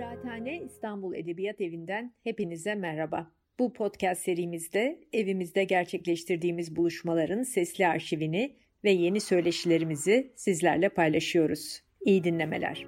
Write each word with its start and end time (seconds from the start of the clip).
Kıraathane 0.00 0.60
İstanbul 0.60 1.14
Edebiyat 1.14 1.60
Evi'nden 1.60 2.12
hepinize 2.24 2.74
merhaba. 2.74 3.30
Bu 3.58 3.72
podcast 3.72 4.22
serimizde 4.22 5.00
evimizde 5.12 5.64
gerçekleştirdiğimiz 5.64 6.76
buluşmaların 6.76 7.42
sesli 7.42 7.86
arşivini 7.86 8.56
ve 8.84 8.90
yeni 8.90 9.20
söyleşilerimizi 9.20 10.32
sizlerle 10.36 10.88
paylaşıyoruz. 10.88 11.82
İyi 12.00 12.24
dinlemeler. 12.24 12.86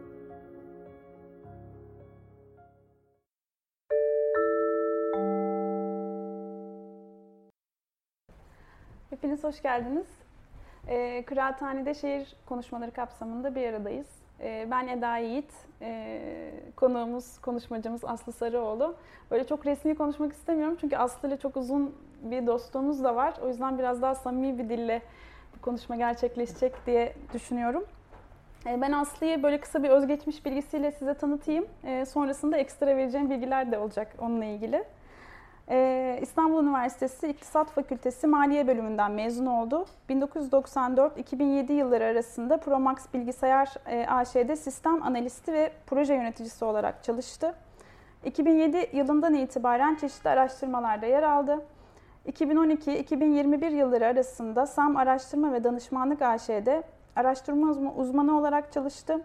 Hepiniz 9.10 9.44
hoş 9.44 9.62
geldiniz. 9.62 10.08
E, 10.88 11.24
Kıraathane'de 11.26 11.94
şehir 11.94 12.36
konuşmaları 12.46 12.90
kapsamında 12.90 13.54
bir 13.54 13.62
aradayız. 13.62 14.21
E, 14.40 14.66
ben 14.70 14.88
Eda 14.88 15.16
Yiğit, 15.16 15.52
e, 15.82 16.20
konuğumuz, 16.76 17.38
konuşmacımız 17.38 18.04
Aslı 18.04 18.32
Sarıoğlu. 18.32 18.94
Böyle 19.30 19.46
çok 19.46 19.66
resmi 19.66 19.94
konuşmak 19.94 20.32
istemiyorum 20.32 20.76
çünkü 20.80 20.96
Aslı 20.96 21.28
ile 21.28 21.36
çok 21.36 21.56
uzun 21.56 21.94
bir 22.22 22.46
dostluğumuz 22.46 23.04
da 23.04 23.16
var. 23.16 23.34
O 23.42 23.48
yüzden 23.48 23.78
biraz 23.78 24.02
daha 24.02 24.14
samimi 24.14 24.58
bir 24.58 24.68
dille 24.68 25.02
bu 25.56 25.60
konuşma 25.60 25.96
gerçekleşecek 25.96 26.86
diye 26.86 27.14
düşünüyorum. 27.34 27.84
E, 28.66 28.80
ben 28.80 28.92
Aslı'yı 28.92 29.42
böyle 29.42 29.60
kısa 29.60 29.82
bir 29.82 29.88
özgeçmiş 29.88 30.44
bilgisiyle 30.44 30.90
size 30.90 31.14
tanıtayım. 31.14 31.66
Sonrasında 32.06 32.56
ekstra 32.56 32.86
vereceğim 32.96 33.30
bilgiler 33.30 33.72
de 33.72 33.78
olacak 33.78 34.14
onunla 34.18 34.44
ilgili. 34.44 34.84
Ee, 35.68 36.18
İstanbul 36.22 36.64
Üniversitesi 36.64 37.28
İktisat 37.28 37.70
Fakültesi 37.70 38.26
Maliye 38.26 38.66
Bölümünden 38.66 39.10
mezun 39.10 39.46
oldu. 39.46 39.86
1994-2007 40.10 41.72
yılları 41.72 42.04
arasında 42.04 42.56
Promax 42.56 42.96
Bilgisayar 43.14 43.74
e, 43.86 44.06
AŞ'de 44.06 44.56
sistem 44.56 45.02
analisti 45.02 45.52
ve 45.52 45.72
proje 45.86 46.14
yöneticisi 46.14 46.64
olarak 46.64 47.04
çalıştı. 47.04 47.54
2007 48.24 48.90
yılından 48.92 49.34
itibaren 49.34 49.94
çeşitli 49.94 50.30
araştırmalarda 50.30 51.06
yer 51.06 51.22
aldı. 51.22 51.64
2012-2021 52.28 53.72
yılları 53.74 54.06
arasında 54.06 54.66
SAM 54.66 54.96
Araştırma 54.96 55.52
ve 55.52 55.64
Danışmanlık 55.64 56.22
AŞ'de 56.22 56.82
araştırma 57.16 57.70
uzmanı 57.96 58.38
olarak 58.38 58.72
çalıştı. 58.72 59.20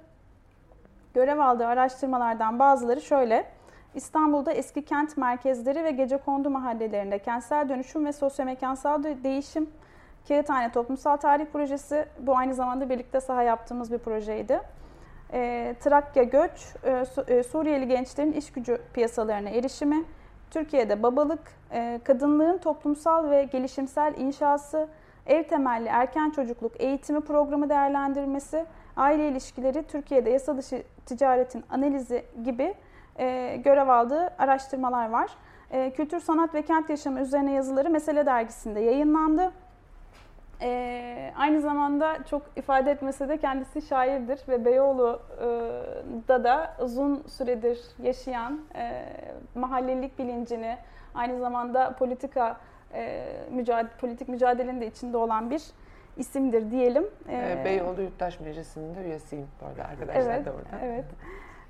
Görev 1.13 1.39
aldığı 1.39 1.67
araştırmalardan 1.67 2.59
bazıları 2.59 3.01
şöyle. 3.01 3.56
İstanbul'da 3.97 4.51
eski 4.51 4.85
kent 4.85 5.17
merkezleri 5.17 5.83
ve 5.83 5.91
gecekondu 5.91 6.49
mahallelerinde 6.49 7.19
kentsel 7.19 7.69
dönüşüm 7.69 8.05
ve 8.05 8.13
sosyomekansal 8.13 9.03
değişim 9.03 9.69
Kağıthane 10.27 10.71
Toplumsal 10.71 11.17
Tarih 11.17 11.45
Projesi 11.45 12.05
bu 12.19 12.37
aynı 12.37 12.53
zamanda 12.53 12.89
birlikte 12.89 13.21
saha 13.21 13.43
yaptığımız 13.43 13.91
bir 13.91 13.97
projeydi. 13.97 14.61
E, 15.33 15.75
Trakya 15.79 16.23
göç, 16.23 16.51
e, 16.83 17.05
e, 17.27 17.43
Suriyeli 17.43 17.87
gençlerin 17.87 18.31
iş 18.31 18.51
gücü 18.51 18.81
piyasalarına 18.93 19.49
erişimi, 19.49 20.03
Türkiye'de 20.51 21.03
babalık, 21.03 21.51
e, 21.71 21.99
kadınlığın 22.03 22.57
toplumsal 22.57 23.29
ve 23.29 23.43
gelişimsel 23.43 24.13
inşası, 24.17 24.87
ev 25.25 25.43
temelli 25.43 25.87
erken 25.87 26.29
çocukluk 26.29 26.81
eğitimi 26.81 27.21
programı 27.21 27.69
değerlendirmesi, 27.69 28.65
aile 28.97 29.29
ilişkileri, 29.29 29.83
Türkiye'de 29.83 30.29
yasa 30.29 30.57
dışı 30.57 30.83
ticaretin 31.05 31.63
analizi 31.69 32.25
gibi 32.43 32.75
e, 33.19 33.57
görev 33.63 33.87
aldığı 33.87 34.29
araştırmalar 34.37 35.09
var. 35.09 35.29
E, 35.71 35.91
kültür, 35.91 36.19
sanat 36.19 36.55
ve 36.55 36.61
kent 36.61 36.89
yaşamı 36.89 37.19
üzerine 37.19 37.51
yazıları 37.51 37.89
Mesele 37.89 38.25
dergisinde 38.25 38.79
yayınlandı. 38.79 39.51
E, 40.61 41.33
aynı 41.37 41.61
zamanda 41.61 42.17
çok 42.29 42.41
ifade 42.55 42.91
etmese 42.91 43.29
de 43.29 43.37
kendisi 43.37 43.81
şairdir 43.81 44.39
ve 44.49 44.65
Beyoğlu'da 44.65 46.43
da 46.43 46.75
uzun 46.79 47.23
süredir 47.27 47.79
yaşayan 48.03 48.59
e, 48.75 49.03
mahallelik 49.55 50.19
bilincini, 50.19 50.77
aynı 51.15 51.39
zamanda 51.39 51.95
politika 51.99 52.57
e, 52.93 53.25
mücadele, 53.51 53.89
politik 54.01 54.27
mücadelenin 54.27 54.81
de 54.81 54.87
içinde 54.87 55.17
olan 55.17 55.49
bir 55.49 55.63
isimdir 56.17 56.71
diyelim. 56.71 57.05
E, 57.29 57.61
Beyoğlu 57.65 58.01
Yurttaş 58.01 58.39
Meclisi'nin 58.39 58.95
de 58.95 59.03
üyesiyim 59.03 59.47
bu 59.61 59.65
arada 59.65 59.83
arkadaşlar 59.83 60.33
evet, 60.33 60.45
da 60.45 60.51
orada. 60.51 60.85
Evet. 60.85 61.05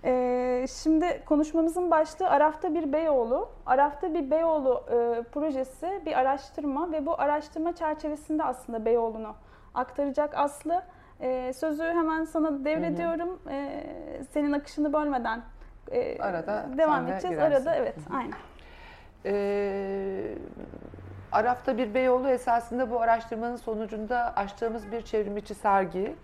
Ee, 0.04 0.66
şimdi 0.82 1.24
konuşmamızın 1.26 1.92
başlığı 1.92 2.30
Araf'ta 2.30 2.74
bir 2.76 2.94
Beyoğlu. 2.94 3.50
Araf'ta 3.66 4.14
bir 4.14 4.32
Beyoğlu 4.32 4.84
e, 4.90 5.24
projesi 5.24 6.02
bir 6.06 6.20
araştırma 6.20 6.92
ve 6.92 7.06
bu 7.06 7.22
araştırma 7.22 7.76
çerçevesinde 7.76 8.44
aslında 8.44 8.86
Beyoğlu'nu 8.86 9.36
aktaracak 9.74 10.38
Aslı. 10.38 10.84
E, 11.20 11.54
sözü 11.54 11.84
hemen 11.84 12.24
sana 12.24 12.66
devrediyorum. 12.66 13.40
E, 13.50 13.84
senin 14.32 14.52
akışını 14.52 14.94
bölmeden 14.94 15.42
e, 15.92 16.20
Arada 16.22 16.66
devam 16.78 17.08
edeceğiz. 17.08 17.36
Girersin. 17.36 17.56
Arada 17.56 17.76
evet, 17.76 17.96
hı 17.98 18.14
hı. 18.14 18.18
aynen. 18.18 18.38
Ee, 19.26 20.36
Araf'ta 21.32 21.78
bir 21.78 21.94
Beyoğlu 21.94 22.30
esasında 22.30 22.92
bu 22.92 23.02
araştırmanın 23.02 23.56
sonucunda 23.56 24.34
açtığımız 24.36 24.92
bir 24.92 25.02
çevrimiçi 25.02 25.56
sergi. 25.56 26.16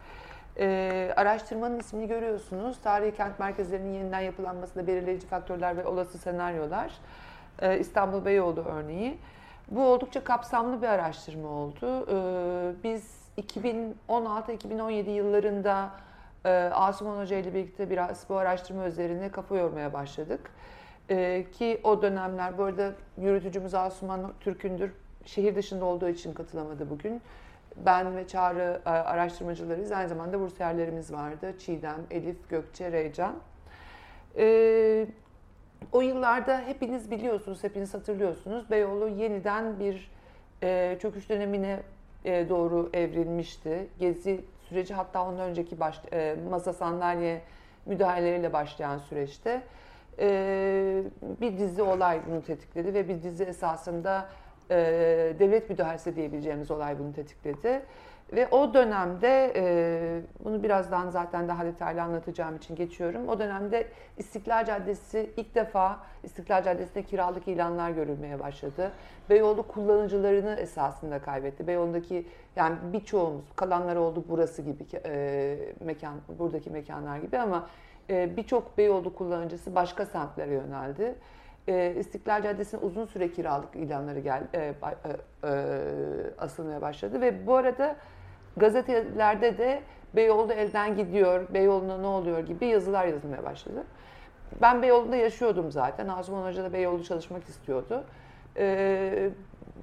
E, 0.60 1.14
araştırmanın 1.16 1.80
ismini 1.80 2.08
görüyorsunuz. 2.08 2.78
Tarihi 2.84 3.16
kent 3.16 3.40
merkezlerinin 3.40 3.94
yeniden 3.94 4.20
yapılanmasında 4.20 4.88
belirleyici 4.88 5.28
faktörler 5.28 5.78
ve 5.78 5.86
olası 5.86 6.18
senaryolar. 6.18 6.92
E, 7.62 7.80
İstanbul 7.80 8.26
Beyoğlu 8.26 8.62
örneği. 8.62 9.18
Bu 9.72 9.86
oldukça 9.86 10.24
kapsamlı 10.24 10.82
bir 10.82 10.88
araştırma 10.88 11.50
oldu. 11.50 12.06
E, 12.10 12.84
biz 12.84 13.24
2016-2017 13.38 15.10
yıllarında 15.10 15.90
e, 16.46 16.50
Asuman 16.74 17.22
Hoca 17.22 17.38
ile 17.38 17.54
birlikte 17.54 17.90
biraz 17.90 18.26
bu 18.30 18.36
araştırma 18.36 18.88
üzerine 18.88 19.30
kafa 19.30 19.56
yormaya 19.56 19.94
başladık. 19.94 20.52
E, 21.10 21.46
ki 21.52 21.82
o 21.84 22.02
dönemler, 22.02 22.58
bu 22.58 22.64
arada 22.64 22.92
yürütücümüz 23.18 23.74
Asuman 23.74 24.34
Türk'ündür. 24.40 24.92
Şehir 25.26 25.56
dışında 25.56 25.86
olduğu 25.86 26.10
için 26.10 26.34
katılamadı 26.34 26.90
bugün 26.90 27.22
ben 27.78 28.16
ve 28.16 28.28
Çağrı 28.28 28.82
e, 28.86 28.90
araştırmacılarıyız. 28.90 29.92
Aynı 29.92 30.10
zamanda 30.10 30.40
bursiyerlerimiz 30.40 31.14
vardı. 31.14 31.54
Çiğdem, 31.60 32.02
Elif, 32.12 32.50
Gökçe, 32.50 32.92
Reycan. 32.92 33.36
Ee, 34.38 35.06
o 35.92 36.02
yıllarda 36.02 36.60
hepiniz 36.60 37.12
biliyorsunuz, 37.12 37.64
hepiniz 37.64 37.94
hatırlıyorsunuz. 37.94 38.72
Beyoğlu 38.72 39.08
yeniden 39.08 39.80
bir 39.80 40.12
e, 40.64 40.98
çöküş 41.02 41.30
dönemine 41.30 41.80
e, 42.26 42.50
doğru 42.50 42.90
evrilmişti. 42.94 43.88
Gezi 44.00 44.42
süreci 44.70 44.94
hatta 44.94 45.28
ondan 45.28 45.50
önceki 45.50 45.80
baş, 45.80 46.02
e, 46.14 46.36
masa 46.50 46.74
sandalye 46.74 47.42
müdahaleleriyle 47.86 48.54
başlayan 48.54 48.98
süreçte 48.98 49.62
e, 50.20 51.04
bir 51.42 51.58
dizi 51.58 51.82
olay 51.82 52.20
bunu 52.30 52.44
tetikledi 52.44 52.94
ve 52.94 53.08
bir 53.08 53.24
dizi 53.24 53.44
esasında 53.44 54.30
e, 54.72 54.76
devlet 55.40 55.70
müdahalesi 55.70 56.16
diyebileceğimiz 56.16 56.72
olay 56.72 57.00
bunu 57.00 57.14
tetikledi. 57.14 57.82
Ve 58.36 58.48
o 58.48 58.74
dönemde, 58.74 59.54
e, 59.56 60.22
bunu 60.44 60.64
birazdan 60.64 61.10
zaten 61.10 61.48
daha 61.48 61.66
detaylı 61.66 62.02
anlatacağım 62.02 62.56
için 62.56 62.76
geçiyorum. 62.76 63.30
O 63.30 63.40
dönemde 63.40 63.88
İstiklal 64.18 64.66
Caddesi 64.66 65.30
ilk 65.38 65.56
defa 65.56 66.00
İstiklal 66.24 66.64
Caddesi'nde 66.64 67.04
kiralık 67.04 67.48
ilanlar 67.48 67.92
görülmeye 67.92 68.40
başladı. 68.40 68.92
Beyoğlu 69.30 69.68
kullanıcılarını 69.68 70.56
esasında 70.56 71.20
kaybetti. 71.20 71.68
Beyoğlu'ndaki 71.68 72.28
yani 72.56 72.76
birçoğumuz, 72.94 73.46
kalanlar 73.56 73.96
oldu 73.96 74.24
burası 74.30 74.62
gibi 74.62 74.84
e, 75.06 75.58
mekan, 75.80 76.14
buradaki 76.40 76.70
mekanlar 76.70 77.18
gibi 77.18 77.38
ama 77.38 77.70
e, 78.10 78.38
birçok 78.38 78.78
Beyoğlu 78.78 79.16
kullanıcısı 79.16 79.76
başka 79.76 80.06
semtlere 80.06 80.54
yöneldi 80.54 81.16
e, 81.68 81.96
İstiklal 82.00 82.44
Caddesi'ne 82.44 82.80
uzun 82.80 83.06
süre 83.06 83.32
kiralık 83.32 83.76
ilanları 83.76 84.20
gel, 84.20 84.44
e, 84.54 84.60
e, 84.60 84.74
e, 85.44 85.54
asılmaya 86.38 86.82
başladı 86.82 87.22
ve 87.22 87.48
bu 87.48 87.56
arada 87.56 87.96
gazetelerde 88.58 89.58
de 89.58 89.82
Beyoğlu 90.16 90.54
elden 90.54 90.96
gidiyor, 90.96 91.54
Beyoğlu'na 91.54 91.98
ne 91.98 92.08
oluyor 92.08 92.40
gibi 92.40 92.66
yazılar 92.66 93.06
yazılmaya 93.06 93.44
başladı. 93.44 93.84
Ben 94.62 94.82
Beyoğlu'nda 94.82 95.16
yaşıyordum 95.16 95.72
zaten. 95.72 96.08
Azman 96.08 96.48
Hoca 96.48 96.64
da 96.64 96.74
Beyoğlu 96.74 97.04
çalışmak 97.04 97.44
istiyordu. 97.44 98.04
E, 98.58 99.30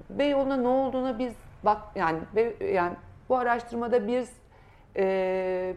Beyoğlu'na 0.09 0.57
ne 0.57 0.67
olduğuna 0.67 1.19
biz 1.19 1.33
bak 1.63 1.81
yani 1.95 2.19
yani 2.73 2.93
bu 3.29 3.37
araştırmada 3.37 4.07
biz 4.07 4.33
e, 4.97 5.73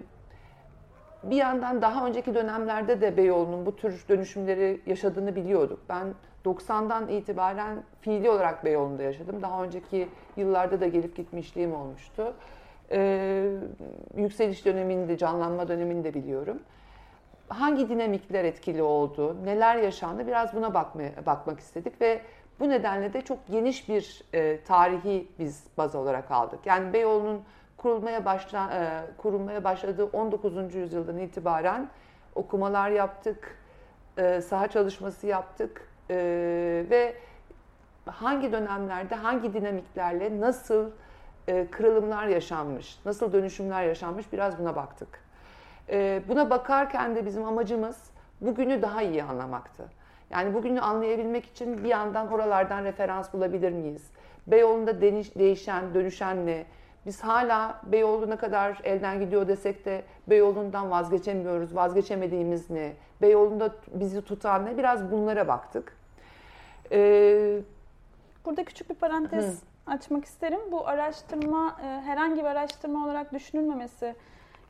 bir 1.30 1.36
yandan 1.36 1.82
daha 1.82 2.06
önceki 2.06 2.34
dönemlerde 2.34 3.00
de 3.00 3.16
Beyoğlu'nun 3.16 3.66
bu 3.66 3.76
tür 3.76 4.04
dönüşümleri 4.08 4.80
yaşadığını 4.86 5.36
biliyorduk. 5.36 5.80
Ben 5.88 6.14
90'dan 6.44 7.08
itibaren 7.08 7.82
fiili 8.00 8.30
olarak 8.30 8.64
Beyoğlu'nda 8.64 9.02
yaşadım. 9.02 9.42
Daha 9.42 9.64
önceki 9.64 10.08
yıllarda 10.36 10.80
da 10.80 10.86
gelip 10.86 11.16
gitmişliğim 11.16 11.74
olmuştu. 11.74 12.34
Ee, 12.90 13.50
yükseliş 14.16 14.64
döneminde, 14.64 15.16
canlanma 15.16 15.68
dönemini 15.68 16.04
de 16.04 16.14
biliyorum. 16.14 16.58
Hangi 17.48 17.88
dinamikler 17.88 18.44
etkili 18.44 18.82
oldu, 18.82 19.36
neler 19.44 19.76
yaşandı 19.76 20.26
biraz 20.26 20.54
buna 20.54 20.74
bakmaya, 20.74 21.10
bakmak 21.26 21.60
istedik 21.60 22.00
ve 22.00 22.20
bu 22.60 22.68
nedenle 22.68 23.12
de 23.12 23.20
çok 23.20 23.38
geniş 23.46 23.88
bir 23.88 24.22
e, 24.34 24.60
tarihi 24.60 25.28
biz 25.38 25.64
baz 25.78 25.94
olarak 25.94 26.30
aldık. 26.30 26.66
Yani 26.66 26.92
Beyoğlu'nun 26.92 27.42
kurulmaya 27.84 28.24
başla, 28.24 28.70
e, 28.72 29.16
kurulmaya 29.18 29.64
başladığı 29.64 30.04
19. 30.04 30.74
yüzyıldan 30.74 31.18
itibaren 31.18 31.88
okumalar 32.34 32.90
yaptık. 32.90 33.58
e, 34.18 34.40
saha 34.40 34.68
çalışması 34.68 35.26
yaptık 35.26 35.88
e, 36.10 36.16
ve 36.90 37.14
hangi 38.06 38.52
dönemlerde 38.52 39.14
hangi 39.14 39.54
dinamiklerle 39.54 40.40
nasıl 40.40 40.90
e, 41.48 41.66
kırılımlar 41.70 42.26
yaşanmış, 42.26 42.98
nasıl 43.04 43.32
dönüşümler 43.32 43.84
yaşanmış 43.84 44.32
biraz 44.32 44.58
buna 44.58 44.76
baktık. 44.76 45.20
E, 45.88 46.22
buna 46.28 46.50
bakarken 46.50 47.16
de 47.16 47.26
bizim 47.26 47.44
amacımız 47.44 48.10
bugünü 48.40 48.82
daha 48.82 49.02
iyi 49.02 49.22
anlamaktı. 49.24 49.84
Yani 50.30 50.54
bugünü 50.54 50.80
anlayabilmek 50.80 51.44
için 51.44 51.84
bir 51.84 51.88
yandan 51.88 52.32
oralardan 52.32 52.84
referans 52.84 53.32
bulabilir 53.32 53.72
miyiz? 53.72 54.10
Beyoğlu'nda 54.46 55.00
değişen, 55.00 55.94
dönüşen 55.94 56.46
ne? 56.46 56.64
Biz 57.06 57.20
hala 57.20 57.80
Beyoğlu 57.84 58.30
ne 58.30 58.36
kadar 58.36 58.80
elden 58.84 59.20
gidiyor 59.20 59.48
desek 59.48 59.84
de 59.84 60.04
Beyoğlu'ndan 60.26 60.90
vazgeçemiyoruz. 60.90 61.76
Vazgeçemediğimiz 61.76 62.70
ne? 62.70 62.92
Beyoğlu'nda 63.22 63.74
bizi 63.94 64.22
tutan 64.22 64.66
ne? 64.66 64.78
Biraz 64.78 65.10
bunlara 65.10 65.48
baktık. 65.48 65.96
Ee, 66.92 67.60
Burada 68.44 68.64
küçük 68.64 68.90
bir 68.90 68.94
parantez 68.94 69.62
hı. 69.62 69.92
açmak 69.92 70.24
isterim. 70.24 70.60
Bu 70.72 70.88
araştırma 70.88 71.76
e, 71.82 71.86
herhangi 71.86 72.36
bir 72.36 72.44
araştırma 72.44 73.04
olarak 73.04 73.32
düşünülmemesi 73.32 74.14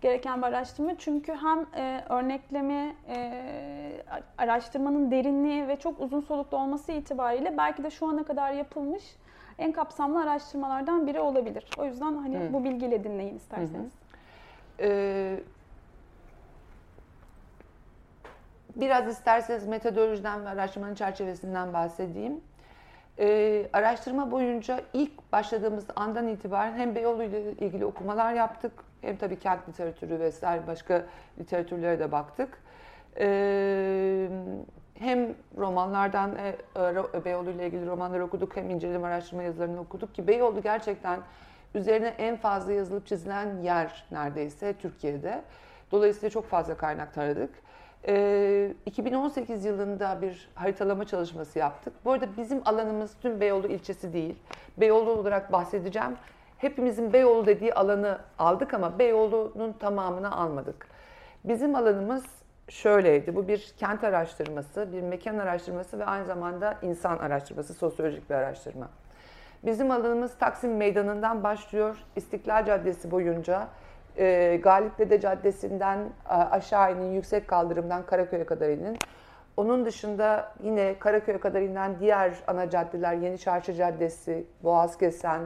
gereken 0.01 0.39
bir 0.39 0.47
araştırma. 0.47 0.99
Çünkü 0.99 1.33
hem 1.33 1.67
e, 1.77 2.05
örneklemi, 2.09 2.97
e, 3.09 4.03
araştırmanın 4.39 5.11
derinliği 5.11 5.69
ve 5.69 5.77
çok 5.77 6.01
uzun 6.01 6.21
soluklu 6.21 6.59
olması 6.59 6.93
itibariyle 6.93 7.57
belki 7.59 7.85
de 7.85 7.91
şu 7.91 8.07
ana 8.07 8.25
kadar 8.25 8.53
yapılmış 8.53 9.05
en 9.59 9.73
kapsamlı 9.73 10.23
araştırmalardan 10.23 11.07
biri 11.07 11.21
olabilir. 11.21 11.65
O 11.79 11.85
yüzden 11.85 12.15
hani 12.15 12.39
Hı. 12.39 12.53
bu 12.53 12.65
bilgiyle 12.65 13.05
dinleyin 13.05 13.37
isterseniz. 13.37 13.93
Ee, 14.81 15.41
biraz 18.77 19.09
isterseniz 19.09 19.67
metodolojiden 19.67 20.45
ve 20.45 20.49
araştırmanın 20.49 20.95
çerçevesinden 20.95 21.73
bahsedeyim. 21.73 22.41
Ee, 23.19 23.67
araştırma 23.73 24.31
boyunca 24.31 24.81
ilk 24.93 25.33
başladığımız 25.33 25.85
andan 25.97 26.29
itibaren 26.29 26.77
hem 26.77 26.95
Beyoğlu 26.95 27.23
ile 27.23 27.53
ilgili 27.53 27.85
okumalar 27.85 28.33
yaptık 28.33 28.73
hem 29.01 29.17
tabii 29.17 29.39
kent 29.39 29.69
literatürü 29.69 30.21
vesaire 30.21 30.67
başka 30.67 31.03
literatürlere 31.39 31.99
de 31.99 32.13
baktık. 32.13 32.59
Ee, 33.19 34.29
hem 34.99 35.35
romanlardan 35.59 36.37
e, 36.37 36.57
e, 37.15 37.25
Beyoğlu 37.25 37.51
ile 37.51 37.67
ilgili 37.67 37.87
romanları 37.87 38.25
okuduk 38.25 38.57
hem 38.57 38.71
inceleme 38.71 39.07
araştırma 39.07 39.43
yazılarını 39.43 39.81
okuduk 39.81 40.15
ki 40.15 40.27
Beyoğlu 40.27 40.63
gerçekten 40.63 41.21
üzerine 41.75 42.09
en 42.19 42.37
fazla 42.37 42.73
yazılıp 42.73 43.07
çizilen 43.07 43.61
yer 43.63 44.05
neredeyse 44.11 44.73
Türkiye'de. 44.73 45.43
Dolayısıyla 45.93 46.31
çok 46.31 46.47
fazla 46.47 46.77
kaynak 46.77 47.15
taradık. 47.15 47.51
2018 48.87 49.65
yılında 49.65 50.23
bir 50.23 50.49
haritalama 50.55 51.05
çalışması 51.05 51.59
yaptık. 51.59 51.93
Bu 52.05 52.13
arada 52.13 52.27
bizim 52.37 52.63
alanımız 52.65 53.15
tüm 53.23 53.41
Beyoğlu 53.41 53.67
ilçesi 53.67 54.13
değil. 54.13 54.37
Beyoğlu 54.77 55.11
olarak 55.11 55.53
bahsedeceğim. 55.53 56.17
Hepimizin 56.59 57.13
Beyoğlu 57.13 57.47
dediği 57.47 57.75
alanı 57.75 58.19
aldık 58.39 58.75
ama 58.75 58.99
Beyoğlu'nun 58.99 59.73
tamamını 59.73 60.37
almadık. 60.37 60.87
Bizim 61.45 61.75
alanımız 61.75 62.25
şöyleydi. 62.69 63.37
Bu 63.37 63.49
bir 63.49 63.75
kent 63.77 64.05
araştırması, 64.05 64.93
bir 64.93 65.03
mekan 65.03 65.39
araştırması 65.39 65.99
ve 65.99 66.05
aynı 66.05 66.25
zamanda 66.25 66.79
insan 66.83 67.19
araştırması, 67.19 67.75
sosyolojik 67.75 68.31
bir 68.31 68.35
araştırma. 68.35 68.89
Bizim 69.65 69.91
alanımız 69.91 70.39
Taksim 70.39 70.77
Meydanı'ndan 70.77 71.43
başlıyor. 71.43 71.97
İstiklal 72.17 72.67
Caddesi 72.67 73.11
boyunca 73.11 73.69
e, 74.19 74.57
Galipdede 74.63 75.21
Caddesi'nden 75.21 75.99
aşağı 76.29 76.93
inin, 76.97 77.13
yüksek 77.13 77.49
kaldırımdan 77.49 78.07
Karaköy'e 78.07 78.45
kadar 78.45 78.69
inin. 78.69 78.99
Onun 79.57 79.85
dışında 79.85 80.53
yine 80.63 80.99
Karaköy'e 80.99 81.39
kadar 81.41 81.61
inen 81.63 81.99
diğer 82.01 82.35
ana 82.47 82.71
caddeler, 82.71 83.15
Yeni 83.15 83.39
Çarşı 83.39 83.75
Caddesi, 83.75 84.47
Boğaz 84.63 84.99
Kesen, 84.99 85.41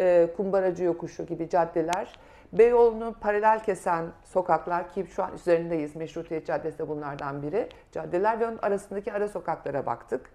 e, 0.00 0.28
Kumbaracı 0.36 0.84
Yokuşu 0.84 1.26
gibi 1.26 1.48
caddeler. 1.48 2.18
Beyoğlu'nu 2.52 3.14
paralel 3.20 3.62
kesen 3.62 4.06
sokaklar 4.24 4.90
ki 4.90 5.06
şu 5.10 5.22
an 5.22 5.34
üzerindeyiz. 5.34 5.96
Meşrutiyet 5.96 6.46
Caddesi 6.46 6.78
de 6.78 6.88
bunlardan 6.88 7.42
biri. 7.42 7.68
Caddeler 7.92 8.40
ve 8.40 8.46
onun 8.46 8.58
arasındaki 8.62 9.12
ara 9.12 9.28
sokaklara 9.28 9.86
baktık. 9.86 10.30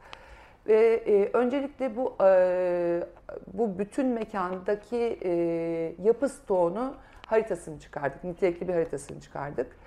Ve 0.68 0.96
e, 0.96 1.30
öncelikle 1.34 1.96
bu 1.96 2.16
e, 2.24 3.04
bu 3.54 3.80
bütün 3.80 4.08
mekandaki 4.08 5.20
e, 5.22 5.32
yapı 6.04 6.30
stoğunu 6.30 6.96
haritasını 7.28 7.80
çıkardık. 7.80 8.24
Nitelikli 8.24 8.68
bir 8.68 8.74
haritasını 8.74 9.22
çıkardık. 9.22 9.78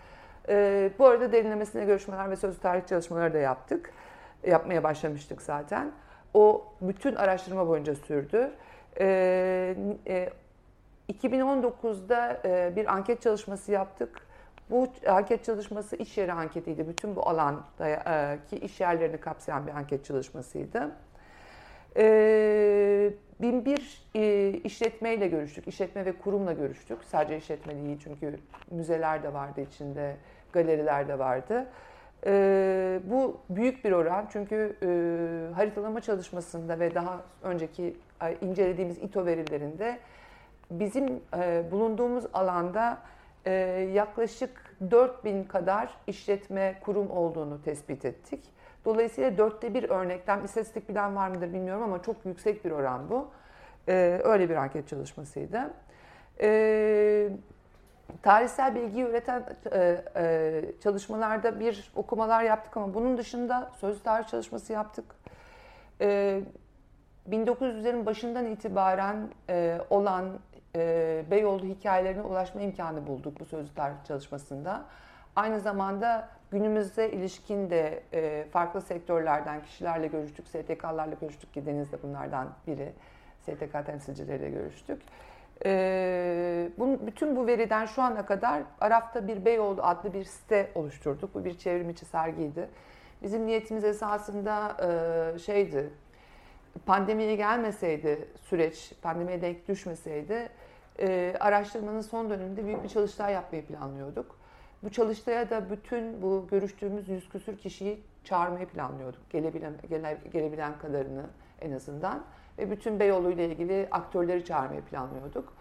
E, 0.49 0.91
bu 0.99 1.07
arada 1.07 1.33
derinlemesine 1.33 1.85
görüşmeler 1.85 2.31
ve 2.31 2.37
sözlü 2.37 2.61
tarih 2.61 2.87
çalışmaları 2.87 3.35
da 3.35 3.39
yaptık. 3.39 3.93
Yapmaya 4.47 4.83
başlamıştık 4.83 5.43
zaten. 5.43 5.93
O 6.35 6.65
bütün 6.81 7.15
araştırma 7.15 7.69
boyunca 7.69 7.95
sürdü. 7.95 8.51
E, 9.01 9.77
e, 10.07 10.31
2019'da 11.13 12.41
e, 12.45 12.77
bir 12.77 12.95
anket 12.95 13.23
çalışması 13.23 13.73
yaptık. 13.73 14.21
Bu 14.71 14.89
anket 15.09 15.45
çalışması 15.45 15.97
iş 15.97 16.19
yeri 16.19 16.33
anketiydi. 16.33 16.89
Bütün 16.89 17.17
bu 17.17 17.29
alandaki 17.29 18.57
iş 18.57 18.81
yerlerini 18.81 19.19
kapsayan 19.19 19.67
bir 19.67 19.73
anket 19.73 20.05
çalışmasıydı. 20.05 20.91
E, 21.97 23.11
bin 23.41 23.65
bir 23.65 24.03
e, 24.15 24.51
işletmeyle 24.51 25.29
görüştük. 25.29 25.69
İşletme 25.69 26.05
ve 26.05 26.13
kurumla 26.13 26.53
görüştük. 26.53 27.05
Sadece 27.05 27.37
işletme 27.37 27.75
değil 27.77 27.99
çünkü 28.05 28.39
müzeler 28.71 29.23
de 29.23 29.35
vardı 29.35 29.61
içinde, 29.61 30.17
galeriler 30.53 31.09
de 31.09 31.19
vardı. 31.19 31.67
bu 33.11 33.41
büyük 33.51 33.85
bir 33.85 33.93
oran 33.93 34.29
çünkü 34.33 34.77
haritalama 35.55 36.01
çalışmasında 36.01 36.81
ve 36.81 36.95
daha 36.95 37.21
önceki 37.43 37.97
incelediğimiz 38.41 38.99
İTO 38.99 39.27
verilerinde 39.27 39.99
bizim 40.71 41.21
e, 41.37 41.65
bulunduğumuz 41.71 42.25
alanda 42.33 42.99
e, 43.47 43.51
yaklaşık 43.95 44.77
4000 44.91 45.45
kadar 45.45 45.91
işletme 46.07 46.79
kurum 46.81 47.11
olduğunu 47.11 47.63
tespit 47.63 48.05
ettik. 48.05 48.45
Dolayısıyla 48.85 49.39
dörtte 49.39 49.75
bir 49.75 49.91
örnekten 49.91 50.45
istatistik 50.45 50.89
bilen 50.89 51.17
var 51.17 51.29
mıdır 51.29 51.53
bilmiyorum 51.53 51.83
ama 51.83 52.03
çok 52.03 52.17
yüksek 52.25 52.65
bir 52.65 52.71
oran 52.71 53.11
bu. 53.11 53.29
E, 53.89 54.21
öyle 54.25 54.51
bir 54.51 54.57
anket 54.57 54.89
çalışmasıydı. 54.89 55.71
E, 56.41 57.29
tarihsel 58.23 58.75
bilgi 58.75 59.03
üreten 59.03 59.45
e, 59.73 60.05
e, 60.17 60.65
çalışmalarda 60.83 61.61
bir 61.61 61.93
okumalar 61.97 62.43
yaptık 62.43 62.77
ama 62.77 62.95
bunun 62.95 63.19
dışında 63.19 63.71
sözlü 63.81 64.03
tarih 64.03 64.27
çalışması 64.27 64.73
yaptık. 64.73 65.05
E, 66.01 66.41
1900'lerin 67.31 68.07
başından 68.07 68.47
itibaren 68.47 69.29
e, 69.51 69.79
olan 69.91 70.39
e, 70.77 71.25
Beyoğlu 71.31 71.65
hikayelerine 71.65 72.23
ulaşma 72.23 72.61
imkanı 72.61 73.07
bulduk 73.07 73.41
bu 73.41 73.45
sözlü 73.45 73.75
tarih 73.75 74.05
çalışmasında. 74.09 74.85
Aynı 75.37 75.61
zamanda 75.61 76.29
günümüzde 76.51 77.13
ilişkin 77.13 77.71
de 77.71 78.03
e, 78.13 78.45
farklı 78.51 78.81
sektörlerden 78.81 79.63
kişilerle 79.63 80.07
görüştük, 80.07 80.49
STK'larla 80.49 81.15
görüştük 81.21 81.55
ki 81.55 81.67
Deniz 81.67 81.93
de 81.93 82.03
bunlardan 82.03 82.49
biri. 82.67 82.93
STK 83.43 83.87
temsilcileriyle 83.87 84.51
görüştük. 84.51 85.03
E, 85.65 86.71
bu, 86.79 87.07
bütün 87.07 87.37
bu 87.37 87.47
veriden 87.47 87.87
şu 87.87 88.03
ana 88.03 88.27
kadar 88.27 88.63
Araf'ta 88.81 89.29
bir 89.29 89.45
Beyoğlu 89.45 89.83
adlı 89.83 90.13
bir 90.13 90.25
site 90.25 90.71
oluşturduk. 90.75 91.35
Bu 91.35 91.45
bir 91.45 91.59
çevrim 91.59 91.91
içi 91.91 92.05
sergiydi. 92.05 92.69
Bizim 93.23 93.47
niyetimiz 93.47 93.85
esasında 93.85 94.77
e, 95.35 95.39
şeydi, 95.39 95.91
pandemiye 96.87 97.37
gelmeseydi 97.37 98.29
süreç, 98.43 98.93
pandemiye 99.03 99.43
denk 99.43 99.69
düşmeseydi 99.69 100.49
e, 100.99 101.35
araştırmanın 101.41 102.01
son 102.01 102.31
döneminde 102.31 102.65
büyük 102.65 102.85
bir 102.85 102.89
çalıştay 102.89 103.33
yapmayı 103.33 103.67
planlıyorduk. 103.67 104.39
Bu 104.83 104.91
çalıştaya 104.91 105.51
da 105.51 105.71
bütün 105.71 106.23
bu 106.23 106.47
görüştüğümüz 106.51 107.09
yüz 107.09 107.29
küsür 107.29 107.59
kişiyi 107.59 108.01
çağırmayı 108.25 108.67
planlıyorduk. 108.67 109.31
Gelebilen, 109.31 109.73
gele, 109.89 110.19
gelebilen 110.33 110.79
kadarını 110.79 111.25
en 111.61 111.73
azından. 111.73 112.23
Ve 112.59 112.71
bütün 112.71 113.01
Beyoğlu 113.01 113.31
ile 113.31 113.47
ilgili 113.47 113.89
aktörleri 113.91 114.45
çağırmayı 114.45 114.83
planlıyorduk. 114.83 115.53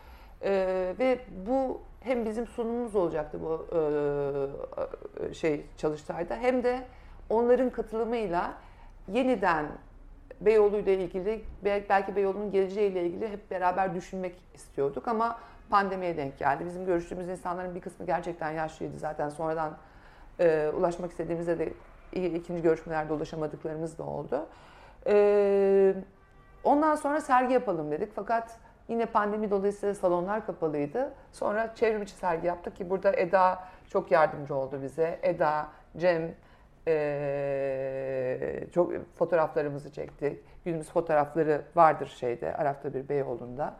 Ee, 0.42 0.96
ve 1.00 1.20
bu 1.48 1.82
hem 2.02 2.26
bizim 2.26 2.48
sunumumuz 2.48 2.96
olacaktı 2.96 3.40
bu 3.42 3.68
e, 5.30 5.34
şey 5.34 5.66
çalıştayda 5.78 6.36
hem 6.36 6.64
de 6.64 6.88
onların 7.30 7.70
katılımıyla 7.70 8.54
yeniden 9.08 9.66
Beyoğlu 10.42 10.78
ile 10.78 10.94
ilgili 10.94 11.44
belki 11.64 12.16
Beyoğlu'nun 12.16 12.52
geleceğiyle 12.52 13.06
ilgili 13.06 13.30
hep 13.30 13.52
beraber 13.52 13.96
düşünmek 13.96 14.36
istiyorduk 14.54 15.08
ama 15.08 15.40
pandemiye 15.70 16.18
denk 16.18 16.38
geldi. 16.38 16.66
Bizim 16.66 16.86
görüştüğümüz 16.86 17.30
insanların 17.30 17.76
bir 17.76 17.82
kısmı 17.82 18.06
gerçekten 18.06 18.52
yaşlıydı 18.52 18.98
zaten 18.98 19.30
sonradan 19.30 19.78
e, 20.40 20.70
ulaşmak 20.78 21.12
istediğimizde 21.12 21.60
de 21.60 21.74
ikinci 22.14 22.62
görüşmelerde 22.62 23.14
ulaşamadıklarımız 23.14 23.98
da 23.98 24.04
oldu. 24.04 24.46
E, 25.08 25.96
ondan 26.64 26.96
sonra 26.96 27.22
sergi 27.22 27.54
yapalım 27.54 27.92
dedik 27.92 28.12
fakat 28.16 28.58
yine 28.88 29.06
pandemi 29.06 29.52
dolayısıyla 29.52 29.96
salonlar 29.96 30.46
kapalıydı. 30.46 31.14
Sonra 31.32 31.76
çevrim 31.76 32.02
içi 32.02 32.14
sergi 32.14 32.48
yaptık 32.48 32.76
ki 32.76 32.90
burada 32.90 33.16
Eda 33.16 33.64
çok 33.90 34.12
yardımcı 34.12 34.56
oldu 34.56 34.80
bize. 34.84 35.20
Eda, 35.24 35.68
Cem, 35.98 36.32
Ee, 36.88 38.68
çok 38.74 38.92
fotoğraflarımızı 39.16 39.92
çekti. 39.92 40.40
Günümüz 40.66 40.90
fotoğrafları 40.90 41.62
vardır 41.76 42.16
şeyde 42.20 42.56
Arafta 42.56 42.94
bir 42.94 43.10
Beyoğlu'nda. 43.10 43.74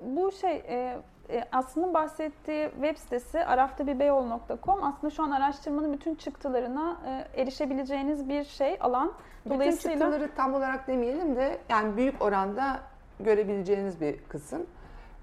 Bu 0.00 0.32
şey 0.32 0.56
e, 0.56 0.98
e, 1.30 1.44
aslında 1.52 1.94
bahsettiği 1.94 2.70
web 2.70 2.96
sitesi 2.96 3.44
araftabibeyoğlu.com 3.44 4.84
aslında 4.84 5.10
şu 5.10 5.22
an 5.22 5.30
araştırmanın 5.30 5.92
bütün 5.92 6.14
çıktılarına 6.14 6.96
e, 7.06 7.42
erişebileceğiniz 7.42 8.28
bir 8.28 8.44
şey 8.44 8.76
alan. 8.80 9.12
Dolayısıyla 9.48 9.96
bütün 9.96 10.06
çıktıları 10.06 10.34
tam 10.36 10.54
olarak 10.54 10.88
demeyelim 10.88 11.36
de 11.36 11.58
yani 11.68 11.96
büyük 11.96 12.22
oranda 12.22 12.80
görebileceğiniz 13.20 14.00
bir 14.00 14.18
kısım. 14.28 14.66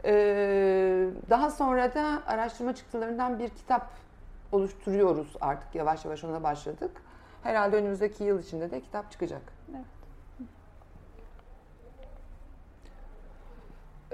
Ee, 0.06 1.08
daha 1.30 1.52
sonra 1.52 1.94
da 1.94 2.22
araştırma 2.28 2.76
çıktılarından 2.76 3.40
bir 3.40 3.50
kitap 3.50 3.90
oluşturuyoruz 4.52 5.36
artık 5.42 5.76
yavaş 5.76 6.06
yavaş 6.06 6.24
ona 6.24 6.44
başladık. 6.44 6.92
Herhalde 7.48 7.76
önümüzdeki 7.76 8.24
yıl 8.24 8.40
içinde 8.40 8.72
de 8.72 8.82
kitap 8.82 9.12
çıkacak. 9.12 9.42
Evet. 9.72 9.86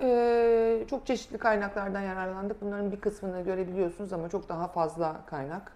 Ee, 0.02 0.86
çok 0.90 1.08
çeşitli 1.08 1.38
kaynaklardan 1.38 2.02
yararlandık. 2.02 2.62
Bunların 2.62 2.92
bir 2.92 3.02
kısmını 3.02 3.42
görebiliyorsunuz 3.42 4.14
ama 4.14 4.30
çok 4.30 4.50
daha 4.50 4.68
fazla 4.68 5.26
kaynak. 5.26 5.72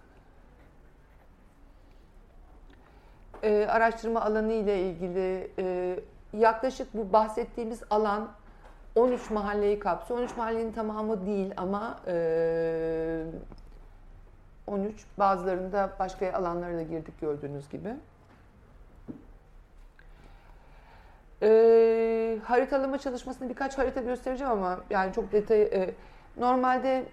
Ee, 3.42 3.66
araştırma 3.70 4.20
alanı 4.20 4.52
ile 4.52 4.82
ilgili 4.82 5.50
e, 5.58 5.96
yaklaşık 6.32 6.94
bu 6.94 7.12
bahsettiğimiz 7.12 7.82
alan 7.90 8.28
13 8.94 9.30
mahalleyi 9.30 9.78
kapsıyor. 9.78 10.20
13 10.20 10.36
mahallenin 10.36 10.72
tamamı 10.72 11.26
değil 11.26 11.52
ama 11.56 12.00
e, 12.06 13.24
13 14.68 15.04
bazılarında 15.18 15.90
başka 15.98 16.32
alanlara 16.32 16.76
da 16.76 16.82
girdik 16.82 17.20
gördüğünüz 17.20 17.68
gibi. 17.68 17.94
E, 21.42 22.38
haritalama 22.44 22.98
çalışmasını 22.98 23.48
birkaç 23.48 23.78
harita 23.78 24.00
göstereceğim 24.00 24.52
ama 24.52 24.80
yani 24.90 25.12
çok 25.12 25.32
detay 25.32 25.62
e, 25.62 25.94
normalde 26.36 27.04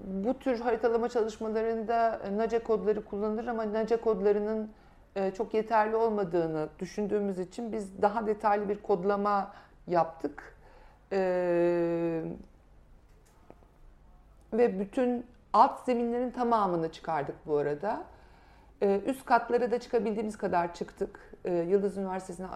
bu 0.00 0.38
tür 0.38 0.60
haritalama 0.60 1.08
çalışmalarında 1.08 2.20
NACE 2.36 2.58
kodları 2.58 3.04
kullanılır 3.04 3.46
ama 3.46 3.72
NACE 3.72 3.96
kodlarının 3.96 4.70
e, 5.16 5.30
çok 5.30 5.54
yeterli 5.54 5.96
olmadığını 5.96 6.68
düşündüğümüz 6.78 7.38
için 7.38 7.72
biz 7.72 8.02
daha 8.02 8.26
detaylı 8.26 8.68
bir 8.68 8.82
kodlama 8.82 9.52
yaptık. 9.86 10.56
E, 11.12 11.18
ve 14.52 14.80
bütün 14.80 15.26
alt 15.54 15.84
zeminlerin 15.84 16.30
tamamını 16.30 16.92
çıkardık 16.92 17.36
bu 17.46 17.56
arada. 17.56 18.04
E, 18.82 19.00
üst 19.06 19.24
katlara 19.24 19.70
da 19.70 19.80
çıkabildiğimiz 19.80 20.38
kadar 20.38 20.74
çıktık. 20.74 21.34
Yıldız 21.44 21.96
Üniversitesi'ne, 21.96 22.46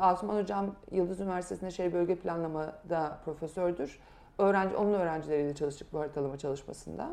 Asuman 0.00 0.36
Hocam 0.36 0.74
Yıldız 0.90 1.20
Üniversitesi'nde 1.20 1.70
şey 1.70 1.92
bölge 1.92 2.16
planlamada 2.16 3.18
profesördür. 3.24 4.00
Öğrenci, 4.38 4.76
onun 4.76 4.92
öğrencileriyle 4.92 5.54
çalıştık 5.54 5.92
bu 5.92 6.00
haritalama 6.00 6.38
çalışmasında. 6.38 7.10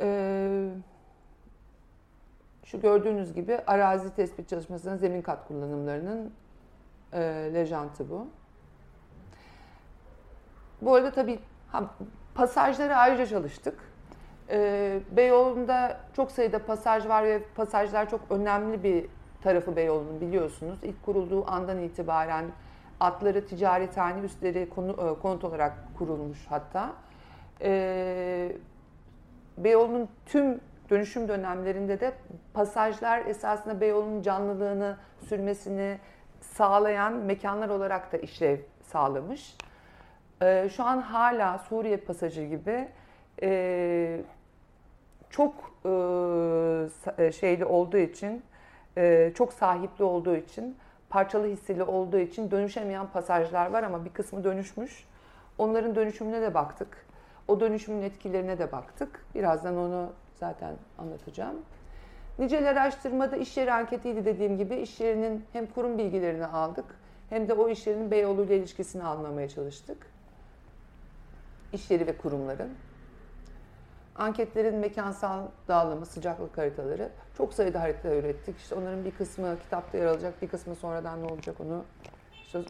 Ee, 0.00 0.68
şu 2.64 2.80
gördüğünüz 2.80 3.34
gibi 3.34 3.60
arazi 3.66 4.14
tespit 4.14 4.48
çalışmasının 4.48 4.96
zemin 4.96 5.22
kat 5.22 5.48
kullanımlarının 5.48 6.32
e, 7.12 7.20
lejantı 7.54 8.10
bu. 8.10 8.28
Bu 10.82 10.94
arada 10.94 11.12
tabii 11.12 11.38
pasajları 12.38 12.96
ayrıca 12.96 13.26
çalıştık. 13.26 13.74
E, 14.50 15.00
Beyoğlu'nda 15.10 15.96
çok 16.16 16.30
sayıda 16.30 16.58
pasaj 16.58 17.08
var 17.08 17.24
ve 17.24 17.42
pasajlar 17.54 18.10
çok 18.10 18.20
önemli 18.30 18.82
bir 18.82 19.06
tarafı 19.42 19.76
Beyoğlu'nun 19.76 20.20
biliyorsunuz. 20.20 20.78
İlk 20.82 21.02
kurulduğu 21.02 21.50
andan 21.50 21.78
itibaren 21.78 22.44
atları 23.00 23.46
ticarethane, 23.46 24.20
üstleri 24.20 24.68
konu, 24.68 24.90
e, 24.90 25.22
konut 25.22 25.44
olarak 25.44 25.72
kurulmuş 25.98 26.46
hatta. 26.48 26.92
E, 27.62 28.52
Beyoğlu'nun 29.58 30.08
tüm 30.26 30.60
dönüşüm 30.90 31.28
dönemlerinde 31.28 32.00
de 32.00 32.12
pasajlar 32.54 33.26
esasında 33.26 33.80
Beyoğlu'nun 33.80 34.22
canlılığını, 34.22 34.96
sürmesini 35.28 35.98
sağlayan 36.40 37.12
mekanlar 37.12 37.68
olarak 37.68 38.12
da 38.12 38.16
işlev 38.16 38.58
sağlamış. 38.82 39.56
Ee, 40.42 40.68
şu 40.76 40.84
an 40.84 40.98
hala 40.98 41.58
Suriye 41.58 41.96
pasajı 41.96 42.44
gibi 42.44 42.88
e, 43.42 44.20
çok 45.30 45.54
e, 45.84 47.24
e, 47.24 47.32
şeyli 47.32 47.64
olduğu 47.64 47.96
için, 47.96 48.42
e, 48.96 49.32
çok 49.34 49.52
sahipli 49.52 50.04
olduğu 50.04 50.36
için, 50.36 50.76
parçalı 51.10 51.46
hisseli 51.46 51.82
olduğu 51.82 52.18
için 52.18 52.50
dönüşemeyen 52.50 53.06
pasajlar 53.06 53.70
var 53.70 53.82
ama 53.82 54.04
bir 54.04 54.10
kısmı 54.10 54.44
dönüşmüş. 54.44 55.08
Onların 55.58 55.94
dönüşümüne 55.94 56.42
de 56.42 56.54
baktık. 56.54 57.06
O 57.48 57.60
dönüşümün 57.60 58.02
etkilerine 58.02 58.58
de 58.58 58.72
baktık. 58.72 59.24
Birazdan 59.34 59.76
onu 59.76 60.12
zaten 60.34 60.74
anlatacağım. 60.98 61.56
Nicel 62.38 62.70
araştırmada 62.70 63.36
iş 63.36 63.56
yeri 63.56 63.72
anketiydi 63.72 64.24
dediğim 64.24 64.58
gibi 64.58 64.76
iş 64.76 65.00
yerinin 65.00 65.44
hem 65.52 65.66
kurum 65.66 65.98
bilgilerini 65.98 66.46
aldık 66.46 66.84
hem 67.30 67.48
de 67.48 67.54
o 67.54 67.68
iş 67.68 67.86
yerinin 67.86 68.10
Beyoğlu 68.10 68.44
ile 68.44 68.56
ilişkisini 68.56 69.02
anlamaya 69.02 69.48
çalıştık. 69.48 70.17
İş 71.72 71.90
yeri 71.90 72.06
ve 72.06 72.16
kurumların. 72.16 72.70
Anketlerin 74.16 74.74
mekansal 74.74 75.46
dağılımı, 75.68 76.06
sıcaklık 76.06 76.58
haritaları. 76.58 77.10
Çok 77.36 77.54
sayıda 77.54 77.80
harita 77.80 78.14
ürettik. 78.14 78.58
İşte 78.58 78.74
onların 78.74 79.04
bir 79.04 79.10
kısmı 79.10 79.58
kitapta 79.62 79.98
yer 79.98 80.06
alacak, 80.06 80.42
bir 80.42 80.48
kısmı 80.48 80.74
sonradan 80.74 81.22
ne 81.22 81.26
olacak 81.26 81.60
onu. 81.60 81.84
İşte, 82.46 82.60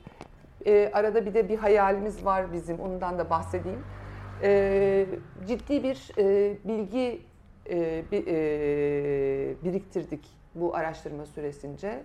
e, 0.66 0.90
arada 0.92 1.26
bir 1.26 1.34
de 1.34 1.48
bir 1.48 1.58
hayalimiz 1.58 2.24
var 2.24 2.52
bizim, 2.52 2.80
ondan 2.80 3.18
da 3.18 3.30
bahsedeyim. 3.30 3.84
E, 4.42 5.06
ciddi 5.46 5.82
bir 5.82 6.10
e, 6.18 6.56
bilgi 6.64 7.22
e, 7.70 8.04
bir, 8.12 8.26
e, 8.26 9.54
biriktirdik 9.64 10.26
bu 10.54 10.74
araştırma 10.74 11.26
süresince. 11.26 12.02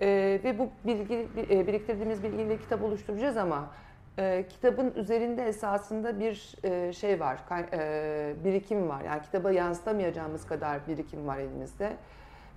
E, 0.00 0.40
ve 0.44 0.58
bu 0.58 0.68
bilgi 0.86 1.28
e, 1.50 1.66
biriktirdiğimiz 1.66 2.22
bilgiyle 2.22 2.58
kitap 2.58 2.82
oluşturacağız 2.82 3.36
ama 3.36 3.70
e, 4.18 4.44
kitabın 4.48 4.94
üzerinde 4.96 5.46
esasında 5.46 6.20
bir 6.20 6.54
e, 6.64 6.92
şey 6.92 7.20
var, 7.20 7.38
e, 7.72 8.34
birikim 8.44 8.88
var. 8.88 9.00
Yani 9.00 9.22
kitaba 9.22 9.52
yansıtamayacağımız 9.52 10.46
kadar 10.46 10.86
birikim 10.88 11.26
var 11.26 11.38
elimizde. 11.38 11.96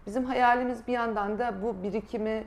Bizim 0.06 0.26
hayalimiz 0.26 0.88
bir 0.88 0.94
yandan 0.94 1.40
da 1.40 1.62
bu 1.64 1.84
birikimi 1.84 2.44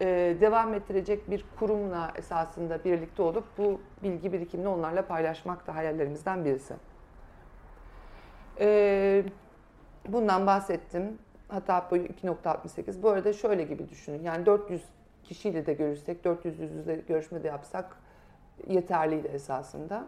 e, 0.00 0.36
devam 0.40 0.74
ettirecek 0.74 1.30
bir 1.30 1.44
kurumla 1.58 2.12
esasında 2.16 2.84
birlikte 2.84 3.22
olup 3.22 3.44
bu 3.58 3.80
bilgi 4.02 4.32
birikimini 4.32 4.68
onlarla 4.68 5.06
paylaşmak 5.06 5.66
da 5.66 5.74
hayallerimizden 5.74 6.44
birisi. 6.44 6.74
E, 8.60 9.24
bundan 10.08 10.46
bahsettim. 10.46 11.18
Hatta 11.48 11.88
boyu 11.90 12.06
2.68. 12.06 13.02
Bu 13.02 13.10
arada 13.10 13.32
şöyle 13.32 13.62
gibi 13.62 13.88
düşünün. 13.88 14.22
Yani 14.22 14.46
400 14.46 14.82
kişiyle 15.24 15.66
de 15.66 15.72
görüşsek, 15.72 16.24
400 16.24 16.58
yüz 16.58 16.72
yüze 16.72 16.94
görüşme 17.08 17.42
de 17.42 17.48
yapsak 17.48 17.96
yeterliydi 18.68 19.28
esasında. 19.28 20.04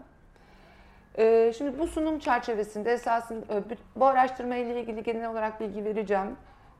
Ee, 1.18 1.52
şimdi 1.58 1.78
bu 1.78 1.86
sunum 1.86 2.18
çerçevesinde 2.18 2.92
esasında 2.92 3.54
e, 3.54 3.62
bu 3.96 4.06
araştırma 4.06 4.56
ile 4.56 4.80
ilgili 4.80 5.02
genel 5.02 5.30
olarak 5.30 5.60
bilgi 5.60 5.84
vereceğim. 5.84 6.36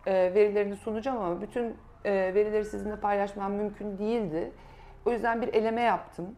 E, 0.07 0.13
verilerini 0.35 0.77
sunacağım 0.77 1.19
ama 1.19 1.41
bütün 1.41 1.77
e, 2.05 2.13
verileri 2.35 2.65
sizinle 2.65 2.97
paylaşmam 2.97 3.53
mümkün 3.53 3.99
değildi. 3.99 4.53
O 5.07 5.13
yüzden 5.13 5.43
bir 5.43 5.55
eleme 5.55 5.81
yaptım. 5.81 6.37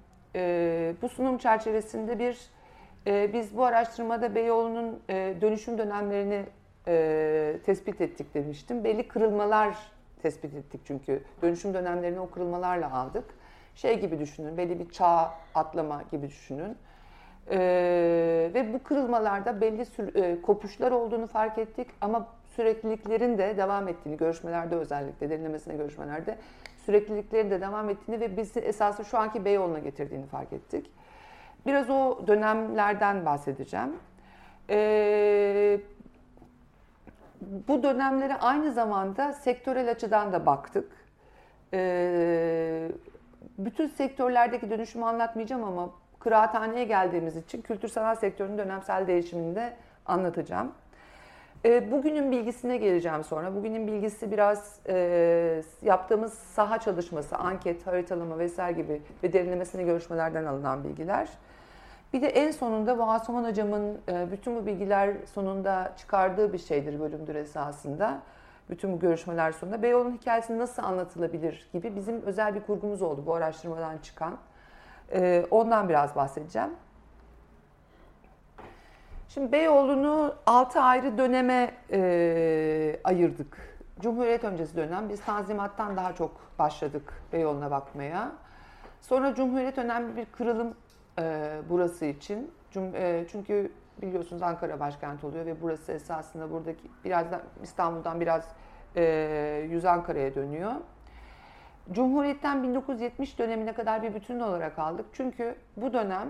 Bu 1.03 1.09
sunum 1.09 1.39
çerçevesinde 1.39 2.19
bir 2.19 2.51
biz 3.33 3.57
bu 3.57 3.65
araştırmada 3.65 4.35
Beyoğlu'nun 4.35 5.01
dönüşüm 5.41 5.79
dönemlerini 5.79 6.45
tespit 7.65 8.01
ettik 8.01 8.35
demiştim. 8.35 8.85
Belli 8.85 9.09
kırılmalar 9.09 9.77
tespit 10.23 10.55
ettik 10.55 10.81
çünkü 10.85 11.23
dönüşüm 11.43 11.75
dönemlerini 11.75 12.21
o 12.21 12.31
kırılmalarla 12.31 12.93
aldık 12.93 13.25
şey 13.75 14.01
gibi 14.01 14.19
düşünün, 14.19 14.57
belli 14.57 14.79
bir 14.79 14.91
çağ 14.91 15.31
atlama 15.55 16.03
gibi 16.11 16.29
düşünün. 16.29 16.77
Ee, 17.51 18.51
ve 18.55 18.73
bu 18.73 18.83
kırılmalarda 18.83 19.61
belli 19.61 19.87
e, 20.15 20.43
kopuşlar 20.43 20.93
olduğunu 20.93 21.27
fark 21.27 21.59
ettik 21.59 21.87
ama 22.01 22.27
sürekliliklerin 22.57 23.39
de 23.39 23.57
devam 23.57 23.89
ettiğini, 23.89 24.17
görüşmelerde 24.17 24.77
özellikle, 24.77 25.31
derinlemesine 25.31 25.77
görüşmelerde 25.77 26.39
sürekliliklerin 26.87 27.51
de 27.51 27.61
devam 27.61 27.89
ettiğini 27.89 28.21
ve 28.21 28.37
bizi 28.37 28.61
esasında 28.61 29.05
şu 29.05 29.19
anki 29.19 29.45
Beyoğlu'na 29.45 29.79
getirdiğini 29.79 30.27
fark 30.27 30.53
ettik. 30.53 30.91
Biraz 31.67 31.91
o 31.91 32.27
dönemlerden 32.27 33.27
bahsedeceğim. 33.27 33.97
Ee, 34.71 35.81
bu 37.69 37.83
dönemlere 37.83 38.37
aynı 38.37 38.73
zamanda 38.73 39.33
sektörel 39.33 39.91
açıdan 39.91 40.33
da 40.33 40.47
baktık. 40.47 40.93
Ee, 41.75 42.89
bütün 43.65 43.87
sektörlerdeki 43.87 44.71
dönüşümü 44.71 45.05
anlatmayacağım 45.05 45.65
ama 45.65 45.91
kıraathaneye 46.19 46.85
geldiğimiz 46.85 47.37
için 47.37 47.63
kültür 47.63 47.89
sanat 47.89 48.19
sektörünün 48.19 48.59
dönemsel 48.59 49.07
değişimini 49.07 49.55
de 49.55 49.73
anlatacağım. 50.07 50.73
E, 51.65 51.91
bugünün 51.91 52.31
bilgisine 52.31 52.77
geleceğim 52.77 53.25
sonra. 53.25 53.55
Bugünün 53.55 53.87
bilgisi 53.87 54.31
biraz 54.31 54.79
e, 54.89 55.63
yaptığımız 55.83 56.33
saha 56.33 56.79
çalışması, 56.79 57.37
anket, 57.37 57.87
haritalama 57.87 58.39
vesaire 58.39 58.83
gibi 58.83 59.03
ve 59.23 59.33
derinlemesine 59.33 59.83
görüşmelerden 59.83 60.45
alınan 60.45 60.85
bilgiler. 60.85 61.29
Bir 62.13 62.23
de 62.23 62.29
en 62.29 62.51
sonunda 62.51 62.99
bu 62.99 63.03
Asuman 63.03 63.45
Hocam'ın 63.45 63.99
e, 64.09 64.33
bütün 64.33 64.57
bu 64.57 64.67
bilgiler 64.67 65.15
sonunda 65.35 65.93
çıkardığı 65.97 66.53
bir 66.53 66.59
şeydir, 66.59 67.01
bölümdür 67.01 67.35
esasında. 67.35 68.21
Bütün 68.71 68.93
bu 68.93 68.99
görüşmeler 68.99 69.53
sonunda 69.53 69.83
Beyoğlu'nun 69.83 70.13
hikayesi 70.13 70.59
nasıl 70.59 70.83
anlatılabilir 70.83 71.69
gibi 71.73 71.97
bizim 71.97 72.23
özel 72.23 72.55
bir 72.55 72.61
kurgumuz 72.61 73.03
oldu 73.03 73.23
bu 73.27 73.35
araştırmadan 73.35 73.99
çıkan. 73.99 74.39
E, 75.13 75.47
ondan 75.51 75.89
biraz 75.89 76.17
bahsedeceğim. 76.17 76.71
Şimdi 79.29 79.53
Beyoğlu'nu 79.53 80.35
6 80.47 80.81
ayrı 80.81 81.19
döneme 81.19 81.75
e, 81.93 83.01
ayırdık. 83.05 83.57
Cumhuriyet 84.01 84.45
öncesi 84.45 84.77
dönem 84.77 85.09
biz 85.09 85.21
Tanzimat'tan 85.21 85.97
daha 85.97 86.13
çok 86.13 86.41
başladık 86.59 87.13
Beyoğlu'na 87.33 87.71
bakmaya. 87.71 88.33
Sonra 89.01 89.35
Cumhuriyet 89.35 89.79
önemli 89.79 90.17
bir 90.17 90.25
kırılım 90.25 90.75
e, 91.19 91.57
burası 91.69 92.05
için. 92.05 92.51
Cum, 92.71 92.95
e, 92.95 93.25
çünkü 93.33 93.73
biliyorsunuz 94.03 94.43
Ankara 94.43 94.81
başkent 94.81 95.25
oluyor 95.25 95.47
ve 95.47 95.63
burası 95.63 95.93
esasında 95.93 96.51
buradaki 96.51 96.91
biraz 97.05 97.33
da 97.33 97.43
İstanbul'dan 97.63 98.21
biraz 98.21 98.49
e, 98.97 99.67
yüz 99.71 99.85
Ankara'ya 99.85 100.35
dönüyor. 100.35 100.73
Cumhuriyet'ten 101.93 102.63
1970 102.63 103.39
dönemine 103.39 103.73
kadar 103.73 104.03
bir 104.03 104.15
bütün 104.15 104.41
olarak 104.41 104.79
aldık. 104.79 105.07
Çünkü 105.13 105.55
bu 105.77 105.93
dönem 105.93 106.29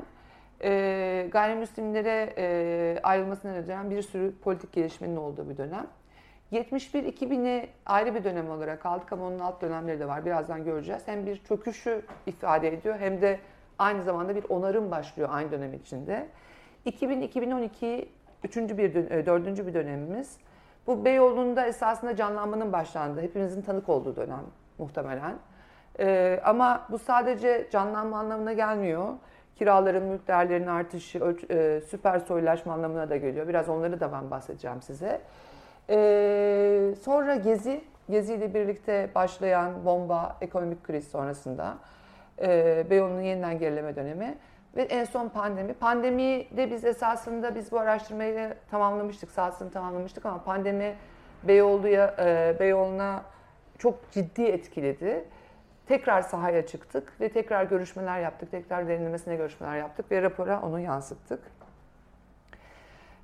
e, 0.63 1.29
gayrimüslimlere 1.33 2.35
e, 2.39 3.01
ayrılmasına 3.03 3.53
neden 3.53 3.91
bir 3.91 4.03
sürü 4.03 4.35
politik 4.39 4.73
gelişmenin 4.73 5.17
olduğu 5.17 5.51
bir 5.51 5.57
dönem. 5.57 5.87
71-2000'i 6.53 7.69
ayrı 7.87 8.15
bir 8.15 8.25
dönem 8.25 8.51
olarak 8.51 8.87
aldık 8.87 9.13
ama 9.13 9.27
onun 9.27 9.39
alt 9.39 9.63
dönemleri 9.63 10.01
de 10.01 10.09
var. 10.09 10.25
Birazdan 10.25 10.65
göreceğiz. 10.65 11.03
Hem 11.07 11.27
bir 11.27 11.37
çöküşü 11.37 12.03
ifade 12.27 12.69
ediyor 12.69 12.99
hem 12.99 13.23
de 13.23 13.41
aynı 13.79 14.03
zamanda 14.03 14.37
bir 14.37 14.45
onarım 14.49 14.91
başlıyor 14.91 15.29
aynı 15.33 15.51
dönem 15.51 15.75
içinde. 15.75 16.27
2000-2012 16.87 18.07
üçüncü 18.45 18.79
bir, 18.79 18.95
dördüncü 19.27 19.67
bir 19.67 19.75
dönemimiz. 19.75 20.37
Bu 20.87 21.05
Beyoğlu'nda 21.05 21.67
esasında 21.67 22.17
canlanmanın 22.17 22.73
başlandığı, 22.73 23.21
hepimizin 23.21 23.63
tanık 23.63 23.89
olduğu 23.89 24.17
dönem 24.17 24.45
muhtemelen. 24.79 25.35
Ee, 26.01 26.41
ama 26.45 26.87
bu 26.91 26.99
sadece 26.99 27.69
canlanma 27.71 28.19
anlamına 28.19 28.53
gelmiyor 28.53 29.15
kiraların, 29.61 30.03
mülk 30.03 30.29
değerlerinin 30.29 30.67
artışı, 30.67 31.37
e, 31.51 31.81
süper 31.81 32.19
soyulaşma 32.19 32.73
anlamına 32.73 33.11
da 33.11 33.17
geliyor. 33.17 33.49
Biraz 33.49 33.69
onları 33.69 34.01
da 34.01 34.13
ben 34.13 34.31
bahsedeceğim 34.31 34.83
size. 34.83 35.21
E, 35.91 36.95
sonra 37.03 37.37
Gezi, 37.37 37.85
Gezi 38.11 38.35
ile 38.35 38.55
birlikte 38.55 39.11
başlayan 39.15 39.85
bomba, 39.85 40.37
ekonomik 40.41 40.85
kriz 40.85 41.09
sonrasında 41.09 41.75
e, 42.43 42.87
Beyoğlu'nun 42.91 43.21
yeniden 43.21 43.59
gerileme 43.59 43.97
dönemi 43.97 44.39
ve 44.77 44.83
en 44.83 45.05
son 45.05 45.29
pandemi. 45.29 45.75
Pandemi 45.75 46.47
de 46.57 46.71
biz 46.71 46.85
esasında 46.85 47.55
biz 47.55 47.73
bu 47.73 47.81
araştırmayı 47.81 48.55
tamamlamıştık, 48.71 49.31
sahasını 49.31 49.71
tamamlamıştık 49.71 50.27
ama 50.27 50.45
pandemi 50.45 50.97
Beyoğlu'ya, 51.43 52.15
e, 52.19 52.57
Beyoğlu'na 52.61 53.23
çok 53.79 54.11
ciddi 54.11 54.43
etkiledi. 54.43 55.25
Tekrar 55.87 56.23
sahaya 56.23 56.67
çıktık 56.67 57.21
ve 57.21 57.29
tekrar 57.29 57.65
görüşmeler 57.65 58.21
yaptık. 58.21 58.51
Tekrar 58.51 58.89
derinlemesine 58.89 59.37
görüşmeler 59.37 59.77
yaptık 59.77 60.11
ve 60.11 60.23
rapora 60.23 60.63
onu 60.63 60.81
yansıttık. 60.81 61.43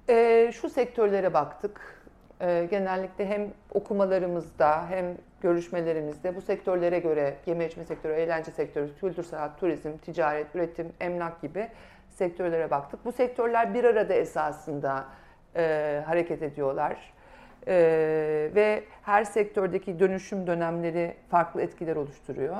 E, 0.09 0.51
şu 0.53 0.71
sektörlere 0.71 1.35
baktık. 1.35 1.96
E, 2.41 2.69
genellikle 2.71 3.27
hem 3.27 3.49
okumalarımızda 3.75 4.89
hem 4.91 5.07
görüşmelerimizde 5.41 6.37
bu 6.37 6.41
sektörlere 6.41 6.99
göre 6.99 7.35
yeme 7.47 7.67
içme 7.67 7.85
sektörü, 7.85 8.13
eğlence 8.13 8.51
sektörü, 8.51 8.91
kültür 9.01 9.23
sanat, 9.23 9.61
turizm, 9.61 9.97
ticaret, 9.97 10.55
üretim, 10.55 10.93
emlak 11.01 11.43
gibi 11.43 11.69
sektörlere 12.11 12.71
baktık. 12.71 13.05
Bu 13.05 13.13
sektörler 13.13 13.75
bir 13.75 13.85
arada 13.85 14.15
esasında 14.15 15.05
e, 15.57 16.03
hareket 16.07 16.43
ediyorlar. 16.43 17.17
Ee, 17.69 18.51
ve 18.55 18.85
her 19.03 19.25
sektördeki 19.25 19.99
dönüşüm 20.01 20.47
dönemleri 20.47 21.15
farklı 21.31 21.63
etkiler 21.63 21.97
oluşturuyor. 21.97 22.57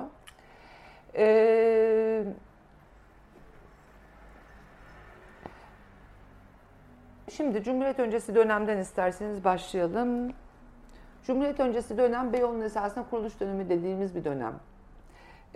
Ee, 1.17 2.25
şimdi 7.31 7.63
Cumhuriyet 7.63 7.99
öncesi 7.99 8.35
dönemden 8.35 8.79
isterseniz 8.79 9.45
başlayalım. 9.45 10.33
Cumhuriyet 11.27 11.61
öncesi 11.61 11.99
dönem 11.99 12.33
Beyoğlu'nun 12.33 12.61
esasında 12.61 13.05
kuruluş 13.11 13.41
dönemi 13.41 13.69
dediğimiz 13.69 14.15
bir 14.15 14.25
dönem. 14.25 14.55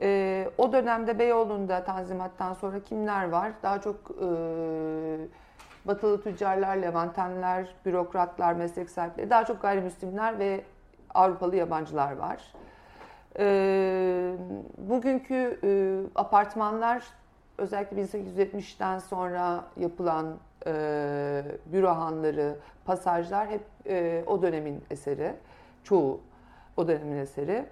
Ee, 0.03 0.51
o 0.59 0.73
dönemde 0.73 1.19
Beyoğlu'nda 1.19 1.85
Tanzimat'tan 1.85 2.55
sonra 2.55 2.81
kimler 2.81 3.29
var? 3.29 3.53
Daha 3.63 3.81
çok 3.81 3.97
e, 3.97 4.29
batılı 5.85 6.23
tüccarlar, 6.23 6.77
levantenler, 6.77 7.67
bürokratlar, 7.87 8.53
meslek 8.53 8.91
sahipleri, 8.91 9.31
daha 9.31 9.45
çok 9.45 9.63
gayrimüslimler 9.63 10.39
ve 10.39 10.65
Avrupalı 11.15 11.57
yabancılar 11.57 12.17
var. 12.17 12.53
E, 13.39 14.35
bugünkü 14.79 15.59
e, 15.65 16.01
apartmanlar 16.15 17.03
özellikle 17.59 18.03
1870'ten 18.03 18.99
sonra 18.99 19.65
yapılan 19.77 20.27
e, 20.67 20.73
büro 21.67 21.89
hanları, 21.89 22.57
pasajlar 22.85 23.49
hep 23.49 23.63
e, 23.87 24.25
o 24.27 24.43
dönemin 24.43 24.85
eseri. 24.91 25.35
Çoğu 25.85 26.21
o 26.77 26.89
dönemin 26.89 27.17
eseri. 27.17 27.65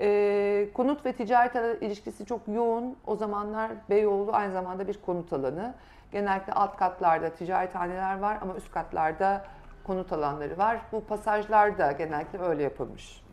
E, 0.00 0.68
konut 0.74 1.06
ve 1.06 1.12
ticaret 1.12 1.82
ilişkisi 1.82 2.26
çok 2.26 2.40
yoğun. 2.48 2.96
O 3.06 3.16
zamanlar 3.16 3.70
Beyoğlu 3.90 4.32
aynı 4.32 4.52
zamanda 4.52 4.88
bir 4.88 5.00
konut 5.06 5.32
alanı. 5.32 5.74
Genellikle 6.12 6.52
alt 6.52 6.76
katlarda 6.76 7.30
ticarethaneler 7.30 8.18
var 8.18 8.38
ama 8.42 8.54
üst 8.54 8.70
katlarda 8.70 9.44
konut 9.84 10.12
alanları 10.12 10.58
var. 10.58 10.80
Bu 10.92 11.04
pasajlar 11.04 11.78
da 11.78 11.92
genellikle 11.92 12.38
öyle 12.38 12.62
yapılmış. 12.62 13.24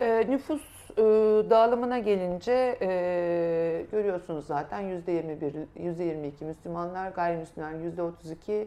E, 0.00 0.26
nüfus 0.28 0.73
e, 0.98 1.02
dağılımına 1.50 1.98
gelince 1.98 2.78
e, 2.80 3.86
görüyorsunuz 3.92 4.46
zaten 4.46 4.82
%21, 4.82 5.66
%22 5.76 6.44
Müslümanlar, 6.44 7.10
gayrimüslimler 7.10 7.72
%32, 7.72 8.66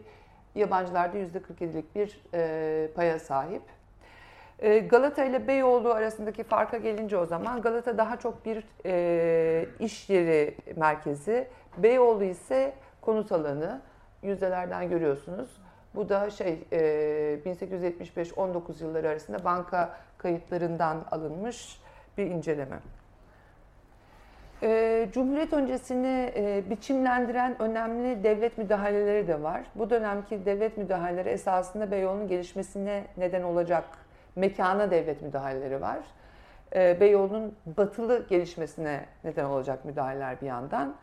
yabancılarda 0.54 1.18
%47'lik 1.18 1.94
bir 1.94 2.20
e, 2.34 2.88
paya 2.94 3.18
sahip. 3.18 3.62
E, 4.58 4.78
Galata 4.78 5.24
ile 5.24 5.48
Beyoğlu 5.48 5.92
arasındaki 5.92 6.44
farka 6.44 6.76
gelince 6.76 7.16
o 7.16 7.26
zaman 7.26 7.62
Galata 7.62 7.98
daha 7.98 8.16
çok 8.16 8.44
bir 8.44 8.64
e, 8.86 9.66
iş 9.80 10.10
yeri 10.10 10.56
merkezi 10.76 11.48
Beyoğlu 11.78 12.24
ise 12.24 12.74
konut 13.00 13.32
alanı. 13.32 13.80
Yüzdelerden 14.22 14.88
görüyorsunuz. 14.88 15.50
Bu 15.94 16.08
da 16.08 16.30
şey 16.30 16.58
1875-19 16.72 18.82
e, 18.82 18.84
yılları 18.84 19.08
arasında 19.08 19.44
banka 19.44 19.96
kayıtlarından 20.18 21.04
alınmış 21.10 21.80
bir 22.18 22.26
inceleme. 22.26 22.78
E, 24.62 25.08
Cumhuriyet 25.12 25.52
öncesini 25.52 26.32
e, 26.36 26.62
biçimlendiren 26.70 27.62
önemli 27.62 28.24
devlet 28.24 28.58
müdahaleleri 28.58 29.28
de 29.28 29.42
var. 29.42 29.60
Bu 29.74 29.90
dönemki 29.90 30.46
devlet 30.46 30.76
müdahaleleri 30.76 31.28
esasında 31.28 31.90
Beyoğlu'nun 31.90 32.28
gelişmesine 32.28 33.04
neden 33.16 33.42
olacak 33.42 33.84
mekana 34.36 34.90
devlet 34.90 35.22
müdahaleleri 35.22 35.80
var. 35.80 35.98
Beyoğlu'nun 36.74 37.54
batılı 37.66 38.26
gelişmesine 38.28 39.00
neden 39.24 39.44
olacak 39.44 39.84
müdahaleler 39.84 40.40
bir 40.40 40.46
yandan. 40.46 40.94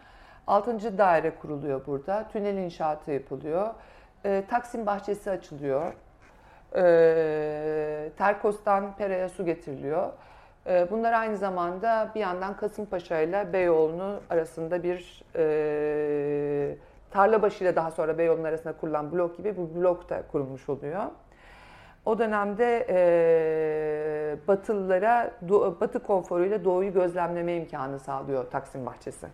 6. 0.47 0.97
daire 0.97 1.35
kuruluyor 1.35 1.85
burada. 1.85 2.27
Tünel 2.27 2.57
inşaatı 2.57 3.11
yapılıyor. 3.11 3.73
E, 4.25 4.43
Taksim 4.49 4.85
bahçesi 4.85 5.31
açılıyor. 5.31 5.93
Terkos'tan 8.17 8.95
Pera'ya 8.97 9.29
su 9.29 9.45
getiriliyor. 9.45 10.13
E, 10.67 10.87
bunlar 10.91 11.13
aynı 11.13 11.37
zamanda 11.37 12.11
bir 12.15 12.19
yandan 12.19 12.57
Kasımpaşa 12.57 13.19
ile 13.19 13.53
Beyoğlu'nu 13.53 14.19
arasında 14.29 14.83
bir 14.83 15.23
e, 15.35 16.75
Tarlabaşı 17.11 17.63
ile 17.63 17.75
daha 17.75 17.91
sonra 17.91 18.17
Beyoğlu'nun 18.17 18.43
arasında 18.43 18.73
kurulan 18.73 19.11
blok 19.11 19.37
gibi 19.37 19.57
bu 19.57 19.75
blok 19.75 20.09
da 20.09 20.23
kurulmuş 20.31 20.69
oluyor. 20.69 21.03
O 22.05 22.19
dönemde 22.19 22.85
e, 22.89 24.37
Batılılara 24.47 25.31
Batı 25.81 26.03
konforuyla 26.03 26.65
Doğu'yu 26.65 26.93
gözlemleme 26.93 27.55
imkanı 27.55 27.99
sağlıyor 27.99 28.51
Taksim 28.51 28.85
Bahçesi. 28.85 29.27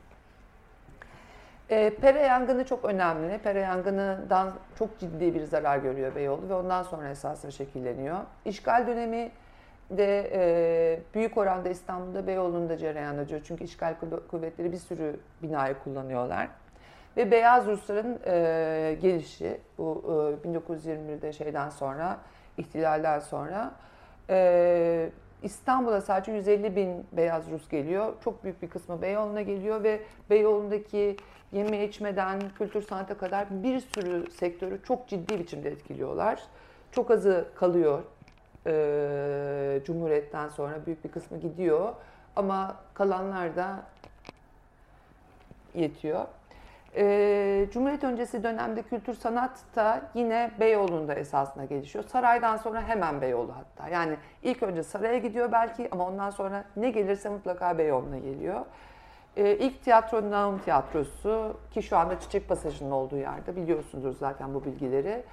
E, 1.69 1.89
pere 1.89 2.19
yangını 2.19 2.65
çok 2.65 2.85
önemli. 2.85 3.37
Pere 3.37 3.59
yangınından 3.59 4.51
çok 4.79 4.99
ciddi 4.99 5.33
bir 5.33 5.43
zarar 5.43 5.77
görüyor 5.77 6.15
Beyoğlu 6.15 6.49
ve 6.49 6.53
ondan 6.53 6.83
sonra 6.83 7.09
esasında 7.09 7.51
şekilleniyor. 7.51 8.17
İşgal 8.45 8.87
dönemi 8.87 9.31
de 9.97 10.31
e, 10.33 10.99
büyük 11.13 11.37
oranda 11.37 11.69
İstanbul'da 11.69 12.27
Beyoğlu'nda 12.27 12.77
cereyan 12.77 13.17
ediyor. 13.17 13.41
Çünkü 13.43 13.63
işgal 13.63 13.95
kuvvetleri 14.31 14.71
bir 14.71 14.77
sürü 14.77 15.19
binayı 15.43 15.75
kullanıyorlar. 15.83 16.47
Ve 17.17 17.31
beyaz 17.31 17.67
Rusların 17.67 18.19
e, 18.25 18.97
gelişi 19.01 19.57
bu 19.77 20.03
e, 20.43 20.47
1921'de 20.47 21.33
şeyden 21.33 21.69
sonra, 21.69 22.17
ihtilalden 22.57 23.19
sonra 23.19 23.71
e, 24.29 25.09
İstanbul'a 25.43 26.01
sadece 26.01 26.31
150 26.31 26.75
bin 26.75 27.05
beyaz 27.11 27.51
Rus 27.51 27.69
geliyor. 27.69 28.13
Çok 28.23 28.43
büyük 28.43 28.61
bir 28.61 28.69
kısmı 28.69 29.01
Beyoğlu'na 29.01 29.41
geliyor 29.41 29.83
ve 29.83 30.01
Beyoğlu'ndaki 30.29 31.17
yeme 31.51 31.83
içmeden 31.83 32.41
kültür 32.57 32.81
sanata 32.81 33.17
kadar 33.17 33.63
bir 33.63 33.79
sürü 33.79 34.31
sektörü 34.31 34.81
çok 34.83 35.07
ciddi 35.07 35.39
biçimde 35.39 35.69
etkiliyorlar. 35.69 36.43
Çok 36.91 37.11
azı 37.11 37.47
kalıyor 37.55 38.03
e, 38.67 39.81
Cumhuriyet'ten 39.85 40.47
sonra 40.47 40.85
büyük 40.85 41.03
bir 41.03 41.11
kısmı 41.11 41.39
gidiyor 41.39 41.93
ama 42.35 42.75
kalanlar 42.93 43.55
da 43.55 43.79
yetiyor. 45.75 46.25
E, 46.95 47.67
Cumhuriyet 47.73 48.03
öncesi 48.03 48.43
dönemde 48.43 48.81
kültür 48.81 49.13
sanat 49.13 49.59
da 49.75 50.01
yine 50.13 50.51
Beyoğlu'nda 50.59 51.13
esasında 51.13 51.65
gelişiyor. 51.65 52.03
Saraydan 52.03 52.57
sonra 52.57 52.81
hemen 52.81 53.21
Beyoğlu 53.21 53.53
hatta. 53.55 53.89
Yani 53.89 54.15
ilk 54.43 54.63
önce 54.63 54.83
saraya 54.83 55.17
gidiyor 55.17 55.51
belki 55.51 55.89
ama 55.91 56.07
ondan 56.07 56.29
sonra 56.29 56.63
ne 56.75 56.91
gelirse 56.91 57.29
mutlaka 57.29 57.77
Beyoğlu'na 57.77 58.19
geliyor. 58.19 58.65
E, 59.37 59.57
ilk 59.57 59.83
tiyatro 59.83 60.31
Naum 60.31 60.59
Tiyatrosu 60.59 61.57
ki 61.73 61.83
şu 61.83 61.97
anda 61.97 62.19
Çiçek 62.19 62.49
Pasajı'nın 62.49 62.91
olduğu 62.91 63.17
yerde 63.17 63.55
biliyorsunuz 63.55 64.17
zaten 64.17 64.53
bu 64.53 64.65
bilgileri. 64.65 65.23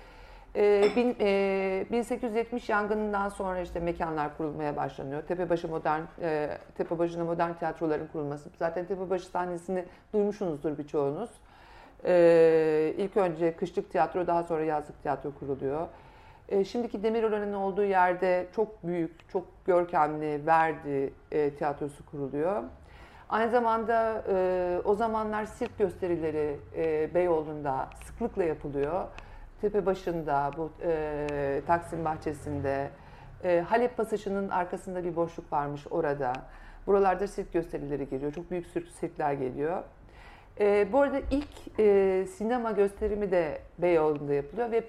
E, 0.57 0.91
bin, 0.97 1.17
e, 1.21 1.87
1870 1.91 2.69
yangınından 2.69 3.29
sonra 3.29 3.61
işte 3.61 3.81
mekanlar 3.81 4.37
kurulmaya 4.37 4.77
başlanıyor. 4.77 5.23
Tepebaşı 5.23 5.69
modern 5.69 6.01
e, 6.23 6.59
Tepebaşı'na 6.75 7.25
modern 7.25 7.53
tiyatroların 7.53 8.07
kurulması. 8.07 8.51
Zaten 8.59 8.87
Tepebaşı 8.87 9.27
sahnesini 9.27 9.85
duymuşsunuzdur 10.13 10.79
birçoğunuz. 10.79 11.31
E, 12.05 12.95
ilk 12.99 13.17
önce 13.17 13.57
kışlık 13.57 13.91
tiyatro 13.91 14.27
daha 14.27 14.43
sonra 14.43 14.65
yazlık 14.65 15.03
tiyatro 15.03 15.35
kuruluyor. 15.35 15.89
E, 16.49 16.65
şimdiki 16.65 17.03
Demirören'in 17.03 17.53
olduğu 17.53 17.85
yerde 17.85 18.47
çok 18.57 18.87
büyük, 18.87 19.29
çok 19.29 19.45
görkemli 19.65 20.47
Verdi 20.47 21.13
e, 21.33 21.51
tiyatrosu 21.51 22.07
kuruluyor. 22.07 22.63
Aynı 23.29 23.51
zamanda 23.51 24.25
e, 24.29 24.81
o 24.85 24.95
zamanlar 24.95 25.45
sirk 25.45 25.79
gösterileri 25.79 26.57
Beyoğlu'nda 27.15 27.89
sıklıkla 28.05 28.45
yapılıyor. 28.45 29.05
Tepe 29.61 29.87
başında, 29.87 30.51
bu 30.57 30.71
e, 30.83 31.63
Taksim 31.67 32.05
bahçesinde, 32.05 32.91
e, 33.45 33.65
Halep 33.69 33.97
Pasajı'nın 33.97 34.49
arkasında 34.49 35.05
bir 35.05 35.17
boşluk 35.17 35.53
varmış 35.53 35.87
orada. 35.91 36.33
Buralarda 36.87 37.27
sirk 37.27 37.53
gösterileri 37.53 38.09
geliyor. 38.09 38.33
Çok 38.33 38.51
büyük 38.51 38.67
sirk, 38.67 38.89
sirkler 38.89 39.33
geliyor. 39.33 39.83
E, 40.61 40.93
bu 40.93 41.01
arada 41.01 41.21
ilk 41.31 41.81
e, 41.81 42.27
sinema 42.27 42.73
gösterimi 42.73 43.31
de 43.31 43.59
Beyoğlu'nda 43.79 44.35
yapılıyor 44.35 44.71
ve 44.71 44.85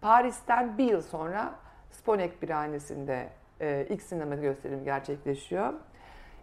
Paris'ten 0.00 0.78
bir 0.78 0.84
yıl 0.84 1.02
sonra 1.02 1.54
Sponek 1.90 2.42
Birhanesi'nde 2.42 3.28
e, 3.60 3.86
ilk 3.90 4.02
sinema 4.02 4.34
gösterimi 4.34 4.84
gerçekleşiyor. 4.84 5.72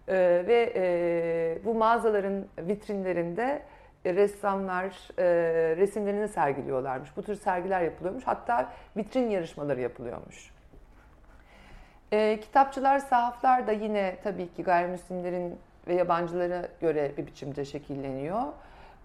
E, 0.08 0.14
ve 0.46 0.72
e, 0.76 1.64
bu 1.64 1.74
mağazaların 1.74 2.44
vitrinlerinde 2.58 3.62
ressamlar 4.06 4.86
e, 5.18 5.24
resimlerini 5.76 6.28
sergiliyorlarmış. 6.28 7.16
Bu 7.16 7.22
tür 7.22 7.34
sergiler 7.34 7.80
yapılıyormuş. 7.80 8.24
Hatta 8.26 8.72
vitrin 8.96 9.30
yarışmaları 9.30 9.80
yapılıyormuş. 9.80 10.52
E, 12.12 12.40
kitapçılar, 12.40 12.98
sahaflar 12.98 13.66
da 13.66 13.72
yine 13.72 14.16
tabii 14.24 14.54
ki 14.54 14.62
gayrimüslimlerin 14.62 15.58
ve 15.88 15.94
yabancılara 15.94 16.68
göre 16.80 17.12
bir 17.16 17.26
biçimde 17.26 17.64
şekilleniyor. 17.64 18.42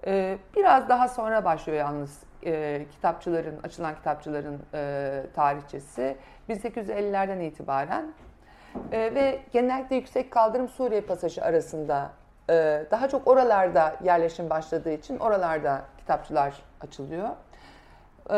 E, 0.05 0.37
biraz 0.55 0.89
daha 0.89 1.07
sonra 1.07 1.45
başlıyor 1.45 1.77
yalnız 1.77 2.23
e, 2.45 2.85
kitapçıların, 2.91 3.59
açılan 3.63 3.95
kitapçıların 3.95 4.59
e, 4.73 5.23
tarihçesi 5.35 6.17
1850'lerden 6.49 7.39
itibaren 7.39 8.13
e, 8.91 9.15
ve 9.15 9.39
genellikle 9.51 9.95
yüksek 9.95 10.31
kaldırım 10.31 10.69
Suriye 10.69 11.01
pasajı 11.01 11.43
arasında 11.43 12.11
e, 12.49 12.85
daha 12.91 13.09
çok 13.09 13.27
oralarda 13.27 13.95
yerleşim 14.03 14.49
başladığı 14.49 14.91
için 14.91 15.19
oralarda 15.19 15.81
kitapçılar 15.97 16.53
açılıyor. 16.81 17.29
E, 18.29 18.33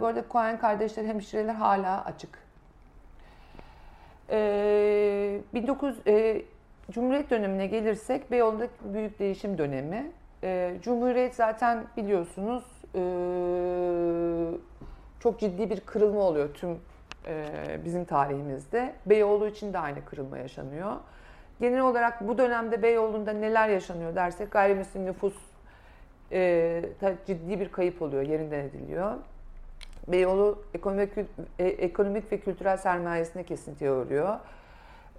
bu 0.00 0.06
arada 0.06 0.24
Cohen 0.30 0.58
kardeşler, 0.58 1.04
hemşireler 1.04 1.54
hala 1.54 2.04
açık. 2.04 2.38
E, 4.30 5.40
19 5.54 5.96
e, 6.06 6.42
Cumhuriyet 6.90 7.30
dönemine 7.30 7.66
gelirsek 7.66 8.30
Beyoğlu'nda 8.30 8.66
büyük 8.84 9.18
değişim 9.18 9.58
dönemi. 9.58 10.12
E, 10.42 10.76
Cumhuriyet 10.82 11.34
zaten 11.34 11.84
biliyorsunuz 11.96 12.64
e, 12.94 13.02
çok 15.20 15.40
ciddi 15.40 15.70
bir 15.70 15.80
kırılma 15.80 16.20
oluyor 16.20 16.54
tüm 16.54 16.78
e, 17.26 17.44
bizim 17.84 18.04
tarihimizde. 18.04 18.94
Beyoğlu 19.06 19.46
için 19.46 19.72
de 19.72 19.78
aynı 19.78 20.04
kırılma 20.04 20.38
yaşanıyor. 20.38 20.92
Genel 21.60 21.80
olarak 21.80 22.28
bu 22.28 22.38
dönemde 22.38 22.82
Beyoğlu'nda 22.82 23.32
neler 23.32 23.68
yaşanıyor 23.68 24.14
dersek 24.14 24.50
gayrimüslim 24.50 25.06
nüfus 25.06 25.34
e, 26.32 26.82
ciddi 27.26 27.60
bir 27.60 27.72
kayıp 27.72 28.02
oluyor, 28.02 28.22
yerinden 28.22 28.58
ediliyor. 28.58 29.12
Beyoğlu 30.08 30.62
ekonomik, 30.74 31.10
e, 31.58 31.64
ekonomik 31.64 32.32
ve 32.32 32.38
kültürel 32.38 32.76
sermayesine 32.76 33.42
kesintiye 33.42 33.92
uğruyor. 33.92 34.36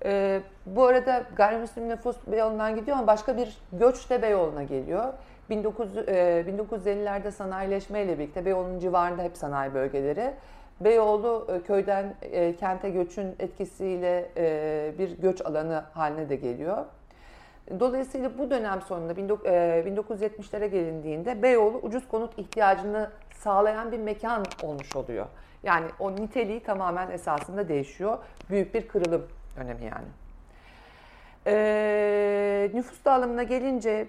E, 0.06 0.42
bu 0.66 0.86
arada 0.86 1.24
gayrimüslim 1.36 1.90
nüfus 1.90 2.18
Beyoğlu'ndan 2.28 2.76
gidiyor 2.76 2.98
ama 2.98 3.08
başka 3.08 3.38
bir 3.38 3.58
göç 3.74 4.10
de 4.10 4.22
Beyoğlu'na 4.22 4.64
geliyor. 4.64 5.14
19, 5.52 5.98
e, 5.98 6.46
1950'lerde 6.48 7.32
sanayileşmeyle 7.32 8.20
birlikte 8.20 8.46
Beyoğlu'nun 8.46 8.80
civarında 8.80 9.24
hep 9.24 9.38
sanayi 9.38 9.74
bölgeleri. 9.74 10.34
Beyoğlu 10.80 11.48
e, 11.50 11.62
köyden 11.62 12.16
e, 12.22 12.56
kente 12.56 12.90
göçün 12.90 13.36
etkisiyle 13.40 14.30
e, 14.38 14.94
bir 15.00 15.18
göç 15.18 15.42
alanı 15.46 15.84
haline 15.94 16.30
de 16.30 16.36
geliyor. 16.36 16.86
Dolayısıyla 17.80 18.38
bu 18.38 18.50
dönem 18.50 18.82
sonunda 18.82 19.14
1970'lere 19.14 20.66
gelindiğinde 20.66 21.44
Beyoğlu 21.44 21.78
ucuz 21.78 22.08
konut 22.08 22.40
ihtiyacını 22.40 23.10
sağlayan 23.32 23.92
bir 23.92 24.00
mekan 24.00 24.46
olmuş 24.64 24.96
oluyor. 24.96 25.26
Yani 25.64 25.86
o 26.00 26.16
niteliği 26.16 26.64
tamamen 26.64 27.12
esasında 27.12 27.70
değişiyor. 27.70 28.18
Büyük 28.50 28.74
bir 28.74 28.88
kırılım 28.88 29.28
dönemi 29.58 29.86
yani. 29.86 30.08
E, 31.48 32.72
nüfus 32.74 33.06
dağılımına 33.06 33.44
gelince 33.44 34.08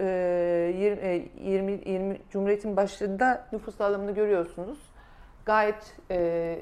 1920 0.00 1.30
20, 1.40 1.72
20 1.86 2.20
Cumhuriyet'in 2.30 2.76
başında 2.76 3.46
nüfus 3.52 3.78
dağılımını 3.78 4.14
görüyorsunuz. 4.14 4.78
Gayet 5.46 5.96
e, 6.10 6.58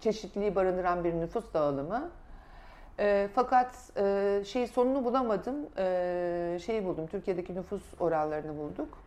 çeşitliliği 0.00 0.54
barındıran 0.54 1.04
bir 1.04 1.14
nüfus 1.14 1.54
dağılımı. 1.54 2.10
E, 2.98 3.28
fakat 3.34 3.76
e, 3.96 4.42
şey 4.46 4.66
sonunu 4.66 5.04
bulamadım. 5.04 5.56
E, 5.78 6.58
şeyi 6.64 6.84
buldum. 6.84 7.06
Türkiye'deki 7.06 7.54
nüfus 7.54 7.82
oranlarını 8.00 8.58
bulduk. 8.58 8.98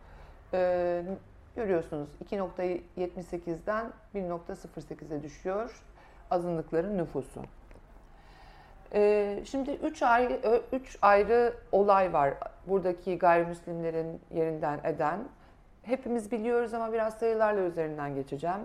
E, 0.52 1.02
görüyorsunuz 1.56 2.08
2.78'den 2.24 3.92
1.08'e 4.14 5.22
düşüyor 5.22 5.82
azınlıkların 6.30 6.98
nüfusu. 6.98 7.42
Ee, 8.94 9.40
şimdi 9.44 9.70
üç 9.70 10.02
ayrı, 10.02 10.62
üç 10.72 10.98
ayrı 11.02 11.54
olay 11.72 12.12
var 12.12 12.34
buradaki 12.66 13.18
gayrimüslimlerin 13.18 14.20
yerinden 14.34 14.80
eden. 14.84 15.18
Hepimiz 15.82 16.32
biliyoruz 16.32 16.74
ama 16.74 16.92
biraz 16.92 17.14
sayılarla 17.14 17.60
üzerinden 17.60 18.14
geçeceğim. 18.14 18.60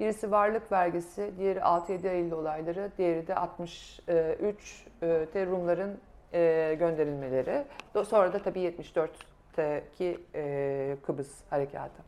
Birisi 0.00 0.30
varlık 0.30 0.72
vergisi, 0.72 1.32
diğeri 1.38 1.58
6-7 1.58 2.08
Eylül 2.08 2.32
olayları, 2.32 2.90
diğeri 2.98 3.26
de 3.26 3.34
63 3.34 4.86
e, 5.02 5.46
Rumların 5.46 6.00
e, 6.32 6.74
gönderilmeleri. 6.78 7.64
Sonra 8.04 8.32
da 8.32 8.42
tabii 8.42 8.60
74'teki 8.60 10.20
e, 10.34 10.96
Kıbrıs 11.06 11.42
harekatı. 11.50 12.02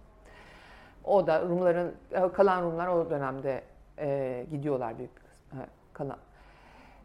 O 1.04 1.26
da 1.26 1.42
Rumların, 1.42 1.94
kalan 2.32 2.62
Rumlar 2.62 2.86
o 2.86 3.10
dönemde 3.10 3.62
gidiyorlar 4.50 4.98
büyük 4.98 5.16
bir 5.16 5.22
kısmı. 5.22 5.66
Kalan. 5.92 6.18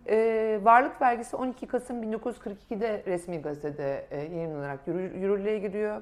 Ee, 0.10 0.60
varlık 0.64 1.02
vergisi 1.02 1.36
12 1.36 1.68
Kasım 1.68 2.04
1942'de 2.04 3.04
resmi 3.08 3.42
gazetede 3.42 4.06
e, 4.12 4.18
yayınlanarak 4.18 4.88
yürürlüğe 4.88 5.60
giriyor. 5.60 6.02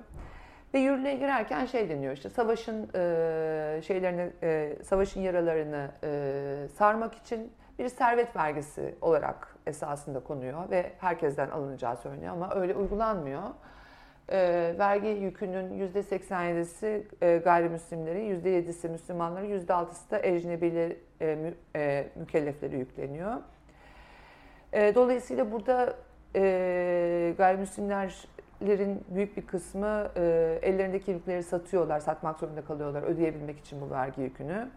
Ve 0.74 0.80
yürürlüğe 0.80 1.16
girerken 1.16 1.66
şey 1.66 1.90
deniyor 1.90 2.14
işte 2.14 2.30
savaşın 2.30 2.90
e, 2.96 3.82
şeylerini, 3.82 4.32
e, 4.44 4.76
savaşın 4.84 5.22
yaralarını 5.22 5.92
e, 6.04 6.68
sarmak 6.78 7.16
için 7.16 7.52
bir 7.80 7.90
servet 7.90 8.36
vergisi 8.36 8.96
olarak 9.02 9.56
esasında 9.68 10.20
konuyor 10.20 10.70
ve 10.70 10.92
herkesten 11.00 11.50
alınacağı 11.50 11.98
söyleniyor 11.98 12.34
ama 12.34 12.56
öyle 12.56 12.76
uygulanmıyor. 12.76 13.44
E, 14.30 14.76
vergi 14.80 15.08
yükünün 15.08 15.90
%87'si 15.94 17.04
e, 17.22 17.38
gayrimüslimleri, 17.38 18.20
%7'si 18.20 18.90
Müslümanları, 18.90 19.46
%6'sı 19.46 20.12
da 20.12 20.20
ecnebileri 20.24 20.98
e, 21.22 21.36
mü, 21.36 21.54
e, 21.76 22.08
mükellefleri 22.16 22.78
yükleniyor. 22.78 23.34
E, 24.74 24.96
dolayısıyla 24.96 25.52
burada 25.52 25.96
e, 26.36 27.34
gayrimüslimlerin 27.38 29.06
büyük 29.10 29.38
bir 29.38 29.48
kısmı 29.48 30.10
e, 30.16 30.60
ellerindeki 30.62 31.12
yükleri 31.12 31.44
satıyorlar, 31.44 32.00
satmak 32.00 32.40
zorunda 32.40 32.62
kalıyorlar 32.62 33.04
ödeyebilmek 33.04 33.60
için 33.60 33.82
bu 33.82 33.92
vergi 33.92 34.22
yükünü. 34.22 34.68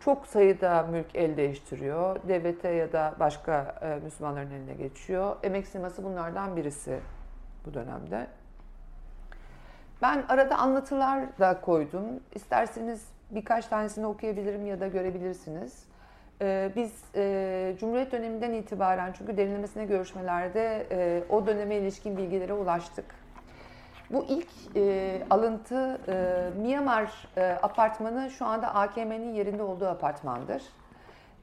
Çok 0.00 0.26
sayıda 0.26 0.82
mülk 0.82 1.06
el 1.14 1.36
değiştiriyor. 1.36 2.16
Devlete 2.28 2.68
ya 2.68 2.92
da 2.92 3.14
başka 3.20 3.74
e, 3.82 4.04
Müslümanların 4.04 4.50
eline 4.50 4.74
geçiyor. 4.74 5.36
Emek 5.42 5.66
sineması 5.66 6.04
bunlardan 6.04 6.56
birisi 6.56 6.98
bu 7.66 7.74
dönemde. 7.74 8.26
Ben 10.02 10.24
arada 10.28 10.56
anlatılar 10.56 11.38
da 11.38 11.60
koydum. 11.60 12.04
İsterseniz 12.34 13.08
birkaç 13.30 13.66
tanesini 13.66 14.06
okuyabilirim 14.06 14.66
ya 14.66 14.80
da 14.80 14.88
görebilirsiniz. 14.88 15.87
Ee, 16.42 16.70
biz 16.76 16.92
e, 17.14 17.74
Cumhuriyet 17.80 18.12
döneminden 18.12 18.52
itibaren 18.52 19.12
çünkü 19.18 19.36
derinlemesine 19.36 19.84
görüşmelerde 19.84 20.86
e, 20.90 21.22
o 21.30 21.46
döneme 21.46 21.76
ilişkin 21.76 22.16
bilgilere 22.16 22.52
ulaştık. 22.52 23.04
Bu 24.10 24.24
ilk 24.28 24.48
e, 24.76 25.22
alıntı 25.30 26.00
e, 26.08 26.60
Myanmar 26.60 27.28
e, 27.36 27.42
apartmanı 27.62 28.30
şu 28.30 28.46
anda 28.46 28.74
AKM'nin 28.74 29.34
yerinde 29.34 29.62
olduğu 29.62 29.86
apartmandır. 29.86 30.62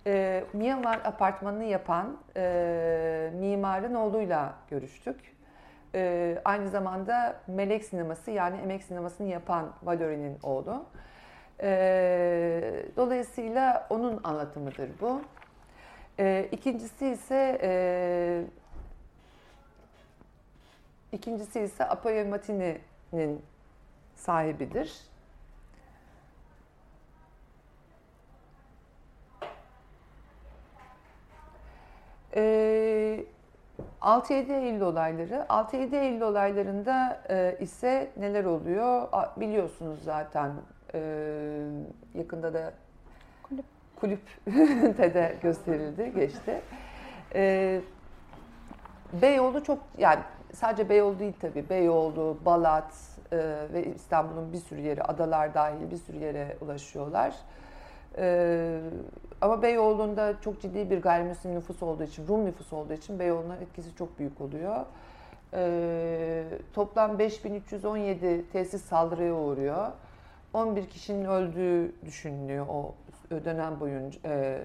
E, 0.08 0.44
Myanmar 0.54 1.00
apartmanını 1.04 1.64
yapan 1.64 2.18
e, 2.38 3.32
mimarın 3.40 3.96
oğluyla 3.96 4.54
görüştük. 4.70 5.36
E, 5.96 6.38
aynı 6.46 6.70
zamanda 6.70 7.36
Melek 7.48 7.86
Sineması 7.86 8.32
yani 8.32 8.58
Emek 8.58 8.84
Sineması'nı 8.84 9.28
yapan 9.28 9.66
Valori'nin 9.84 10.38
oğlu. 10.44 10.86
E, 11.62 12.86
dolayısıyla 12.98 13.88
onun 13.90 14.20
anlatımıdır 14.24 14.90
bu. 15.02 15.22
E, 16.20 16.50
ikincisi 16.52 17.08
ise 17.08 17.60
e, 17.62 17.72
ikincisi 21.12 21.60
ise 21.60 21.86
Apoyo 21.86 22.28
Matini'nin 22.28 23.42
sahibidir. 24.16 25.02
E, 32.36 33.26
6-7 34.02 34.54
Eylül 34.54 34.82
olayları. 34.82 35.46
6-7 35.50 35.96
Eylül 35.96 36.22
olaylarında 36.22 37.22
e, 37.30 37.58
ise 37.60 38.12
neler 38.18 38.46
oluyor? 38.46 39.08
Biliyorsunuz 39.38 40.04
zaten 40.04 40.52
ee, 40.94 41.68
yakında 42.14 42.54
da 42.54 42.74
kulüp 43.44 43.66
kulüpte 43.96 45.14
de 45.14 45.36
gösterildi, 45.42 46.12
geçti. 46.16 46.62
Ee, 47.36 47.82
Beyoğlu 49.22 49.64
çok 49.64 49.80
yani 49.98 50.20
sadece 50.54 50.90
Beyoğlu 50.90 51.20
değil 51.20 51.34
tabii. 51.42 51.70
Beyoğlu, 51.70 52.38
Balat 52.46 52.94
e, 53.32 53.38
ve 53.74 53.86
İstanbul'un 53.96 54.54
bir 54.54 54.58
sürü 54.58 54.82
yeri, 54.82 55.04
adalar 55.04 55.54
dahil 55.54 55.92
bir 55.92 55.98
sürü 55.98 56.18
yere 56.18 56.58
ulaşıyorlar. 56.62 57.36
E, 58.18 58.80
ama 59.42 59.62
Beyoğlu'nda 59.62 60.34
çok 60.42 60.62
ciddi 60.62 60.90
bir 60.90 61.02
gayrimüslim 61.02 61.56
nüfus 61.56 61.84
olduğu 61.84 62.04
için, 62.04 62.28
Rum 62.28 62.46
nüfus 62.46 62.74
olduğu 62.74 62.94
için 62.94 63.20
Beyoğlu'nun 63.20 63.56
etkisi 63.56 63.96
çok 63.96 64.20
büyük 64.20 64.42
oluyor. 64.42 64.86
E, 65.54 66.44
toplam 66.74 67.20
5317 67.20 68.50
tesis 68.52 68.82
saldırıya 68.82 69.34
uğruyor. 69.34 69.92
11 70.56 70.90
kişinin 70.90 71.26
öldüğü 71.26 71.92
düşünülüyor 72.06 72.68
o 72.68 72.96
dönem 73.32 73.80
boyunca, 73.80 74.20
e, 74.26 74.62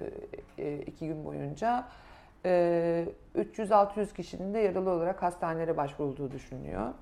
e, 0.58 0.78
iki 0.78 1.06
gün 1.06 1.24
boyunca. 1.24 1.88
300-600 2.44 4.00
e, 4.00 4.06
kişinin 4.16 4.54
de 4.54 4.58
yaralı 4.58 4.90
olarak 4.90 5.22
hastanelere 5.22 5.76
başvurulduğu 5.76 6.32
düşünülüyor. 6.32 6.94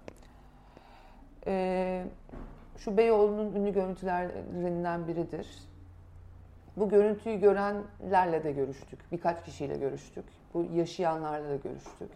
Şu 2.79 2.97
Beyoğlu'nun 2.97 3.55
ünlü 3.55 3.73
görüntülerinden 3.73 5.09
biridir. 5.09 5.47
Bu 6.77 6.89
görüntüyü 6.89 7.41
görenlerle 7.41 8.45
de 8.45 8.53
görüştük. 8.53 9.13
Birkaç 9.13 9.45
kişiyle 9.45 9.77
görüştük. 9.77 10.25
Bu 10.55 10.67
yaşayanlarla 10.75 11.49
da 11.49 11.57
görüştük. 11.57 12.11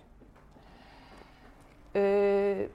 Ee, 1.97 2.69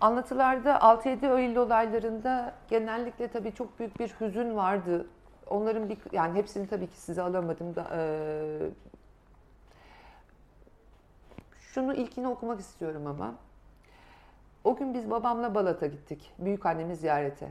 Anlatılarda 0.00 0.74
6-7 0.76 1.38
Eylül 1.38 1.56
olaylarında 1.56 2.52
genellikle 2.68 3.28
tabii 3.28 3.54
çok 3.54 3.78
büyük 3.78 4.00
bir 4.00 4.08
hüzün 4.08 4.56
vardı. 4.56 5.06
Onların 5.46 5.88
bir 5.88 5.98
yani 6.12 6.38
hepsini 6.38 6.66
tabii 6.66 6.86
ki 6.86 7.00
size 7.00 7.22
alamadım 7.22 7.76
da 7.76 7.86
e, 7.92 8.00
şunu 11.60 11.94
ilkini 11.94 12.28
okumak 12.28 12.60
istiyorum 12.60 13.06
ama. 13.06 13.34
O 14.64 14.76
gün 14.76 14.94
biz 14.94 15.10
babamla 15.10 15.54
Balat'a 15.54 15.86
gittik. 15.86 16.32
Büyük 16.38 16.66
annemi 16.66 16.96
ziyarete. 16.96 17.48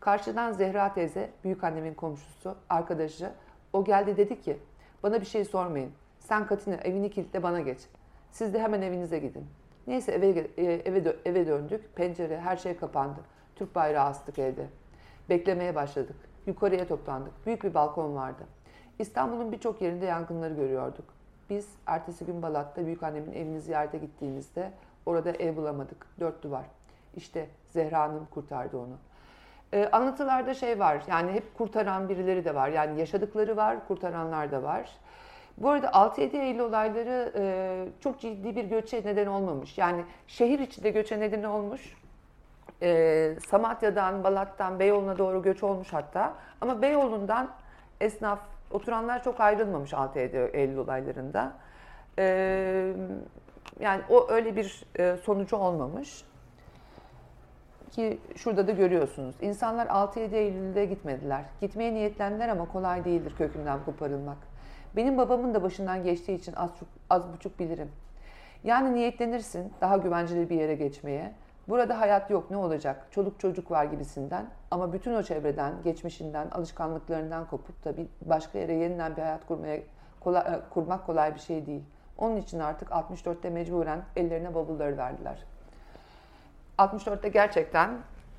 Karşıdan 0.00 0.52
Zehra 0.52 0.94
teyze, 0.94 1.30
büyük 1.44 1.64
annemin 1.64 1.94
komşusu, 1.94 2.56
arkadaşı. 2.68 3.32
O 3.72 3.84
geldi 3.84 4.16
dedi 4.16 4.40
ki, 4.40 4.58
bana 5.02 5.20
bir 5.20 5.26
şey 5.26 5.44
sormayın. 5.44 5.92
Sen 6.18 6.46
Katina 6.46 6.74
evini 6.74 7.10
kilitle 7.10 7.42
bana 7.42 7.60
geç. 7.60 7.80
Siz 8.30 8.54
de 8.54 8.60
hemen 8.60 8.82
evinize 8.82 9.18
gidin. 9.18 9.46
Neyse 9.88 10.12
eve 10.12 10.46
e, 10.56 10.64
eve 10.64 11.16
eve 11.24 11.46
döndük. 11.46 11.96
Pencere 11.96 12.40
her 12.40 12.56
şey 12.56 12.76
kapandı. 12.76 13.20
Türk 13.56 13.74
bayrağı 13.74 14.04
astık 14.04 14.38
evde. 14.38 14.66
Beklemeye 15.28 15.74
başladık. 15.74 16.16
Yukarıya 16.46 16.86
toplandık. 16.86 17.46
Büyük 17.46 17.64
bir 17.64 17.74
balkon 17.74 18.14
vardı. 18.14 18.42
İstanbul'un 18.98 19.52
birçok 19.52 19.82
yerinde 19.82 20.06
yangınları 20.06 20.54
görüyorduk. 20.54 21.04
Biz 21.50 21.68
ertesi 21.86 22.26
gün 22.26 22.42
Balat'ta 22.42 22.86
büyük 22.86 23.02
annemin 23.02 23.32
evini 23.32 23.60
ziyarete 23.60 23.98
gittiğimizde 23.98 24.70
orada 25.06 25.30
ev 25.30 25.56
bulamadık. 25.56 26.06
Dört 26.20 26.42
duvar. 26.42 26.64
İşte 27.16 27.46
Zehra 27.68 28.00
Hanım 28.00 28.26
kurtardı 28.30 28.78
onu. 28.78 28.96
Ee, 29.72 29.88
anlatılarda 29.92 30.54
şey 30.54 30.78
var 30.78 31.02
yani 31.08 31.32
hep 31.32 31.58
kurtaran 31.58 32.08
birileri 32.08 32.44
de 32.44 32.54
var. 32.54 32.68
Yani 32.68 33.00
yaşadıkları 33.00 33.56
var, 33.56 33.88
kurtaranlar 33.88 34.52
da 34.52 34.62
var. 34.62 34.90
Bu 35.60 35.70
arada 35.70 35.86
6-7 35.86 36.36
Eylül 36.36 36.60
olayları 36.60 37.32
e, 37.36 37.84
çok 38.00 38.20
ciddi 38.20 38.56
bir 38.56 38.64
göçe 38.64 39.02
neden 39.04 39.26
olmamış. 39.26 39.78
Yani 39.78 40.04
şehir 40.26 40.58
içinde 40.58 40.90
göçe 40.90 41.20
neden 41.20 41.42
olmuş. 41.42 41.96
E, 42.82 43.34
Samatya'dan, 43.48 44.24
Balat'tan, 44.24 44.78
Beyoğlu'na 44.78 45.18
doğru 45.18 45.42
göç 45.42 45.62
olmuş 45.62 45.92
hatta. 45.92 46.34
Ama 46.60 46.82
Beyoğlu'ndan 46.82 47.50
esnaf, 48.00 48.38
oturanlar 48.70 49.22
çok 49.22 49.40
ayrılmamış 49.40 49.92
6-7 49.92 50.50
Eylül 50.56 50.76
olaylarında. 50.76 51.52
E, 52.18 52.24
yani 53.80 54.02
o 54.10 54.30
öyle 54.30 54.56
bir 54.56 54.84
e, 54.98 55.16
sonucu 55.16 55.56
olmamış. 55.56 56.24
Ki 57.90 58.18
şurada 58.36 58.66
da 58.66 58.72
görüyorsunuz. 58.72 59.34
İnsanlar 59.40 59.86
6-7 59.86 60.34
Eylül'de 60.34 60.84
gitmediler. 60.84 61.44
Gitmeye 61.60 61.94
niyetlendiler 61.94 62.48
ama 62.48 62.68
kolay 62.72 63.04
değildir 63.04 63.34
kökünden 63.38 63.84
koparılmak. 63.84 64.47
Benim 64.98 65.18
babamın 65.18 65.54
da 65.54 65.62
başından 65.62 66.02
geçtiği 66.02 66.38
için 66.38 66.52
az, 66.52 66.70
az 67.10 67.32
buçuk 67.32 67.58
bilirim. 67.58 67.90
Yani 68.64 68.94
niyetlenirsin 68.94 69.72
daha 69.80 69.96
güvenceli 69.96 70.50
bir 70.50 70.56
yere 70.56 70.74
geçmeye. 70.74 71.32
Burada 71.68 72.00
hayat 72.00 72.30
yok 72.30 72.50
ne 72.50 72.56
olacak? 72.56 73.06
Çoluk 73.10 73.40
çocuk 73.40 73.70
var 73.70 73.84
gibisinden. 73.84 74.46
Ama 74.70 74.92
bütün 74.92 75.14
o 75.14 75.22
çevreden, 75.22 75.74
geçmişinden, 75.84 76.48
alışkanlıklarından 76.50 77.46
kopup 77.46 77.84
da 77.84 77.96
bir 77.96 78.06
başka 78.22 78.58
yere 78.58 78.72
yeniden 78.72 79.16
bir 79.16 79.22
hayat 79.22 79.46
kurmaya 79.46 79.80
kolay, 80.20 80.42
e, 80.42 80.60
kurmak 80.70 81.06
kolay 81.06 81.34
bir 81.34 81.40
şey 81.40 81.66
değil. 81.66 81.82
Onun 82.18 82.36
için 82.36 82.58
artık 82.58 82.88
64'te 82.88 83.50
mecburen 83.50 84.02
ellerine 84.16 84.54
bavulları 84.54 84.96
verdiler. 84.96 85.44
64'te 86.78 87.28
gerçekten 87.28 87.90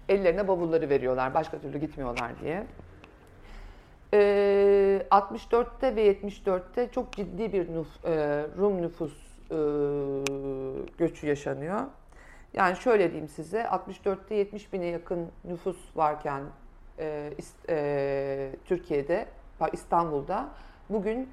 ellerine 0.09 0.47
bavulları 0.47 0.89
veriyorlar. 0.89 1.33
Başka 1.33 1.59
türlü 1.59 1.77
gitmiyorlar 1.77 2.31
diye. 2.41 2.63
Ee, 4.13 5.07
64'te 5.11 5.95
ve 5.95 6.11
74'te 6.11 6.91
çok 6.91 7.13
ciddi 7.13 7.53
bir 7.53 7.73
nüf, 7.73 8.05
e, 8.05 8.45
Rum 8.57 8.81
nüfus 8.81 9.13
e, 9.51 9.57
göçü 10.97 11.27
yaşanıyor. 11.27 11.81
Yani 12.53 12.75
şöyle 12.75 13.11
diyeyim 13.11 13.29
size, 13.29 13.61
64'te 13.61 14.35
70 14.35 14.73
bine 14.73 14.85
yakın 14.85 15.31
nüfus 15.45 15.97
varken 15.97 16.43
e, 16.99 17.33
e, 17.69 18.51
Türkiye'de, 18.65 19.27
İstanbul'da 19.73 20.49
bugün 20.89 21.29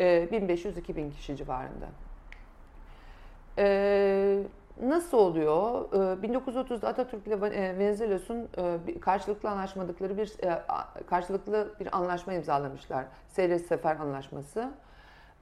e, 0.00 0.28
1500-2000 0.32 1.12
kişi 1.12 1.36
civarında. 1.36 1.88
E, 3.58 4.38
nasıl 4.82 5.18
oluyor? 5.18 5.92
E, 5.92 6.26
1930'da 6.26 6.88
Atatürk 6.88 7.26
ile 7.26 7.34
e, 7.34 7.78
Venizelos'un 7.78 8.48
e, 8.58 9.00
karşılıklı 9.00 9.50
anlaşmadıkları 9.50 10.16
bir 10.16 10.44
e, 10.44 10.62
karşılıklı 11.06 11.74
bir 11.80 11.96
anlaşma 11.96 12.32
imzalamışlar. 12.32 13.04
Seyret 13.28 13.66
Sefer 13.66 13.96
Anlaşması. 13.96 14.70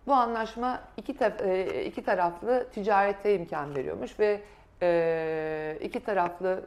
Bu 0.07 0.15
anlaşma 0.15 0.81
iki, 0.97 1.17
e, 1.23 1.85
iki 1.85 2.05
taraflı 2.05 2.67
ticarete 2.73 3.35
imkan 3.35 3.75
veriyormuş 3.75 4.21
ve 4.21 4.41
iki 5.81 6.01
taraflı 6.01 6.61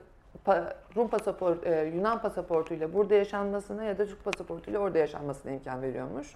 Rum 0.95 1.07
pasaport, 1.07 1.65
Yunan 1.93 2.21
pasaportuyla 2.21 2.93
burada 2.93 3.15
yaşanmasına 3.15 3.83
ya 3.83 3.97
da 3.97 4.05
Türk 4.05 4.23
pasaportuyla 4.25 4.79
orada 4.79 4.97
yaşanmasına 4.97 5.51
imkan 5.51 5.81
veriyormuş. 5.81 6.35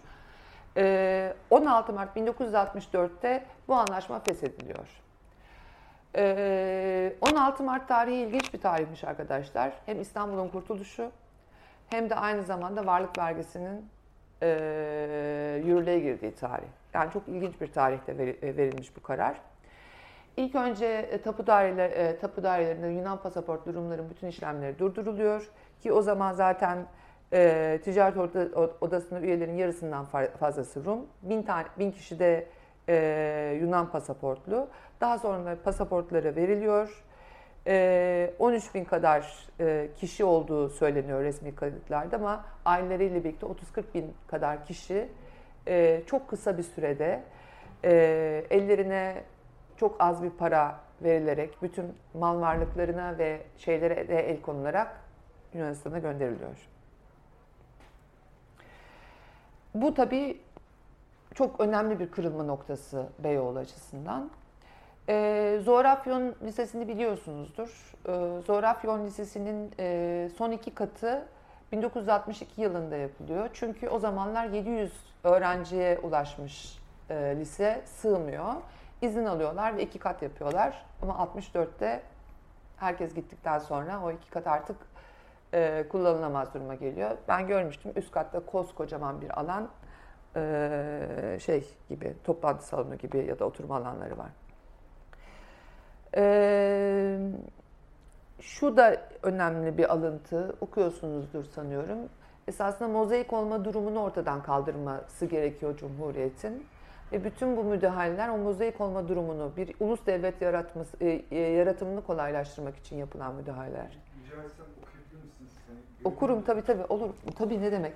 16 1.50 1.94
Mart 1.94 2.18
1964'te 2.18 3.46
bu 3.68 3.74
anlaşma 3.74 4.20
feshediliyor. 4.20 5.03
16 6.14 7.64
Mart 7.64 7.88
tarihi 7.88 8.16
ilginç 8.16 8.54
bir 8.54 8.62
tarihmiş 8.62 9.04
arkadaşlar. 9.04 9.74
Hem 9.86 10.02
İstanbul'un 10.02 10.48
kurtuluşu 10.48 11.12
hem 11.90 12.10
de 12.10 12.16
aynı 12.16 12.44
zamanda 12.44 12.86
varlık 12.86 13.18
vergisinin 13.18 13.90
yürürlüğe 15.68 16.00
girdiği 16.00 16.36
tarih. 16.36 16.68
Yani 16.94 17.12
çok 17.12 17.28
ilginç 17.28 17.62
bir 17.62 17.68
tarihte 17.68 18.18
verilmiş 18.58 18.96
bu 18.98 19.02
karar. 19.02 19.42
İlk 20.38 20.56
önce 20.56 20.86
e, 20.86 21.22
tapu, 21.22 21.48
daireler, 21.48 21.92
e, 21.92 22.18
tapu 22.18 22.44
dairelerinde 22.44 22.88
Yunan 22.88 23.18
pasaport 23.18 23.66
durumların 23.66 24.10
bütün 24.10 24.28
işlemleri 24.28 24.80
durduruluyor. 24.80 25.50
Ki 25.82 25.94
o 25.94 26.02
zaman 26.02 26.34
zaten 26.34 26.86
e, 27.34 27.80
ticaret 27.84 28.18
odasında 28.82 29.20
üyelerin 29.20 29.58
yarısından 29.58 30.06
fazlası 30.40 30.86
Rum. 30.86 31.00
Bin, 31.22 31.44
tane, 31.44 31.66
bin 31.80 31.92
kişi 31.92 32.20
de 32.20 32.48
e, 32.90 33.58
Yunan 33.62 33.92
pasaportlu. 33.92 34.68
Daha 35.02 35.20
sonra 35.20 35.58
pasaportları 35.64 36.36
veriliyor. 36.36 37.04
E, 37.68 38.34
13 38.40 38.76
bin 38.76 38.84
kadar 38.84 39.48
e, 39.60 39.88
kişi 39.96 40.26
olduğu 40.26 40.70
söyleniyor 40.70 41.24
resmi 41.24 41.56
kayıtlarda 41.56 42.16
ama 42.16 42.46
aileleriyle 42.66 43.24
birlikte 43.24 43.46
30-40 43.46 43.84
bin 43.94 44.14
kadar 44.28 44.66
kişi 44.66 45.08
e, 45.68 46.02
çok 46.06 46.30
kısa 46.30 46.58
bir 46.58 46.64
sürede 46.64 47.24
e, 47.84 47.92
ellerine 48.50 49.24
çok 49.78 49.96
az 50.00 50.24
bir 50.24 50.30
para 50.30 50.80
verilerek 51.04 51.62
bütün 51.62 51.86
mal 52.14 52.42
varlıklarına 52.42 53.18
ve 53.18 53.42
şeylere 53.58 54.08
de 54.08 54.30
el 54.30 54.42
konularak 54.42 55.02
Yunanistan'a 55.54 56.00
gönderiliyor. 56.00 56.70
Bu 59.76 59.94
tabii 59.94 60.42
çok 61.34 61.60
önemli 61.60 62.00
bir 62.00 62.12
kırılma 62.12 62.44
noktası 62.44 63.06
Beyoğlu 63.20 63.60
açısından. 63.60 64.30
E, 65.10 65.60
Zorafyon 65.64 66.36
Lisesi'ni 66.44 66.88
biliyorsunuzdur. 66.88 67.96
E, 68.08 68.42
Zorafyon 68.42 69.06
Lisesi'nin 69.06 69.72
e, 69.80 70.30
son 70.38 70.52
iki 70.52 70.76
katı 70.76 71.26
1962 71.72 72.62
yılında 72.62 72.96
yapılıyor. 72.96 73.50
Çünkü 73.54 73.90
o 73.90 74.00
zamanlar 74.00 74.46
700 74.46 74.94
öğrenciye 75.24 76.00
ulaşmış 76.00 76.80
e, 77.10 77.36
lise 77.40 77.82
sığmıyor 77.86 78.54
izin 79.02 79.26
alıyorlar 79.26 79.78
ve 79.78 79.84
iki 79.84 80.00
kat 80.00 80.22
yapıyorlar. 80.22 80.86
Ama 81.02 81.14
64'te 81.14 82.02
herkes 82.78 83.14
gittikten 83.14 83.60
sonra 83.60 84.02
o 84.04 84.12
iki 84.12 84.30
kat 84.30 84.48
artık 84.48 84.78
e, 85.54 85.86
kullanılamaz 85.90 86.54
duruma 86.54 86.76
geliyor. 86.76 87.12
Ben 87.28 87.48
görmüştüm 87.48 87.92
üst 87.96 88.12
katta 88.12 88.40
koskocaman 88.40 89.22
bir 89.22 89.40
alan 89.40 89.70
e, 90.36 91.38
şey 91.40 91.64
gibi 91.90 92.14
toplantı 92.24 92.68
salonu 92.68 92.96
gibi 92.96 93.26
ya 93.26 93.40
da 93.40 93.46
oturma 93.46 93.76
alanları 93.76 94.18
var. 94.18 94.30
E, 96.16 97.18
şu 98.40 98.78
da 98.78 99.02
önemli 99.24 99.78
bir 99.78 99.94
alıntı 99.94 100.56
okuyorsunuzdur 100.62 101.44
sanıyorum. 101.44 101.98
Esasında 102.48 102.90
mozaik 102.90 103.34
olma 103.34 103.66
durumunu 103.66 104.02
ortadan 104.02 104.44
kaldırması 104.44 105.26
gerekiyor 105.26 105.78
Cumhuriyet'in. 105.78 106.66
Ve 107.12 107.24
bütün 107.24 107.58
bu 107.58 107.64
müdahaleler 107.64 108.30
o 108.30 108.38
mozaik 108.38 108.82
olma 108.82 109.08
durumunu, 109.08 109.52
bir 109.58 109.76
ulus 109.80 110.06
devlet 110.06 110.42
yaratması, 110.42 110.98
e, 111.02 111.22
e, 111.32 111.40
yaratımını 111.40 112.04
kolaylaştırmak 112.04 112.78
için 112.78 112.96
yapılan 112.96 113.36
müdahaleler. 113.36 113.98
Rica 114.26 114.44
etsem 114.44 114.66
okuyabilir 114.82 115.26
misiniz? 115.26 115.52
Okurum 116.04 116.42
tabii 116.42 116.62
tabii 116.62 116.84
olur. 116.84 117.10
Tabii 117.38 117.62
ne 117.62 117.72
demek. 117.72 117.94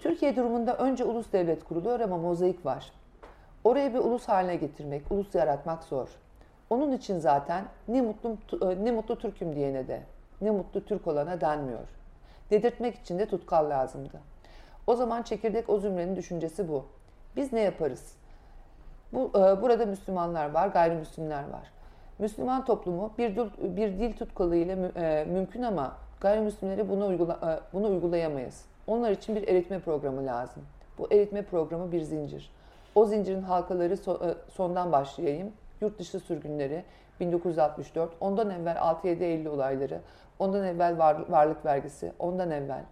Türkiye 0.00 0.36
durumunda 0.36 0.76
önce 0.76 1.04
ulus 1.04 1.32
devlet 1.32 1.64
kuruluyor 1.64 2.00
ama 2.00 2.16
mozaik 2.16 2.66
var. 2.66 2.92
Orayı 3.64 3.94
bir 3.94 3.98
ulus 3.98 4.28
haline 4.28 4.56
getirmek, 4.56 5.12
ulus 5.12 5.34
yaratmak 5.34 5.84
zor. 5.84 6.08
Onun 6.70 6.92
için 6.92 7.18
zaten 7.18 7.64
ne 7.88 8.02
mutlu 8.02 8.36
ne 8.84 8.90
mutlu 8.90 9.18
Türk'üm 9.18 9.54
diyene 9.54 9.88
de, 9.88 10.02
ne 10.40 10.50
mutlu 10.50 10.84
Türk 10.84 11.06
olana 11.06 11.40
denmiyor. 11.40 11.88
Dedirtmek 12.50 12.94
için 12.94 13.18
de 13.18 13.26
tutkal 13.26 13.70
lazımdı. 13.70 14.20
O 14.86 14.96
zaman 14.96 15.22
çekirdek 15.22 15.68
o 15.68 15.78
zümrenin 15.78 16.16
düşüncesi 16.16 16.68
bu. 16.68 16.84
Biz 17.36 17.52
ne 17.52 17.60
yaparız? 17.60 18.14
Bu, 19.12 19.30
e, 19.34 19.62
burada 19.62 19.86
Müslümanlar 19.86 20.50
var, 20.50 20.68
gayrimüslimler 20.68 21.42
var. 21.42 21.72
Müslüman 22.18 22.64
toplumu 22.64 23.12
bir 23.18 23.36
dil, 23.36 23.76
bir 23.76 23.98
dil 23.98 24.12
tutkalı 24.12 24.56
ile 24.56 24.92
e, 24.96 25.24
mümkün 25.24 25.62
ama 25.62 25.96
gayrimüslimleri 26.20 26.88
bunu, 26.88 27.06
uygula, 27.06 27.32
e, 27.32 27.74
bunu 27.74 27.88
uygulayamayız. 27.88 28.64
Onlar 28.90 29.10
için 29.10 29.36
bir 29.36 29.48
eritme 29.48 29.78
programı 29.78 30.26
lazım. 30.26 30.62
Bu 30.98 31.12
eritme 31.12 31.42
programı 31.42 31.92
bir 31.92 32.00
zincir. 32.00 32.50
O 32.94 33.06
zincirin 33.06 33.42
halkaları 33.42 33.94
e, 33.94 34.34
sondan 34.52 34.92
başlayayım. 34.92 35.52
Yurt 35.80 35.98
dışı 35.98 36.20
sürgünleri 36.20 36.84
1964, 37.20 38.10
ondan 38.20 38.50
evvel 38.50 38.76
6-7 38.76 39.24
Eylül 39.24 39.46
olayları, 39.46 40.00
ondan 40.38 40.64
evvel 40.64 40.98
var, 40.98 41.24
varlık 41.28 41.64
vergisi, 41.64 42.12
ondan 42.18 42.50
evvel 42.50 42.82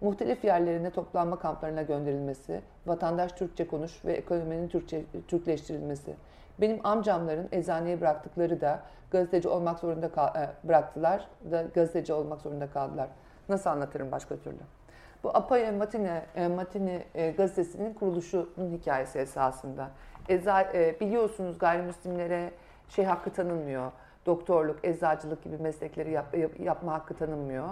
muhtelif 0.00 0.44
yerlerine 0.44 0.90
toplanma 0.90 1.38
kamplarına 1.38 1.82
gönderilmesi, 1.82 2.60
vatandaş 2.86 3.32
Türkçe 3.32 3.66
konuş 3.66 4.04
ve 4.04 4.12
ekonominin 4.12 4.68
Türkçe, 4.68 5.04
Türkleştirilmesi. 5.28 6.14
Benim 6.60 6.86
amcamların 6.86 7.48
eczaneye 7.52 8.00
bıraktıkları 8.00 8.60
da 8.60 8.80
gazeteci 9.10 9.48
olmak 9.48 9.78
zorunda 9.78 10.08
kal, 10.08 10.36
e, 10.36 10.50
bıraktılar 10.64 11.28
da 11.50 11.62
gazeteci 11.74 12.12
olmak 12.12 12.40
zorunda 12.40 12.66
kaldılar. 12.66 13.08
Nasıl 13.48 13.70
anlatırım 13.70 14.12
başka 14.12 14.36
türlü? 14.36 14.81
Bu 15.24 15.36
Apaya 15.36 15.72
Matine, 15.72 16.22
e, 16.36 16.48
Matine 16.48 17.04
e, 17.14 17.30
gazetesinin 17.30 17.94
kuruluşunun 17.94 18.78
hikayesi 18.78 19.18
esasında. 19.18 19.90
E, 20.28 21.00
biliyorsunuz 21.00 21.58
gayrimüslimlere 21.58 22.50
şey 22.88 23.04
hakkı 23.04 23.30
tanınmıyor. 23.30 23.92
Doktorluk, 24.26 24.84
eczacılık 24.84 25.44
gibi 25.44 25.58
meslekleri 25.58 26.10
yap, 26.10 26.38
yap, 26.38 26.50
yapma 26.60 26.92
hakkı 26.92 27.14
tanınmıyor. 27.14 27.68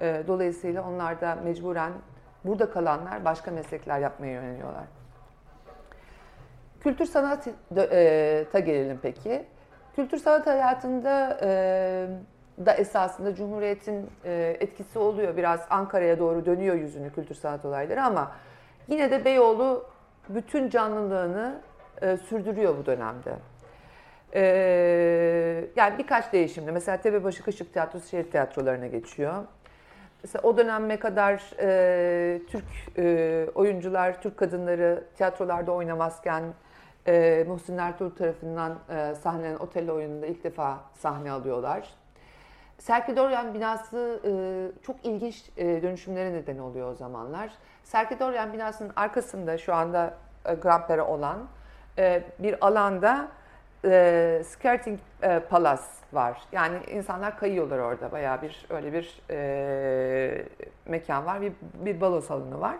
Dolayısıyla 0.00 0.88
onlar 0.88 1.20
da 1.20 1.34
mecburen 1.44 1.92
burada 2.44 2.70
kalanlar 2.70 3.24
başka 3.24 3.50
meslekler 3.50 3.98
yapmaya 3.98 4.32
yöneliyorlar. 4.32 4.84
Kültür 6.80 7.06
sanata 7.06 8.58
gelelim 8.58 8.98
peki. 9.02 9.46
Kültür 9.96 10.18
sanat 10.18 10.46
hayatında 10.46 11.38
da 12.66 12.74
esasında 12.74 13.34
Cumhuriyet'in 13.34 14.10
etkisi 14.60 14.98
oluyor. 14.98 15.36
Biraz 15.36 15.60
Ankara'ya 15.70 16.18
doğru 16.18 16.46
dönüyor 16.46 16.74
yüzünü 16.74 17.12
kültür 17.12 17.34
sanat 17.34 17.64
olayları 17.64 18.02
ama 18.02 18.32
yine 18.88 19.10
de 19.10 19.24
Beyoğlu 19.24 19.84
bütün 20.28 20.70
canlılığını 20.70 21.60
sürdürüyor 22.28 22.74
bu 22.78 22.86
dönemde. 22.86 23.32
yani 25.76 25.98
birkaç 25.98 26.32
değişimde. 26.32 26.70
Mesela 26.70 26.96
Tepebaşı 26.96 27.42
Kaşık 27.42 27.72
Tiyatrosu 27.72 28.08
şehir 28.08 28.30
tiyatrolarına 28.30 28.86
geçiyor. 28.86 29.34
Mesela 30.22 30.42
o 30.42 30.56
döneme 30.56 30.98
kadar 30.98 31.42
e, 31.60 32.40
Türk 32.46 32.64
e, 32.98 33.46
oyuncular, 33.54 34.22
Türk 34.22 34.36
kadınları 34.36 35.04
tiyatrolarda 35.16 35.72
oynamazken 35.72 36.42
e, 37.06 37.44
Muhsin 37.48 37.78
Ertuğrul 37.78 38.10
tarafından 38.10 38.78
e, 38.90 39.14
sahnelenen 39.14 39.58
Otello 39.58 39.94
oyununda 39.94 40.26
ilk 40.26 40.44
defa 40.44 40.80
sahne 40.98 41.30
alıyorlar. 41.30 41.88
Serki 42.78 43.16
Doryan 43.16 43.54
binası 43.54 44.20
e, 44.24 44.32
çok 44.82 44.96
ilginç 45.04 45.50
e, 45.56 45.82
dönüşümlere 45.82 46.32
neden 46.32 46.58
oluyor 46.58 46.92
o 46.92 46.94
zamanlar. 46.94 47.50
Serki 47.84 48.18
Doryan 48.18 48.52
binasının 48.52 48.92
arkasında 48.96 49.58
şu 49.58 49.74
anda 49.74 50.14
e, 50.44 50.54
Grand 50.54 50.98
olan 50.98 51.38
e, 51.98 52.22
bir 52.38 52.66
alanda 52.66 53.28
e, 53.84 54.42
skirting 54.46 55.00
e, 55.22 55.40
palace 55.40 55.82
var. 56.12 56.42
Yani 56.52 56.78
insanlar 56.90 57.38
kayıyorlar 57.38 57.78
orada. 57.78 58.12
Bayağı 58.12 58.42
bir 58.42 58.66
öyle 58.70 58.92
bir 58.92 59.20
e, 59.30 60.44
mekan 60.86 61.26
var. 61.26 61.40
Bir, 61.40 61.52
bir 61.74 62.00
balo 62.00 62.20
salonu 62.20 62.60
var. 62.60 62.76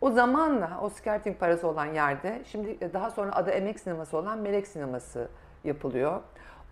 O 0.00 0.10
zamanla 0.10 0.78
o 0.82 0.88
skirting 0.88 1.38
parası 1.38 1.68
olan 1.68 1.86
yerde 1.86 2.42
şimdi 2.46 2.92
daha 2.94 3.10
sonra 3.10 3.32
adı 3.32 3.50
Emek 3.50 3.80
Sineması 3.80 4.16
olan 4.16 4.38
Melek 4.38 4.66
Sineması 4.66 5.28
yapılıyor. 5.64 6.20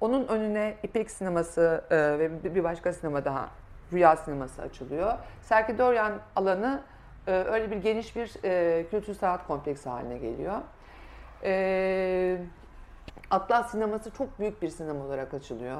Onun 0.00 0.28
önüne 0.28 0.74
İpek 0.82 1.10
Sineması 1.10 1.84
e, 1.90 1.96
ve 1.96 2.54
bir 2.54 2.64
başka 2.64 2.92
sinema 2.92 3.24
daha 3.24 3.48
Rüya 3.92 4.16
Sineması 4.16 4.62
açılıyor. 4.62 5.12
Serki 5.42 5.78
Doryan 5.78 6.12
alanı 6.36 6.82
e, 7.26 7.32
öyle 7.32 7.70
bir 7.70 7.76
geniş 7.76 8.16
bir 8.16 8.32
e, 8.44 8.86
kültür 8.90 9.14
sanat 9.14 9.46
kompleksi 9.46 9.88
haline 9.88 10.18
geliyor. 10.18 10.58
E, 11.44 12.38
Atlas 13.30 13.70
Sineması 13.70 14.10
çok 14.10 14.38
büyük 14.38 14.62
bir 14.62 14.68
sinema 14.68 15.04
olarak 15.04 15.34
açılıyor. 15.34 15.78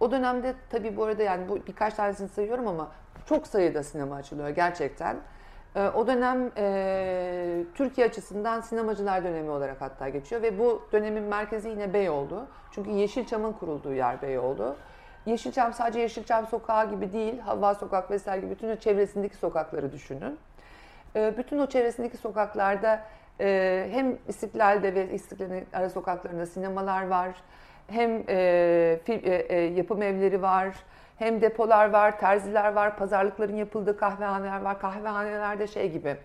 O 0.00 0.10
dönemde 0.10 0.54
tabii 0.70 0.96
bu 0.96 1.04
arada 1.04 1.22
yani 1.22 1.48
bu 1.48 1.66
birkaç 1.66 1.94
tanesini 1.94 2.28
sayıyorum 2.28 2.68
ama 2.68 2.88
çok 3.26 3.46
sayıda 3.46 3.82
sinema 3.82 4.16
açılıyor 4.16 4.48
gerçekten. 4.48 5.16
E, 5.78 5.88
o 5.88 6.06
dönem 6.06 6.50
e, 6.56 7.64
Türkiye 7.74 8.06
açısından 8.06 8.60
sinemacılar 8.60 9.24
dönemi 9.24 9.50
olarak 9.50 9.80
hatta 9.80 10.08
geçiyor 10.08 10.42
ve 10.42 10.58
bu 10.58 10.88
dönemin 10.92 11.22
merkezi 11.22 11.68
yine 11.68 11.92
Beyoğlu. 11.92 12.46
Çünkü 12.70 12.90
Yeşilçam'ın 12.90 13.52
kurulduğu 13.52 13.92
yer 13.92 14.22
Beyoğlu. 14.22 14.76
Yeşilçam 15.26 15.72
sadece 15.72 16.00
Yeşilçam 16.00 16.46
sokağı 16.46 16.90
gibi 16.90 17.12
değil, 17.12 17.38
Havva 17.38 17.74
Sokak 17.74 18.10
vesaire 18.10 18.40
gibi 18.40 18.50
bütün 18.50 18.68
o 18.68 18.76
çevresindeki 18.76 19.36
sokakları 19.36 19.92
düşünün. 19.92 20.38
E, 21.16 21.34
bütün 21.38 21.58
o 21.58 21.66
çevresindeki 21.66 22.16
sokaklarda 22.16 23.00
e, 23.40 23.88
hem 23.92 24.18
İstiklal'de 24.28 24.94
ve 24.94 25.12
İstiklal'in 25.12 25.66
ara 25.72 25.90
sokaklarında 25.90 26.46
sinemalar 26.46 27.08
var, 27.08 27.30
hem 27.86 28.22
e, 28.28 29.00
fil, 29.04 29.24
e, 29.24 29.34
e, 29.34 29.60
yapım 29.60 30.02
evleri 30.02 30.42
var, 30.42 30.76
hem 31.18 31.40
depolar 31.40 31.90
var, 31.90 32.18
terziler 32.18 32.72
var, 32.72 32.96
pazarlıkların 32.96 33.56
yapıldığı 33.56 33.96
kahvehaneler 33.96 34.60
var. 34.60 34.80
Kahvehanelerde 34.80 35.66
şey 35.66 35.92
gibi, 35.92 36.16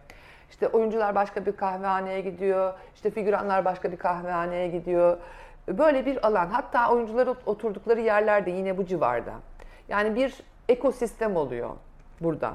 işte 0.50 0.68
oyuncular 0.68 1.16
başka 1.16 1.46
bir 1.46 1.56
kahvehaneye 1.56 2.22
gidiyor, 2.22 2.74
işte 2.96 3.12
figüranlar 3.12 3.66
başka 3.66 3.92
bir 3.92 3.98
kahvehaneye 3.98 4.68
gidiyor. 4.68 5.18
Böyle 5.68 6.06
bir 6.06 6.28
alan. 6.28 6.48
Hatta 6.48 6.92
oyuncular 6.92 7.30
oturdukları 7.46 8.02
yerler 8.02 8.46
de 8.46 8.52
yine 8.52 8.78
bu 8.78 8.86
civarda. 8.86 9.34
Yani 9.88 10.16
bir 10.16 10.44
ekosistem 10.70 11.36
oluyor 11.36 11.70
burada. 12.22 12.54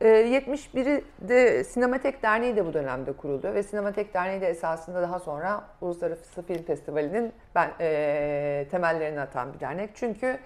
71'i 0.00 1.04
ee, 1.24 1.28
de 1.28 1.64
Sinematek 1.64 2.22
Derneği 2.22 2.56
de 2.56 2.66
bu 2.66 2.74
dönemde 2.74 3.12
kuruldu 3.12 3.54
ve 3.54 3.62
Sinematek 3.62 4.14
Derneği 4.14 4.40
de 4.40 4.46
esasında 4.46 5.02
daha 5.02 5.18
sonra 5.18 5.64
Uluslararası 5.80 6.42
Film 6.42 6.62
Festivali'nin 6.62 7.32
ben 7.54 7.70
e, 7.80 8.66
temellerini 8.70 9.20
atan 9.20 9.54
bir 9.54 9.60
dernek. 9.60 9.90
Çünkü 9.94 10.38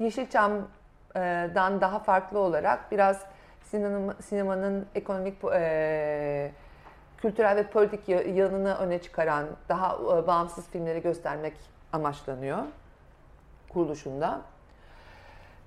Yeşilçam'dan 0.00 1.80
daha 1.80 1.98
farklı 1.98 2.38
olarak 2.38 2.92
biraz 2.92 3.26
sinema, 3.62 4.14
sinemanın 4.20 4.86
ekonomik 4.94 5.44
e, 5.44 6.52
kültürel 7.18 7.56
ve 7.56 7.66
politik 7.66 8.08
yanını 8.08 8.74
öne 8.74 9.02
çıkaran 9.02 9.46
daha 9.68 9.94
e, 9.94 10.26
bağımsız 10.26 10.68
filmleri 10.68 11.02
göstermek 11.02 11.54
amaçlanıyor 11.92 12.58
kuruluşunda. 13.68 14.40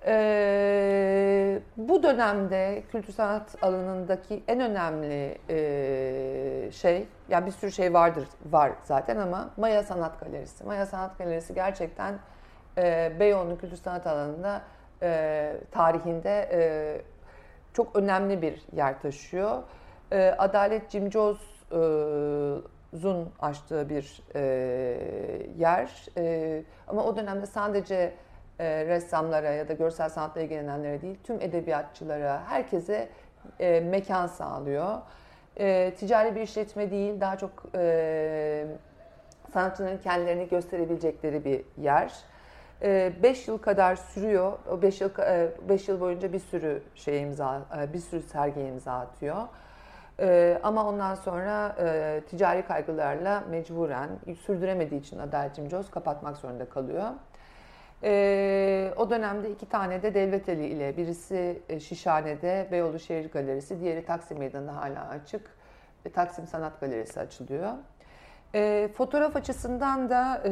Ee, 0.05 1.59
bu 1.77 2.03
dönemde 2.03 2.83
kültür 2.91 3.13
sanat 3.13 3.55
alanındaki 3.61 4.43
en 4.47 4.59
önemli 4.59 5.37
e, 5.49 6.71
şey, 6.71 7.07
yani 7.29 7.45
bir 7.45 7.51
sürü 7.51 7.71
şey 7.71 7.93
vardır 7.93 8.27
var 8.45 8.71
zaten 8.83 9.17
ama 9.17 9.49
Maya 9.57 9.83
Sanat 9.83 10.19
Galerisi. 10.19 10.63
Maya 10.63 10.85
Sanat 10.85 11.17
Galerisi 11.17 11.53
gerçekten 11.53 12.15
e, 12.77 13.11
Beyoğlu 13.19 13.57
kültür 13.57 13.77
sanat 13.77 14.07
alanında 14.07 14.61
e, 15.01 15.53
tarihinde 15.71 16.49
e, 16.51 17.01
çok 17.73 17.95
önemli 17.95 18.41
bir 18.41 18.61
yer 18.75 19.01
taşıyor. 19.01 19.63
E, 20.11 20.35
Adalet 20.37 20.89
Cimcoz'un 20.89 22.61
açtığı 23.39 23.89
bir 23.89 24.23
e, 24.35 24.41
yer 25.57 26.05
e, 26.17 26.63
ama 26.87 27.03
o 27.03 27.17
dönemde 27.17 27.45
sadece 27.45 28.13
e, 28.59 28.85
ressamlara 28.85 29.51
ya 29.51 29.67
da 29.67 29.73
görsel 29.73 30.09
sanatla 30.09 30.41
ilgilenenlere 30.41 31.01
değil, 31.01 31.17
tüm 31.23 31.41
edebiyatçılara, 31.41 32.43
herkese 32.47 33.09
e, 33.59 33.79
mekan 33.79 34.27
sağlıyor. 34.27 34.97
E, 35.57 35.93
ticari 35.97 36.35
bir 36.35 36.41
işletme 36.41 36.91
değil, 36.91 37.21
daha 37.21 37.37
çok 37.37 37.51
e, 37.75 38.65
sanatçıların 39.53 39.97
kendilerini 39.97 40.47
gösterebilecekleri 40.47 41.45
bir 41.45 41.61
yer. 41.77 42.13
5 42.83 43.47
e, 43.47 43.51
yıl 43.51 43.57
kadar 43.57 43.95
sürüyor. 43.95 44.53
O 44.71 44.81
5 44.81 45.01
yıl 45.01 45.09
5 45.69 45.87
yıl 45.87 45.99
boyunca 45.99 46.33
bir 46.33 46.39
sürü 46.39 46.83
şey 46.95 47.21
imza, 47.21 47.61
e, 47.77 47.93
bir 47.93 47.99
sürü 47.99 48.21
sergi 48.21 48.61
imza 48.61 48.93
atıyor. 48.93 49.37
E, 50.19 50.59
ama 50.63 50.89
ondan 50.89 51.15
sonra 51.15 51.75
e, 51.79 52.21
ticari 52.29 52.65
kaygılarla 52.65 53.43
mecburen 53.49 54.09
sürdüremediği 54.45 55.01
için 55.01 55.19
Adalet 55.19 55.55
Cimcoz 55.55 55.91
kapatmak 55.91 56.37
zorunda 56.37 56.69
kalıyor. 56.69 57.09
E, 58.03 58.93
o 58.97 59.09
dönemde 59.09 59.51
iki 59.51 59.69
tane 59.69 60.03
de 60.03 60.13
devlet 60.13 60.49
eli 60.49 60.67
ile 60.67 60.97
birisi 60.97 61.61
e, 61.69 61.79
Şişhane'de 61.79 62.67
Beyoğlu 62.71 62.99
Şehir 62.99 63.31
Galerisi, 63.31 63.79
diğeri 63.79 64.05
Taksim 64.05 64.37
Meydanı'nda 64.37 64.75
hala 64.75 65.07
açık. 65.07 65.49
E, 66.05 66.09
Taksim 66.09 66.47
Sanat 66.47 66.79
Galerisi 66.79 67.19
açılıyor. 67.19 67.71
E, 68.55 68.89
fotoğraf 68.97 69.35
açısından 69.35 70.09
da 70.09 70.41
e, 70.45 70.51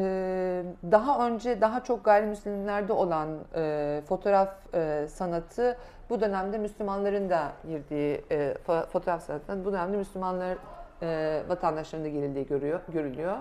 daha 0.92 1.28
önce 1.28 1.62
daha 1.62 1.84
çok 1.84 2.06
gayrimüslimlerde 2.06 2.94
olan 2.94 3.30
e, 3.56 4.02
fotoğraf 4.08 4.76
e, 4.76 5.08
sanatı 5.08 5.78
bu 6.10 6.22
dönemde 6.22 6.58
Müslümanların 6.58 7.30
da 7.30 7.52
girdiği 7.68 8.26
e, 8.32 8.54
fotoğraf 8.92 9.24
sanatında 9.24 9.66
bu 9.66 9.72
dönemde 9.72 9.98
Müslümanlar 9.98 10.58
e, 11.02 11.42
vatandaşlarının 11.48 12.06
da 12.06 12.10
girildiği 12.10 12.48
görüyor, 12.48 12.80
görülüyor. 12.88 13.38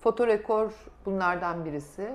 Fotorekor 0.00 0.72
bunlardan 1.06 1.64
birisi. 1.64 2.08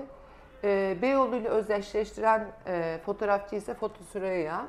E, 0.64 0.96
Beyoğlu 1.02 1.36
ile 1.36 1.48
özdeşleştiren 1.48 2.46
e, 2.66 2.98
fotoğrafçı 3.06 3.56
ise 3.56 3.74
Foto 3.74 4.04
Süreyya. 4.04 4.66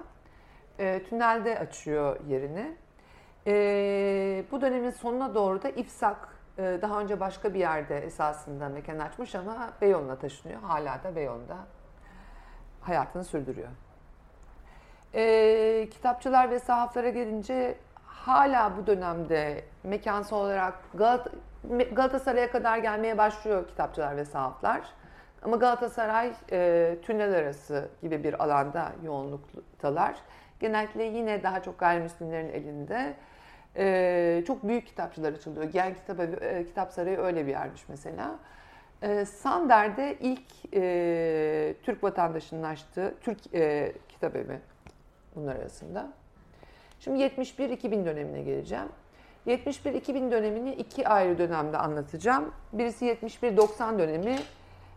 E, 0.80 1.04
tünelde 1.04 1.60
açıyor 1.60 2.20
yerini. 2.28 2.76
E, 3.48 4.44
bu 4.52 4.62
dönemin 4.62 4.90
sonuna 4.90 5.36
doğru 5.36 5.64
da 5.64 5.70
İfsak 5.70 6.35
daha 6.58 7.00
önce 7.00 7.20
başka 7.20 7.54
bir 7.54 7.60
yerde 7.60 7.98
esasında 7.98 8.70
mekan 8.70 9.00
açmış 9.00 9.36
ama 9.36 9.74
Beyoğlu'na 9.82 10.16
taşınıyor. 10.16 10.62
Hala 10.62 11.04
da 11.04 11.16
Beyoğlu'nda 11.16 11.58
hayatını 12.82 13.24
sürdürüyor. 13.24 13.70
E, 15.14 15.90
kitapçılar 15.92 16.50
ve 16.52 16.60
sahaflara 16.60 17.10
gelince 17.10 17.78
hala 18.06 18.78
bu 18.78 18.88
dönemde 18.88 19.64
mekansal 19.84 20.38
olarak 20.38 20.74
Galat 20.94 21.28
Galatasaray'a 21.92 22.52
kadar 22.52 22.78
gelmeye 22.78 23.18
başlıyor 23.18 23.68
kitapçılar 23.68 24.18
ve 24.18 24.26
sahaflar. 24.26 24.82
Ama 25.44 25.58
Galatasaray 25.58 26.34
e, 26.52 26.98
tünel 27.02 27.36
arası 27.36 27.90
gibi 28.02 28.24
bir 28.24 28.44
alanda 28.44 28.92
yoğunluktalar. 29.04 30.16
Genellikle 30.60 31.04
yine 31.04 31.44
daha 31.44 31.64
çok 31.64 31.80
gayrimüslimlerin 31.80 32.50
elinde. 32.50 33.16
E, 33.78 34.44
çok 34.48 34.68
büyük 34.68 34.88
kitapçılar 34.88 35.34
açılıyor. 35.34 35.66
Gen 35.66 35.94
Kitap, 35.94 36.20
e, 36.20 36.66
Kitap 36.66 36.92
Sarayı 36.92 37.18
öyle 37.18 37.46
bir 37.46 37.52
yermiş 37.52 37.82
mesela. 37.90 38.40
E, 39.02 39.26
Sander'de 39.26 40.18
ilk 40.20 40.74
e, 40.74 41.76
Türk 41.84 42.04
vatandaşının 42.04 42.64
açtığı 42.64 43.16
Türk 43.22 43.54
e, 43.54 43.94
kitap 44.10 44.36
evi 44.36 44.60
bunlar 45.36 45.56
arasında. 45.56 46.14
Şimdi 47.00 47.24
71-2000 47.24 48.06
dönemine 48.06 48.42
geleceğim. 48.42 48.88
71-2000 49.48 50.32
dönemini 50.32 50.74
iki 50.74 51.08
ayrı 51.08 51.38
dönemde 51.38 51.78
anlatacağım. 51.78 52.54
Birisi 52.74 53.06
71-90 53.06 54.00
dönemi, 54.00 54.36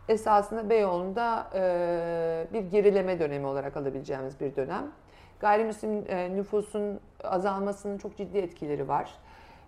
esasında 0.09 0.69
Beyoğlu'nda 0.69 1.49
e, 1.53 2.53
bir 2.53 2.61
gerileme 2.61 3.19
dönemi 3.19 3.45
olarak 3.45 3.77
alabileceğimiz 3.77 4.39
bir 4.39 4.55
dönem. 4.55 4.91
Gayrimüslim 5.39 6.05
e, 6.09 6.35
nüfusun 6.35 6.99
azalmasının 7.23 7.97
çok 7.97 8.17
ciddi 8.17 8.37
etkileri 8.37 8.87
var. 8.87 9.11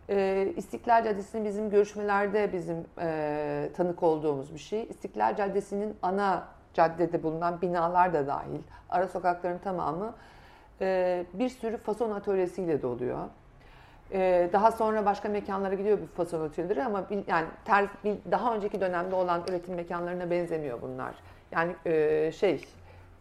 E, 0.10 0.48
İstiklal 0.58 1.04
Caddesi'nin 1.04 1.46
bizim 1.46 1.70
görüşmelerde 1.70 2.54
bizim 2.54 2.86
e, 3.00 3.70
tanık 3.78 4.04
olduğumuz 4.04 4.54
bir 4.54 4.60
şey. 4.60 4.84
İstiklal 4.84 5.36
Caddesi'nin 5.36 5.96
ana 6.02 6.44
caddede 6.74 7.24
bulunan 7.24 7.62
binalar 7.62 8.14
da 8.14 8.28
dahil, 8.28 8.60
ara 8.90 9.08
sokakların 9.08 9.58
tamamı 9.58 10.14
bir 11.34 11.50
sürü 11.50 11.78
fason 11.78 12.12
atölyesiyle 12.12 12.82
doluyor. 12.82 13.18
Daha 14.54 14.72
sonra 14.72 15.06
başka 15.06 15.30
mekanlara 15.30 15.74
gidiyor 15.74 15.98
bu 16.02 16.16
fason 16.16 16.42
otelleri 16.42 16.84
ama 16.84 17.04
yani 17.28 17.46
ters, 17.66 17.90
daha 18.32 18.56
önceki 18.56 18.82
dönemde 18.82 19.16
olan 19.16 19.44
üretim 19.50 19.76
mekanlarına 19.76 20.32
benzemiyor 20.32 20.82
bunlar. 20.82 21.16
Yani 21.52 21.76
şey 22.34 22.66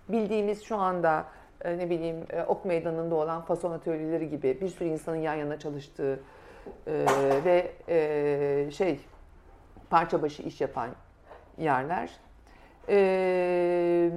bildiğimiz 0.09 0.65
şu 0.65 0.77
anda 0.77 1.25
ne 1.65 1.91
bileyim 1.91 2.17
e, 2.31 2.43
Ok 2.43 2.65
Meydanı'nda 2.65 3.15
olan 3.15 3.43
fason 3.43 3.73
atölyeleri 3.73 4.31
gibi 4.31 4.61
bir 4.61 4.69
sürü 4.69 4.89
insanın 4.89 5.17
yan 5.17 5.35
yana 5.35 5.59
çalıştığı 5.59 6.21
e, 6.87 7.07
ve 7.45 7.71
e, 7.89 8.71
şey 8.71 9.01
parça 9.91 10.23
başı 10.23 10.43
iş 10.43 10.61
yapan 10.61 10.91
yerler. 11.59 12.11
E, 12.89 14.11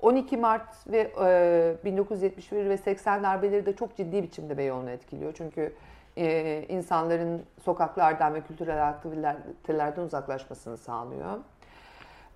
12 0.00 0.36
Mart 0.36 0.86
ve 0.86 1.12
e, 1.22 1.84
1971 1.84 2.68
ve 2.68 2.76
80 2.76 3.22
darbeleri 3.22 3.66
de 3.66 3.76
çok 3.76 3.96
ciddi 3.96 4.22
biçimde 4.22 4.58
Beyoğlu'nu 4.58 4.90
etkiliyor. 4.90 5.32
Çünkü 5.36 5.72
e, 6.16 6.62
insanların 6.68 7.42
sokaklardan 7.62 8.34
ve 8.34 8.40
kültürel 8.40 8.88
aktivitelerden 8.88 10.02
uzaklaşmasını 10.02 10.76
sağlıyor. 10.76 11.38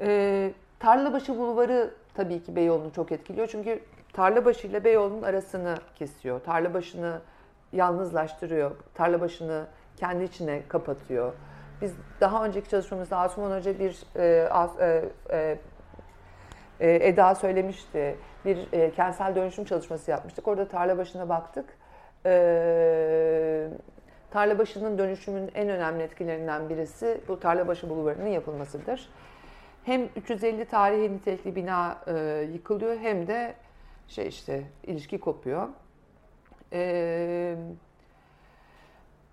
E, 0.00 0.50
Tarlabaşı 0.78 1.38
Bulvarı 1.38 1.94
tabii 2.14 2.42
ki 2.42 2.56
Beyoğlu'nu 2.56 2.92
çok 2.92 3.12
etkiliyor. 3.12 3.46
Çünkü 3.46 3.80
Tarlabaşı 4.14 4.66
ile 4.66 4.84
Beyoğlu'nun 4.84 5.22
arasını 5.22 5.74
kesiyor. 5.94 6.40
Tarlabaşı'nı 6.40 7.20
yalnızlaştırıyor. 7.72 8.70
Tarlabaşı'nı 8.94 9.66
kendi 9.96 10.24
içine 10.24 10.62
kapatıyor. 10.68 11.32
Biz 11.80 11.94
daha 12.20 12.44
önceki 12.44 12.68
çalışmamızda 12.68 13.18
Asuman 13.18 13.56
Hoca 13.58 13.78
bir 13.78 14.02
e, 14.16 14.48
e, 14.80 15.04
e, 15.30 15.58
e, 16.80 17.08
Eda 17.08 17.34
söylemişti. 17.34 18.16
Bir 18.44 18.72
e, 18.72 18.90
kentsel 18.90 19.34
dönüşüm 19.34 19.64
çalışması 19.64 20.10
yapmıştık. 20.10 20.48
Orada 20.48 20.68
tarla 20.68 20.98
başına 20.98 21.28
baktık. 21.28 21.64
E, 22.26 23.68
tarla 24.30 24.58
başının 24.58 24.98
dönüşümün 24.98 25.50
en 25.54 25.68
önemli 25.68 26.02
etkilerinden 26.02 26.68
birisi 26.68 27.20
bu 27.28 27.40
tarlabaşı 27.40 27.90
bulvarının 27.90 28.28
yapılmasıdır. 28.28 29.08
Hem 29.84 30.08
350 30.16 30.64
tarihi 30.64 31.12
nitelikli 31.12 31.56
bina 31.56 31.98
e, 32.06 32.46
yıkılıyor 32.52 32.96
hem 32.98 33.26
de 33.26 33.54
şey 34.08 34.28
işte 34.28 34.62
ilişki 34.82 35.20
kopuyor. 35.20 35.68
E, 36.72 37.56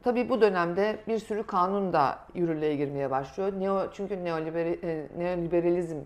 tabii 0.03 0.29
bu 0.29 0.41
dönemde 0.41 0.99
bir 1.07 1.19
sürü 1.19 1.43
kanun 1.43 1.93
da 1.93 2.19
yürürlüğe 2.35 2.75
girmeye 2.75 3.11
başlıyor. 3.11 3.53
Neo, 3.59 3.91
çünkü 3.93 4.23
neoliber, 4.23 4.65
e, 4.65 5.07
neoliberalizm 5.17 5.97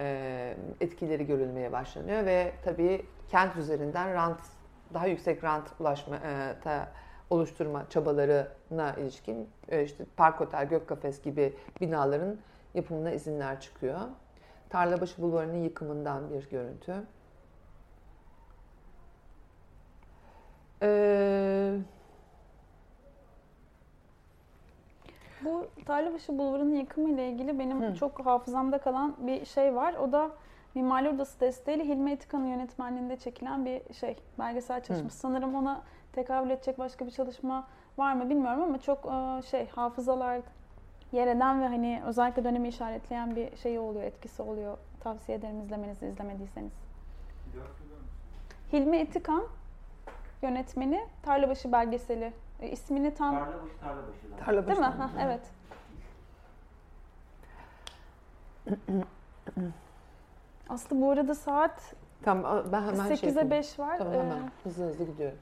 e, 0.00 0.56
etkileri 0.80 1.26
görülmeye 1.26 1.72
başlanıyor 1.72 2.26
ve 2.26 2.52
tabii 2.64 3.06
kent 3.30 3.56
üzerinden 3.56 4.14
rant 4.14 4.40
daha 4.94 5.06
yüksek 5.06 5.44
rant 5.44 5.68
ulaşma 5.80 6.16
e, 6.16 6.54
ta, 6.64 6.88
oluşturma 7.30 7.86
çabalarına 7.90 8.94
ilişkin 8.98 9.48
e, 9.68 9.84
işte 9.84 10.04
Park 10.16 10.40
Otel, 10.40 10.68
Gök 10.68 10.88
Kafes 10.88 11.22
gibi 11.22 11.54
binaların 11.80 12.36
yapımına 12.74 13.10
izinler 13.10 13.60
çıkıyor. 13.60 14.00
Tarlabaşı 14.68 15.22
Bulvarı'nın 15.22 15.62
yıkımından 15.62 16.30
bir 16.30 16.50
görüntü. 16.50 16.94
Ee, 20.82 21.78
Bu 25.44 25.66
Tarlabaşı 25.86 26.38
Bulvarı'nın 26.38 26.74
yıkımı 26.74 27.10
ile 27.10 27.30
ilgili 27.30 27.58
benim 27.58 27.82
Hı. 27.82 27.94
çok 27.94 28.26
hafızamda 28.26 28.78
kalan 28.78 29.16
bir 29.18 29.44
şey 29.44 29.74
var. 29.74 29.94
O 29.94 30.12
da 30.12 30.30
Mimarlar 30.74 31.10
Odası 31.12 31.40
desteğiyle 31.40 31.84
Hilmi 31.84 32.10
Etikan'ın 32.10 32.46
yönetmenliğinde 32.46 33.16
çekilen 33.16 33.64
bir 33.64 33.94
şey, 33.94 34.16
belgesel 34.38 34.82
çalışması. 34.82 35.18
Sanırım 35.18 35.54
ona 35.54 35.82
tekabül 36.12 36.50
edecek 36.50 36.78
başka 36.78 37.06
bir 37.06 37.10
çalışma 37.10 37.66
var 37.98 38.12
mı 38.14 38.30
bilmiyorum 38.30 38.62
ama 38.62 38.78
çok 38.78 39.06
e, 39.06 39.42
şey 39.42 39.68
hafızalar 39.68 40.40
yer 41.12 41.26
eden 41.26 41.62
ve 41.62 41.66
hani 41.66 42.02
özellikle 42.06 42.44
dönemi 42.44 42.68
işaretleyen 42.68 43.36
bir 43.36 43.56
şey 43.56 43.78
oluyor, 43.78 44.04
etkisi 44.04 44.42
oluyor. 44.42 44.78
Tavsiye 45.00 45.38
ederim 45.38 45.60
izlemenizi 45.60 46.06
izlemediyseniz. 46.06 46.72
Hilmi 48.72 48.96
Etikan 48.96 49.42
yönetmeni 50.42 51.04
Tarlabaşı 51.22 51.72
belgeseli. 51.72 52.32
E, 52.60 52.68
ismini 52.68 53.14
tam 53.14 53.34
Tarlabaşı 53.34 53.78
tarlabaşı. 53.80 54.44
Tarlabaşı. 54.44 54.68
değil 54.68 54.88
mi? 54.88 54.94
Ha, 54.94 55.10
evet. 55.20 55.40
Aslı 60.68 61.00
bu 61.00 61.10
arada 61.10 61.34
saat 61.34 61.94
Tamam 62.22 62.64
ben 62.72 62.82
hemen 62.82 63.14
şey 63.14 63.16
8'e 63.16 63.28
yapayım. 63.28 63.50
5 63.50 63.78
var. 63.78 63.98
Tamam 63.98 64.14
Ee, 64.14 64.18
hemen 64.18 64.50
hızlı 64.64 64.84
hızlı 64.84 65.04
gidiyorum. 65.04 65.38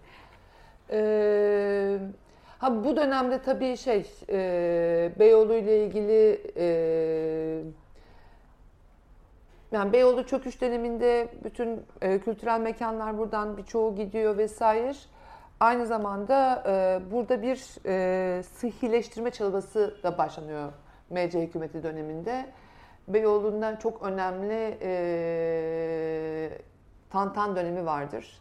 Ee, 0.91 1.99
ha 2.59 2.85
bu 2.85 2.97
dönemde 2.97 3.43
tabii 3.43 3.77
şey 3.77 4.11
e, 4.29 5.13
Beyoğlu 5.19 5.55
ile 5.55 5.87
ilgili 5.87 6.53
e, 6.57 7.63
yani 9.75 9.93
Beyoğlu 9.93 10.27
çöküş 10.27 10.61
döneminde 10.61 11.29
bütün 11.45 11.83
e, 12.03 12.19
kültürel 12.19 12.61
mekanlar 12.61 13.19
buradan 13.19 13.57
birçoğu 13.57 13.95
gidiyor 13.95 14.39
vesaire. 14.39 14.95
Aynı 15.61 15.87
zamanda 15.87 16.63
e, 16.67 17.01
burada 17.11 17.43
bir 17.43 17.87
e, 17.87 18.43
sıhhileştirme 18.43 19.31
çabası 19.31 19.97
da 20.03 20.19
başlanıyor 20.19 20.73
MC 21.11 21.35
hükümeti 21.35 21.83
döneminde. 21.83 22.47
Beyoğlu'ndan 23.09 23.77
çok 23.77 24.03
önemli 24.03 24.79
e, 24.83 26.51
Tantan 27.11 27.57
dönemi 27.57 27.87
vardır. 27.87 28.41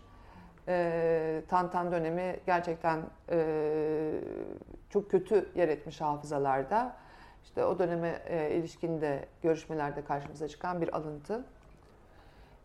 E, 0.68 1.42
Tantan 1.50 1.92
dönemi 1.92 2.40
gerçekten 2.46 3.00
e, 3.30 3.46
çok 4.90 5.12
kötü 5.12 5.50
yer 5.56 5.68
etmiş 5.68 6.02
hafızalarda. 6.02 7.03
İşte 7.44 7.66
o 7.66 7.80
döneme 7.80 8.22
e, 8.28 8.52
ilişkin 8.52 9.02
de 9.02 9.26
görüşmelerde 9.41 10.04
karşımıza 10.04 10.48
çıkan 10.48 10.82
bir 10.82 10.96
alıntı. 10.96 11.44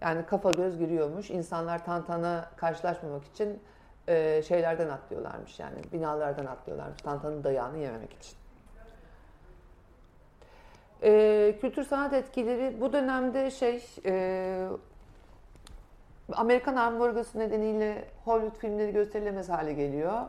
Yani 0.01 0.27
kafa 0.27 0.51
göz 0.51 0.79
giriyormuş. 0.79 1.31
İnsanlar 1.31 1.85
Tantan'a 1.85 2.51
karşılaşmamak 2.57 3.25
için 3.25 3.61
e, 4.09 4.43
şeylerden 4.43 4.89
atlıyorlarmış 4.89 5.61
yani 5.61 5.77
binalardan 5.93 6.47
atlıyorlarmış 6.47 7.03
Tantan'ın 7.03 7.45
dayağını 7.45 7.79
yememek 7.79 8.13
için. 8.13 8.37
E, 11.03 11.59
kültür 11.61 11.85
sanat 11.85 12.13
etkileri 12.13 12.81
bu 12.81 12.93
dönemde 12.93 13.51
şey 13.51 13.85
e, 14.05 14.69
Amerikan 16.33 16.77
ambargosu 16.77 17.39
nedeniyle 17.39 18.05
Hollywood 18.25 18.61
filmleri 18.61 18.93
gösterilemez 18.93 19.49
hale 19.49 19.73
geliyor. 19.73 20.23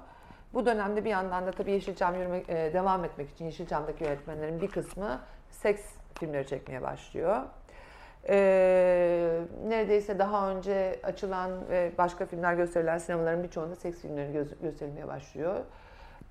Bu 0.54 0.66
dönemde 0.66 1.06
bir 1.06 1.10
yandan 1.10 1.47
da 1.47 1.52
tabii 1.52 1.72
Yeşilçam 1.72 2.16
yürümek, 2.16 2.50
e, 2.50 2.74
devam 2.74 3.06
etmek 3.06 3.30
için 3.30 3.45
Yeşilçam'daki 3.45 4.04
yönetmenlerin 4.04 4.62
bir 4.62 4.68
kısmı 4.68 5.20
seks 5.50 5.82
filmleri 6.20 6.47
çekmeye 6.47 6.82
başlıyor. 6.82 7.38
E, 8.30 9.41
neredeyse 9.68 10.20
daha 10.20 10.52
önce 10.52 11.00
açılan 11.04 11.70
ve 11.70 11.91
başka 11.97 12.26
filmler 12.26 12.54
gösterilen 12.54 12.97
sinemaların 12.97 13.43
birçoğunda 13.43 13.76
seks 13.76 14.02
filmleri 14.02 14.34
göz, 14.34 14.62
gösterilmeye 14.62 15.08
başlıyor. 15.08 15.56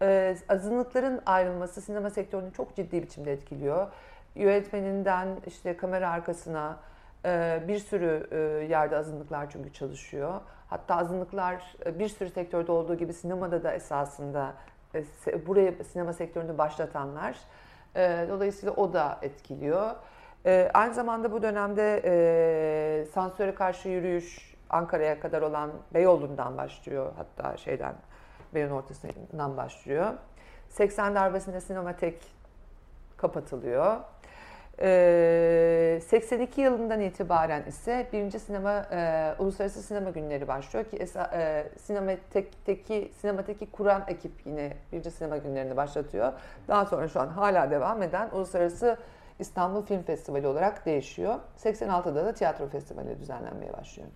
E, 0.02 0.36
azınlıkların 0.48 1.22
ayrılması 1.26 1.80
sinema 1.80 2.10
sektörünü 2.10 2.52
çok 2.52 2.76
ciddi 2.76 3.02
biçimde 3.02 3.32
etkiliyor. 3.32 3.86
Yönetmeninden 4.34 5.28
işte 5.46 5.76
kamera 5.76 6.10
arkasına 6.10 6.76
e, 7.24 7.62
bir 7.68 7.78
sürü 7.78 8.28
e, 8.30 8.36
yerde 8.64 8.96
azınlıklar 8.96 9.50
çünkü 9.50 9.72
çalışıyor. 9.72 10.40
Hatta 10.70 10.96
azınlıklar 10.96 11.76
e, 11.86 11.98
bir 11.98 12.08
sürü 12.08 12.30
sektörde 12.30 12.72
olduğu 12.72 12.94
gibi 12.94 13.12
sinemada 13.12 13.62
da 13.64 13.72
esasında 13.72 14.54
e, 14.94 15.46
buraya 15.46 15.84
sinema 15.84 16.12
sektörünü 16.12 16.58
başlatanlar. 16.58 17.38
E, 17.96 18.26
Dolayısıyla 18.28 18.74
o 18.74 18.92
da 18.92 19.18
etkiliyor. 19.22 19.90
Aynı 20.74 20.94
zamanda 20.94 21.32
bu 21.32 21.42
dönemde 21.42 23.04
sansüre 23.14 23.54
karşı 23.54 23.88
yürüyüş 23.88 24.56
Ankara'ya 24.70 25.20
kadar 25.20 25.42
olan 25.42 25.70
Beyoğlu'ndan 25.94 26.56
başlıyor. 26.56 27.12
Hatta 27.16 27.56
şeyden 27.56 27.94
Beyoğlu'nun 28.54 28.76
ortasından 28.76 29.56
başlıyor. 29.56 30.12
80 30.68 31.14
darbesinde 31.14 31.60
sinematek 31.60 32.22
kapatılıyor. 33.16 33.96
Ee, 34.80 36.00
82 36.06 36.60
yılından 36.60 37.00
itibaren 37.00 37.62
ise 37.62 38.06
birinci 38.12 38.38
sinema 38.38 38.86
e, 38.92 39.34
uluslararası 39.38 39.82
sinema 39.82 40.10
günleri 40.10 40.48
başlıyor 40.48 40.84
ki 40.84 40.96
esa, 40.96 41.30
e, 41.34 41.66
sinematekteki 41.78 43.12
sinemateki 43.20 43.70
kuran 43.70 44.04
ekip 44.08 44.32
yine 44.44 44.72
birinci 44.92 45.10
sinema 45.10 45.36
günlerini 45.36 45.76
başlatıyor. 45.76 46.32
Daha 46.68 46.86
sonra 46.86 47.08
şu 47.08 47.20
an 47.20 47.28
hala 47.28 47.70
devam 47.70 48.02
eden 48.02 48.28
uluslararası 48.32 48.96
İstanbul 49.38 49.82
Film 49.82 50.02
Festivali 50.02 50.46
olarak 50.46 50.86
değişiyor. 50.86 51.34
86'da 51.58 52.24
da 52.24 52.32
tiyatro 52.32 52.68
festivali 52.68 53.20
düzenlenmeye 53.20 53.72
başlıyor. 53.72 54.08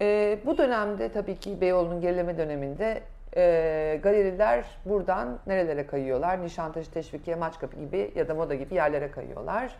Ee, 0.00 0.38
bu 0.46 0.58
dönemde 0.58 1.12
tabii 1.12 1.36
ki 1.36 1.60
Beyoğlu'nun 1.60 2.00
gerileme 2.00 2.38
döneminde 2.38 3.02
e, 3.36 4.00
galeriler 4.02 4.64
buradan 4.84 5.38
nerelere 5.46 5.86
kayıyorlar? 5.86 6.42
Nişantaşı, 6.42 6.90
Teşvikiye, 6.90 7.36
Maçkapı 7.36 7.76
gibi 7.76 8.12
ya 8.14 8.28
da 8.28 8.34
Moda 8.34 8.54
gibi 8.54 8.74
yerlere 8.74 9.10
kayıyorlar. 9.10 9.76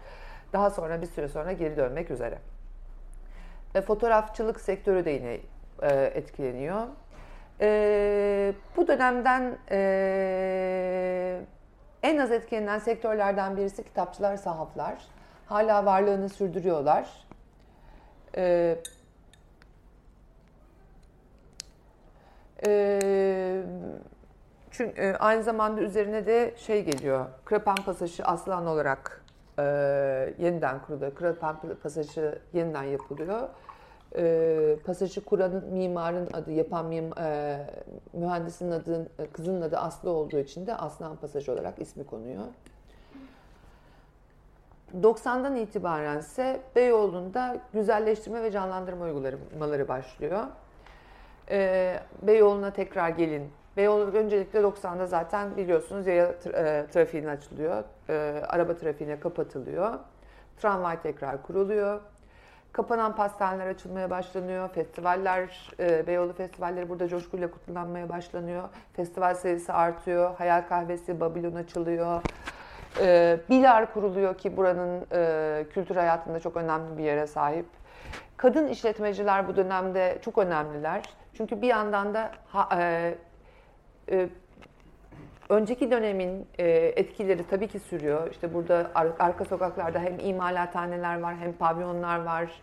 Daha 0.52 0.70
sonra 0.70 1.02
bir 1.02 1.06
süre 1.06 1.28
sonra 1.28 1.52
geri 1.52 1.76
dönmek 1.76 2.10
üzere. 2.10 2.38
E, 3.74 3.80
fotoğrafçılık 3.80 4.60
sektörü 4.60 5.04
de 5.04 5.10
yine 5.10 5.38
e, 5.82 6.12
etkileniyor. 6.14 6.86
E, 7.60 8.52
bu 8.76 8.88
dönemden 8.88 9.58
e, 9.70 11.40
en 12.02 12.18
az 12.18 12.32
etkilenen 12.32 12.78
sektörlerden 12.78 13.56
birisi 13.56 13.84
kitapçılar, 13.84 14.36
sahaflar. 14.36 14.98
Hala 15.46 15.84
varlığını 15.84 16.28
sürdürüyorlar. 16.28 17.08
E, 18.36 18.76
Ee, 22.66 23.62
çünkü 24.70 25.00
e, 25.00 25.16
aynı 25.16 25.42
zamanda 25.42 25.80
üzerine 25.80 26.26
de 26.26 26.54
şey 26.56 26.84
geliyor. 26.84 27.26
Krapan 27.44 27.76
Pasajı 27.86 28.24
Aslan 28.24 28.66
olarak 28.66 29.24
e, 29.58 29.62
yeniden 30.38 30.82
kuruluyor. 30.82 31.14
Krapan 31.14 31.56
Pasajı 31.82 32.38
yeniden 32.52 32.82
yapılıyor. 32.82 33.48
E, 34.16 34.76
pasajı 34.84 35.24
kuranın 35.24 35.64
mimarın 35.72 36.28
adı, 36.32 36.52
yapan 36.52 36.86
mim, 36.86 37.18
e, 37.18 37.58
mühendisin 38.12 38.70
adı, 38.70 39.08
e, 39.18 39.26
kızının 39.26 39.62
adı 39.62 39.76
Aslı 39.76 40.10
olduğu 40.10 40.38
için 40.38 40.66
de 40.66 40.76
Aslan 40.76 41.16
Pasajı 41.16 41.52
olarak 41.52 41.78
ismi 41.78 42.06
konuyor. 42.06 42.44
90'dan 45.02 45.56
itibaren 45.56 46.18
ise 46.18 46.60
Beyoğlu'nda 46.76 47.56
güzelleştirme 47.72 48.42
ve 48.42 48.50
canlandırma 48.50 49.04
uygulamaları 49.04 49.88
başlıyor. 49.88 50.44
Ee, 51.50 52.00
Beyoğlu'na 52.22 52.70
tekrar 52.72 53.08
gelin. 53.08 53.52
Beyoğlu 53.76 54.02
öncelikle 54.04 54.58
90'da 54.58 55.06
zaten 55.06 55.56
biliyorsunuz 55.56 56.06
yaya 56.06 56.30
tra- 56.30 56.82
e, 56.82 56.86
trafiğine 56.86 57.30
açılıyor. 57.30 57.84
Ee, 58.08 58.42
araba 58.48 58.76
trafiğine 58.76 59.20
kapatılıyor. 59.20 59.94
Tramvay 60.60 61.02
tekrar 61.02 61.42
kuruluyor. 61.42 62.00
Kapanan 62.72 63.16
pastaneler 63.16 63.66
açılmaya 63.66 64.10
başlanıyor. 64.10 64.68
Festivaller, 64.68 65.70
e, 65.80 66.06
Beyoğlu 66.06 66.32
festivalleri 66.32 66.88
burada 66.88 67.08
coşkuyla 67.08 67.50
kutlanmaya 67.50 68.08
başlanıyor. 68.08 68.62
Festival 68.92 69.34
sayısı 69.34 69.72
artıyor. 69.74 70.34
Hayal 70.38 70.62
Kahvesi, 70.68 71.20
Babilon 71.20 71.54
açılıyor. 71.54 72.22
E, 73.00 73.38
Bilar 73.50 73.92
kuruluyor 73.92 74.38
ki 74.38 74.56
buranın 74.56 75.06
e, 75.12 75.64
kültür 75.70 75.96
hayatında 75.96 76.40
çok 76.40 76.56
önemli 76.56 76.98
bir 76.98 77.02
yere 77.04 77.26
sahip. 77.26 77.66
Kadın 78.36 78.68
işletmeciler 78.68 79.48
bu 79.48 79.56
dönemde 79.56 80.18
çok 80.22 80.38
önemliler. 80.38 81.02
Çünkü 81.38 81.62
bir 81.62 81.66
yandan 81.66 82.14
da 82.14 82.30
ha, 82.48 82.68
e, 82.80 83.14
e, 84.10 84.28
önceki 85.48 85.90
dönemin 85.90 86.46
e, 86.58 86.68
etkileri 86.70 87.46
tabii 87.50 87.68
ki 87.68 87.78
sürüyor. 87.78 88.30
İşte 88.30 88.54
burada 88.54 88.90
ar- 88.94 89.12
arka 89.18 89.44
sokaklarda 89.44 89.98
hem 89.98 90.18
imalathaneler 90.18 91.20
var, 91.20 91.36
hem 91.36 91.52
pavyonlar 91.52 92.24
var, 92.24 92.62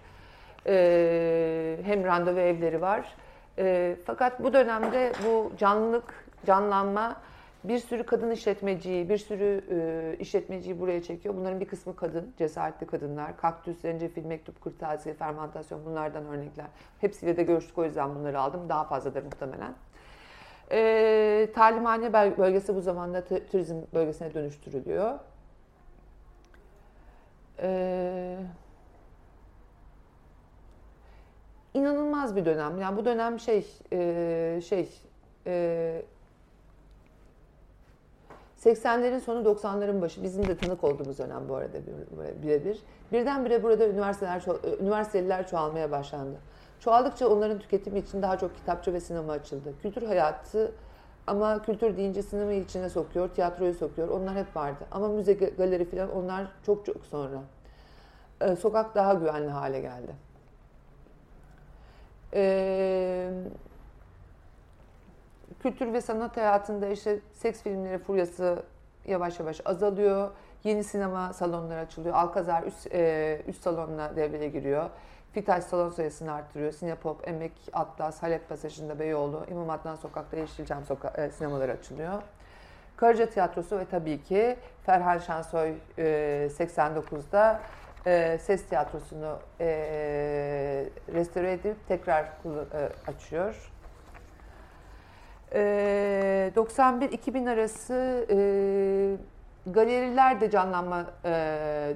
e, 0.68 1.78
hem 1.84 2.04
randevu 2.04 2.40
evleri 2.40 2.82
var. 2.82 3.16
E, 3.60 3.96
fakat 4.06 4.44
bu 4.44 4.54
dönemde 4.54 5.12
bu 5.26 5.52
canlılık, 5.58 6.26
canlanma 6.46 7.16
bir 7.68 7.80
sürü 7.80 8.04
kadın 8.06 8.32
işletmeciyi, 8.32 9.10
bir 9.10 9.18
sürü 9.18 9.64
e, 9.70 10.18
işletmeciyi 10.20 10.80
buraya 10.80 11.04
çekiyor. 11.04 11.36
Bunların 11.36 11.60
bir 11.60 11.68
kısmı 11.68 11.96
kadın, 11.96 12.34
cesaretli 12.38 12.88
kadınlar. 12.88 13.38
Kaktüs, 13.38 13.82
zencefil, 13.82 14.26
mektup, 14.26 14.62
kırtasiye, 14.62 15.16
fermentasyon 15.16 15.86
bunlardan 15.86 16.26
örnekler. 16.26 16.66
Hepsiyle 17.02 17.38
de 17.38 17.44
görüştük 17.44 17.78
o 17.78 17.84
yüzden 17.86 18.16
bunları 18.16 18.40
aldım. 18.40 18.70
Daha 18.70 18.84
fazladır 18.84 19.24
muhtemelen. 19.24 19.74
E, 20.72 21.50
talimhane 21.56 22.14
böl- 22.14 22.38
bölgesi 22.38 22.76
bu 22.76 22.82
zamanda 22.82 23.24
turizm 23.52 23.76
bölgesine 23.94 24.34
dönüştürülüyor. 24.34 25.20
E, 27.62 28.38
inanılmaz 31.74 32.36
bir 32.36 32.46
dönem. 32.46 32.82
Yani 32.82 32.98
bu 32.98 33.06
dönem 33.06 33.40
şey 33.40 33.68
e, 33.94 34.62
şey 34.62 34.90
e, 35.48 36.02
80'lerin 38.66 39.20
sonu 39.20 39.46
90'ların 39.50 40.02
başı 40.02 40.24
bizim 40.24 40.48
de 40.48 40.58
tanık 40.58 40.84
olduğumuz 40.84 41.20
dönem 41.20 41.50
bu 41.50 41.56
arada 41.56 41.78
bir- 41.78 42.44
birebir. 42.44 42.80
Birdenbire 43.12 43.64
burada 43.64 43.88
üniversiteler 43.88 44.40
ço- 44.40 44.82
üniversiteliler 44.82 45.48
çoğalmaya 45.48 45.92
başlandı. 45.92 46.38
Çoğaldıkça 46.80 47.28
onların 47.28 47.60
tüketimi 47.60 48.00
için 48.00 48.22
daha 48.22 48.38
çok 48.38 48.56
kitapçı 48.56 48.94
ve 48.94 49.00
sinema 49.00 49.34
açıldı. 49.34 49.74
Kültür 49.82 50.04
hayatı 50.04 50.72
ama 51.28 51.62
kültür 51.62 51.98
deyince 51.98 52.22
sinemayı 52.22 52.62
içine 52.62 52.90
sokuyor, 52.90 53.30
tiyatroyu 53.30 53.74
sokuyor. 53.74 54.08
Onlar 54.08 54.36
hep 54.36 54.56
vardı. 54.56 54.86
Ama 54.92 55.08
müze, 55.08 55.34
galeri 55.34 55.86
falan 55.86 56.12
onlar 56.16 56.48
çok 56.66 56.86
çok 56.86 57.06
sonra. 57.06 57.38
Ee, 58.42 58.56
sokak 58.56 58.96
daha 58.96 59.14
güvenli 59.14 59.50
hale 59.50 59.80
geldi. 59.82 60.12
Ee, 62.34 63.30
kültür 65.66 65.94
ve 65.94 66.02
sanat 66.02 66.38
hayatında 66.38 66.88
işte 66.88 67.20
seks 67.34 67.62
filmleri 67.62 67.98
furyası 67.98 68.64
yavaş 69.06 69.40
yavaş 69.40 69.62
azalıyor. 69.66 70.30
Yeni 70.64 70.84
sinema 70.84 71.34
salonları 71.34 71.80
açılıyor. 71.80 72.16
Alkazar 72.16 72.64
üst, 72.64 72.88
e, 72.94 73.42
üst 73.48 73.64
salonuna 73.64 74.16
devreye 74.16 74.50
giriyor. 74.50 74.90
Fitaş 75.34 75.64
salon 75.64 75.90
sayısını 75.90 76.34
arttırıyor. 76.34 76.72
Sinepop, 76.72 77.28
Emek, 77.28 77.52
Atlas, 77.74 78.24
Halep 78.24 78.50
Pasajı'nda 78.50 79.00
Beyoğlu, 79.00 79.46
İmam 79.52 79.70
Adnan 79.70 79.96
Sokak'ta 79.96 80.38
Yeşilçam 80.38 80.84
soka- 80.84 81.22
e, 81.22 81.32
sinemaları 81.32 81.72
açılıyor. 81.72 82.22
Karaca 82.98 83.26
Tiyatrosu 83.30 83.80
ve 83.80 83.86
tabii 83.86 84.24
ki 84.24 84.58
Ferhan 84.86 85.18
Şensoy 85.18 85.74
e, 85.98 86.04
89'da 86.58 87.60
e, 88.06 88.38
ses 88.42 88.66
tiyatrosunu 88.66 89.40
e, 89.60 89.66
restore 91.14 91.52
edip 91.52 91.88
tekrar 91.88 92.24
e, 92.24 92.30
açıyor. 93.08 93.72
E, 95.56 96.52
91-2000 96.56 97.50
arası 97.50 98.26
e, 98.30 98.38
galeriler 99.72 100.42
de 100.42 100.50
canlanma 100.50 101.06
e, 101.26 101.30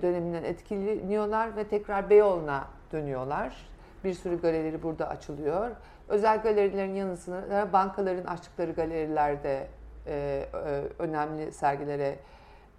döneminden 0.02 0.44
etkileniyorlar 0.44 1.56
ve 1.56 1.64
tekrar 1.64 2.10
Beyoğlu'na 2.10 2.68
dönüyorlar. 2.92 3.70
Bir 4.04 4.14
sürü 4.14 4.42
galeri 4.42 4.84
burada 4.84 5.10
açılıyor. 5.10 5.72
Özel 6.10 6.42
galerilerin 6.42 6.96
yanı 6.96 7.18
sıra 7.18 7.74
bankaların 7.74 8.26
açtıkları 8.26 8.72
galerilerde 8.72 9.68
e, 10.08 10.46
e, 10.54 10.84
önemli 11.00 11.52
sergilere 11.52 12.16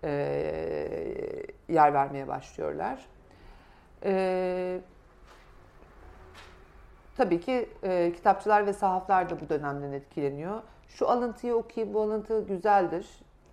e, 0.04 0.10
yer 1.68 1.94
vermeye 1.94 2.28
başlıyorlar. 2.28 3.06
E, 4.04 4.80
tabii 7.16 7.40
ki 7.40 7.68
e, 7.82 8.12
kitapçılar 8.12 8.66
ve 8.66 8.72
sahaflar 8.72 9.30
da 9.30 9.40
bu 9.40 9.48
dönemden 9.48 9.92
etkileniyor. 9.92 10.62
Şu 10.88 11.08
alıntıyı 11.08 11.54
okuyayım, 11.54 11.94
bu 11.94 12.00
alıntı 12.00 12.44
güzeldir. 12.46 13.06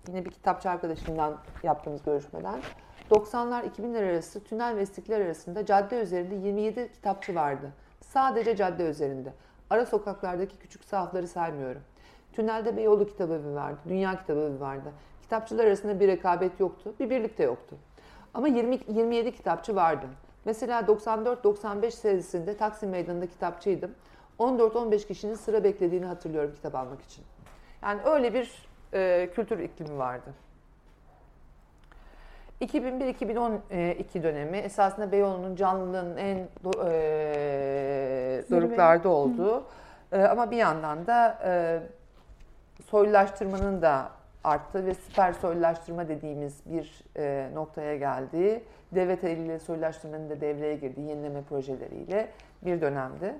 Yine 0.08 0.26
bir 0.26 0.32
kitapçı 0.32 0.70
arkadaşımdan 0.70 1.38
yaptığımız 1.64 2.04
görüşmeden. 2.04 2.62
90'lar 3.12 3.70
2000'ler 3.70 4.12
arası 4.12 4.44
tünel 4.44 4.76
ve 4.76 4.82
istiklal 4.82 5.22
arasında 5.22 5.66
cadde 5.66 6.02
üzerinde 6.02 6.36
27 6.36 6.92
kitapçı 6.94 7.36
vardı. 7.36 7.72
Sadece 8.02 8.56
cadde 8.56 8.84
üzerinde. 8.84 9.34
Ara 9.70 9.86
sokaklardaki 9.86 10.58
küçük 10.58 10.84
sahafları 10.84 11.28
saymıyorum. 11.28 11.82
Tünelde 12.34 12.78
Beyoğlu 12.78 13.08
Kitabevi 13.08 13.56
vardı, 13.56 13.80
Dünya 13.90 14.20
Kitabevi 14.20 14.60
vardı. 14.60 14.92
Kitapçılar 15.22 15.66
arasında 15.66 16.00
bir 16.00 16.08
rekabet 16.08 16.60
yoktu, 16.60 16.94
bir 17.00 17.10
birlik 17.10 17.38
de 17.38 17.44
yoktu. 17.44 17.76
Ama 18.34 18.48
20, 18.48 18.80
27 18.88 19.32
kitapçı 19.32 19.76
vardı. 19.76 20.06
Mesela 20.48 20.82
94-95 20.82 21.92
serisinde 21.92 22.58
Taksim 22.58 22.90
Meydanı'nda 22.90 23.28
kitapçıydım. 23.28 23.92
14-15 24.40 25.08
kişinin 25.08 25.36
sıra 25.36 25.64
beklediğini 25.64 26.06
hatırlıyorum 26.06 26.52
kitap 26.56 26.76
almak 26.76 27.02
için. 27.02 27.24
Yani 27.84 28.02
öyle 28.06 28.34
bir 28.34 28.68
e, 28.94 29.30
kültür 29.34 29.60
iklimi 29.60 29.98
vardı. 29.98 30.34
2001-2012 32.62 34.24
dönemi 34.24 34.58
esasında 34.58 35.12
Beyoğlu'nun 35.12 35.56
canlılığının 35.56 36.18
en 36.18 36.38
e, 36.38 36.48
doruklarda 38.52 39.10
olduğu 39.10 39.64
e, 40.12 40.22
ama 40.22 40.52
bir 40.52 40.58
yandan 40.58 41.08
da 41.08 41.40
e, 41.44 41.80
soylulaştırmanın 42.90 43.82
da 43.82 44.17
arttığı 44.48 44.86
ve 44.86 44.94
süper 44.94 45.34
soylulaştırma 45.34 46.08
dediğimiz 46.08 46.62
bir 46.66 47.04
e, 47.18 47.50
noktaya 47.54 47.96
geldiği, 47.96 48.64
devlet 48.92 49.24
eliyle 49.24 49.60
soylulaştırmanın 49.60 50.30
da 50.30 50.42
devreye 50.42 50.76
girdiği 50.76 51.10
yenileme 51.10 51.42
projeleriyle 51.42 52.30
bir 52.62 52.82
dönemdi. 52.82 53.36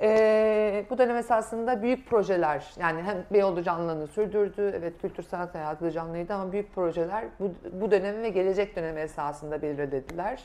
E, 0.00 0.84
bu 0.90 0.98
dönem 0.98 1.16
esasında 1.16 1.82
büyük 1.82 2.10
projeler, 2.10 2.74
yani 2.80 3.02
hem 3.02 3.24
Beyoğlu 3.32 3.62
canlılığını 3.62 4.06
sürdürdü, 4.06 4.72
evet 4.78 5.00
kültür 5.02 5.22
sanat 5.22 5.54
hayatı 5.54 5.90
canlıydı 5.90 6.34
ama 6.34 6.52
büyük 6.52 6.74
projeler 6.74 7.24
bu, 7.40 7.52
bu 7.72 7.90
dönemi 7.90 8.22
ve 8.22 8.28
gelecek 8.28 8.76
dönemi 8.76 9.00
esasında 9.00 9.62
belirlediler. 9.62 10.44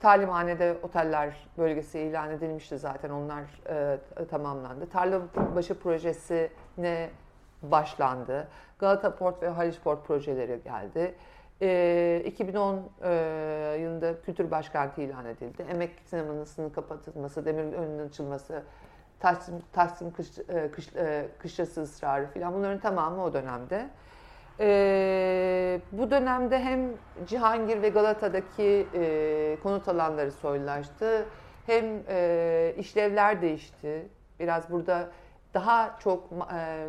Talimhanede 0.00 0.76
oteller 0.82 1.46
bölgesi 1.58 1.98
ilan 1.98 2.30
edilmişti 2.30 2.78
zaten 2.78 3.10
onlar 3.10 3.42
e, 3.68 4.24
tamamlandı. 4.24 4.88
Tarlabaşı 4.88 5.80
projesine 5.80 7.08
başlandı. 7.62 8.48
Galata 8.78 9.14
Port 9.14 9.42
ve 9.42 9.48
Haliç 9.48 9.76
Port 9.84 10.06
projeleri 10.06 10.60
geldi. 10.64 11.14
E, 11.62 12.22
2010 12.26 12.82
e, 13.02 13.78
yılında 13.80 14.22
Kültür 14.22 14.50
Başkenti 14.50 15.02
ilan 15.02 15.26
edildi. 15.26 15.64
Emek 15.70 15.90
sinemasının 16.04 16.70
kapatılması, 16.70 17.44
Demirölü'nün 17.44 18.08
açılması, 18.08 18.62
Taksim, 19.20 19.54
Taksim 19.72 20.12
kış, 20.12 20.26
e, 20.48 20.70
kış, 20.70 20.96
e, 20.96 21.28
kışlası 21.38 21.82
ısrarı 21.82 22.26
falan 22.26 22.54
bunların 22.54 22.80
tamamı 22.80 23.24
o 23.24 23.32
dönemde. 23.32 23.88
E, 24.60 25.80
bu 25.92 26.10
dönemde 26.10 26.58
hem 26.58 26.80
Cihangir 27.26 27.82
ve 27.82 27.88
Galata'daki 27.88 28.86
e, 28.94 29.56
konut 29.62 29.88
alanları 29.88 30.32
soylulaştı, 30.32 31.26
hem 31.66 31.84
e, 32.08 32.74
işlevler 32.78 33.42
değişti. 33.42 34.08
Biraz 34.40 34.70
burada 34.70 35.08
daha 35.54 35.96
çok 36.00 36.28
e, 36.54 36.88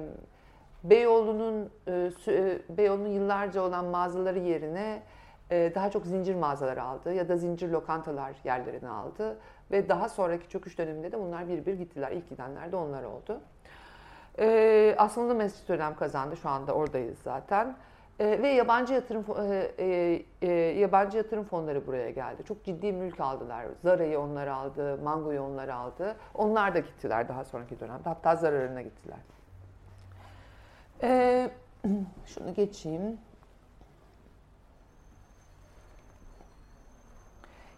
Beyoğlu'nun 0.84 1.69
e, 1.88 2.11
e, 2.27 2.59
Beyoğlu'nun 2.69 3.09
yıllarca 3.09 3.61
olan 3.61 3.86
mağazaları 3.86 4.39
yerine 4.39 5.03
e, 5.51 5.71
daha 5.75 5.91
çok 5.91 6.05
zincir 6.05 6.36
mağazalar 6.36 6.77
aldı 6.77 7.13
ya 7.13 7.30
da 7.30 7.38
zincir 7.38 7.69
lokantalar 7.69 8.36
yerlerini 8.43 8.89
aldı 8.89 9.38
ve 9.71 9.89
daha 9.89 10.09
sonraki 10.09 10.49
çöküş 10.49 10.77
döneminde 10.77 11.11
de 11.11 11.19
bunlar 11.19 11.47
bir 11.47 11.65
bir 11.65 11.73
gittiler. 11.73 12.11
İlk 12.11 12.30
gidenler 12.30 12.71
de 12.71 12.75
onlar 12.75 13.03
oldu. 13.03 13.41
Aslında 14.97 15.34
Mescid 15.34 15.69
dönem 15.69 15.95
kazandı. 15.95 16.38
Şu 16.38 16.49
anda 16.49 16.73
oradayız 16.73 17.17
zaten. 17.23 17.75
Ve 18.19 18.47
yabancı 18.47 18.93
yatırım 18.93 19.25
yabancı 20.80 21.17
yatırım 21.17 21.43
fonları 21.43 21.88
buraya 21.88 22.09
geldi. 22.09 22.43
Çok 22.43 22.63
ciddi 22.63 22.93
mülk 22.93 23.19
aldılar. 23.19 23.65
Zara'yı 23.84 24.19
onlar 24.19 24.47
aldı, 24.47 24.97
Mango'yu 25.03 25.41
onlar 25.41 25.67
aldı. 25.67 26.15
Onlar 26.34 26.73
da 26.73 26.80
gittiler 26.80 27.27
daha 27.27 27.43
sonraki 27.43 27.80
dönemde. 27.80 28.09
Hatta 28.09 28.36
zararına 28.36 28.82
gittiler. 28.82 29.19
E, 31.04 31.50
şunu 32.26 32.54
geçeyim. 32.54 33.18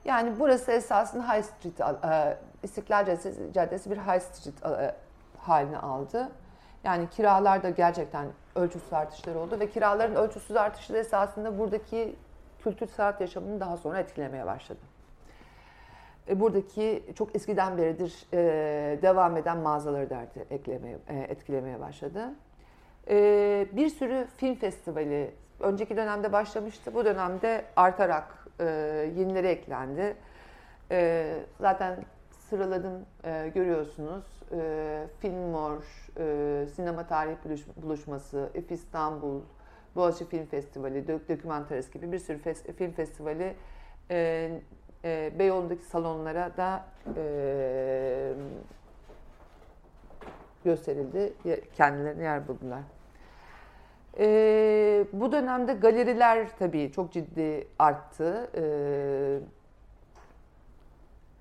Yani 0.05 0.39
burası 0.39 0.71
esasında 0.71 1.33
High 1.33 1.43
Street, 1.43 1.81
e, 2.05 2.37
İstiklal 2.63 3.05
Caddesi, 3.53 3.91
bir 3.91 3.97
High 3.97 4.21
Street 4.21 4.65
e, 4.65 4.95
haline 5.37 5.77
aldı. 5.77 6.31
Yani 6.83 7.09
kiralar 7.09 7.63
da 7.63 7.69
gerçekten 7.69 8.27
ölçüsüz 8.55 8.93
artışlar 8.93 9.35
oldu 9.35 9.59
ve 9.59 9.69
kiraların 9.69 10.15
ölçüsüz 10.15 10.55
artışı 10.55 10.93
da 10.93 10.97
esasında 10.97 11.59
buradaki 11.59 12.15
kültür 12.63 12.87
sanat 12.87 13.21
yaşamını 13.21 13.59
daha 13.59 13.77
sonra 13.77 13.99
etkilemeye 13.99 14.45
başladı. 14.45 14.79
E, 16.29 16.39
Buradaki 16.39 17.03
çok 17.15 17.35
eskiden 17.35 17.77
beridir 17.77 18.25
e, 18.33 19.01
devam 19.01 19.37
eden 19.37 19.57
mağazaları 19.57 20.09
da 20.09 20.21
e, 20.49 21.15
etkilemeye 21.15 21.79
başladı. 21.79 22.29
E, 23.09 23.67
bir 23.71 23.89
sürü 23.89 24.27
film 24.37 24.55
festivali 24.55 25.31
önceki 25.59 25.97
dönemde 25.97 26.31
başlamıştı. 26.31 26.93
Bu 26.93 27.05
dönemde 27.05 27.65
artarak 27.75 28.47
e, 28.59 28.63
yenileri 29.17 29.47
eklendi. 29.47 30.15
E, 30.91 31.33
zaten 31.59 31.95
sıraladım 32.49 33.05
e, 33.23 33.51
görüyorsunuz. 33.55 34.23
E, 34.51 35.03
Filmor, 35.19 35.83
e, 36.19 36.65
Sinema 36.75 37.07
Tarih 37.07 37.35
Buluş- 37.45 37.83
Buluşması, 37.83 38.49
İF 38.55 38.71
İstanbul, 38.71 39.41
Boğaziçi 39.95 40.25
Film 40.29 40.45
Festivali, 40.45 41.07
Dök- 41.07 41.37
Documentaries 41.37 41.91
gibi 41.91 42.11
bir 42.11 42.19
sürü 42.19 42.39
film 42.77 42.91
festivali 42.91 43.53
e, 44.11 44.51
Beyoğlu'ndaki 45.39 45.83
salonlara 45.83 46.57
da 46.57 46.85
gösterildi. 50.63 51.33
Kendilerine 51.75 52.23
yer 52.23 52.47
buldular. 52.47 52.81
E, 54.19 55.05
bu 55.13 55.31
dönemde 55.31 55.73
galeriler 55.73 56.47
tabii 56.59 56.91
çok 56.91 57.11
ciddi 57.11 57.67
arttı. 57.79 58.49
E, 58.55 58.63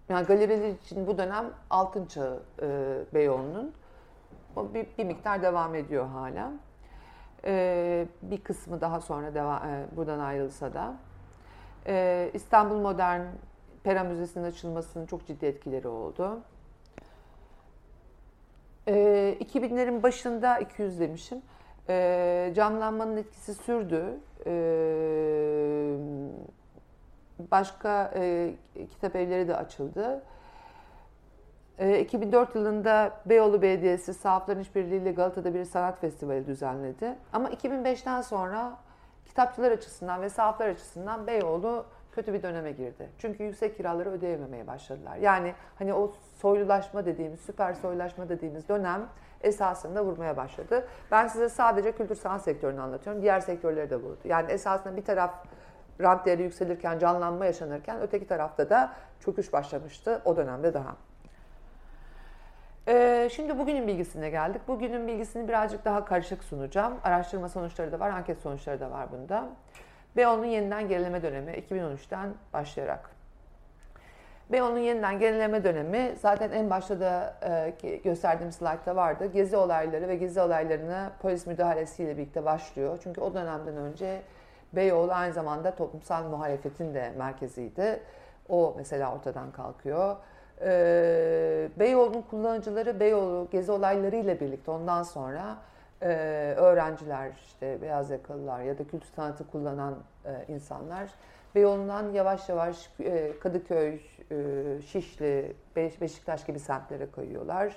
yani 0.09 0.27
galeriler 0.27 0.69
için 0.69 1.07
bu 1.07 1.19
dönem 1.19 1.51
altın 1.71 2.07
çağı 2.07 2.43
e, 2.63 2.99
Beyoğlu'nun. 3.15 3.73
Bir, 4.57 4.87
bir 4.99 5.05
miktar 5.05 5.43
devam 5.43 5.75
ediyor 5.75 6.07
hala. 6.07 6.53
E, 7.45 8.07
bir 8.23 8.41
kısmı 8.41 8.81
daha 8.81 9.01
sonra 9.01 9.35
deva, 9.35 9.57
e, 9.57 9.97
buradan 9.97 10.19
ayrılsa 10.19 10.75
da. 10.75 10.95
E, 11.87 12.31
İstanbul 12.35 12.81
Modern 12.81 13.21
Pera 13.85 14.05
Müzesi'nin 14.05 14.45
açılmasının 14.45 15.07
çok 15.07 15.27
ciddi 15.27 15.47
etkileri 15.47 15.89
oldu. 15.89 16.41
E, 18.91 19.37
2000'lerin 19.41 20.03
başında 20.03 20.59
200 20.59 21.01
demişim. 21.01 21.43
E, 21.89 22.53
camlanmanın 22.57 23.17
etkisi 23.17 23.55
sürdü. 23.55 24.05
E, 24.47 24.53
başka 27.51 28.13
e, 28.15 28.55
kitap 28.91 29.17
evleri 29.17 29.49
de 29.49 29.57
açıldı. 29.57 30.23
E, 31.79 32.01
2004 32.01 32.55
yılında 32.55 33.21
Beyoğlu 33.27 33.63
Belediyesi 33.63 34.15
Sahafların 34.15 34.63
İşbirliği'yle 34.63 35.13
Galata'da 35.13 35.55
bir 35.55 35.65
sanat 35.65 36.01
festivali 36.01 36.47
düzenledi. 36.47 37.15
Ama 37.33 37.51
2005'ten 37.51 38.21
sonra 38.21 38.77
kitapçılar 39.27 39.73
açısından 39.73 40.23
ve 40.23 40.29
sahaflar 40.29 40.69
açısından 40.69 41.27
Beyoğlu 41.27 41.87
kötü 42.13 42.33
bir 42.33 42.43
döneme 42.43 42.73
girdi. 42.73 43.09
Çünkü 43.19 43.45
yüksek 43.45 43.77
kiraları 43.77 44.11
ödeyememeye 44.11 44.67
başladılar. 44.67 45.17
Yani 45.17 45.55
hani 45.79 45.95
o 45.95 46.13
soylulaşma 46.39 47.07
dediğimiz, 47.07 47.41
süper 47.41 47.75
soylulaşma 47.75 48.29
dediğimiz 48.29 48.69
dönem 48.69 49.09
esasında 49.41 50.05
vurmaya 50.05 50.37
başladı. 50.37 50.89
Ben 51.11 51.27
size 51.27 51.49
sadece 51.49 51.93
kültür 51.93 52.15
sanat 52.15 52.43
sektörünü 52.43 52.81
anlatıyorum. 52.81 53.23
Diğer 53.23 53.41
sektörleri 53.41 53.91
de 53.91 53.97
vurdu. 53.97 54.21
Yani 54.25 54.53
esasında 54.53 54.97
bir 54.97 55.05
taraf 55.05 55.45
rant 56.01 56.27
değeri 56.27 56.43
yükselirken, 56.43 56.99
canlanma 56.99 57.47
yaşanırken 57.47 58.01
öteki 58.01 58.27
tarafta 58.27 58.71
da 58.71 58.93
çöküş 59.21 59.53
başlamıştı 59.53 60.23
o 60.25 60.37
dönemde 60.37 60.75
daha. 60.75 60.97
Ee, 62.89 63.29
şimdi 63.33 63.59
bugünün 63.59 63.87
bilgisine 63.87 64.31
geldik. 64.31 64.63
Bugünün 64.69 65.07
bilgisini 65.09 65.49
birazcık 65.49 65.85
daha 65.85 66.05
karışık 66.05 66.45
sunacağım. 66.45 66.95
Araştırma 67.05 67.49
sonuçları 67.49 67.93
da 67.93 68.01
var, 68.01 68.11
anket 68.11 68.39
sonuçları 68.39 68.81
da 68.81 68.91
var 68.91 69.13
bunda. 69.13 69.49
Beyoğlu'nun 70.17 70.47
yeniden 70.47 70.89
gerileme 70.89 71.23
dönemi 71.23 71.53
2013'ten 71.53 72.31
başlayarak. 72.53 73.11
Beyoğlu'nun 74.53 74.79
yeniden 74.79 75.19
gerileme 75.19 75.65
dönemi 75.65 76.13
zaten 76.21 76.51
en 76.51 76.71
başta 76.71 77.01
da 77.01 77.35
e, 77.83 77.99
gösterdiğim 78.05 78.53
slaytta 78.53 78.97
vardı. 78.97 79.27
Gezi 79.27 79.57
olayları 79.57 80.09
ve 80.09 80.17
gezi 80.17 80.41
olaylarına 80.41 81.13
polis 81.23 81.47
müdahalesiyle 81.47 82.17
birlikte 82.17 82.45
başlıyor. 82.45 82.99
Çünkü 83.03 83.21
o 83.21 83.35
dönemden 83.35 83.77
önce 83.77 84.23
Beyoğlu 84.73 85.13
aynı 85.13 85.33
zamanda 85.33 85.75
toplumsal 85.75 86.25
muhalefetin 86.25 86.95
de 86.95 87.13
merkeziydi. 87.19 88.01
O 88.49 88.75
mesela 88.77 89.15
ortadan 89.15 89.53
kalkıyor. 89.53 90.17
Ee, 90.63 91.69
Beyoğlu'nun 91.77 92.23
kullanıcıları 92.23 93.01
Beyoğlu 93.01 93.49
gezi 93.51 93.73
olaylarıyla 93.73 94.41
birlikte 94.41 94.71
ondan 94.71 95.03
sonra 95.03 95.57
e, 96.03 96.07
öğrenciler, 96.57 97.31
işte 97.47 97.83
beyaz 97.83 98.11
yakalılar 98.11 98.61
ya 98.61 98.79
da 98.79 98.85
kültür 98.85 99.09
sanatı 99.17 99.51
kullanan 99.51 99.95
e, 100.25 100.53
insanlar 100.53 101.11
Beyoğlu'ndan 101.55 102.13
yavaş 102.13 102.49
yavaş 102.49 102.91
e, 103.01 103.39
Kadıköy, 103.39 104.01
e, 104.31 104.37
Şişli, 104.87 105.53
Beş- 105.77 106.01
Beşiktaş 106.01 106.45
gibi 106.45 106.59
semtlere 106.61 107.11
kayıyorlar. 107.11 107.77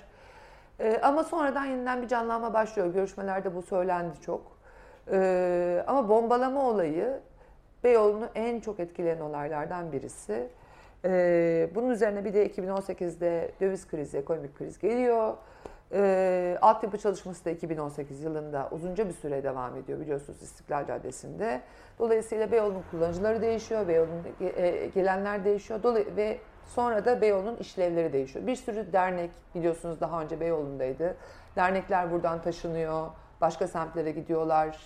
E, 0.80 1.00
ama 1.02 1.24
sonradan 1.24 1.64
yeniden 1.64 2.02
bir 2.02 2.08
canlanma 2.08 2.54
başlıyor. 2.54 2.94
Görüşmelerde 2.94 3.54
bu 3.54 3.62
söylendi 3.62 4.20
çok. 4.20 4.42
E, 5.12 5.84
ama 5.86 6.08
bombalama 6.08 6.68
olayı 6.68 7.20
Beyoğlu'nu 7.84 8.28
en 8.34 8.60
çok 8.60 8.80
etkileyen 8.80 9.20
olaylardan 9.20 9.92
birisi. 9.92 10.48
Ee, 11.04 11.68
bunun 11.74 11.90
üzerine 11.90 12.24
bir 12.24 12.34
de 12.34 12.46
2018'de 12.46 13.50
döviz 13.60 13.88
krizi, 13.88 14.18
ekonomik 14.18 14.58
kriz 14.58 14.78
geliyor. 14.78 15.34
Ee, 15.96 16.58
altyapı 16.62 16.98
çalışması 16.98 17.44
da 17.44 17.50
2018 17.50 18.22
yılında 18.22 18.68
uzunca 18.70 19.08
bir 19.08 19.12
süre 19.12 19.42
devam 19.42 19.76
ediyor 19.76 20.00
biliyorsunuz 20.00 20.42
İstiklal 20.42 20.86
Caddesi'nde. 20.86 21.60
Dolayısıyla 21.98 22.52
Beyoğlu'nun 22.52 22.84
kullanıcıları 22.90 23.42
değişiyor, 23.42 23.88
Beyoğlu'nun 23.88 24.50
e, 24.56 24.86
gelenler 24.94 25.44
değişiyor 25.44 25.82
Dolay- 25.82 26.16
ve 26.16 26.38
sonra 26.66 27.04
da 27.04 27.20
Beyoğlu'nun 27.20 27.56
işlevleri 27.56 28.12
değişiyor. 28.12 28.46
Bir 28.46 28.56
sürü 28.56 28.92
dernek 28.92 29.30
biliyorsunuz 29.54 30.00
daha 30.00 30.22
önce 30.22 30.40
Beyoğlu'ndaydı. 30.40 31.16
Dernekler 31.56 32.12
buradan 32.12 32.42
taşınıyor, 32.42 33.06
başka 33.40 33.68
semtlere 33.68 34.10
gidiyorlar. 34.10 34.78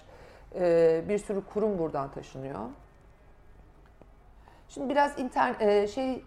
Ee, 0.55 1.03
bir 1.09 1.19
sürü 1.19 1.43
kurum 1.55 1.79
buradan 1.79 2.11
taşınıyor. 2.11 2.61
Şimdi 4.69 4.89
biraz 4.89 5.19
internet 5.19 5.91
şey 5.91 6.25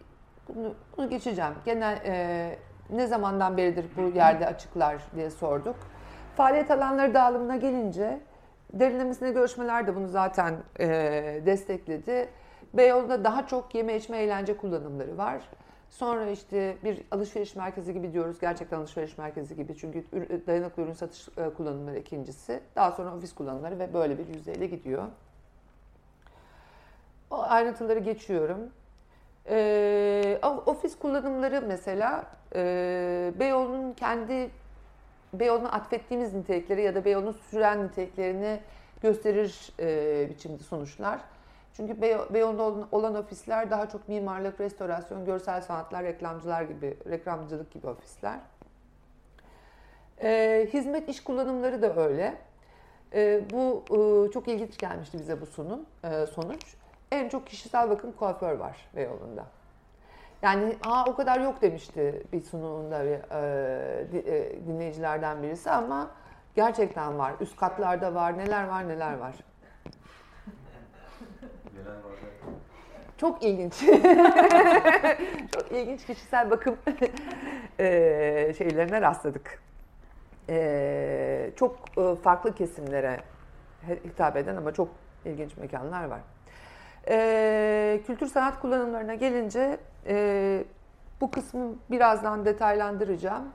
bunu, 0.50 0.76
bunu 0.98 1.10
geçeceğim. 1.10 1.54
Genel 1.66 2.02
e, 2.06 2.58
ne 2.92 3.08
zamandan 3.08 3.58
beridir 3.58 3.86
bu 3.98 4.02
yerde 4.02 4.48
açıklar 4.48 5.02
diye 5.16 5.30
sorduk. 5.30 5.76
Faaliyet 6.38 6.72
alanları 6.72 7.14
dağılımına 7.14 7.56
gelince 7.56 8.20
derinlemesine 8.74 9.32
görüşmeler 9.32 9.88
de 9.88 9.96
bunu 9.96 10.08
zaten 10.08 10.56
e, 10.80 10.88
destekledi. 11.46 12.30
Beyoğlu'nda 12.74 13.24
daha 13.24 13.48
çok 13.48 13.76
yeme 13.76 13.96
içme 13.96 14.18
eğlence 14.18 14.58
kullanımları 14.58 15.18
var. 15.18 15.42
Sonra 15.90 16.30
işte 16.30 16.78
bir 16.84 17.02
alışveriş 17.12 17.56
merkezi 17.56 17.94
gibi 17.94 18.14
diyoruz. 18.14 18.40
Gerçekten 18.40 18.78
alışveriş 18.78 19.18
merkezi 19.18 19.56
gibi. 19.56 19.78
Çünkü 19.78 20.06
dayanıklı 20.48 20.84
ürün 20.84 20.94
satış 20.94 21.28
e, 21.38 21.50
kullanımları 21.50 21.98
ikincisi. 21.98 22.60
Daha 22.76 22.92
sonra 22.92 23.16
ofis 23.16 23.36
kullanımları 23.36 23.80
ve 23.80 23.94
böyle 23.94 24.18
bir 24.18 24.28
yüzdeyle 24.28 24.68
gidiyor. 24.68 25.04
O 27.32 27.42
ayrıntıları 27.42 28.00
geçiyorum. 28.00 28.60
O- 30.44 30.64
ofis 30.66 31.00
kullanımları 31.00 31.64
mesela 31.68 32.26
e, 32.56 33.34
Beyoğlu'nun 33.40 33.94
kendi 33.94 34.50
Beyoğlu'na 35.34 35.72
atfettiğimiz 35.72 36.34
nitelikleri 36.34 36.82
ya 36.82 36.96
da 36.96 37.06
Beyoğlu'nun 37.06 37.36
süren 37.52 37.84
niteliklerini 37.84 38.60
gösterir 39.02 39.74
e, 39.80 40.30
biçimde 40.30 40.64
sonuçlar. 40.64 41.20
Çünkü 41.74 41.94
Beyo- 41.94 42.34
Beyoğlu'nda 42.34 42.88
olan, 42.92 43.16
ofisler 43.16 43.72
daha 43.72 43.90
çok 43.90 44.08
mimarlık, 44.10 44.60
restorasyon, 44.60 45.26
görsel 45.26 45.62
sanatlar, 45.62 46.04
reklamcılar 46.04 46.62
gibi, 46.62 46.98
reklamcılık 47.10 47.72
gibi 47.72 47.88
ofisler. 47.88 48.40
Ee, 50.24 50.70
hizmet 50.74 51.10
iş 51.10 51.24
kullanımları 51.24 51.82
da 51.82 51.96
öyle. 52.08 52.38
E, 53.14 53.42
bu 53.52 53.84
e, 53.90 54.32
çok 54.32 54.48
ilginç 54.48 54.78
gelmişti 54.78 55.20
bize 55.20 55.42
bu 55.42 55.46
sunum, 55.46 55.86
e, 56.04 56.26
sonuç. 56.26 56.76
En 57.12 57.30
çok 57.30 57.48
kişisel 57.48 57.90
bakım 57.90 58.12
kuaför 58.12 58.58
var 58.58 58.90
Beyoğlu'nda. 58.96 59.46
Yani 60.42 60.76
Aa, 60.86 61.06
o 61.06 61.16
kadar 61.16 61.40
yok 61.40 61.62
demişti 61.62 62.24
bir 62.34 62.42
sunumunda 62.42 63.04
bir, 63.06 63.32
e, 63.32 64.36
e, 64.36 64.66
dinleyicilerden 64.68 65.44
birisi 65.44 65.72
ama 65.72 66.12
gerçekten 66.56 67.18
var. 67.20 67.34
Üst 67.40 67.56
katlarda 67.56 68.14
var, 68.16 68.38
neler 68.38 68.68
var 68.68 68.88
neler 68.88 69.18
var. 69.18 69.36
Çok 73.18 73.44
ilginç. 73.44 73.74
Çok 75.54 75.72
ilginç 75.72 76.06
kişisel 76.06 76.52
bakım 76.52 76.78
eee, 77.80 78.54
şeylerine 78.58 79.02
rastladık. 79.02 79.62
Eee, 80.50 81.52
çok 81.56 81.80
e, 81.98 82.16
farklı 82.16 82.56
kesimlere 82.56 83.18
hitap 84.06 84.38
eden 84.38 84.56
ama 84.56 84.74
çok 84.74 84.88
ilginç 85.26 85.58
mekanlar 85.58 86.04
var. 86.06 86.20
Eee, 87.10 88.02
kültür 88.08 88.28
sanat 88.28 88.60
kullanımlarına 88.60 89.14
gelince 89.16 89.78
eee, 90.08 90.64
bu 91.22 91.32
kısmı 91.32 91.76
birazdan 91.92 92.46
detaylandıracağım. 92.46 93.50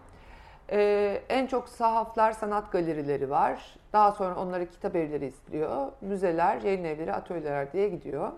Eee, 0.73 1.23
en 1.29 1.47
çok 1.47 1.69
sahaflar, 1.69 2.33
sanat 2.33 2.73
galerileri 2.73 3.31
var. 3.31 3.77
Daha 3.93 4.13
sonra 4.13 4.35
onları 4.35 4.67
kitap 4.67 4.97
evleri 4.97 5.27
istiyor. 5.27 5.93
Müzeler, 6.01 6.61
yayın 6.61 6.85
evleri, 6.85 7.13
atölyeler 7.13 7.73
diye 7.73 7.89
gidiyor. 7.89 8.33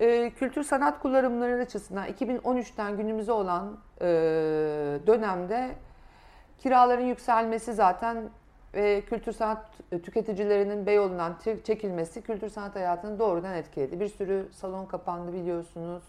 Ee, 0.00 0.30
kültür 0.30 0.62
sanat 0.62 0.98
kullanımları 0.98 1.62
açısından 1.62 2.08
2013'ten 2.08 2.96
günümüze 2.96 3.32
olan 3.32 3.78
e, 4.00 4.06
dönemde 5.06 5.70
kiraların 6.58 7.04
yükselmesi 7.04 7.74
zaten 7.74 8.16
ve 8.74 9.00
kültür 9.00 9.32
sanat 9.32 9.66
tüketicilerinin 9.90 10.86
Beyoğlu'ndan 10.86 11.36
çe- 11.44 11.62
çekilmesi 11.62 12.22
kültür 12.22 12.48
sanat 12.48 12.74
hayatını 12.74 13.18
doğrudan 13.18 13.54
etkiledi. 13.54 14.00
Bir 14.00 14.08
sürü 14.08 14.48
salon 14.52 14.86
kapandı 14.86 15.32
biliyorsunuz. 15.32 16.02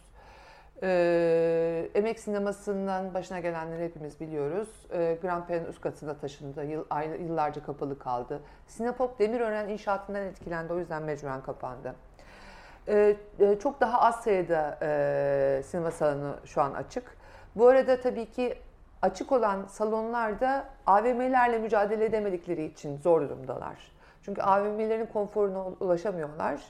Ee, 0.83 1.89
emek 1.95 2.19
sinemasından 2.19 3.13
başına 3.13 3.39
gelenleri 3.39 3.83
hepimiz 3.83 4.19
biliyoruz. 4.19 4.69
Ee, 4.93 5.17
Grand 5.21 5.47
Prix'nin 5.47 5.69
üst 5.69 5.81
katına 5.81 6.13
taşındı. 6.17 6.65
Yıl, 6.65 6.83
ay- 6.89 7.21
yıllarca 7.21 7.63
kapalı 7.63 7.99
kaldı. 7.99 8.41
Sinepop 8.67 9.19
Demirören 9.19 9.69
inşaatından 9.69 10.21
etkilendi. 10.23 10.73
O 10.73 10.79
yüzden 10.79 11.03
mecburen 11.03 11.41
kapandı. 11.41 11.95
Ee, 12.87 13.15
e, 13.39 13.59
çok 13.59 13.81
daha 13.81 14.01
az 14.01 14.15
sayıda 14.23 14.77
e, 14.81 15.61
sinema 15.65 15.91
salonu 15.91 16.35
şu 16.45 16.61
an 16.61 16.73
açık. 16.73 17.17
Bu 17.55 17.67
arada 17.67 18.01
tabii 18.01 18.25
ki 18.25 18.57
açık 19.01 19.31
olan 19.31 19.65
salonlarda 19.65 20.65
AVM'lerle 20.87 21.59
mücadele 21.59 22.05
edemedikleri 22.05 22.65
için 22.65 22.97
zor 22.97 23.21
durumdalar. 23.21 23.91
Çünkü 24.21 24.41
AVM'lerin 24.41 25.05
konforuna 25.05 25.63
ulaşamıyorlar. 25.79 26.61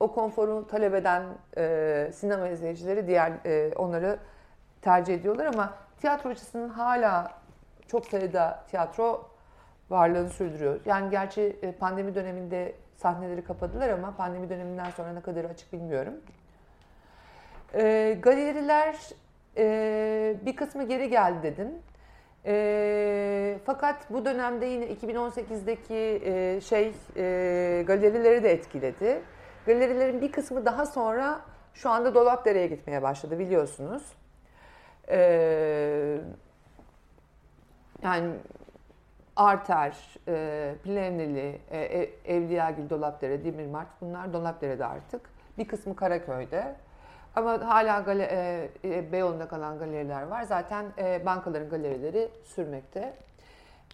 O 0.00 0.14
konforu 0.14 0.66
talep 0.66 0.94
eden 0.94 1.22
e, 1.56 2.10
sinema 2.14 2.48
izleyicileri 2.48 3.06
diğer 3.06 3.32
e, 3.46 3.72
onları 3.76 4.18
tercih 4.82 5.14
ediyorlar 5.14 5.46
ama 5.46 5.74
tiyatro 6.00 6.30
açısından 6.30 6.68
hala 6.68 7.32
çok 7.88 8.06
sayıda 8.06 8.64
tiyatro 8.70 9.30
varlığını 9.90 10.28
sürdürüyor. 10.28 10.80
Yani 10.86 11.10
gerçi 11.10 11.56
e, 11.62 11.72
pandemi 11.72 12.14
döneminde 12.14 12.74
sahneleri 12.96 13.44
kapadılar 13.44 13.88
ama 13.88 14.16
pandemi 14.16 14.50
döneminden 14.50 14.90
sonra 14.90 15.12
ne 15.12 15.20
kadar 15.20 15.44
açık 15.44 15.72
bilmiyorum. 15.72 16.14
E, 17.74 18.16
galeriler 18.22 18.96
e, 19.60 20.36
bir 20.46 20.56
kısmı 20.56 20.88
geri 20.88 21.10
geldi 21.10 21.42
dedim. 21.42 21.68
E, 22.46 23.58
fakat 23.64 24.10
bu 24.10 24.24
dönemde 24.24 24.66
yine 24.66 24.84
2018'deki 24.84 26.22
e, 26.24 26.60
şey 26.60 26.92
e, 27.16 27.84
galerileri 27.86 28.42
de 28.42 28.52
etkiledi. 28.52 29.22
Galerilerin 29.66 30.20
bir 30.20 30.32
kısmı 30.32 30.64
daha 30.66 30.86
sonra 30.86 31.40
şu 31.74 31.90
anda 31.90 32.14
Dolapdere'ye 32.14 32.66
gitmeye 32.66 33.02
başladı 33.02 33.38
biliyorsunuz. 33.38 34.02
E, 35.08 35.18
yani 38.02 38.30
Arter, 39.36 39.96
e, 40.28 40.74
Plenili, 40.84 41.60
e, 41.70 41.78
e, 41.78 42.10
Evliyagil, 42.36 42.90
Dolapdere, 42.90 43.44
Demirmart 43.44 43.88
bunlar 44.00 44.32
Dolapdere'de 44.32 44.86
artık. 44.86 45.20
Bir 45.58 45.68
kısmı 45.68 45.96
Karaköy'de. 45.96 46.76
Ama 47.36 47.68
hala 47.68 48.00
gale, 48.00 48.24
e, 48.24 48.70
e, 48.84 49.12
Beyoğlu'nda 49.12 49.48
kalan 49.48 49.78
galeriler 49.78 50.22
var. 50.22 50.42
Zaten 50.42 50.86
e, 50.98 51.26
bankaların 51.26 51.68
galerileri 51.68 52.28
sürmekte. 52.44 53.14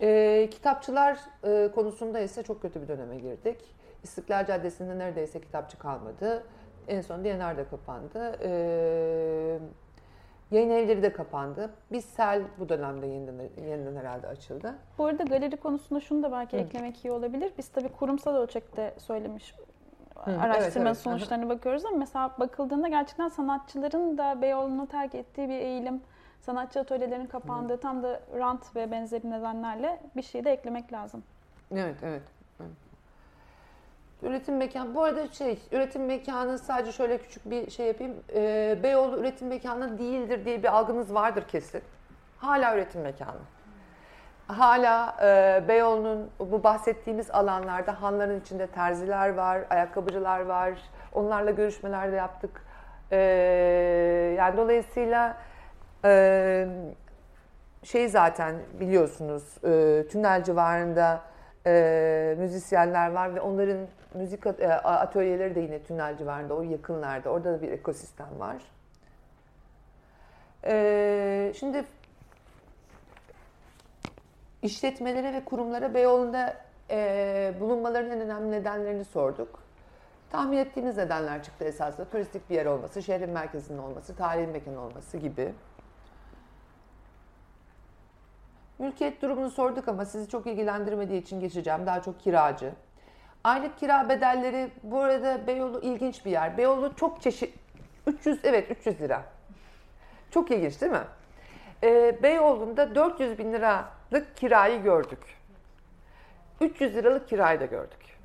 E, 0.01 0.49
kitapçılar 0.51 1.19
e, 1.45 1.71
konusunda 1.75 2.21
ise 2.21 2.43
çok 2.43 2.63
kötü 2.63 2.83
bir 2.83 2.89
döneme 2.89 3.17
girdik. 3.19 3.59
İstiklal 4.03 4.47
Caddesi'nde 4.47 4.99
neredeyse 4.99 5.41
kitapçı 5.41 5.79
kalmadı. 5.79 6.45
En 6.89 7.01
son 7.01 7.25
DNR 7.25 7.57
de 7.57 7.69
kapandı. 7.69 8.37
E, 8.43 9.59
yayın 10.51 10.71
evleri 10.71 11.03
de 11.03 11.13
kapandı. 11.13 11.71
Bir 11.93 12.01
sel 12.01 12.43
bu 12.59 12.69
dönemde 12.69 13.07
yeniden, 13.07 13.49
yeniden 13.69 13.97
herhalde 13.97 14.27
açıldı. 14.27 14.75
Bu 14.99 15.05
arada 15.05 15.23
galeri 15.23 15.57
konusunda 15.57 16.01
şunu 16.01 16.23
da 16.23 16.33
belki 16.33 16.57
Hı. 16.57 16.61
eklemek 16.61 17.05
iyi 17.05 17.13
olabilir. 17.13 17.53
Biz 17.59 17.69
tabii 17.69 17.89
kurumsal 17.89 18.37
ölçekte 18.37 18.95
söylemiş 18.99 19.55
evet, 20.27 20.41
araştırma 20.41 20.89
evet. 20.89 20.99
sonuçlarına 20.99 21.49
bakıyoruz 21.49 21.85
ama 21.85 21.97
mesela 21.97 22.31
bakıldığında 22.39 22.89
gerçekten 22.89 23.29
sanatçıların 23.29 24.19
da 24.19 24.43
Beyoğlu'nu 24.43 24.87
terk 24.87 25.15
ettiği 25.15 25.49
bir 25.49 25.59
eğilim, 25.59 26.01
sanatçı 26.41 26.81
atölyelerinin 26.81 27.27
kapandığı 27.27 27.81
tam 27.81 28.03
da 28.03 28.21
rant 28.39 28.77
ve 28.77 28.91
benzeri 28.91 29.31
nedenlerle 29.31 30.01
bir 30.17 30.23
şey 30.23 30.45
de 30.45 30.53
eklemek 30.53 30.93
lazım. 30.93 31.23
Evet, 31.73 31.97
evet. 32.03 32.23
evet. 32.61 32.71
Üretim 34.23 34.57
mekanı, 34.57 34.95
bu 34.95 35.03
arada 35.03 35.29
şey, 35.29 35.59
üretim 35.73 36.07
mekanı 36.07 36.59
sadece 36.59 36.93
şöyle 36.93 37.19
küçük 37.19 37.51
bir 37.51 37.71
şey 37.71 37.87
yapayım. 37.87 38.15
Ee, 38.35 38.79
Beyoğlu 38.83 39.19
üretim 39.19 39.49
mekanı 39.49 39.99
değildir 39.99 40.45
diye 40.45 40.63
bir 40.63 40.77
algınız 40.77 41.15
vardır 41.15 41.45
kesin. 41.49 41.83
Hala 42.39 42.75
üretim 42.75 43.01
mekanı. 43.01 43.39
Hala 44.49 45.17
e, 45.23 45.69
Beyoğlu'nun 45.69 46.31
bu 46.41 46.65
bahsettiğimiz 46.65 47.31
alanlarda 47.31 48.03
hanların 48.03 48.41
içinde 48.41 48.67
terziler 48.67 49.35
var, 49.35 49.61
ayakkabıcılar 49.71 50.41
var. 50.41 50.79
Onlarla 51.13 51.51
görüşmeler 51.51 52.13
de 52.13 52.17
yaptık. 52.17 52.63
Ee, 53.13 53.17
yani 54.39 54.57
dolayısıyla 54.57 55.37
e, 56.05 56.69
şey 57.83 58.09
zaten 58.09 58.57
biliyorsunuz 58.81 59.65
e, 59.65 60.05
tünel 60.09 60.45
civarında 60.45 61.21
e, 61.67 62.35
müzisyenler 62.39 63.11
var 63.11 63.35
ve 63.35 63.41
onların 63.41 63.87
müzik 64.15 64.47
e, 64.47 64.75
atölyeleri 64.75 65.55
de 65.55 65.61
yine 65.61 65.83
tünel 65.83 66.19
civarında, 66.19 66.55
o 66.55 66.63
yakınlarda. 66.63 67.31
Orada 67.31 67.53
da 67.53 67.63
bir 67.63 67.71
ekosistem 67.71 68.41
var. 68.41 68.57
E, 70.65 71.53
şimdi 71.57 71.85
işletmelere 74.63 75.33
ve 75.33 75.45
kurumlara 75.45 75.95
Beyoğlu'nda 75.95 76.57
e, 76.91 77.55
bulunmalarının 77.61 78.11
en 78.11 78.21
önemli 78.21 78.51
nedenlerini 78.51 79.05
sorduk. 79.05 79.63
Tahmin 80.31 80.57
ettiğimiz 80.57 80.97
nedenler 80.97 81.43
çıktı 81.43 81.65
esasında. 81.65 82.09
Turistik 82.09 82.51
bir 82.51 82.55
yer 82.55 82.67
olması, 82.67 83.03
şehrin 83.03 83.31
merkezinin 83.31 83.79
olması, 83.79 84.17
tarihi 84.17 84.47
mekan 84.47 84.77
olması 84.77 85.19
gibi. 85.19 85.53
Mülkiyet 88.79 89.23
durumunu 89.23 89.51
sorduk 89.51 89.89
ama 89.89 90.05
sizi 90.05 90.29
çok 90.29 90.47
ilgilendirmediği 90.47 91.23
için 91.23 91.41
geçeceğim. 91.41 91.87
Daha 91.87 92.03
çok 92.03 92.21
kiracı. 92.21 92.73
Aylık 93.45 93.79
kira 93.79 94.09
bedelleri 94.09 94.71
bu 94.83 95.01
arada 95.01 95.47
Beyoğlu 95.47 95.81
ilginç 95.81 96.25
bir 96.25 96.31
yer. 96.31 96.59
Beyoğlu 96.59 96.97
çok 96.97 97.23
çeşit 97.23 97.55
300 98.07 98.41
evet 98.45 98.71
300 98.71 99.01
lira. 99.01 99.23
Çok 100.31 100.51
ilginç 100.51 100.81
değil 100.81 100.93
mi? 100.93 101.05
Ee, 101.87 102.23
Beyoğlu'nda 102.23 102.95
400 102.95 103.39
bin 103.39 103.53
liralık 103.53 104.37
kirayı 104.37 104.83
gördük. 104.83 105.37
300 106.61 106.95
liralık 106.97 107.29
kirayı 107.29 107.61
da 107.61 107.65
gördük. 107.65 108.19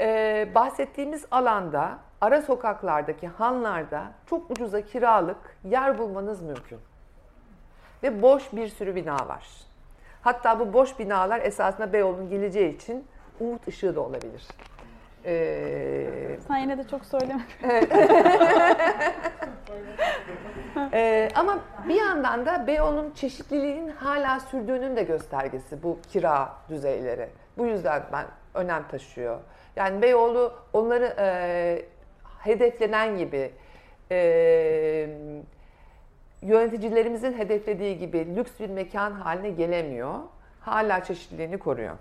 Ee, 0.00 0.48
bahsettiğimiz 0.54 1.24
alanda 1.30 1.98
ara 2.20 2.42
sokaklardaki 2.42 3.28
hanlarda 3.28 4.04
çok 4.26 4.50
ucuza 4.50 4.80
kiralık 4.80 5.56
yer 5.64 5.98
bulmanız 5.98 6.42
mümkün 6.42 6.78
ve 8.02 8.22
boş 8.22 8.52
bir 8.52 8.68
sürü 8.68 8.94
bina 8.94 9.14
var. 9.28 9.48
Hatta 10.22 10.60
bu 10.60 10.72
boş 10.72 10.98
binalar 10.98 11.40
esasında 11.40 11.92
Beyoğlu'nun 11.92 12.28
geleceği 12.30 12.76
için 12.76 13.06
umut 13.40 13.68
ışığı 13.68 13.96
da 13.96 14.00
olabilir. 14.00 14.48
Ee, 15.24 16.38
Sen 16.48 16.56
yine 16.56 16.78
de 16.78 16.88
çok 16.88 17.04
söyleme. 17.04 17.42
Ee, 20.92 21.28
ama 21.34 21.58
bir 21.88 21.94
yandan 21.94 22.46
da 22.46 22.66
Beyoğlu'nun 22.66 23.10
çeşitliliğinin 23.10 23.88
hala 23.88 24.40
sürdüğünün 24.40 24.96
de 24.96 25.02
göstergesi 25.02 25.82
bu 25.82 25.98
kira 26.12 26.52
düzeyleri. 26.68 27.28
Bu 27.58 27.66
yüzden 27.66 28.02
ben 28.12 28.26
önem 28.54 28.88
taşıyor. 28.88 29.38
Yani 29.76 30.02
Beyoğlu 30.02 30.52
onları 30.72 31.14
e, 31.18 31.84
hedeflenen 32.38 33.18
gibi 33.18 33.52
e, 34.10 34.18
yöneticilerimizin 36.42 37.32
hedeflediği 37.32 37.98
gibi 37.98 38.36
lüks 38.36 38.52
bir 38.60 38.70
mekan 38.70 39.12
haline 39.12 39.50
gelemiyor. 39.50 40.14
Hala 40.60 41.04
çeşitliliğini 41.04 41.58
koruyor. 41.58 41.96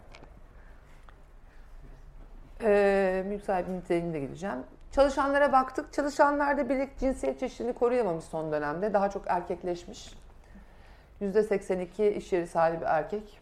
Ee, 2.64 3.24
mülk 3.28 3.44
sahibinin 3.44 3.78
niteliğine 3.78 4.14
de 4.14 4.20
gideceğim. 4.20 4.58
Çalışanlara 4.92 5.52
baktık. 5.52 5.94
Çalışanlarda 5.94 6.70
bir 6.70 6.90
cinsiyet 7.00 7.40
çeşitliliğini 7.40 7.78
koruyamamış 7.80 8.26
son 8.26 8.52
dönemde. 8.52 8.94
Daha 8.94 9.10
çok 9.10 9.24
erkekleşmiş. 9.28 10.14
%82 11.22 12.10
iş 12.14 12.34
yeri 12.34 12.48
sahibi 12.48 12.86
erkek. 12.86 13.40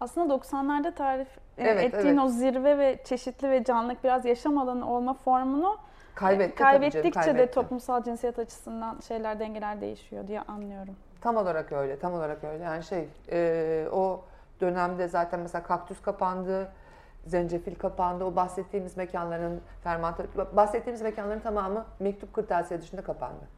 Aslında 0.00 0.34
90'larda 0.34 0.94
tarif 0.94 1.28
e, 1.58 1.62
Evet, 1.68 1.84
ettiğin 1.94 2.14
evet. 2.14 2.24
o 2.24 2.28
zirve 2.28 2.78
ve 2.78 2.98
çeşitli 3.04 3.50
ve 3.50 3.64
canlılık 3.64 4.04
biraz 4.04 4.24
yaşam 4.24 4.58
alanı 4.58 4.90
olma 4.92 5.14
formunu 5.14 5.78
Kaybetti 6.14 6.54
tabii 6.54 6.62
kaybettikçe 6.64 7.10
canım, 7.10 7.26
de 7.26 7.32
kaybetti. 7.32 7.54
toplumsal 7.54 8.02
cinsiyet 8.02 8.38
açısından 8.38 9.00
şeyler 9.08 9.38
dengeler 9.40 9.80
değişiyor 9.80 10.26
diye 10.28 10.40
anlıyorum. 10.40 10.96
Tam 11.20 11.36
olarak 11.36 11.72
öyle, 11.72 11.98
tam 11.98 12.14
olarak 12.14 12.44
öyle. 12.44 12.64
Yani 12.64 12.84
şey, 12.84 13.08
e, 13.32 13.88
o 13.92 14.20
dönemde 14.60 15.08
zaten 15.08 15.40
mesela 15.40 15.62
kaktüs 15.62 16.02
kapandı, 16.02 16.72
zencefil 17.26 17.74
kapandı. 17.74 18.24
O 18.24 18.36
bahsettiğimiz 18.36 18.96
mekanların 18.96 19.60
fermantör, 19.84 20.24
bahsettiğimiz 20.56 21.02
mekanların 21.02 21.40
tamamı 21.40 21.86
mektup 21.98 22.34
kırtasiye 22.34 22.80
dışında 22.80 23.02
kapandı. 23.02 23.48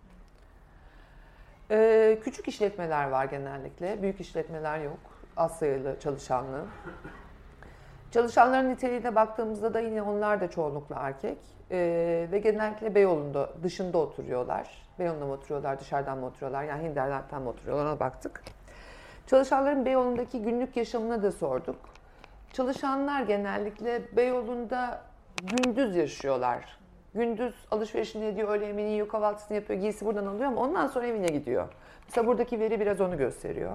E, 1.70 2.18
küçük 2.22 2.48
işletmeler 2.48 3.08
var 3.08 3.24
genellikle, 3.24 4.02
büyük 4.02 4.20
işletmeler 4.20 4.78
yok. 4.78 4.98
Az 5.36 5.58
sayılı 5.58 6.00
çalışanlı. 6.00 6.64
Çalışanların 8.10 8.68
niteliğine 8.68 9.14
baktığımızda 9.14 9.74
da 9.74 9.80
yine 9.80 10.02
onlar 10.02 10.40
da 10.40 10.50
çoğunlukla 10.50 10.96
erkek. 10.98 11.38
Ee, 11.70 12.28
ve 12.32 12.38
genellikle 12.38 12.94
Beyoğlu'nda 12.94 13.50
dışında 13.62 13.98
oturuyorlar. 13.98 14.82
Beyoğlu'nda 14.98 15.26
mı 15.26 15.32
oturuyorlar, 15.32 15.80
dışarıdan 15.80 16.18
mı 16.18 16.26
oturuyorlar, 16.26 16.64
yani 16.64 16.88
Hinterland'dan 16.88 17.42
mı 17.42 17.48
oturuyorlar 17.48 17.86
ona 17.86 18.00
baktık. 18.00 18.42
Çalışanların 19.26 19.84
Beyoğlu'ndaki 19.84 20.42
günlük 20.42 20.76
yaşamına 20.76 21.22
da 21.22 21.32
sorduk. 21.32 21.76
Çalışanlar 22.52 23.22
genellikle 23.22 24.02
Beyoğlu'nda 24.16 25.00
gündüz 25.42 25.96
yaşıyorlar. 25.96 26.78
Gündüz 27.14 27.54
alışverişini 27.70 28.24
ediyor, 28.24 28.48
öğle 28.48 28.66
yemeğini 28.66 28.92
yiyor, 28.92 29.08
kahvaltısını 29.08 29.56
yapıyor, 29.56 29.80
giysi 29.80 30.06
buradan 30.06 30.26
alıyor 30.26 30.44
ama 30.44 30.60
ondan 30.60 30.86
sonra 30.86 31.06
evine 31.06 31.26
gidiyor. 31.26 31.68
Mesela 32.04 32.26
buradaki 32.26 32.60
veri 32.60 32.80
biraz 32.80 33.00
onu 33.00 33.18
gösteriyor. 33.18 33.72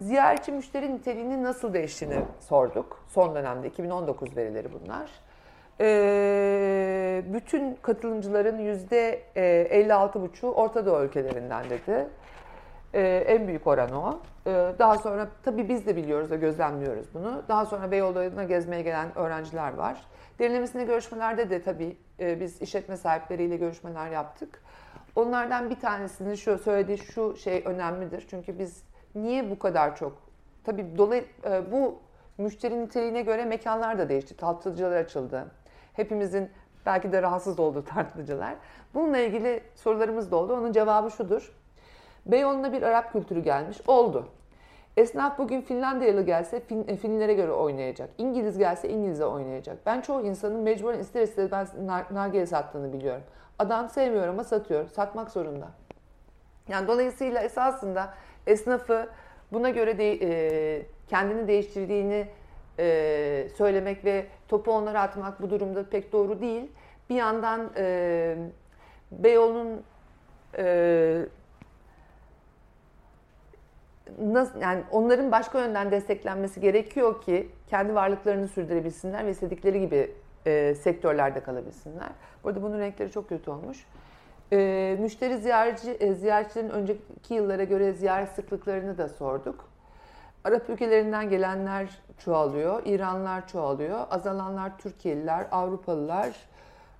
Ziyaretçi 0.00 0.52
müşteri 0.52 0.94
niteliğinin 0.94 1.44
nasıl 1.44 1.74
değiştiğini 1.74 2.18
sorduk. 2.40 3.04
Son 3.08 3.34
dönemde 3.34 3.68
2019 3.68 4.36
verileri 4.36 4.68
bunlar. 4.72 5.10
Ee, 5.80 7.22
bütün 7.26 7.74
katılımcıların 7.74 8.58
yüzde 8.58 9.22
e, 9.36 9.84
56,5'u 9.86 10.50
Orta 10.50 10.86
Doğu 10.86 11.04
ülkelerinden 11.04 11.70
dedi. 11.70 12.08
Ee, 12.94 13.24
en 13.26 13.48
büyük 13.48 13.66
oran 13.66 13.92
o. 13.92 14.20
Ee, 14.46 14.72
daha 14.78 14.98
sonra 14.98 15.28
tabii 15.42 15.68
biz 15.68 15.86
de 15.86 15.96
biliyoruz 15.96 16.30
ve 16.30 16.36
gözlemliyoruz 16.36 17.14
bunu. 17.14 17.42
Daha 17.48 17.66
sonra 17.66 17.90
Beyoğlu'na 17.90 18.44
gezmeye 18.44 18.82
gelen 18.82 19.18
öğrenciler 19.18 19.74
var. 19.74 20.02
Derinlemesine 20.38 20.84
görüşmelerde 20.84 21.50
de 21.50 21.62
tabii 21.62 21.96
e, 22.20 22.40
biz 22.40 22.62
işletme 22.62 22.96
sahipleriyle 22.96 23.56
görüşmeler 23.56 24.10
yaptık. 24.10 24.62
Onlardan 25.16 25.70
bir 25.70 25.80
tanesinin 25.80 26.34
şu 26.34 26.58
söylediği 26.58 26.98
şu 26.98 27.36
şey 27.36 27.62
önemlidir. 27.66 28.26
Çünkü 28.30 28.58
biz 28.58 28.82
niye 29.14 29.50
bu 29.50 29.58
kadar 29.58 29.96
çok 29.96 30.12
tabii 30.64 30.98
dolay 30.98 31.24
e, 31.44 31.72
bu 31.72 31.98
müşteri 32.38 32.80
niteliğine 32.80 33.22
göre 33.22 33.44
mekanlar 33.44 33.98
da 33.98 34.08
değişti. 34.08 34.36
Tatlıcılar 34.36 34.96
açıldı. 34.96 35.46
Hepimizin 35.92 36.50
belki 36.86 37.12
de 37.12 37.22
rahatsız 37.22 37.60
olduğu 37.60 37.84
tatlıcılar. 37.94 38.54
Bununla 38.94 39.18
ilgili 39.18 39.62
sorularımız 39.74 40.30
da 40.30 40.36
oldu. 40.36 40.56
Onun 40.56 40.72
cevabı 40.72 41.10
şudur. 41.10 41.52
Beyoğlu'na 42.26 42.72
bir 42.72 42.82
Arap 42.82 43.12
kültürü 43.12 43.40
gelmiş. 43.40 43.78
Oldu. 43.86 44.28
Esnaf 44.96 45.38
bugün 45.38 45.60
Finlandiyalı 45.60 46.22
gelse 46.22 46.60
fin, 46.60 46.88
e, 46.88 46.96
Finlere 46.96 47.34
göre 47.34 47.52
oynayacak. 47.52 48.10
İngiliz 48.18 48.58
gelse 48.58 48.88
İngiliz'e 48.88 49.24
oynayacak. 49.24 49.86
Ben 49.86 50.00
çoğu 50.00 50.22
insanın 50.22 50.60
mecburen 50.60 50.98
ister 50.98 51.22
istemez 51.22 51.74
nar, 51.78 52.04
nargile 52.10 52.46
sattığını 52.46 52.92
biliyorum. 52.92 53.22
Adam 53.58 53.88
sevmiyor 53.88 54.28
ama 54.28 54.44
satıyor. 54.44 54.88
Satmak 54.88 55.30
zorunda. 55.30 55.68
Yani 56.68 56.88
dolayısıyla 56.88 57.40
esasında 57.40 58.14
esnafı 58.46 59.08
buna 59.52 59.70
göre 59.70 59.98
de, 59.98 60.18
e, 60.22 60.82
kendini 61.08 61.48
değiştirdiğini 61.48 62.26
e, 62.78 63.48
söylemek 63.56 64.04
ve 64.04 64.26
topu 64.48 64.72
onlara 64.72 65.00
atmak 65.00 65.42
bu 65.42 65.50
durumda 65.50 65.88
pek 65.90 66.12
doğru 66.12 66.40
değil. 66.40 66.70
Bir 67.10 67.14
yandan 67.14 67.70
e, 67.76 68.36
Beyoğlu'nun 69.12 69.82
e, 70.58 71.26
nasıl 74.18 74.60
yani 74.60 74.82
onların 74.90 75.32
başka 75.32 75.60
yönden 75.60 75.90
desteklenmesi 75.90 76.60
gerekiyor 76.60 77.22
ki 77.22 77.50
kendi 77.66 77.94
varlıklarını 77.94 78.48
sürdürebilsinler 78.48 79.26
ve 79.26 79.30
istedikleri 79.30 79.80
gibi 79.80 80.14
e, 80.46 80.74
sektörlerde 80.74 81.40
kalabilsinler. 81.40 82.08
Burada 82.44 82.62
bunun 82.62 82.78
renkleri 82.78 83.10
çok 83.10 83.28
kötü 83.28 83.50
olmuş. 83.50 83.86
E, 84.52 84.96
müşteri 85.00 85.38
ziyaretçi, 85.38 85.90
e, 85.90 86.14
ziyaretçilerin 86.14 86.70
önceki 86.70 87.34
yıllara 87.34 87.64
göre 87.64 87.92
ziyaret 87.92 88.28
sıklıklarını 88.28 88.98
da 88.98 89.08
sorduk. 89.08 89.64
Arap 90.44 90.70
ülkelerinden 90.70 91.30
gelenler 91.30 91.88
çoğalıyor, 92.18 92.82
İranlılar 92.84 93.48
çoğalıyor, 93.48 93.98
azalanlar 94.10 94.78
Türkiye'liler, 94.78 95.46
Avrupalılar, 95.50 96.30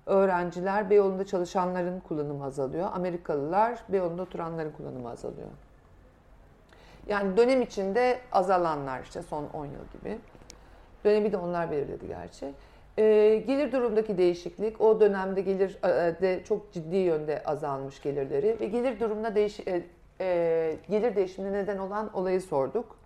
öğrenciler, 0.05 0.89
Beyoğlu'nda 0.89 1.25
çalışanların 1.25 1.99
kullanımı 1.99 2.45
azalıyor, 2.45 2.89
Amerikalılar, 2.93 3.79
Beyoğlu'nda 3.89 4.21
oturanların 4.21 4.71
kullanımı 4.71 5.09
azalıyor. 5.09 5.47
Yani 7.07 7.37
dönem 7.37 7.61
içinde 7.61 8.19
azalanlar 8.31 9.01
işte 9.03 9.21
son 9.21 9.49
10 9.53 9.65
yıl 9.65 9.71
gibi. 9.99 10.17
Dönemi 11.05 11.31
de 11.31 11.37
onlar 11.37 11.71
belirledi 11.71 12.07
gerçi. 12.07 12.53
Ee, 12.97 13.43
gelir 13.47 13.71
durumdaki 13.71 14.17
değişiklik, 14.17 14.81
o 14.81 14.99
dönemde 14.99 15.41
gelir 15.41 15.77
e, 15.83 16.21
de 16.21 16.43
çok 16.43 16.73
ciddi 16.73 16.95
yönde 16.95 17.43
azalmış 17.43 18.01
gelirleri 18.01 18.57
ve 18.59 18.65
gelir 18.65 18.99
durumuna 18.99 19.35
değiş, 19.35 19.59
e, 19.59 19.83
e, 20.21 20.75
gelir 20.89 21.15
değişimine 21.15 21.53
neden 21.53 21.77
olan 21.77 22.13
olayı 22.13 22.41
sorduk. 22.41 23.03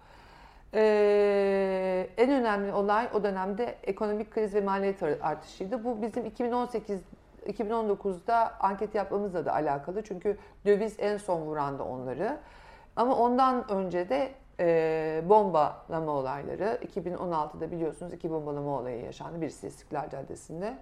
Ee, 0.74 2.08
en 2.18 2.32
önemli 2.32 2.74
olay 2.74 3.10
o 3.14 3.24
dönemde 3.24 3.76
ekonomik 3.84 4.32
kriz 4.32 4.56
ve 4.56 4.62
maliyet 4.62 5.04
artışıydı. 5.04 5.84
Bu 5.84 6.02
bizim 6.02 6.26
2018 6.26 7.00
2019'da 7.48 8.54
anket 8.60 8.95
yapmamızla 8.95 9.45
da 9.45 9.54
alakalı. 9.54 10.04
Çünkü 10.04 10.38
döviz 10.66 10.95
en 11.00 11.18
son 11.18 11.41
vurandı 11.41 11.84
onları. 11.84 12.38
Ama 12.98 13.16
ondan 13.16 13.72
önce 13.72 14.10
de 14.10 14.32
e, 14.60 15.24
bombalama 15.30 16.12
olayları, 16.12 16.80
2016'da 16.93 17.72
biliyorsunuz 17.72 18.14
iki 18.14 18.32
bombalama 18.32 18.80
olayı 18.80 19.06
yaşandı. 19.06 19.41
Birisi 19.41 19.68
İstiklal 19.68 20.10
Caddesi'nde. 20.10 20.78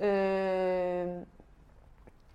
E, 0.00 1.06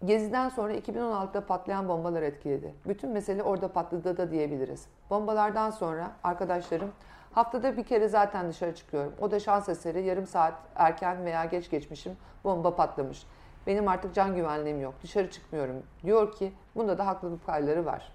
Gezi'den 0.06 0.49
sonra 0.49 0.74
2016'da 0.74 1.45
patlayan 1.45 1.88
bombalar 1.88 2.22
etkiledi. 2.22 2.74
Bütün 2.88 3.10
mesele 3.10 3.43
orada 3.43 3.68
patladı 3.68 4.18
da 4.18 4.32
diyebiliriz. 4.32 4.88
Bombalardan 5.10 5.70
sonra 5.70 6.12
arkadaşlarım 6.24 6.91
haftada 7.32 7.78
bir 7.78 7.84
kere 7.84 8.08
zaten 8.08 8.49
dışarı 8.49 8.76
çıkıyorum. 8.76 9.14
O 9.22 9.32
da 9.32 9.39
şans 9.39 9.70
eseri 9.70 10.03
yarım 10.03 10.28
saat 10.28 10.53
erken 10.76 11.26
veya 11.26 11.45
geç 11.45 11.70
geçmişim 11.70 12.18
bomba 12.43 12.76
patlamış. 12.76 13.26
Benim 13.68 13.88
artık 13.88 14.16
can 14.16 14.36
güvenliğim 14.36 14.82
yok. 14.82 14.93
Dışarı 15.03 15.32
çıkmıyorum. 15.32 15.84
Diyor 16.03 16.32
ki 16.32 16.53
bunda 16.76 16.97
da 16.97 17.08
haklılık 17.08 17.45
payları 17.45 17.86
var. 17.86 18.14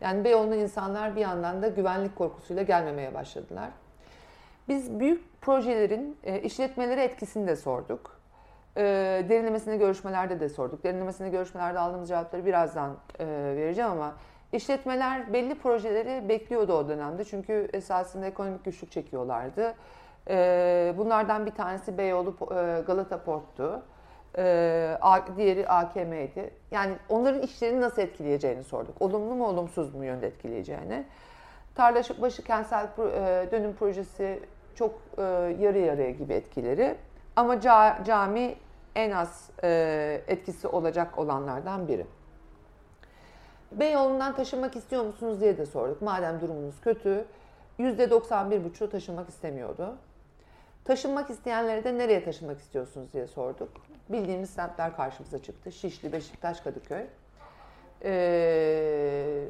Yani 0.00 0.24
Beyoğlu'na 0.24 0.56
insanlar 0.56 1.16
bir 1.16 1.20
yandan 1.20 1.62
da 1.62 1.68
güvenlik 1.68 2.16
korkusuyla 2.16 2.62
gelmemeye 2.62 3.14
başladılar. 3.14 3.70
Biz 4.68 5.00
büyük 5.00 5.42
projelerin 5.42 6.16
e, 6.24 6.40
işletmelere 6.40 7.04
etkisini 7.04 7.46
de 7.46 7.56
sorduk. 7.56 8.20
E, 8.76 8.82
derinlemesine 9.28 9.76
görüşmelerde 9.76 10.40
de 10.40 10.48
sorduk. 10.48 10.84
Derinlemesine 10.84 11.28
görüşmelerde 11.28 11.78
aldığımız 11.78 12.08
cevapları 12.08 12.46
birazdan 12.46 12.96
e, 13.18 13.26
vereceğim 13.26 13.90
ama 13.90 14.14
işletmeler 14.52 15.32
belli 15.32 15.54
projeleri 15.58 16.28
bekliyordu 16.28 16.72
o 16.72 16.88
dönemde. 16.88 17.24
Çünkü 17.24 17.68
esasında 17.72 18.26
ekonomik 18.26 18.64
güçlük 18.64 18.92
çekiyorlardı. 18.92 19.74
E, 20.28 20.94
bunlardan 20.98 21.46
bir 21.46 21.50
tanesi 21.50 21.98
Beyoğlu 21.98 22.30
e, 22.30 22.82
Galata 22.86 23.22
Port'tu. 23.22 23.82
Ee, 24.38 24.98
diğeri 25.36 25.68
AKM'ydi. 25.68 26.50
Yani 26.70 26.94
onların 27.08 27.42
işlerini 27.42 27.80
nasıl 27.80 28.02
etkileyeceğini 28.02 28.64
sorduk. 28.64 29.02
Olumlu 29.02 29.34
mu 29.34 29.46
olumsuz 29.46 29.94
mu 29.94 30.04
yönde 30.04 30.26
etkileyeceğini. 30.26 31.04
Tarlabaşı 31.74 32.44
kentsel 32.44 32.84
e, 32.84 33.50
dönüm 33.50 33.74
projesi 33.74 34.40
çok 34.74 34.94
e, 35.18 35.22
yarı 35.60 35.78
yarıya 35.78 36.10
gibi 36.10 36.32
etkileri. 36.32 36.96
Ama 37.36 37.54
ca- 37.54 38.04
cami 38.04 38.54
en 38.94 39.10
az 39.10 39.50
e, 39.62 40.22
etkisi 40.28 40.68
olacak 40.68 41.18
olanlardan 41.18 41.88
biri. 41.88 42.06
Beyoğlu'ndan 43.72 44.34
taşınmak 44.34 44.76
istiyor 44.76 45.04
musunuz 45.04 45.40
diye 45.40 45.58
de 45.58 45.66
sorduk. 45.66 46.02
Madem 46.02 46.40
durumunuz 46.40 46.80
kötü, 46.80 47.24
%91,5'u 47.78 48.90
taşınmak 48.90 49.28
istemiyordu. 49.28 49.96
Taşınmak 50.84 51.30
isteyenlere 51.30 51.84
de 51.84 51.98
nereye 51.98 52.24
taşınmak 52.24 52.58
istiyorsunuz 52.58 53.12
diye 53.12 53.26
sorduk. 53.26 53.70
Bildiğimiz 54.12 54.50
semtler 54.50 54.96
karşımıza 54.96 55.42
çıktı. 55.42 55.72
Şişli, 55.72 56.12
Beşiktaş, 56.12 56.60
Kadıköy. 56.60 57.06
Ee, 58.04 59.48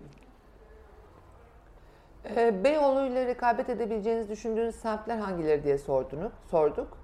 e, 2.36 2.64
Beyoğlu 2.64 3.06
ile 3.06 3.26
rekabet 3.26 3.70
edebileceğiniz 3.70 4.28
düşündüğünüz 4.28 4.74
semtler 4.74 5.18
hangileri 5.18 5.64
diye 5.64 5.78
sordunuz, 5.78 6.32
sorduk. 6.50 6.98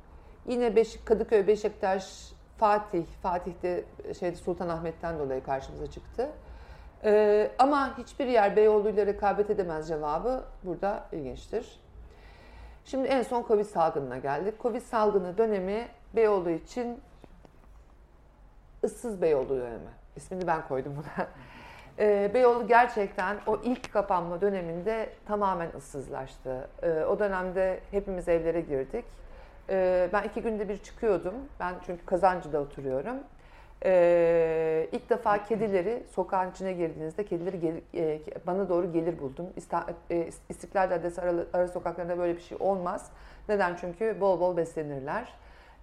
Yine 0.47 0.77
Beşik, 0.77 1.07
Kadıköy, 1.07 1.47
Beşiktaş, 1.47 2.33
Fatih, 2.59 3.05
Fatih'te 3.23 3.85
şeyde 4.19 4.37
Sultanahmet'ten 4.37 5.19
dolayı 5.19 5.45
karşımıza 5.45 5.87
çıktı. 5.87 6.29
Ee, 7.05 7.51
ama 7.59 7.99
hiçbir 7.99 8.27
yer 8.27 8.57
Beyoğlu 8.57 8.89
ile 8.89 9.07
rekabet 9.07 9.51
edemez 9.51 9.89
cevabı 9.89 10.45
burada 10.65 11.05
ilginçtir. 11.13 11.81
Şimdi 12.85 13.09
en 13.09 13.23
son 13.23 13.45
Covid 13.49 13.65
salgınına 13.65 14.19
geldik. 14.19 14.55
Covid 14.63 14.81
salgını 14.81 15.39
dönemi 15.39 15.89
Beyoğlu 16.15 16.51
için 16.51 17.01
ıssız 18.87 19.23
Beyoğlu 19.23 19.49
dönemi. 19.49 19.91
İsmini 20.17 20.47
ben 20.47 20.69
koydum 20.69 20.93
buna. 20.97 21.27
Ee, 21.99 22.31
Beyoğlu 22.35 22.67
gerçekten 22.69 23.37
o 23.47 23.59
ilk 23.65 23.93
kapanma 23.93 24.41
döneminde 24.41 25.09
tamamen 25.29 25.69
ıssızlaştı. 25.77 26.69
Ee, 26.83 26.91
o 27.05 27.19
dönemde 27.19 27.81
hepimiz 27.91 28.29
evlere 28.29 28.61
girdik. 28.61 29.05
Ee, 29.71 30.09
ben 30.13 30.23
iki 30.23 30.43
günde 30.43 30.69
bir 30.69 30.77
çıkıyordum. 30.79 31.35
Ben 31.61 31.75
çünkü 31.87 32.07
Kazancı'da 32.07 32.61
oturuyorum. 32.61 33.17
Ee, 33.85 34.89
ilk 34.93 35.11
defa 35.11 35.45
kedileri 35.45 36.03
sokağın 36.15 36.51
içine 36.51 36.73
girdiğinizde 36.73 37.25
kedileri 37.25 37.61
gel- 37.61 37.81
e, 37.95 38.21
bana 38.47 38.69
doğru 38.69 38.93
gelir 38.93 39.19
buldum. 39.19 39.47
İsta- 39.57 39.87
e, 40.11 40.29
İstiklal 40.49 40.89
Caddesi 40.91 41.21
ara, 41.23 41.33
ara 41.53 41.69
sokaklarında 41.69 42.19
böyle 42.19 42.37
bir 42.37 42.43
şey 42.43 42.57
olmaz. 42.61 43.11
Neden? 43.49 43.77
Çünkü 43.81 44.21
bol 44.21 44.41
bol 44.41 44.57
beslenirler. 44.57 45.33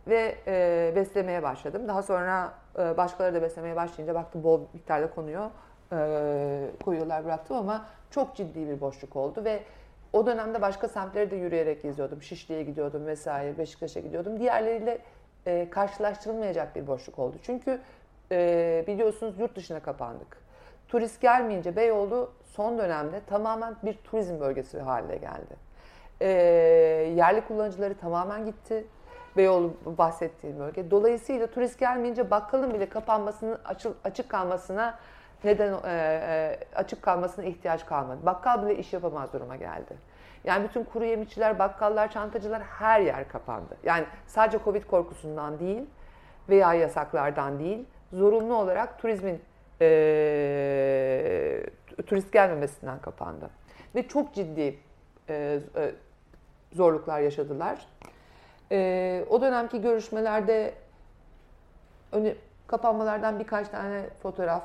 Ve 0.07 0.35
e, 0.47 0.93
beslemeye 0.95 1.43
başladım. 1.43 1.87
Daha 1.87 2.03
sonra 2.03 2.53
e, 2.79 2.97
başkaları 2.97 3.35
da 3.35 3.41
beslemeye 3.41 3.75
başlayınca 3.75 4.15
baktım 4.15 4.43
bol 4.43 4.61
miktarda 4.73 5.09
konuyor. 5.09 5.49
E, 5.91 6.69
koyuyorlar 6.83 7.25
bıraktım 7.25 7.57
ama 7.57 7.85
çok 8.11 8.35
ciddi 8.35 8.67
bir 8.67 8.81
boşluk 8.81 9.15
oldu 9.15 9.43
ve 9.43 9.59
o 10.13 10.25
dönemde 10.25 10.61
başka 10.61 10.87
semtleri 10.87 11.31
de 11.31 11.35
yürüyerek 11.35 11.83
geziyordum. 11.83 12.21
Şişli'ye 12.21 12.63
gidiyordum 12.63 13.05
vesaire, 13.05 13.57
Beşiktaş'a 13.57 13.99
gidiyordum. 13.99 14.39
Diğerleriyle 14.39 14.99
e, 15.45 15.69
karşılaştırılmayacak 15.69 16.75
bir 16.75 16.87
boşluk 16.87 17.19
oldu. 17.19 17.35
Çünkü 17.43 17.79
e, 18.31 18.83
biliyorsunuz 18.87 19.39
yurt 19.39 19.55
dışına 19.55 19.79
kapandık. 19.79 20.37
Turist 20.87 21.21
gelmeyince 21.21 21.75
Beyoğlu 21.75 22.31
son 22.43 22.77
dönemde 22.77 23.21
tamamen 23.27 23.75
bir 23.83 23.93
turizm 23.93 24.39
bölgesi 24.39 24.79
haline 24.79 25.17
geldi. 25.17 25.55
E, 26.21 26.27
yerli 27.15 27.47
kullanıcıları 27.47 27.97
tamamen 27.97 28.45
gitti. 28.45 28.85
Beyoğlu 29.37 29.73
bahsettiğim 29.85 30.59
bölge. 30.59 30.91
Dolayısıyla 30.91 31.47
turist 31.47 31.79
gelmeyince 31.79 32.31
bakkalın 32.31 32.73
bile 32.73 32.89
kapanmasının 32.89 33.57
açık, 34.03 34.29
kalmasına 34.29 34.99
neden 35.43 35.73
e, 35.73 35.79
e, 35.85 36.59
açık 36.75 37.01
kalmasına 37.01 37.45
ihtiyaç 37.45 37.85
kalmadı. 37.85 38.19
Bakkal 38.25 38.65
bile 38.65 38.77
iş 38.77 38.93
yapamaz 38.93 39.33
duruma 39.33 39.55
geldi. 39.55 39.97
Yani 40.43 40.67
bütün 40.67 40.83
kuru 40.83 41.05
yemişçiler, 41.05 41.59
bakkallar, 41.59 42.11
çantacılar 42.11 42.61
her 42.61 42.99
yer 43.01 43.27
kapandı. 43.27 43.77
Yani 43.83 44.05
sadece 44.27 44.59
Covid 44.63 44.83
korkusundan 44.83 45.59
değil 45.59 45.85
veya 46.49 46.73
yasaklardan 46.73 47.59
değil, 47.59 47.85
zorunlu 48.13 48.55
olarak 48.55 48.99
turizmin 48.99 49.41
e, 49.81 49.85
turist 52.07 52.31
gelmemesinden 52.31 52.99
kapandı. 52.99 53.49
Ve 53.95 54.07
çok 54.07 54.33
ciddi 54.33 54.79
e, 55.29 55.59
e, 55.75 55.91
zorluklar 56.71 57.19
yaşadılar. 57.19 57.87
E, 58.73 59.25
o 59.29 59.41
dönemki 59.41 59.81
görüşmelerde 59.81 60.73
öne, 62.11 62.35
kapanmalardan 62.67 63.39
birkaç 63.39 63.69
tane 63.69 64.09
fotoğraf 64.23 64.63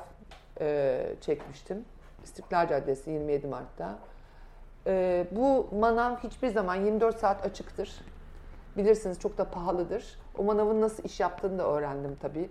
e, 0.61 1.05
çekmiştim. 1.21 1.85
İstiklal 2.23 2.67
Caddesi 2.67 3.11
27 3.11 3.47
Mart'ta. 3.47 3.99
E, 4.87 5.25
bu 5.31 5.69
manav 5.79 6.15
hiçbir 6.15 6.47
zaman 6.49 6.75
24 6.75 7.19
saat 7.19 7.45
açıktır. 7.45 8.01
Bilirsiniz 8.77 9.19
çok 9.19 9.37
da 9.37 9.45
pahalıdır. 9.45 10.19
O 10.37 10.43
manavın 10.43 10.81
nasıl 10.81 11.03
iş 11.03 11.19
yaptığını 11.19 11.57
da 11.57 11.67
öğrendim 11.67 12.17
tabii. 12.21 12.49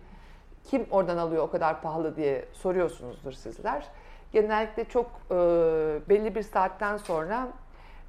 Kim 0.65 0.87
oradan 0.91 1.17
alıyor 1.17 1.43
o 1.43 1.51
kadar 1.51 1.83
pahalı 1.83 2.17
diye 2.17 2.45
soruyorsunuzdur 2.53 3.33
sizler. 3.33 3.87
Genellikle 4.33 4.85
çok 4.85 5.07
e, 5.31 5.35
belli 6.09 6.35
bir 6.35 6.43
saatten 6.43 6.97
sonra 6.97 7.49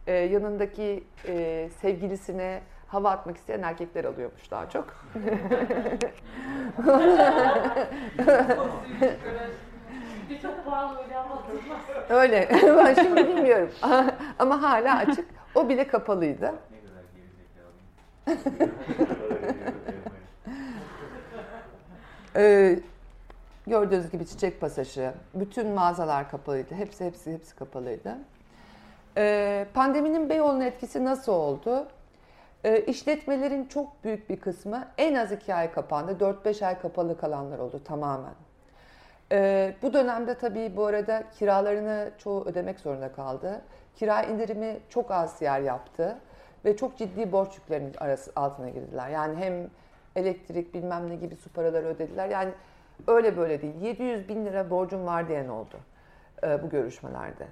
e, 0.07 0.13
yanındaki 0.13 1.03
e, 1.27 1.69
sevgilisine 1.81 2.61
hava 2.89 3.11
atmak 3.11 3.37
isteyen 3.37 3.61
erkekler 3.61 4.05
alıyormuş 4.05 4.51
daha 4.51 4.69
çok. 4.69 4.87
Öyle 12.09 12.49
ben 12.63 12.93
şimdi 12.93 13.27
bilmiyorum. 13.27 13.71
Ama 14.39 14.61
hala 14.61 14.97
açık. 14.97 15.25
O 15.55 15.69
bile 15.69 15.87
kapalıydı. 15.87 16.53
Ee, 22.35 22.79
gördüğünüz 23.67 24.11
gibi 24.11 24.25
çiçek 24.27 24.61
pasajı, 24.61 25.13
bütün 25.33 25.67
mağazalar 25.67 26.31
kapalıydı. 26.31 26.75
Hepsi 26.75 27.05
hepsi 27.05 27.33
hepsi 27.33 27.55
kapalıydı. 27.55 28.17
Ee, 29.17 29.67
pandeminin 29.73 30.29
Beyoğlu'nun 30.29 30.61
etkisi 30.61 31.05
nasıl 31.05 31.31
oldu? 31.31 31.87
Ee, 32.63 32.81
işletmelerin 32.81 33.65
çok 33.65 34.03
büyük 34.03 34.29
bir 34.29 34.39
kısmı 34.39 34.87
en 34.97 35.15
az 35.15 35.31
iki 35.31 35.55
ay 35.55 35.71
kapandı. 35.71 36.11
4-5 36.11 36.65
ay 36.65 36.79
kapalı 36.79 37.17
kalanlar 37.17 37.59
oldu 37.59 37.81
tamamen. 37.85 38.33
Ee, 39.31 39.75
bu 39.81 39.93
dönemde 39.93 40.33
tabii 40.33 40.75
bu 40.75 40.85
arada 40.85 41.23
kiralarını 41.39 42.11
çoğu 42.17 42.45
ödemek 42.45 42.79
zorunda 42.79 43.11
kaldı. 43.11 43.61
Kira 43.95 44.23
indirimi 44.23 44.79
çok 44.89 45.11
az 45.11 45.41
yer 45.41 45.61
yaptı 45.61 46.17
ve 46.65 46.77
çok 46.77 46.97
ciddi 46.97 47.31
borç 47.31 47.55
yüklerinin 47.57 47.93
arası, 47.97 48.31
altına 48.35 48.69
girdiler. 48.69 49.09
Yani 49.09 49.35
hem 49.37 49.69
elektrik 50.15 50.73
bilmem 50.73 51.09
ne 51.09 51.15
gibi 51.15 51.35
su 51.35 51.49
paraları 51.49 51.85
ödediler. 51.85 52.29
Yani 52.29 52.51
öyle 53.07 53.37
böyle 53.37 53.61
değil. 53.61 53.81
700 53.81 54.29
bin 54.29 54.45
lira 54.45 54.69
borcum 54.69 55.05
var 55.05 55.27
diyen 55.27 55.47
oldu 55.47 55.77
e, 56.43 56.63
bu 56.63 56.69
görüşmelerde. 56.69 57.47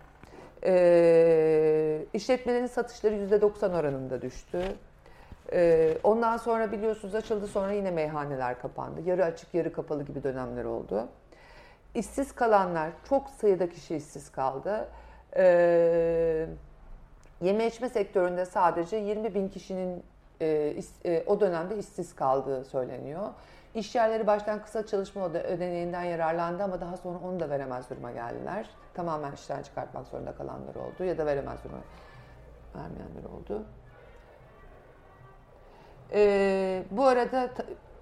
E, 0.64 2.06
işletmelerin 2.14 2.66
satışları 2.66 3.16
%90 3.16 3.80
oranında 3.80 4.22
düştü. 4.22 4.62
E, 5.54 5.98
ondan 6.04 6.38
sonra 6.38 6.72
biliyorsunuz 6.72 7.16
açıldı 7.16 7.48
sonra 7.48 7.72
yine 7.72 7.92
meyhaneler 7.92 8.60
kapandı. 8.62 9.02
Yarı 9.06 9.26
açık 9.26 9.54
yarı 9.54 9.74
kapalı 9.74 10.04
gibi 10.04 10.24
dönemler 10.24 10.64
oldu. 10.66 11.08
İşsiz 11.96 12.32
kalanlar, 12.36 12.90
çok 13.10 13.30
sayıda 13.30 13.70
kişi 13.70 13.96
işsiz 13.96 14.32
kaldı. 14.32 14.88
Ee, 15.38 16.48
yeme 17.42 17.68
içme 17.68 17.90
sektöründe 17.90 18.46
sadece 18.46 18.98
20 18.98 19.34
bin 19.36 19.50
kişinin 19.50 20.04
e, 20.42 20.46
is- 20.78 21.06
e, 21.10 21.24
o 21.28 21.40
dönemde 21.40 21.78
işsiz 21.78 22.16
kaldığı 22.16 22.64
söyleniyor. 22.66 23.22
İş 23.76 23.96
yerleri 23.96 24.28
baştan 24.28 24.62
kısa 24.64 24.86
çalışma 24.86 25.26
öde- 25.26 25.44
ödeneğinden 25.44 26.04
yararlandı 26.04 26.64
ama 26.64 26.82
daha 26.82 26.98
sonra 26.98 27.20
onu 27.28 27.40
da 27.40 27.50
veremez 27.50 27.90
duruma 27.90 28.12
geldiler. 28.12 28.70
Tamamen 28.94 29.32
işten 29.32 29.62
çıkartmak 29.64 30.08
zorunda 30.08 30.32
kalanlar 30.36 30.76
oldu 30.76 31.04
ya 31.04 31.18
da 31.18 31.26
veremez 31.26 31.58
duruma 31.64 31.82
vermeyenler 32.76 33.24
oldu. 33.40 33.64
Ee, 36.14 36.84
bu 36.92 37.06
arada 37.06 37.50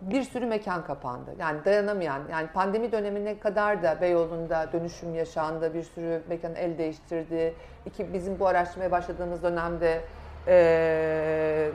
bir 0.02 0.24
sürü 0.24 0.46
mekan 0.46 0.86
kapandı. 0.86 1.32
Yani 1.40 1.66
dayanamayan, 1.66 2.22
yani 2.32 2.48
pandemi 2.48 2.92
dönemine 2.92 3.40
kadar 3.40 3.84
da 3.84 4.02
Beyoğlu'nda 4.02 4.70
dönüşüm 4.74 5.16
yaşandı. 5.16 5.74
Bir 5.74 5.84
sürü 5.84 6.22
mekan 6.30 6.56
el 6.56 6.78
değiştirdi. 6.78 7.54
İki, 7.86 8.14
bizim 8.14 8.40
bu 8.40 8.48
araştırmaya 8.48 8.92
başladığımız 8.92 9.44
dönemde 9.44 10.02
ee, 10.48 11.72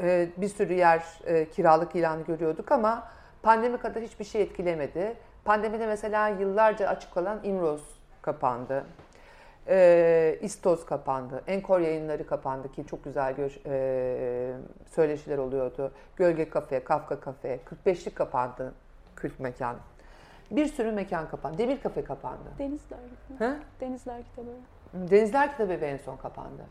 ee, 0.00 0.28
bir 0.36 0.48
sürü 0.48 0.72
yer 0.72 1.04
e, 1.26 1.50
kiralık 1.50 1.96
ilanı 1.96 2.22
görüyorduk 2.22 2.72
ama 2.72 3.08
pandemi 3.42 3.78
kadar 3.78 4.02
hiçbir 4.02 4.24
şey 4.24 4.42
etkilemedi. 4.42 5.16
Pandemide 5.44 5.86
mesela 5.86 6.28
yıllarca 6.28 6.88
açık 6.88 7.16
olan 7.16 7.40
İmroz 7.42 7.82
kapandı. 8.22 8.84
Ee, 9.68 10.38
İstos 10.42 10.86
kapandı. 10.86 11.42
Enkor 11.46 11.80
yayınları 11.80 12.26
kapandı 12.26 12.72
ki 12.72 12.86
çok 12.86 13.04
güzel 13.04 13.34
gör, 13.34 13.58
e, 13.66 14.54
söyleşiler 14.90 15.38
oluyordu. 15.38 15.92
Gölge 16.16 16.50
Kafe, 16.50 16.84
Kafka 16.84 17.20
Kafe, 17.20 17.60
45'lik 17.64 18.16
kapandı 18.16 18.74
kült 19.16 19.40
mekan. 19.40 19.76
Bir 20.50 20.66
sürü 20.66 20.92
mekan 20.92 21.28
kapandı. 21.28 21.58
Demir 21.58 21.80
Kafe 21.80 22.04
kapandı. 22.04 22.52
Denizler. 22.58 22.98
Hı? 23.38 23.56
Denizler 23.80 24.22
kitabı. 24.22 24.50
Denizler 24.94 25.50
Kitabı 25.50 25.72
en 25.72 25.96
son 25.96 26.16
kapandı. 26.16 26.62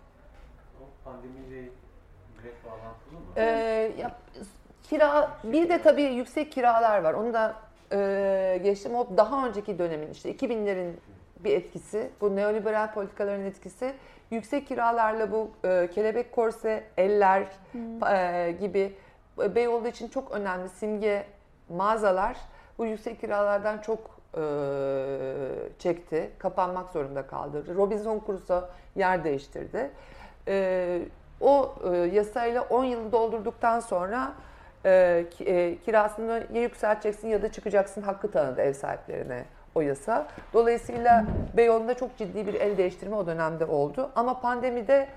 O 0.81 0.83
pandemiyle 1.05 1.69
direkt 2.43 2.65
bağlantılı 2.65 3.19
mı? 3.19 3.25
Ee, 3.37 3.93
ya, 3.97 4.15
kira 4.83 5.37
bir 5.43 5.69
de 5.69 5.81
tabii 5.81 6.03
yüksek 6.03 6.51
kiralar 6.51 7.03
var. 7.03 7.13
Onu 7.13 7.33
da 7.33 7.55
e, 7.93 8.59
geçtim. 8.63 8.95
O 8.95 9.17
daha 9.17 9.47
önceki 9.47 9.79
dönemin 9.79 10.09
işte 10.09 10.35
2000'lerin 10.35 10.93
bir 11.43 11.53
etkisi. 11.53 12.09
Bu 12.21 12.35
neoliberal 12.35 12.93
politikaların 12.93 13.45
etkisi. 13.45 13.93
Yüksek 14.31 14.67
kiralarla 14.67 15.31
bu 15.31 15.51
e, 15.63 15.89
kelebek 15.93 16.31
korse, 16.31 16.83
eller 16.97 17.47
e, 18.11 18.51
gibi 18.51 18.95
Beyoğlu 19.37 19.87
için 19.87 20.07
çok 20.07 20.31
önemli 20.31 20.69
simge 20.69 21.25
mağazalar 21.69 22.37
bu 22.77 22.85
yüksek 22.85 23.21
kiralardan 23.21 23.77
çok 23.77 23.99
e, 24.37 24.43
çekti. 25.79 26.31
Kapanmak 26.39 26.89
zorunda 26.89 27.27
kaldı. 27.27 27.75
Robinson 27.75 28.21
Crusoe 28.25 28.63
yer 28.95 29.23
değiştirdi. 29.23 29.91
E, 30.47 31.01
o 31.41 31.75
e, 31.91 31.97
yasayla 31.97 32.61
10 32.61 32.83
yılı 32.83 33.11
doldurduktan 33.11 33.79
sonra 33.79 34.33
e, 34.85 35.25
e, 35.39 35.77
kirasını 35.77 36.43
ya 36.53 36.61
yükselteceksin 36.61 37.27
ya 37.27 37.41
da 37.41 37.51
çıkacaksın 37.51 38.01
hakkı 38.01 38.31
tanıdı 38.31 38.61
ev 38.61 38.73
sahiplerine 38.73 39.45
o 39.75 39.81
yasa. 39.81 40.27
Dolayısıyla 40.53 41.25
Beyoğlu'nda 41.57 41.93
çok 41.93 42.17
ciddi 42.17 42.47
bir 42.47 42.53
el 42.53 42.77
değiştirme 42.77 43.15
o 43.15 43.27
dönemde 43.27 43.65
oldu. 43.65 44.11
Ama 44.15 44.41
pandemide 44.41 45.07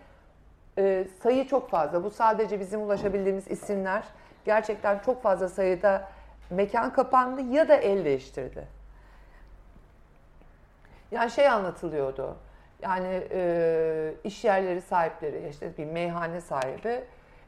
e, 0.78 1.06
sayı 1.22 1.48
çok 1.48 1.70
fazla. 1.70 2.04
Bu 2.04 2.10
sadece 2.10 2.60
bizim 2.60 2.82
ulaşabildiğimiz 2.82 3.50
isimler. 3.50 4.04
Gerçekten 4.44 4.98
çok 4.98 5.22
fazla 5.22 5.48
sayıda 5.48 6.08
mekan 6.50 6.92
kapandı 6.92 7.40
ya 7.40 7.68
da 7.68 7.76
el 7.76 8.04
değiştirdi. 8.04 8.64
Yani 11.10 11.30
şey 11.30 11.48
anlatılıyordu. 11.48 12.36
Yani 12.82 13.22
e, 13.30 14.14
iş 14.24 14.44
yerleri 14.44 14.80
sahipleri, 14.80 15.48
işte 15.50 15.76
bir 15.78 15.84
meyhane 15.84 16.40
sahibi 16.40 17.04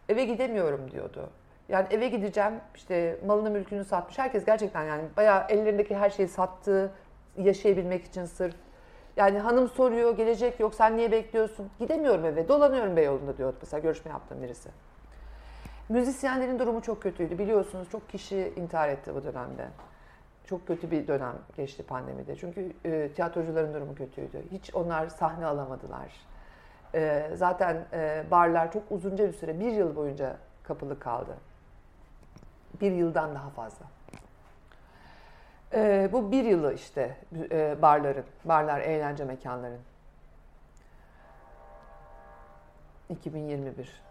eve 0.08 0.24
gidemiyorum 0.24 0.90
diyordu. 0.90 1.30
Yani 1.68 1.86
eve 1.90 2.09
gideceğim, 2.09 2.52
işte 2.74 3.18
malını 3.26 3.51
mülkünü 3.51 3.84
satmış. 3.84 4.18
Herkes 4.18 4.44
gerçekten 4.44 4.84
yani 4.84 5.02
bayağı 5.16 5.44
ellerindeki 5.48 5.97
her 5.97 6.10
şeyi 6.10 6.28
sattı, 6.28 6.93
yaşayabilmek 7.38 8.05
için 8.05 8.24
sırf. 8.24 8.55
Yani 9.16 9.38
hanım 9.38 9.68
soruyor, 9.68 10.16
gelecek 10.16 10.60
yok, 10.60 10.74
sen 10.74 10.97
niye 10.97 11.12
bekliyorsun? 11.12 11.70
Gidemiyorum 11.78 12.24
eve, 12.24 12.48
dolanıyorum 12.48 12.97
Beyoğlu'nda 12.97 13.36
diyordu 13.36 13.56
mesela 13.60 13.80
görüşme 13.80 14.10
yaptığım 14.10 14.43
birisi. 14.43 14.68
Müzisyenlerin 15.88 16.59
durumu 16.59 16.82
çok 16.82 17.02
kötüydü. 17.02 17.38
Biliyorsunuz 17.38 17.90
çok 17.90 18.09
kişi 18.09 18.52
intihar 18.56 18.88
etti 18.88 19.14
bu 19.14 19.24
dönemde. 19.24 19.66
Çok 20.44 20.66
kötü 20.66 20.90
bir 20.90 21.06
dönem 21.06 21.34
geçti 21.56 21.82
pandemide. 21.82 22.36
Çünkü 22.36 22.72
e, 22.84 23.09
tiyatrocuların 23.14 23.74
durumu 23.74 23.94
kötüydü. 23.94 24.43
Hiç 24.52 24.74
onlar 24.74 25.09
sahne 25.09 25.47
alamadılar. 25.47 26.12
E, 26.94 27.30
zaten 27.34 27.84
e, 27.93 28.24
barlar 28.30 28.72
çok 28.72 28.82
uzunca 28.90 29.28
bir 29.28 29.32
süre, 29.32 29.60
bir 29.60 29.72
yıl 29.72 29.97
boyunca 29.97 30.36
kapalı 30.62 30.98
kaldı. 30.98 31.36
Bir 32.80 32.92
yıldan 32.92 33.34
daha 33.34 33.50
fazla. 33.50 33.86
E, 35.74 36.08
bu 36.12 36.32
bir 36.32 36.44
yılı 36.44 36.74
işte 36.74 37.16
e, 37.50 37.82
barların, 37.82 38.24
barlar, 38.44 38.80
eğlence 38.80 39.24
mekanların. 39.24 39.80
2021. 43.08 44.02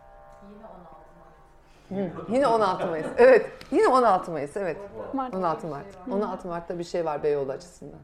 Yine 1.89 2.07
16 2.07 2.07
Mart. 2.07 2.15
Hı, 2.15 2.33
yine 2.33 2.47
16 2.47 2.87
Mayıs. 2.87 3.07
Evet, 3.17 3.51
yine 3.71 3.87
16 3.87 4.31
Mayıs. 4.31 4.57
Evet. 4.57 4.77
Mart. 5.13 5.33
16 5.33 5.67
Mart. 5.67 5.85
16 6.11 6.47
Mart'ta 6.47 6.79
bir 6.79 6.83
şey 6.83 7.05
var 7.05 7.23
Beyoğlu 7.23 7.51
açısından. 7.51 7.99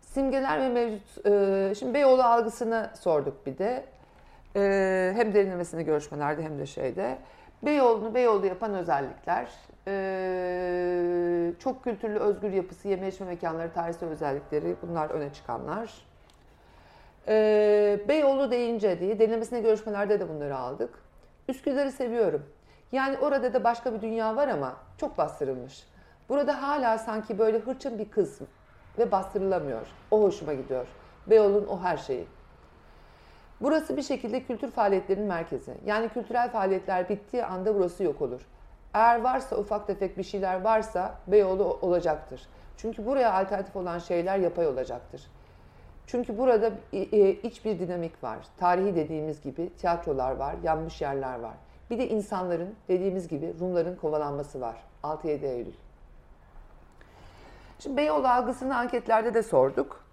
Simgeler 0.00 0.60
ve 0.60 0.68
mevcut... 0.68 1.26
e, 1.26 1.74
şimdi 1.78 1.94
Beyoğlu 1.94 2.22
algısını 2.22 2.90
sorduk 3.00 3.46
bir 3.46 3.58
de. 3.58 3.84
E, 4.56 5.12
hem 5.16 5.34
derinlemesine 5.34 5.82
görüşmelerde 5.82 6.42
hem 6.42 6.58
de 6.58 6.66
şeyde. 6.66 7.18
Beyoğlu'nu 7.62 8.14
Beyoğlu 8.14 8.46
yapan 8.46 8.74
özellikler. 8.74 9.48
e, 9.88 11.52
çok 11.58 11.84
kültürlü, 11.84 12.18
özgür 12.18 12.52
yapısı, 12.52 12.88
yeme 12.88 13.08
içme 13.08 13.26
mekanları, 13.26 13.72
tarihsel 13.72 14.08
özellikleri 14.08 14.76
bunlar 14.82 15.10
öne 15.10 15.32
çıkanlar. 15.32 15.94
E, 17.28 18.00
Beyoğlu 18.08 18.50
deyince 18.50 19.00
diye 19.00 19.18
derinlemesine 19.18 19.60
görüşmelerde 19.60 20.20
de 20.20 20.28
bunları 20.28 20.56
aldık. 20.56 20.90
Üsküdar'ı 21.48 21.92
seviyorum. 21.92 22.42
Yani 22.92 23.18
orada 23.18 23.54
da 23.54 23.64
başka 23.64 23.94
bir 23.94 24.00
dünya 24.00 24.36
var 24.36 24.48
ama 24.48 24.76
çok 24.98 25.18
bastırılmış. 25.18 25.86
Burada 26.28 26.62
hala 26.62 26.98
sanki 26.98 27.38
böyle 27.38 27.58
hırçın 27.58 27.98
bir 27.98 28.10
kız 28.10 28.40
ve 28.98 29.12
bastırılamıyor. 29.12 29.86
O 30.10 30.22
hoşuma 30.22 30.54
gidiyor. 30.54 30.86
Beyoğlu'nun 31.26 31.66
o 31.66 31.80
her 31.82 31.96
şeyi. 31.96 32.26
Burası 33.60 33.96
bir 33.96 34.02
şekilde 34.02 34.42
kültür 34.42 34.70
faaliyetlerinin 34.70 35.26
merkezi. 35.26 35.74
Yani 35.86 36.08
kültürel 36.08 36.50
faaliyetler 36.50 37.08
bittiği 37.08 37.44
anda 37.44 37.74
burası 37.74 38.04
yok 38.04 38.22
olur. 38.22 38.46
Eğer 38.94 39.20
varsa 39.20 39.56
ufak 39.56 39.86
tefek 39.86 40.18
bir 40.18 40.22
şeyler 40.22 40.60
varsa 40.60 41.14
Beyoğlu 41.26 41.64
olacaktır. 41.64 42.48
Çünkü 42.76 43.06
buraya 43.06 43.32
alternatif 43.32 43.76
olan 43.76 43.98
şeyler 43.98 44.38
yapay 44.38 44.66
olacaktır. 44.66 45.22
Çünkü 46.06 46.38
burada 46.38 46.70
iç 47.42 47.64
bir 47.64 47.78
dinamik 47.78 48.24
var. 48.24 48.38
Tarihi 48.56 48.96
dediğimiz 48.96 49.40
gibi 49.40 49.70
tiyatrolar 49.76 50.36
var, 50.36 50.54
yanmış 50.62 51.00
yerler 51.00 51.40
var. 51.40 51.54
Bir 51.90 51.98
de 51.98 52.08
insanların 52.08 52.74
dediğimiz 52.88 53.28
gibi 53.28 53.54
Rumların 53.60 53.96
kovalanması 53.96 54.60
var. 54.60 54.76
6-7 55.02 55.46
Eylül. 55.46 55.72
Şimdi 57.78 57.96
Beyoğlu 57.96 58.28
algısını 58.28 58.76
anketlerde 58.76 59.34
de 59.34 59.42
sorduk. 59.42 60.04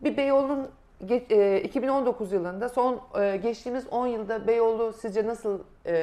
Bir 0.00 0.16
Beyoğlu'nun 0.16 0.70
2019 1.02 2.32
yılında 2.32 2.68
son 2.68 3.00
e, 3.20 3.36
geçtiğimiz 3.36 3.86
10 3.90 4.06
yılda 4.06 4.46
Beyoğlu 4.46 4.92
sizce 4.92 5.26
nasıl 5.26 5.60
e, 5.86 5.94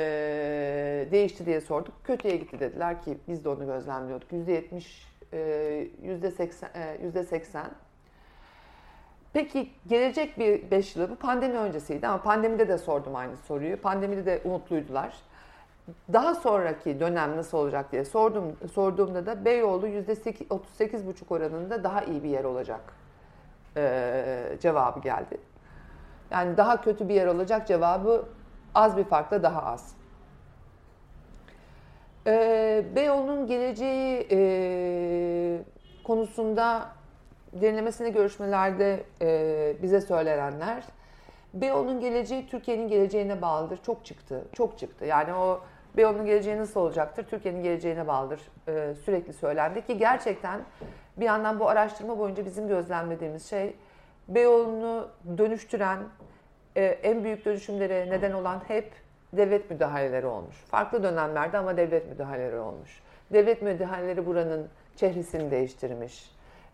değişti 1.12 1.46
diye 1.46 1.62
sorduk. 1.62 1.94
Kötüye 2.04 2.36
gitti 2.36 2.60
dediler 2.60 3.02
ki 3.02 3.18
biz 3.28 3.46
de 3.46 3.50
onu 3.50 3.66
gözlemliyorduk. 3.66 4.32
%70, 4.32 5.06
e, 5.34 5.88
%80, 6.04 6.68
e, 6.74 6.98
%80. 7.08 7.66
Peki 9.34 9.70
gelecek 9.88 10.40
bir 10.40 10.72
5 10.72 10.96
yılı 10.96 11.10
bu 11.10 11.16
pandemi 11.16 11.58
öncesiydi 11.58 12.08
ama 12.08 12.22
pandemide 12.22 12.68
de 12.68 12.78
sordum 12.78 13.16
aynı 13.16 13.38
soruyu. 13.38 13.82
Pandemide 13.82 14.26
de 14.26 14.42
umutluydular. 14.44 15.18
Daha 16.14 16.36
sonraki 16.36 17.00
dönem 17.00 17.38
nasıl 17.38 17.58
olacak 17.58 17.92
diye 17.92 18.06
sordum 18.06 18.56
sorduğumda 18.74 19.26
da 19.26 19.46
Beyoğlu 19.46 19.88
%38,5 19.88 21.14
oranında 21.30 21.84
daha 21.84 22.02
iyi 22.02 22.24
bir 22.24 22.30
yer 22.30 22.44
olacak 22.44 22.82
ee, 23.78 24.58
cevabı 24.62 25.00
geldi. 25.00 25.38
Yani 26.32 26.58
daha 26.58 26.82
kötü 26.82 27.10
bir 27.10 27.14
yer 27.14 27.28
olacak 27.28 27.68
cevabı 27.68 28.26
az 28.76 28.98
bir 28.98 29.04
farkla 29.04 29.44
daha 29.44 29.64
az. 29.64 29.94
Ee, 32.28 32.86
Beyoğlu'nun 32.96 33.48
geleceği 33.48 34.28
e, 34.32 35.62
konusunda 36.04 36.88
derinlemesine 37.54 38.10
görüşmelerde 38.10 39.04
e, 39.22 39.76
bize 39.82 40.02
söylenenler 40.02 40.84
Beyoğlu'nun 41.54 42.00
geleceği 42.00 42.48
Türkiye'nin 42.48 42.88
geleceğine 42.88 43.42
bağlıdır. 43.42 43.80
Çok 43.84 44.06
çıktı, 44.06 44.46
çok 44.54 44.80
çıktı. 44.80 45.06
Yani 45.06 45.34
o 45.34 45.62
Beyoğlu'nun 45.98 46.26
geleceği 46.26 46.58
nasıl 46.58 46.80
olacaktır? 46.80 47.24
Türkiye'nin 47.24 47.64
geleceğine 47.64 48.08
bağlıdır. 48.08 48.42
E, 48.68 48.94
sürekli 49.06 49.34
söylendi 49.34 49.86
ki 49.86 49.98
gerçekten 49.98 50.62
bir 51.20 51.26
yandan 51.26 51.60
bu 51.60 51.70
araştırma 51.70 52.20
boyunca 52.20 52.46
bizim 52.46 52.68
gözlemlediğimiz 52.68 53.50
şey 53.50 53.76
Beyoğlu'nu 54.28 55.08
dönüştüren, 55.38 56.00
e, 56.76 56.84
en 56.86 57.24
büyük 57.24 57.46
dönüşümlere 57.46 58.10
neden 58.10 58.32
olan 58.32 58.62
hep 58.68 58.92
devlet 59.34 59.72
müdahaleleri 59.72 60.26
olmuş. 60.26 60.56
Farklı 60.56 61.04
dönemlerde 61.04 61.58
ama 61.58 61.78
devlet 61.78 62.10
müdahaleleri 62.10 62.60
olmuş. 62.60 63.00
Devlet 63.34 63.62
müdahaleleri 63.62 64.26
buranın 64.26 64.68
çehresini 64.96 65.52
değiştirmiş. 65.52 66.32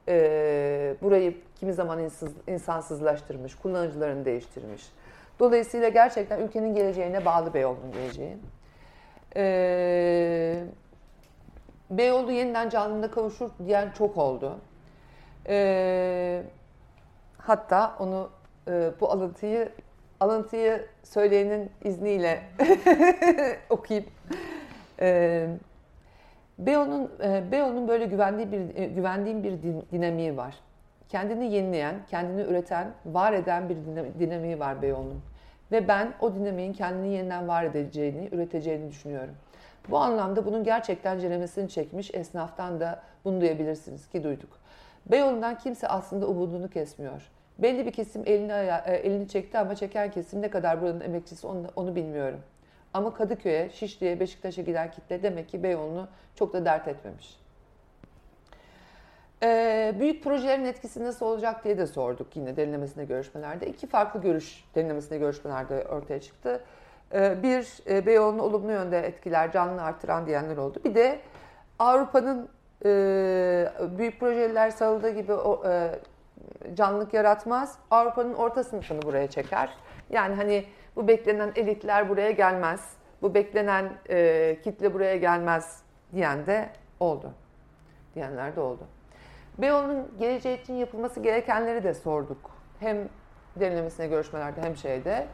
E, 0.08 0.96
burayı 1.02 1.36
kimi 1.60 1.74
zaman 1.74 2.00
insız, 2.00 2.32
insansızlaştırmış, 2.48 3.56
kullanıcılarını 3.56 4.26
değiştirmiş. 4.26 4.84
Dolayısıyla 5.40 5.90
gerçekten 5.90 6.40
ülkenin 6.40 6.76
geleceğine 6.76 7.26
bağlı 7.26 7.54
Beyoğlu'nun 7.54 7.92
geleceği. 7.92 8.38
E, 9.36 10.64
Beyoğlu 11.90 12.32
yeniden 12.32 12.70
canlılığına 12.70 13.12
kavuşur 13.12 13.50
diyen 13.66 13.92
çok 13.92 14.18
oldu. 14.18 14.58
E, 15.50 16.44
hatta 17.38 17.96
onu 18.00 18.30
e, 18.68 18.92
bu 19.02 19.12
alıntıyı 19.12 19.70
alıntıyı 20.20 20.86
söyleyenin 21.04 21.72
izniyle 21.84 22.42
okuyayım. 23.70 24.10
E, 25.00 25.48
Beyoğlu'nun 26.60 27.12
e, 27.24 27.52
Beyoğlu'nun 27.52 27.88
böyle 27.88 28.06
güvendiği 28.06 28.52
bir 28.52 28.76
e, 28.82 28.86
güvendiğim 28.86 29.44
bir 29.44 29.52
din- 29.52 29.86
dinamiği 29.92 30.38
var. 30.38 30.56
Kendini 31.10 31.54
yenileyen, 31.54 31.96
kendini 32.10 32.42
üreten, 32.42 32.88
var 33.06 33.34
eden 33.34 33.70
bir 33.70 33.76
dinam- 33.76 34.20
dinamiği 34.20 34.60
var 34.60 34.82
Beyoğlu'nun. 34.82 35.22
Ve 35.72 35.88
ben 35.88 36.14
o 36.20 36.36
dinamiğin 36.36 36.74
kendini 36.74 37.08
yeniden 37.14 37.48
var 37.48 37.64
edeceğini, 37.64 38.30
üreteceğini 38.32 38.90
düşünüyorum. 38.90 39.34
Bu 39.90 39.98
anlamda 39.98 40.46
bunun 40.46 40.64
gerçekten 40.64 41.20
ceremesini 41.20 41.70
çekmiş 41.70 42.14
esnaftan 42.14 42.80
da 42.80 43.02
bunu 43.26 43.42
duyabilirsiniz 43.42 44.10
ki 44.10 44.24
duyduk. 44.24 44.60
Beyoğlu'ndan 45.12 45.58
kimse 45.58 45.88
aslında 45.88 46.28
umudunu 46.28 46.70
kesmiyor. 46.70 47.32
Belli 47.60 47.86
bir 47.86 47.92
kesim 47.92 48.24
elini, 48.26 48.52
e, 48.52 48.94
elini 48.94 49.28
çekti 49.28 49.58
ama 49.58 49.76
çeken 49.76 50.12
kesim 50.12 50.42
ne 50.42 50.50
kadar 50.50 50.82
buranın 50.82 51.02
emekçisi 51.02 51.48
onu, 51.48 51.68
onu 51.76 51.96
bilmiyorum. 51.96 52.40
Ama 52.94 53.14
Kadıköy'e, 53.14 53.70
Şişli'ye, 53.70 54.20
Beşiktaş'a 54.20 54.62
giden 54.62 54.92
kitle 54.92 55.24
demek 55.24 55.50
ki 55.50 55.64
Beyoğlu'nu 55.64 56.08
çok 56.36 56.54
da 56.54 56.66
dert 56.66 56.88
etmemiş. 56.88 57.38
Ee, 59.44 59.96
büyük 60.00 60.24
projelerin 60.24 60.66
etkisi 60.66 61.04
nasıl 61.04 61.26
olacak 61.26 61.64
diye 61.64 61.78
de 61.78 61.88
sorduk 61.88 62.36
yine 62.36 62.56
derinlemesine 62.56 63.06
görüşmelerde. 63.06 63.68
İki 63.68 63.88
farklı 63.88 64.22
görüş 64.22 64.64
derinlemesine 64.76 65.18
görüşmelerde 65.18 65.88
ortaya 65.88 66.22
çıktı. 66.22 66.64
Ee, 67.16 67.44
bir, 67.44 67.90
e, 67.90 68.06
Beyoğlu'nu 68.06 68.42
olumlu 68.42 68.72
yönde 68.72 69.00
etkiler, 69.00 69.52
canlı 69.52 69.82
artıran 69.84 70.26
diyenler 70.26 70.58
oldu. 70.58 70.80
Bir 70.86 70.96
de 70.96 71.20
Avrupa'nın 71.80 72.50
e, 72.86 72.90
büyük 73.98 74.20
projeler 74.20 74.70
sarıldığı 74.70 75.10
gibi 75.10 75.34
e, 75.66 75.90
canlılık 76.76 77.14
yaratmaz. 77.14 77.78
Avrupa'nın 77.92 78.34
orta 78.34 78.64
sınıfını 78.64 79.02
buraya 79.02 79.30
çeker. 79.30 79.70
Yani 80.10 80.36
hani 80.36 80.66
bu 80.96 81.08
beklenen 81.08 81.52
elitler 81.56 82.10
buraya 82.10 82.32
gelmez. 82.32 82.94
Bu 83.22 83.34
beklenen 83.34 83.90
kitle 84.64 84.94
buraya 84.94 85.18
gelmez 85.18 85.82
diyen 86.14 86.46
de 86.46 86.70
oldu. 87.00 87.32
Diyenler 88.16 88.56
de 88.56 88.60
oldu. 88.60 88.84
Beyoğlu'nun 89.58 90.12
geleceği 90.20 90.62
için 90.62 90.74
yapılması 90.74 91.20
gerekenleri 91.20 91.84
de 91.84 91.94
sorduk. 91.94 92.52
Hem 92.80 92.98
derinlemesine 93.56 94.08
görüşmelerde 94.08 94.62
hem 94.62 94.76
şeyde. 94.76 95.28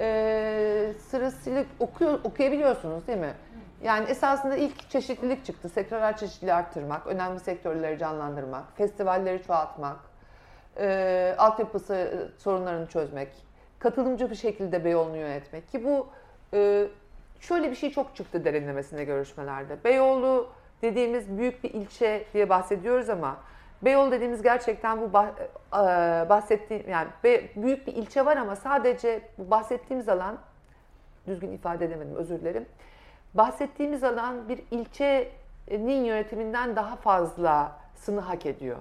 Ee, 0.00 0.92
sırasıyla 1.10 1.64
okuyor, 1.80 2.20
okuyabiliyorsunuz 2.24 3.06
değil 3.06 3.18
mi? 3.18 3.34
Yani 3.82 4.10
esasında 4.10 4.56
ilk 4.56 4.90
çeşitlilik 4.90 5.44
çıktı. 5.44 5.68
Sektörel 5.68 6.16
çeşitliliği 6.16 6.54
arttırmak, 6.54 7.06
önemli 7.06 7.40
sektörleri 7.40 7.98
canlandırmak, 7.98 8.76
festivalleri 8.76 9.42
çoğaltmak, 9.42 9.96
e, 10.80 11.34
altyapısı 11.38 11.94
e, 11.94 12.40
sorunlarını 12.40 12.86
çözmek, 12.86 13.28
katılımcı 13.78 14.30
bir 14.30 14.36
şekilde 14.36 14.84
Beyoğlu'nu 14.84 15.16
yönetmek. 15.16 15.68
Ki 15.68 15.84
bu 15.84 16.08
e, 16.54 16.86
şöyle 17.40 17.70
bir 17.70 17.76
şey 17.76 17.90
çok 17.90 18.16
çıktı 18.16 18.44
derinlemesine 18.44 19.04
görüşmelerde. 19.04 19.84
Beyoğlu 19.84 20.48
dediğimiz 20.82 21.38
büyük 21.38 21.64
bir 21.64 21.70
ilçe 21.70 22.24
diye 22.34 22.48
bahsediyoruz 22.48 23.08
ama 23.08 23.36
Beyoğlu 23.82 24.12
dediğimiz 24.12 24.42
gerçekten 24.42 25.00
bu 25.00 25.12
bah, 25.12 25.26
e, 25.26 26.28
bahsettiğim 26.28 26.90
yani 26.90 27.08
büyük 27.56 27.86
bir 27.86 27.92
ilçe 27.92 28.24
var 28.24 28.36
ama 28.36 28.56
sadece 28.56 29.22
bu 29.38 29.50
bahsettiğimiz 29.50 30.08
alan 30.08 30.38
düzgün 31.26 31.52
ifade 31.52 31.84
edemedim 31.84 32.16
özür 32.16 32.40
dilerim. 32.40 32.66
Bahsettiğimiz 33.34 34.04
alan 34.04 34.48
bir 34.48 34.62
ilçenin 34.70 36.04
yönetiminden 36.04 36.76
daha 36.76 36.96
fazlasını 36.96 38.20
hak 38.20 38.46
ediyor. 38.46 38.78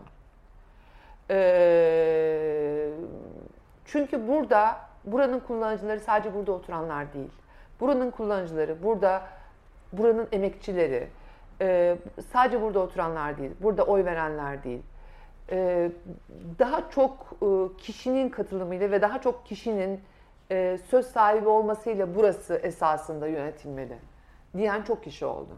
Ee, 1.29 2.89
çünkü 3.85 4.27
burada 4.27 4.77
buranın 5.05 5.39
kullanıcıları 5.39 5.99
sadece 5.99 6.33
burada 6.33 6.51
oturanlar 6.51 7.13
değil. 7.13 7.31
Buranın 7.79 8.11
kullanıcıları, 8.11 8.83
burada 8.83 9.21
buranın 9.93 10.27
emekçileri, 10.31 11.07
e, 11.61 11.97
sadece 12.33 12.61
burada 12.61 12.79
oturanlar 12.79 13.37
değil, 13.37 13.51
burada 13.61 13.83
oy 13.83 14.05
verenler 14.05 14.63
değil. 14.63 14.81
E, 15.51 15.91
daha 16.59 16.89
çok 16.89 17.35
e, 17.41 17.77
kişinin 17.77 18.29
katılımıyla 18.29 18.91
ve 18.91 19.01
daha 19.01 19.21
çok 19.21 19.45
kişinin 19.45 20.01
e, 20.51 20.77
söz 20.89 21.05
sahibi 21.05 21.47
olmasıyla 21.47 22.15
burası 22.15 22.55
esasında 22.55 23.27
yönetilmeli 23.27 23.97
diyen 24.57 24.81
çok 24.81 25.03
kişi 25.03 25.25
oldu. 25.25 25.49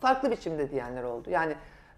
Farklı 0.00 0.30
biçimde 0.30 0.70
diyenler 0.70 1.02
oldu. 1.02 1.30
Yani 1.30 1.54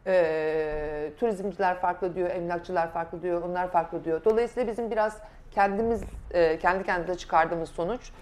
e, 0.07 1.13
turizmciler 1.19 1.81
farklı 1.81 2.15
diyor, 2.15 2.31
emlakçılar 2.31 2.93
farklı 2.93 3.23
diyor, 3.23 3.43
onlar 3.43 3.71
farklı 3.71 4.05
diyor. 4.05 4.25
Dolayısıyla 4.25 4.73
bizim 4.73 4.91
biraz 4.91 5.19
kendimiz 5.51 6.03
e, 6.31 6.59
kendi 6.59 6.85
kendimize 6.85 7.19
çıkardığımız 7.19 7.69
sonuç 7.69 8.13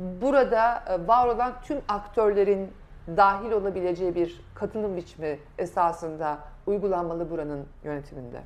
burada 0.00 0.82
var 1.06 1.28
olan 1.28 1.52
tüm 1.64 1.78
aktörlerin 1.88 2.72
dahil 3.08 3.50
olabileceği 3.50 4.14
bir 4.14 4.40
katılım 4.54 4.96
biçimi 4.96 5.38
esasında 5.58 6.38
uygulanmalı 6.66 7.30
buranın 7.30 7.66
yönetiminde. 7.84 8.40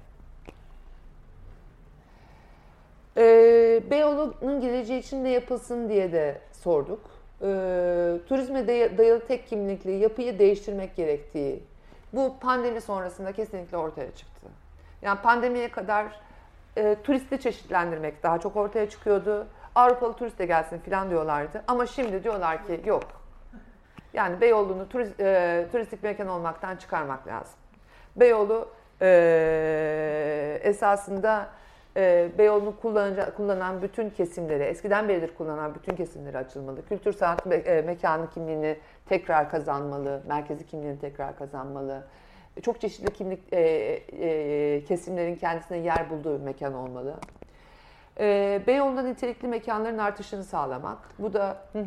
Ee, 3.16 3.82
Beyoğlu'nun 3.90 4.60
geleceği 4.60 4.98
için 5.00 5.24
ne 5.24 5.28
yapılsın 5.28 5.88
diye 5.88 6.12
de 6.12 6.40
sorduk. 6.52 7.00
Ee, 7.42 7.46
turizme 8.28 8.66
dayalı 8.98 9.20
tek 9.26 9.48
kimlikli 9.48 9.90
yapıyı 9.90 10.38
değiştirmek 10.38 10.96
gerektiği 10.96 11.62
bu 12.12 12.34
pandemi 12.40 12.80
sonrasında 12.80 13.32
kesinlikle 13.32 13.76
ortaya 13.76 14.10
çıktı. 14.14 14.46
Yani 15.02 15.20
pandemiye 15.20 15.70
kadar 15.70 16.20
e, 16.76 16.96
turisti 17.04 17.40
çeşitlendirmek 17.40 18.22
daha 18.22 18.38
çok 18.38 18.56
ortaya 18.56 18.90
çıkıyordu. 18.90 19.46
Avrupalı 19.74 20.12
turist 20.12 20.38
de 20.38 20.46
gelsin 20.46 20.78
falan 20.78 21.10
diyorlardı. 21.10 21.62
Ama 21.68 21.86
şimdi 21.86 22.24
diyorlar 22.24 22.66
ki 22.66 22.80
yok. 22.84 23.17
Yani 24.12 24.40
Beyoğlu'nu 24.40 24.88
turist, 24.88 25.20
e, 25.20 25.66
turistik 25.72 26.02
mekan 26.02 26.28
olmaktan 26.28 26.76
çıkarmak 26.76 27.26
lazım. 27.26 27.54
Beyoğlu 28.16 28.68
e, 29.02 30.60
esasında 30.62 31.48
e, 31.96 32.28
Beyoğlu'nu 32.38 32.74
kullanan 33.36 33.82
bütün 33.82 34.10
kesimleri, 34.10 34.62
eskiden 34.62 35.08
beridir 35.08 35.34
kullanan 35.34 35.74
bütün 35.74 35.96
kesimleri 35.96 36.38
açılmalı. 36.38 36.86
Kültür 36.86 37.12
sanat 37.12 37.46
me- 37.46 37.68
e, 37.68 37.82
mekanı 37.82 38.30
kimliğini 38.30 38.76
tekrar 39.08 39.50
kazanmalı, 39.50 40.22
merkezi 40.28 40.66
kimliğini 40.66 40.98
tekrar 40.98 41.38
kazanmalı. 41.38 42.06
Çok 42.62 42.80
çeşitli 42.80 43.12
kimlik 43.12 43.52
e, 43.52 43.60
e, 43.60 44.84
kesimlerin 44.84 45.36
kendisine 45.36 45.78
yer 45.78 46.10
bulduğu 46.10 46.38
bir 46.38 46.44
mekan 46.44 46.74
olmalı. 46.74 47.14
E, 48.20 48.60
Beyoğlu'nda 48.66 49.02
nitelikli 49.02 49.48
mekanların 49.48 49.98
artışını 49.98 50.44
sağlamak. 50.44 50.98
Bu 51.18 51.32
da... 51.32 51.56
Hı. 51.72 51.84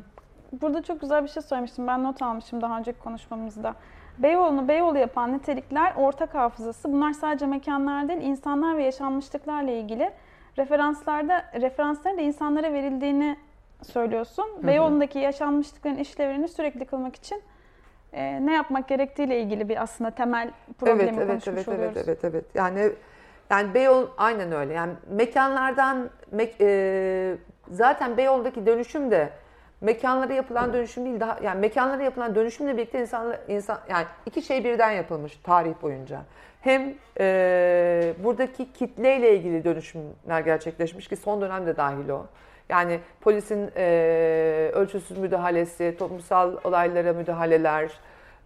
Burada 0.52 0.82
çok 0.82 1.02
güzel 1.02 1.24
bir 1.24 1.30
şey 1.30 1.44
söylemiştim. 1.44 1.88
Ben 1.88 2.04
not 2.04 2.22
almışım 2.22 2.62
daha 2.62 2.78
önceki 2.78 3.00
konuşmamızda. 3.00 3.76
Beyoğlu'nu 4.18 4.68
Beyoğlu 4.68 4.98
yapan 4.98 5.34
nitelikler 5.34 5.94
ortak 5.96 6.36
hafızası. 6.36 6.94
Bunlar 6.94 7.14
sadece 7.14 7.46
mekanlar 7.46 8.08
değil, 8.08 8.22
insanlar 8.22 8.78
ve 8.78 8.84
yaşanmışlıklarla 8.84 9.72
ilgili 9.72 10.12
referanslarda 10.58 11.46
referansların 11.62 12.18
da 12.18 12.22
insanlara 12.22 12.74
verildiğini 12.74 13.38
söylüyorsun. 13.84 14.44
Hı 14.44 14.64
hı. 14.64 14.68
Beyoğlu'ndaki 14.68 15.20
yaşanmışlıkların 15.20 15.96
işlevlerini 15.96 16.48
sürekli 16.48 16.86
kılmak 16.86 17.16
için 17.16 17.42
e, 18.14 18.46
ne 18.46 18.54
yapmak 18.54 18.88
gerektiğiyle 18.88 19.42
ilgili 19.42 19.70
bir 19.70 19.82
aslında 19.82 20.12
temel 20.12 20.52
problemi 20.80 21.02
evet, 21.02 21.14
evet, 21.18 21.28
konuşmuş 21.28 21.68
evet, 21.68 21.68
oluyoruz. 21.68 21.98
Evet, 21.98 22.08
evet, 22.08 22.24
evet. 22.24 22.46
Yani 22.56 22.92
yani 23.50 23.74
Beyoğlu 23.74 24.10
aynen 24.18 24.52
öyle. 24.52 24.74
Yani 24.74 24.94
mekanlardan 25.10 26.10
mek, 26.32 26.56
e, 26.62 27.36
zaten 27.72 28.18
Beyoğlu'ndaki 28.18 28.66
dönüşüm 28.66 29.12
de 29.12 29.30
mekanlara 29.82 30.34
yapılan 30.34 30.74
dönüşüm 30.74 31.06
değil 31.06 31.20
daha 31.20 31.38
yani 31.44 31.60
mekanlara 31.60 32.04
yapılan 32.04 32.36
dönüşümle 32.36 32.78
birlikte 32.78 33.02
insan 33.02 33.34
insan 33.48 33.80
yani 33.90 34.06
iki 34.26 34.42
şey 34.42 34.64
birden 34.64 34.92
yapılmış 34.92 35.40
tarih 35.44 35.74
boyunca. 35.82 36.22
Hem 36.62 36.94
e, 37.20 38.14
buradaki 38.24 38.74
kitleyle 38.74 39.36
ilgili 39.36 39.64
dönüşümler 39.64 40.42
gerçekleşmiş 40.42 41.08
ki 41.08 41.16
son 41.16 41.42
dönemde 41.42 41.78
dahil 41.78 42.10
o. 42.10 42.26
Yani 42.70 43.00
polisin 43.22 43.72
e, 43.78 44.72
ölçüsüz 44.74 45.18
müdahalesi, 45.18 45.96
toplumsal 46.00 46.58
olaylara 46.64 47.14
müdahaleler, 47.14 47.92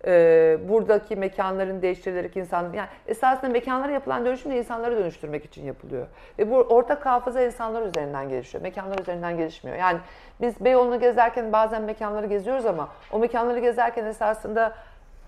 e, 0.05 0.57
buradaki 0.69 1.15
mekanların 1.15 1.81
değiştirilerek 1.81 2.37
insan 2.37 2.73
yani 2.73 2.87
esasında 3.07 3.51
mekanlara 3.51 3.91
yapılan 3.91 4.25
dönüşüm 4.25 4.51
de 4.51 4.57
insanları 4.57 4.97
dönüştürmek 4.97 5.45
için 5.45 5.65
yapılıyor. 5.65 6.07
Ve 6.39 6.51
bu 6.51 6.55
ortak 6.55 7.05
hafıza 7.05 7.41
insanlar 7.41 7.81
üzerinden 7.81 8.29
gelişiyor. 8.29 8.61
Mekanlar 8.61 8.99
üzerinden 8.99 9.37
gelişmiyor. 9.37 9.77
Yani 9.77 9.99
biz 10.41 10.65
Beyoğlu'nu 10.65 10.99
gezerken 10.99 11.51
bazen 11.51 11.81
mekanları 11.81 12.27
geziyoruz 12.27 12.65
ama 12.65 12.89
o 13.11 13.19
mekanları 13.19 13.59
gezerken 13.59 14.05
esasında 14.05 14.75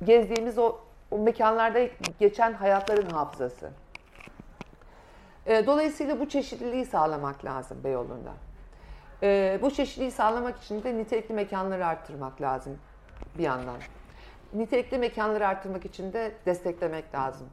gezdiğimiz 0.04 0.58
o, 0.58 0.76
o 1.12 1.18
mekanlarda 1.18 1.80
geçen 2.20 2.54
hayatların 2.54 3.10
hafızası. 3.10 3.70
E, 5.46 5.66
dolayısıyla 5.66 6.20
bu 6.20 6.30
çeşitliliği 6.30 6.86
sağlamak 6.86 7.46
lazım 7.46 7.78
Beyoğlu'nda. 7.84 8.32
E, 9.24 9.60
bu 9.62 9.72
çeşitliliği 9.72 10.12
sağlamak 10.12 10.58
için 10.58 10.84
de 10.84 10.98
nitelikli 10.98 11.34
mekanları 11.34 11.86
arttırmak 11.86 12.42
lazım 12.42 12.78
bir 13.38 13.44
yandan. 13.44 13.78
Nitelikli 14.54 14.98
mekanları 14.98 15.48
arttırmak 15.48 15.86
için 15.86 16.14
de 16.14 16.32
desteklemek 16.46 17.16
lazım 17.16 17.48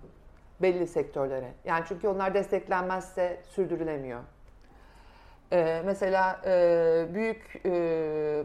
belli 0.63 0.87
sektörlere. 0.87 1.53
Yani 1.65 1.85
çünkü 1.89 2.09
onlar 2.09 2.35
desteklenmezse 2.35 3.41
sürdürülemiyor. 3.49 4.21
Ee, 5.53 5.83
mesela 5.85 6.41
e, 6.47 7.07
büyük 7.15 7.61
e, 7.67 7.73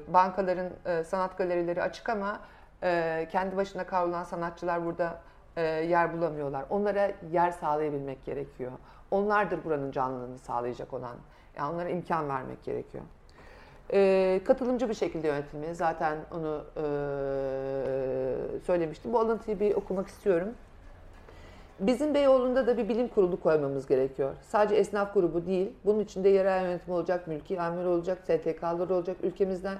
bankaların 0.07 0.69
e, 0.85 1.03
sanat 1.03 1.38
galerileri 1.38 1.81
açık 1.81 2.09
ama 2.09 2.39
e, 2.84 3.27
kendi 3.31 3.57
başına 3.57 3.85
kavrulan 3.85 4.23
sanatçılar 4.23 4.85
burada 4.85 5.21
e, 5.57 5.61
yer 5.63 6.13
bulamıyorlar. 6.13 6.65
Onlara 6.69 7.11
yer 7.31 7.51
sağlayabilmek 7.51 8.26
gerekiyor. 8.26 8.71
Onlardır 9.11 9.63
buranın 9.63 9.91
canlılığını 9.91 10.38
sağlayacak 10.38 10.93
olan. 10.93 11.15
Yani 11.57 11.73
onlara 11.73 11.89
imkan 11.89 12.30
vermek 12.30 12.63
gerekiyor. 12.63 13.03
E, 13.94 14.41
katılımcı 14.45 14.90
bir 14.90 14.94
şekilde 14.94 15.28
yönetilmeli. 15.28 15.76
Zaten 15.76 16.18
onu 16.32 16.64
e, 16.78 16.82
söylemiştim. 18.66 19.14
Bu 19.14 19.20
alıntıyı 19.20 19.60
bir 19.60 19.76
okumak 19.76 20.07
istiyorum. 20.07 20.49
Bizim 21.80 22.14
Beyoğlu'nda 22.14 22.68
da 22.68 22.78
bir 22.78 22.90
bilim 22.90 23.07
kurulu 23.07 23.40
koymamız 23.40 23.88
gerekiyor. 23.88 24.36
Sadece 24.41 24.76
esnaf 24.76 25.14
grubu 25.14 25.45
değil, 25.45 25.72
bunun 25.86 25.99
içinde 25.99 26.30
yerel 26.30 26.64
yönetim 26.64 26.94
olacak, 26.94 27.28
mülki 27.28 27.61
amir 27.61 27.86
olacak, 27.86 28.18
STK'lar 28.24 28.90
olacak. 28.90 29.18
Ülkemizden 29.24 29.78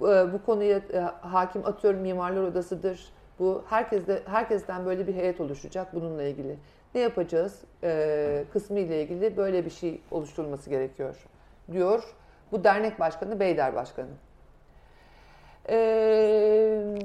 e, 0.00 0.04
bu 0.04 0.44
konuya 0.46 0.76
e, 0.92 0.98
hakim 1.20 1.66
atıyorum 1.66 2.00
mimarlar 2.00 2.42
odasıdır. 2.42 3.08
Bu 3.38 3.64
herkeste 3.68 4.22
herkesten 4.26 4.86
böyle 4.86 5.06
bir 5.06 5.14
heyet 5.14 5.40
oluşacak 5.40 5.94
bununla 5.94 6.22
ilgili. 6.22 6.56
Ne 6.94 7.00
yapacağız 7.00 7.60
e, 7.82 8.44
kısmı 8.52 8.78
ile 8.78 9.02
ilgili 9.02 9.36
böyle 9.36 9.64
bir 9.64 9.70
şey 9.70 10.00
oluşturulması 10.10 10.70
gerekiyor 10.70 11.16
diyor. 11.72 12.14
Bu 12.52 12.64
dernek 12.64 13.00
başkanı 13.00 13.40
Beyder 13.40 13.74
Başkanı. 13.74 14.10
Ee, 15.68 16.98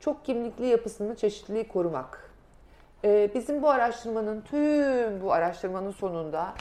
çok 0.00 0.24
kimlikli 0.24 0.66
yapısını 0.66 1.16
çeşitliliği 1.16 1.68
korumak. 1.68 2.30
Ee, 3.04 3.30
bizim 3.34 3.62
bu 3.62 3.70
araştırmanın, 3.70 4.40
tüm 4.40 5.20
bu 5.20 5.32
araştırmanın 5.32 5.90
sonunda 5.90 6.54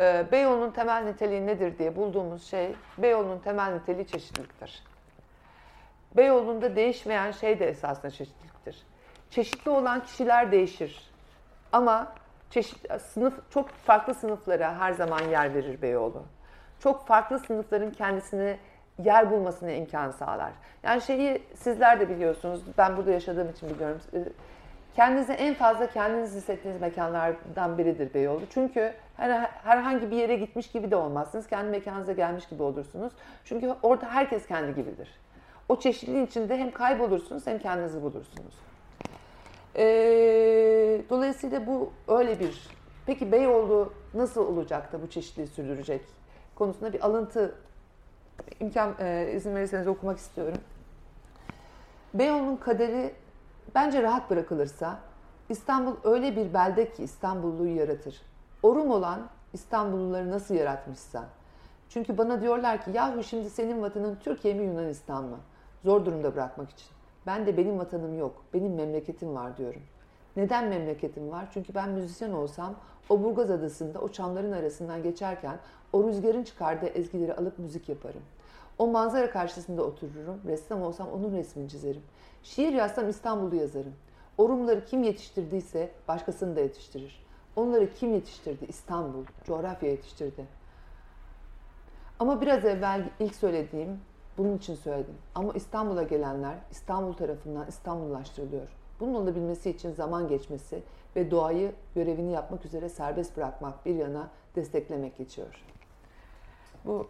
e, 0.00 0.26
Beyoğlu'nun 0.32 0.70
temel 0.70 1.04
niteliği 1.04 1.46
nedir 1.46 1.78
diye 1.78 1.96
bulduğumuz 1.96 2.44
şey, 2.44 2.74
Beyoğlu'nun 2.98 3.38
temel 3.38 3.72
niteliği 3.72 4.06
çeşitliliktir. 4.06 4.82
Beyoğlu'nda 6.16 6.76
değişmeyen 6.76 7.30
şey 7.30 7.58
de 7.58 7.68
esasında 7.68 8.10
çeşitliliktir. 8.10 8.82
Çeşitli 9.30 9.70
olan 9.70 10.04
kişiler 10.04 10.52
değişir. 10.52 11.10
Ama 11.72 12.12
çeşit, 12.50 13.02
sınıf 13.02 13.34
çok 13.50 13.68
farklı 13.68 14.14
sınıflara 14.14 14.78
her 14.78 14.92
zaman 14.92 15.20
yer 15.22 15.54
verir 15.54 15.82
Beyoğlu. 15.82 16.22
Çok 16.82 17.06
farklı 17.06 17.38
sınıfların 17.38 17.90
kendisine 17.90 18.58
yer 18.98 19.30
bulmasına 19.30 19.70
imkan 19.70 20.10
sağlar. 20.10 20.52
Yani 20.82 21.02
şeyi 21.02 21.42
sizler 21.54 22.00
de 22.00 22.08
biliyorsunuz, 22.08 22.62
ben 22.78 22.96
burada 22.96 23.10
yaşadığım 23.10 23.50
için 23.50 23.70
biliyorum. 23.70 24.00
Ee, 24.14 24.24
Kendinizi 24.96 25.32
en 25.32 25.54
fazla 25.54 25.86
kendiniz 25.86 26.34
hissettiğiniz 26.34 26.80
mekanlardan 26.80 27.78
biridir 27.78 28.14
Beyoğlu. 28.14 28.40
Çünkü 28.50 28.92
her, 29.16 29.30
herhangi 29.64 30.10
bir 30.10 30.16
yere 30.16 30.36
gitmiş 30.36 30.70
gibi 30.70 30.90
de 30.90 30.96
olmazsınız. 30.96 31.46
Kendi 31.46 31.70
mekanınıza 31.70 32.12
gelmiş 32.12 32.48
gibi 32.48 32.62
olursunuz. 32.62 33.12
Çünkü 33.44 33.74
orada 33.82 34.06
herkes 34.06 34.46
kendi 34.46 34.74
gibidir. 34.74 35.08
O 35.68 35.80
çeşitliliğin 35.80 36.26
içinde 36.26 36.56
hem 36.56 36.70
kaybolursunuz 36.70 37.46
hem 37.46 37.58
kendinizi 37.58 38.02
bulursunuz. 38.02 38.54
Ee, 39.76 41.00
dolayısıyla 41.10 41.66
bu 41.66 41.92
öyle 42.08 42.40
bir... 42.40 42.68
Peki 43.06 43.32
Beyoğlu 43.32 43.92
nasıl 44.14 44.46
olacak 44.46 44.92
da 44.92 45.02
bu 45.02 45.10
çeşitliliği 45.10 45.48
sürdürecek 45.48 46.00
konusunda 46.54 46.92
bir 46.92 47.06
alıntı 47.06 47.54
imkan 48.60 48.94
e, 49.00 49.32
izin 49.36 49.54
verirseniz 49.54 49.86
okumak 49.86 50.18
istiyorum. 50.18 50.58
Beyoğlu'nun 52.14 52.56
kaderi 52.56 53.14
bence 53.74 54.02
rahat 54.02 54.30
bırakılırsa 54.30 54.98
İstanbul 55.48 55.96
öyle 56.04 56.36
bir 56.36 56.54
belde 56.54 56.92
ki 56.92 57.02
İstanbulluyu 57.02 57.76
yaratır. 57.76 58.22
Orum 58.62 58.90
olan 58.90 59.20
İstanbulluları 59.52 60.30
nasıl 60.30 60.54
yaratmışsa. 60.54 61.24
Çünkü 61.88 62.18
bana 62.18 62.40
diyorlar 62.40 62.84
ki 62.84 62.90
yahu 62.94 63.22
şimdi 63.22 63.50
senin 63.50 63.82
vatanın 63.82 64.16
Türkiye 64.16 64.54
mi 64.54 64.64
Yunanistan 64.64 65.24
mı? 65.24 65.38
Zor 65.84 66.04
durumda 66.04 66.34
bırakmak 66.34 66.70
için. 66.70 66.88
Ben 67.26 67.46
de 67.46 67.56
benim 67.56 67.78
vatanım 67.78 68.18
yok, 68.18 68.44
benim 68.54 68.74
memleketim 68.74 69.34
var 69.34 69.56
diyorum. 69.56 69.82
Neden 70.36 70.68
memleketim 70.68 71.30
var? 71.30 71.48
Çünkü 71.54 71.74
ben 71.74 71.88
müzisyen 71.90 72.32
olsam 72.32 72.74
o 73.08 73.22
Burgaz 73.22 73.50
Adası'nda 73.50 74.00
o 74.00 74.08
çamların 74.08 74.52
arasından 74.52 75.02
geçerken 75.02 75.58
o 75.92 76.04
rüzgarın 76.04 76.44
çıkardığı 76.44 76.86
ezgileri 76.86 77.34
alıp 77.34 77.58
müzik 77.58 77.88
yaparım. 77.88 78.22
O 78.78 78.86
manzara 78.86 79.30
karşısında 79.30 79.82
otururum, 79.82 80.40
ressam 80.46 80.82
olsam 80.82 81.08
onun 81.08 81.32
resmini 81.32 81.68
çizerim. 81.68 82.02
Şiir 82.42 82.72
yazsam 82.72 83.08
İstanbul'u 83.08 83.56
yazarım. 83.56 83.94
O 84.38 84.48
Rumları 84.48 84.84
kim 84.84 85.02
yetiştirdiyse 85.02 85.90
başkasını 86.08 86.56
da 86.56 86.60
yetiştirir. 86.60 87.26
Onları 87.56 87.94
kim 87.94 88.14
yetiştirdi? 88.14 88.64
İstanbul, 88.68 89.24
coğrafya 89.44 89.90
yetiştirdi. 89.90 90.46
Ama 92.18 92.40
biraz 92.40 92.64
evvel 92.64 93.08
ilk 93.20 93.34
söylediğim, 93.34 94.00
bunun 94.38 94.56
için 94.56 94.74
söyledim. 94.74 95.14
Ama 95.34 95.52
İstanbul'a 95.52 96.02
gelenler 96.02 96.54
İstanbul 96.70 97.12
tarafından 97.12 97.68
İstanbullaştırılıyor. 97.68 98.81
Bunun 99.00 99.14
olabilmesi 99.14 99.70
için 99.70 99.92
zaman 99.92 100.28
geçmesi 100.28 100.82
ve 101.16 101.30
doğayı 101.30 101.72
görevini 101.94 102.32
yapmak 102.32 102.64
üzere 102.64 102.88
serbest 102.88 103.36
bırakmak 103.36 103.86
bir 103.86 103.94
yana 103.94 104.28
desteklemek 104.56 105.18
geçiyor. 105.18 105.64
Bu 106.84 107.08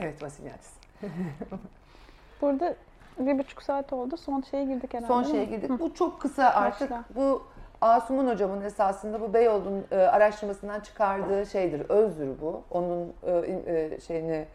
evet 0.00 0.22
Vasilyadis. 0.22 0.72
Burada 2.40 2.76
bir 3.18 3.38
buçuk 3.38 3.62
saat 3.62 3.92
oldu. 3.92 4.16
Son 4.16 4.40
şeye 4.40 4.64
girdik 4.64 4.94
herhalde. 4.94 5.06
Son 5.06 5.22
şeye 5.22 5.44
girdik. 5.44 5.70
Bu 5.80 5.94
çok 5.94 6.20
kısa 6.20 6.44
artık. 6.44 6.90
Başla. 6.90 7.04
Bu 7.14 7.42
Asuman 7.80 8.26
hocamın 8.26 8.62
esasında 8.62 9.20
bu 9.20 9.34
Beyoğlu'nun 9.34 9.84
e, 9.90 9.96
araştırmasından 9.96 10.80
çıkardığı 10.80 11.46
şeydir. 11.46 11.80
Özdür 11.88 12.28
bu. 12.40 12.62
Onun 12.70 13.12
e, 13.22 13.32
e, 13.66 14.00
şeyini 14.00 14.46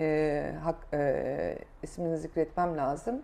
e, 0.00 0.52
hak, 0.64 0.76
e, 0.92 1.58
ismini 1.82 2.18
zikretmem 2.18 2.76
lazım. 2.76 3.22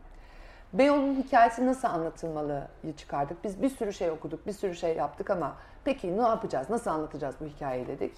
Beyoğlu'nun 0.72 1.14
hikayesi 1.14 1.66
nasıl 1.66 1.88
anlatılmalı 1.88 2.68
çıkardık. 2.96 3.44
Biz 3.44 3.62
bir 3.62 3.68
sürü 3.68 3.92
şey 3.92 4.10
okuduk, 4.10 4.46
bir 4.46 4.52
sürü 4.52 4.74
şey 4.74 4.96
yaptık 4.96 5.30
ama 5.30 5.56
peki 5.84 6.18
ne 6.18 6.22
yapacağız, 6.22 6.70
nasıl 6.70 6.90
anlatacağız 6.90 7.34
bu 7.40 7.46
hikayeyi 7.46 7.86
dedik. 7.86 8.12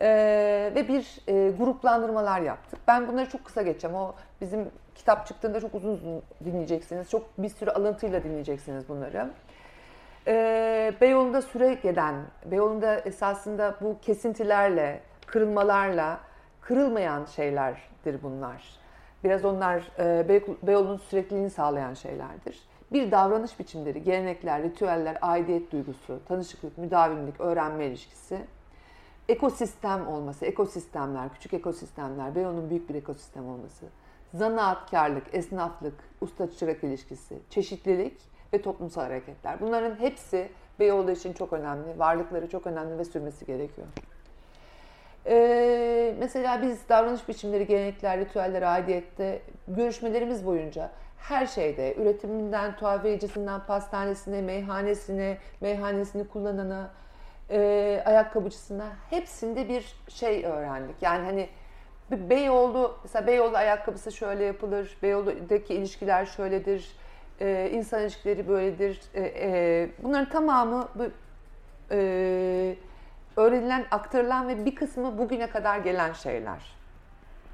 Ee, 0.00 0.72
ve 0.74 0.88
bir 0.88 1.20
e, 1.28 1.50
gruplandırmalar 1.50 2.40
yaptık. 2.40 2.78
Ben 2.88 3.08
bunları 3.08 3.28
çok 3.28 3.44
kısa 3.44 3.62
geçeceğim. 3.62 3.96
O 3.96 4.14
bizim 4.40 4.70
kitap 4.94 5.26
çıktığında 5.26 5.60
çok 5.60 5.74
uzun 5.74 5.94
uzun 5.94 6.22
dinleyeceksiniz. 6.44 7.10
Çok 7.10 7.38
bir 7.38 7.48
sürü 7.48 7.70
alıntıyla 7.70 8.24
dinleyeceksiniz 8.24 8.88
bunları. 8.88 9.30
Ee, 10.26 10.92
Beyoğlu'nda 11.00 11.42
süre 11.42 11.74
gelen, 11.74 12.14
Beyoğlu'nda 12.44 12.98
esasında 12.98 13.74
bu 13.80 13.96
kesintilerle, 14.02 15.00
kırılmalarla 15.26 16.20
kırılmayan 16.68 17.24
şeylerdir 17.24 18.22
bunlar. 18.22 18.78
Biraz 19.24 19.44
onlar 19.44 19.92
e, 19.98 20.02
Bey- 20.28 20.56
Beyoğlu'nun 20.62 20.96
sürekliliğini 20.96 21.50
sağlayan 21.50 21.94
şeylerdir. 21.94 22.62
Bir 22.92 23.10
davranış 23.10 23.58
biçimleri, 23.58 24.02
gelenekler, 24.02 24.62
ritüeller, 24.62 25.18
aidiyet 25.22 25.72
duygusu, 25.72 26.20
tanışıklık, 26.28 26.78
müdavimlik, 26.78 27.40
öğrenme 27.40 27.86
ilişkisi 27.86 28.38
ekosistem 29.28 30.06
olması, 30.06 30.46
ekosistemler, 30.46 31.32
küçük 31.32 31.54
ekosistemler, 31.54 32.34
Beyoğlu'nun 32.34 32.70
büyük 32.70 32.88
bir 32.88 32.94
ekosistem 32.94 33.48
olması, 33.48 33.86
zanaatkarlık, 34.34 35.34
esnaflık, 35.34 35.94
usta 36.20 36.50
çırak 36.50 36.84
ilişkisi, 36.84 37.38
çeşitlilik 37.50 38.20
ve 38.52 38.62
toplumsal 38.62 39.02
hareketler. 39.02 39.60
Bunların 39.60 40.00
hepsi 40.00 40.48
Beyoğlu 40.80 41.10
için 41.10 41.32
çok 41.32 41.52
önemli, 41.52 41.98
varlıkları 41.98 42.48
çok 42.48 42.66
önemli 42.66 42.98
ve 42.98 43.04
sürmesi 43.04 43.46
gerekiyor. 43.46 43.86
Ee, 45.26 46.14
mesela 46.18 46.62
biz 46.62 46.88
davranış 46.88 47.28
biçimleri, 47.28 47.66
gelenekler, 47.66 48.20
ritüeller, 48.20 48.62
aidiyette 48.62 49.42
görüşmelerimiz 49.68 50.46
boyunca 50.46 50.90
her 51.18 51.46
şeyde, 51.46 51.94
üretiminden, 51.94 52.76
tuhafiyecisinden, 52.76 53.60
pastanesine, 53.66 54.42
meyhanesine, 54.42 55.38
meyhanesini 55.60 56.28
kullanana, 56.28 56.90
e, 57.50 58.02
ayakkabıcısına 58.04 58.86
hepsinde 59.10 59.68
bir 59.68 59.96
şey 60.08 60.44
öğrendik. 60.44 60.96
Yani 61.02 61.24
hani 61.24 61.48
Beyoğlu, 62.10 62.98
mesela 63.02 63.26
Beyoğlu 63.26 63.56
ayakkabısı 63.56 64.12
şöyle 64.12 64.44
yapılır, 64.44 64.96
Beyoğlu'daki 65.02 65.74
ilişkiler 65.74 66.26
şöyledir, 66.26 66.96
e, 67.40 67.70
insan 67.72 68.02
ilişkileri 68.02 68.48
böyledir. 68.48 69.00
E, 69.14 69.22
e, 69.22 69.88
bunların 70.02 70.28
tamamı 70.28 70.88
bu, 70.94 71.04
e, 71.90 72.76
öğrenilen, 73.38 73.86
aktarılan 73.90 74.48
ve 74.48 74.64
bir 74.64 74.74
kısmı 74.74 75.18
bugüne 75.18 75.50
kadar 75.50 75.78
gelen 75.78 76.12
şeyler. 76.12 76.76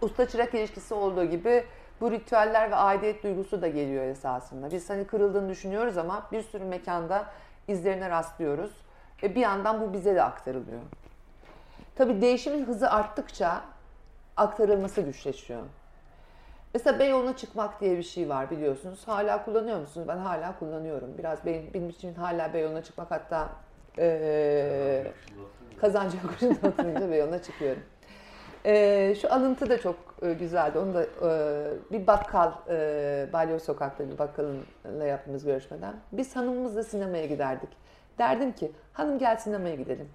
Usta 0.01 0.29
çırak 0.29 0.55
ilişkisi 0.55 0.95
olduğu 0.95 1.25
gibi 1.25 1.65
bu 2.01 2.11
ritüeller 2.11 2.71
ve 2.71 2.75
aidiyet 2.75 3.23
duygusu 3.23 3.63
da 3.63 3.69
geliyor 3.69 4.05
esasında. 4.05 4.71
Biz 4.71 4.91
hani 4.91 5.07
kırıldığını 5.07 5.49
düşünüyoruz 5.49 5.99
ama 5.99 6.27
bir 6.33 6.43
sürü 6.43 6.65
mekanda 6.65 7.27
izlerine 7.69 8.11
rastlıyoruz. 8.11 8.71
Ve 9.23 9.35
bir 9.35 9.41
yandan 9.41 9.81
bu 9.81 9.93
bize 9.93 10.15
de 10.15 10.23
aktarılıyor. 10.23 10.81
Tabii 11.97 12.21
değişimin 12.21 12.65
hızı 12.65 12.91
arttıkça 12.91 13.61
aktarılması 14.37 15.01
güçleşiyor. 15.01 15.63
Mesela 16.75 16.99
Beyoğlu'na 16.99 17.37
çıkmak 17.37 17.81
diye 17.81 17.99
bir 17.99 18.03
şey 18.03 18.29
var 18.29 18.51
biliyorsunuz. 18.51 19.09
Hala 19.09 19.45
kullanıyor 19.45 19.81
musunuz? 19.81 20.09
Ben 20.09 20.19
hala 20.19 20.59
kullanıyorum. 20.59 21.19
Biraz 21.19 21.47
benim, 21.47 21.75
benim 21.75 21.89
için 21.89 22.15
hala 22.15 22.55
Beyoğlu'na 22.55 22.83
çıkmak 22.83 23.11
hatta 23.11 23.49
eee 23.99 25.13
kazancı 25.81 26.17
yokuşunda 26.23 26.69
oturunca 26.69 27.11
Beyoğlu'na 27.11 27.43
çıkıyorum. 27.43 27.83
Eee, 28.65 29.17
şu 29.21 29.33
alıntı 29.35 29.71
da 29.71 29.81
çok 29.81 29.97
e, 30.23 30.33
güzeldi. 30.33 30.79
Onu 30.79 30.95
da 30.95 31.05
e, 31.05 31.93
bir 31.93 32.07
bakkal, 32.07 32.53
e, 32.69 33.29
Balyoz 33.33 33.63
Sokak'ta 33.63 34.11
bir 34.11 34.19
bakkalınla 34.19 35.05
yaptığımız 35.05 35.45
görüşmeden. 35.45 35.95
Biz 36.13 36.37
hanımımızla 36.37 36.83
sinemaya 36.83 37.27
giderdik. 37.27 37.69
Derdim 38.19 38.53
ki 38.53 38.73
hanım 38.93 39.19
gel 39.19 39.37
sinemaya 39.37 39.75
gidelim. 39.75 40.09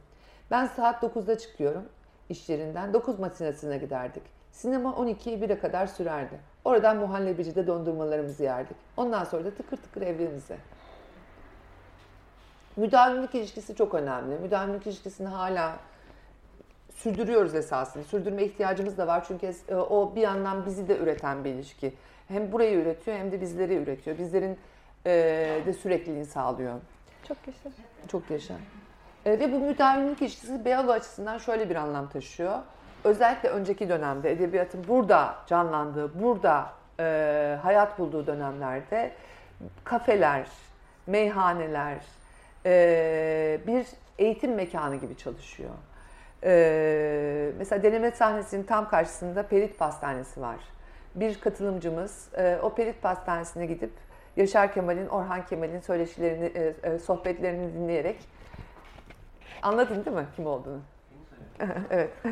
Ben 0.52 0.66
saat 0.66 1.04
9'da 1.04 1.38
çıkıyorum 1.38 1.84
iş 2.30 2.50
yerinden. 2.50 2.94
9 2.94 3.20
matinesine 3.20 3.78
giderdik. 3.78 4.24
Sinema 4.52 4.90
12'ye 4.90 5.38
1'e 5.38 5.60
kadar 5.60 5.88
sürerdi. 5.88 6.40
Oradan 6.66 6.98
muhallebicide 6.98 7.68
dondurmalarımızı 7.68 8.44
yerdik. 8.44 8.78
Ondan 8.98 9.24
sonra 9.24 9.46
da 9.46 9.52
tıkır 9.52 9.78
tıkır 9.78 10.02
evlerimize. 10.02 10.58
Müdavimlik 12.80 13.36
ilişkisi 13.36 13.76
çok 13.76 13.94
önemli. 13.94 14.40
Müdavimlik 14.40 14.88
ilişkisini 14.88 15.28
hala 15.28 15.76
sürdürüyoruz 16.96 17.56
esasında. 17.56 18.04
Sürdürme 18.04 18.44
ihtiyacımız 18.44 18.98
da 18.98 19.08
var 19.08 19.26
çünkü 19.28 19.54
e, 19.70 19.76
o 19.76 20.16
bir 20.16 20.22
yandan 20.22 20.66
bizi 20.66 20.88
de 20.88 20.98
üreten 20.98 21.44
bir 21.44 21.50
ilişki. 21.50 21.94
Hem 22.28 22.52
burayı 22.52 22.78
üretiyor 22.78 23.18
hem 23.18 23.32
de 23.32 23.42
bizleri 23.42 23.76
üretiyor. 23.76 24.18
Bizlerin 24.18 24.58
e, 25.06 25.12
de 25.66 25.74
sürekliliğini 25.74 26.26
sağlıyor. 26.26 26.80
Çok 27.28 27.38
yaşa. 27.48 27.70
Çok 28.08 28.32
yaşa. 28.32 28.54
E, 29.26 29.40
ve 29.40 29.52
bu 29.52 29.60
müdavimlik 29.60 30.22
ilişkisi 30.22 30.66
Beyoğlu 30.66 30.92
açısından 30.92 31.38
şöyle 31.38 31.70
bir 31.70 31.76
anlam 31.76 32.10
taşıyor. 32.10 32.60
Özellikle 33.04 33.50
önceki 33.50 33.90
dönemde 33.90 34.32
edebiyatın 34.32 34.86
burada 34.88 35.36
canlandığı, 35.48 36.22
burada 36.22 36.72
hayat 37.62 38.00
bulduğu 38.00 38.28
dönemlerde 38.28 39.12
kafeler, 39.84 40.48
meyhaneler 41.08 41.98
e, 42.70 43.60
bir 43.68 43.88
eğitim 44.18 44.56
mekanı 44.56 44.96
gibi 44.96 45.18
çalışıyor. 45.18 45.70
E, 46.44 47.52
mesela 47.58 47.84
deneme 47.84 48.12
sahnesinin 48.12 48.64
tam 48.64 48.90
karşısında 48.90 49.44
Perit 49.44 49.80
Pastanesi 49.80 50.42
var. 50.42 50.58
Bir 51.16 51.40
katılımcımız 51.40 52.30
e, 52.38 52.60
o 52.62 52.76
Perit 52.76 53.02
Pastanesi'ne 53.02 53.66
gidip 53.66 53.92
Yaşar 54.38 54.74
Kemal'in, 54.74 55.08
Orhan 55.08 55.46
Kemal'in 55.46 55.80
söyleşilerini, 55.80 56.46
e, 56.46 56.74
e, 56.84 57.00
sohbetlerini 57.00 57.74
dinleyerek 57.74 58.18
anladın 59.62 60.06
değil 60.06 60.18
mi 60.18 60.26
kim 60.36 60.46
olduğunu? 60.46 60.82
evet. 61.90 62.10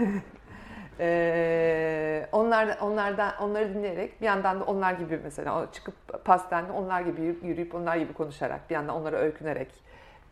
Ee, 0.99 2.27
onlar 2.31 2.77
onlardan 2.81 3.33
onları 3.41 3.73
dinleyerek 3.73 4.21
bir 4.21 4.25
yandan 4.25 4.59
da 4.59 4.63
onlar 4.63 4.93
gibi 4.93 5.19
mesela 5.23 5.67
çıkıp 5.73 6.25
pastanede 6.25 6.71
onlar 6.71 7.01
gibi 7.01 7.21
yürüyüp 7.21 7.75
onlar 7.75 7.95
gibi 7.97 8.13
konuşarak 8.13 8.69
bir 8.69 8.75
yandan 8.75 8.95
onlara 8.95 9.17
öykünerek 9.17 9.67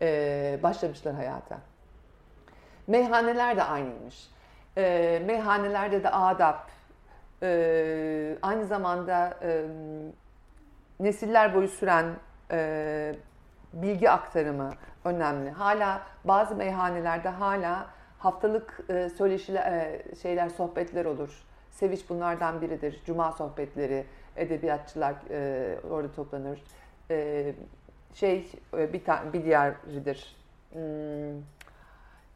e, 0.02 0.60
başlamışlar 0.64 1.16
hayata. 1.16 1.58
Meyhaneler 2.88 3.58
de 3.58 3.64
aynıymış. 3.64 4.30
E, 4.78 5.22
meyhanelerde 5.26 6.04
de 6.04 6.10
adap, 6.10 6.70
e, 7.44 8.38
aynı 8.42 8.66
zamanda 8.66 9.38
e, 9.42 9.66
nesiller 11.00 11.56
boyu 11.56 11.68
süren 11.68 12.06
e, 12.52 13.16
bilgi 13.74 14.10
aktarımı 14.10 14.72
önemli. 15.06 15.50
Hala 15.50 16.02
bazı 16.24 16.56
meyhanelerde 16.56 17.30
hala 17.30 17.88
haftalık 18.20 18.80
e, 18.90 19.10
söyleşiler, 19.10 19.72
e, 19.72 20.02
şeyler, 20.22 20.50
sohbetler 20.50 21.06
olur. 21.06 21.44
Seviç 21.72 22.10
bunlardan 22.10 22.62
biridir. 22.62 23.02
Cuma 23.06 23.32
sohbetleri, 23.32 24.06
edebiyatçılar 24.36 25.16
e, 25.30 25.80
orada 25.90 26.12
toplanır. 26.12 26.64
E, 27.12 27.54
şey 28.16 28.52
e, 28.78 28.94
bir 28.94 29.04
tane 29.04 29.34
bir 29.34 29.44
diğeridir. 29.44 30.36
Hmm, 30.72 31.42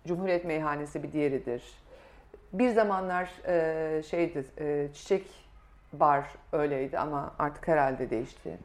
Cumhuriyet 0.07 0.45
Meyhanesi 0.45 1.03
bir 1.03 1.11
diğeridir. 1.11 1.63
Bir 2.53 2.69
zamanlar 2.69 3.29
e, 3.47 4.03
şeydi, 4.03 4.45
e, 4.59 4.87
çiçek 4.93 5.27
bar 5.93 6.25
öyleydi 6.51 6.99
ama 6.99 7.33
artık 7.39 7.67
herhalde 7.67 8.09
değişti. 8.09 8.57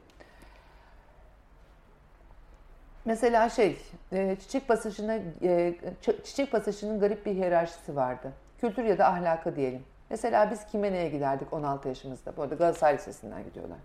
Mesela 3.05 3.49
şey, 3.49 3.81
e, 4.11 4.35
çiçek 4.39 4.67
pasajına, 4.67 5.19
e, 5.43 5.75
çiçek 6.23 6.51
pasajının 6.51 6.99
garip 6.99 7.25
bir 7.25 7.31
hiyerarşisi 7.31 7.95
vardı. 7.95 8.31
Kültür 8.61 8.83
ya 8.83 8.97
da 8.97 9.07
ahlaka 9.07 9.55
diyelim. 9.55 9.83
Mesela 10.09 10.51
biz 10.51 10.65
Kimene'ye 10.65 11.09
giderdik 11.09 11.53
16 11.53 11.87
yaşımızda. 11.87 12.37
Bu 12.37 12.41
arada 12.41 12.55
Galatasaray 12.55 12.93
Lisesi'nden 12.93 13.43
gidiyorlar. 13.43 13.77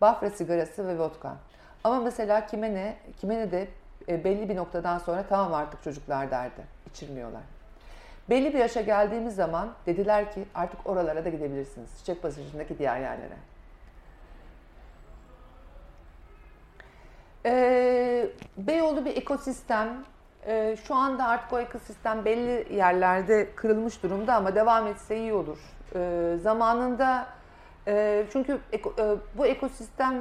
Bafra 0.00 0.30
sigarası 0.30 0.88
ve 0.88 0.98
vodka. 0.98 1.36
Ama 1.86 2.00
mesela 2.00 2.46
Kimene, 2.46 2.96
Kimene 3.20 3.50
de 3.50 3.68
e, 4.08 4.24
belli 4.24 4.48
bir 4.48 4.56
noktadan 4.56 4.98
sonra 4.98 5.24
tamam 5.28 5.54
artık 5.54 5.82
çocuklar 5.82 6.30
derdi. 6.30 6.64
İçirmiyorlar. 6.90 7.42
Belli 8.30 8.54
bir 8.54 8.58
yaşa 8.58 8.80
geldiğimiz 8.80 9.34
zaman 9.34 9.68
dediler 9.86 10.32
ki 10.32 10.44
artık 10.54 10.86
oralara 10.86 11.24
da 11.24 11.28
gidebilirsiniz. 11.28 11.90
Çiçek 11.98 12.22
pasajındaki 12.22 12.78
diğer 12.78 13.00
yerlere. 13.00 13.36
Ee, 17.46 18.28
Beyoğlu 18.56 19.04
bir 19.04 19.16
ekosistem. 19.16 19.88
Ee, 20.46 20.76
şu 20.86 20.94
anda 20.94 21.28
artık 21.28 21.52
o 21.52 21.58
ekosistem 21.58 22.24
belli 22.24 22.74
yerlerde 22.76 23.54
kırılmış 23.54 24.02
durumda 24.02 24.34
ama 24.34 24.54
devam 24.54 24.86
etse 24.86 25.18
iyi 25.18 25.32
olur. 25.32 25.58
Ee, 25.94 26.36
zamanında 26.42 27.26
e, 27.88 28.26
çünkü 28.32 28.58
eko, 28.72 28.94
e, 28.98 29.16
bu 29.38 29.46
ekosistem 29.46 30.14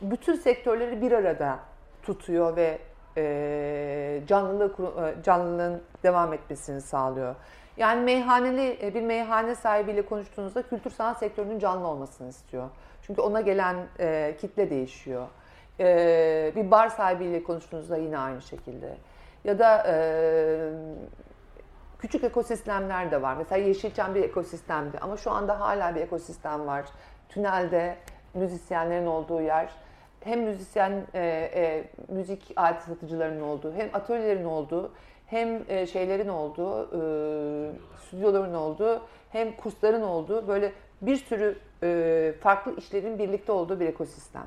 bütün 0.00 0.34
sektörleri 0.34 1.00
bir 1.00 1.12
arada 1.12 1.58
tutuyor 2.02 2.56
ve 2.56 2.78
e, 3.16 4.22
canlılığı, 4.26 4.74
e, 5.08 5.22
canlılığın 5.22 5.82
devam 6.02 6.32
etmesini 6.32 6.80
sağlıyor. 6.80 7.34
Yani 7.76 8.00
meyhaneli 8.00 8.78
e, 8.82 8.94
bir 8.94 9.02
meyhane 9.02 9.54
sahibiyle 9.54 10.02
konuştuğunuzda 10.02 10.62
kültür 10.62 10.90
sanat 10.90 11.18
sektörünün 11.18 11.58
canlı 11.58 11.86
olmasını 11.86 12.28
istiyor. 12.28 12.68
Çünkü 13.02 13.20
ona 13.20 13.40
gelen 13.40 13.76
e, 14.00 14.36
kitle 14.40 14.70
değişiyor. 14.70 15.26
E, 15.80 16.52
bir 16.56 16.70
bar 16.70 16.88
sahibiyle 16.88 17.42
konuştuğunuzda 17.42 17.96
yine 17.96 18.18
aynı 18.18 18.42
şekilde. 18.42 18.96
Ya 19.44 19.58
da 19.58 19.84
e, 19.86 19.94
küçük 21.98 22.24
ekosistemler 22.24 23.10
de 23.10 23.22
var. 23.22 23.36
Mesela 23.36 23.66
Yeşilçam 23.66 24.14
bir 24.14 24.22
ekosistemdi 24.22 24.98
ama 24.98 25.16
şu 25.16 25.30
anda 25.30 25.60
hala 25.60 25.94
bir 25.94 26.00
ekosistem 26.00 26.66
var. 26.66 26.84
Tünelde 27.28 27.96
müzisyenlerin 28.34 29.06
olduğu 29.06 29.40
yer 29.40 29.68
hem 30.20 30.40
müzisyen 30.40 31.06
e, 31.14 31.50
e, 31.54 31.84
müzik 32.08 32.52
alet 32.56 32.82
satıcılarının 32.82 33.40
olduğu 33.40 33.74
hem 33.74 33.88
atölyelerin 33.92 34.44
olduğu 34.44 34.92
hem 35.26 35.62
e, 35.68 35.86
şeylerin 35.86 36.28
olduğu 36.28 36.82
e, 36.82 37.00
stüdyoların 38.06 38.54
olduğu 38.54 39.02
hem 39.30 39.56
kursların 39.56 40.02
olduğu 40.02 40.48
böyle 40.48 40.72
bir 41.02 41.16
sürü 41.16 41.58
e, 41.82 42.32
farklı 42.40 42.76
işlerin 42.76 43.18
birlikte 43.18 43.52
olduğu 43.52 43.80
bir 43.80 43.86
ekosistem. 43.86 44.46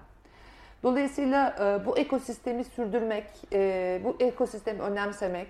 Dolayısıyla 0.83 1.55
e, 1.59 1.85
bu 1.85 1.97
ekosistemi 1.97 2.63
sürdürmek, 2.63 3.25
e, 3.53 4.01
bu 4.03 4.15
ekosistemi 4.19 4.81
önemsemek 4.81 5.47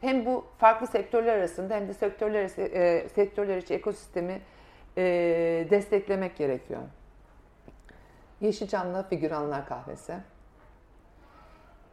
hem 0.00 0.26
bu 0.26 0.44
farklı 0.58 0.86
sektörler 0.86 1.36
arasında 1.36 1.74
hem 1.74 1.88
de 1.88 1.94
sektörler, 1.94 2.50
e, 2.58 3.08
sektörler 3.08 3.56
için 3.56 3.74
ekosistemi 3.74 4.40
e, 4.96 5.02
desteklemek 5.70 6.36
gerekiyor. 6.36 6.80
Yeşilçam'la 8.44 9.02
Figüranlar 9.02 9.66
Kahvesi. 9.66 10.14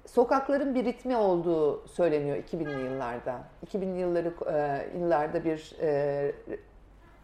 Sokakların 0.05 0.75
bir 0.75 0.85
ritmi 0.85 1.17
olduğu 1.17 1.87
söyleniyor 1.87 2.37
2000'li 2.37 2.83
yıllarda. 2.83 3.39
2000'li 3.65 3.99
yılları 3.99 4.33
e, 4.53 4.87
yıllarda 4.97 5.43
bir 5.43 5.75
e, 5.81 6.31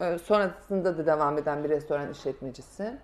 e, 0.02 0.18
sonrasında 0.18 0.98
da 0.98 1.06
devam 1.06 1.38
eden 1.38 1.64
bir 1.64 1.70
restoran 1.70 2.12
işletmecisi. 2.12 2.98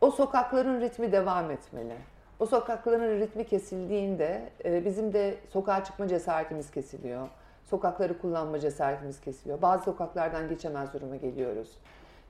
O 0.00 0.10
sokakların 0.10 0.80
ritmi 0.80 1.12
devam 1.12 1.50
etmeli. 1.50 1.96
O 2.38 2.46
sokakların 2.46 3.20
ritmi 3.20 3.46
kesildiğinde 3.46 4.50
e, 4.64 4.84
bizim 4.84 5.12
de 5.12 5.34
sokağa 5.50 5.84
çıkma 5.84 6.08
cesaretimiz 6.08 6.70
kesiliyor. 6.70 7.28
Sokakları 7.64 8.18
kullanma 8.18 8.58
cesaretimiz 8.58 9.20
kesiliyor. 9.20 9.62
Bazı 9.62 9.84
sokaklardan 9.84 10.48
geçemez 10.48 10.92
duruma 10.94 11.16
geliyoruz. 11.16 11.78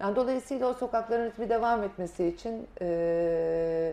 Yani 0.01 0.17
dolayısıyla 0.17 0.69
o 0.69 0.75
sokakların 0.75 1.27
ritmi 1.27 1.49
devam 1.49 1.83
etmesi 1.83 2.27
için 2.27 2.67
e, 2.81 3.93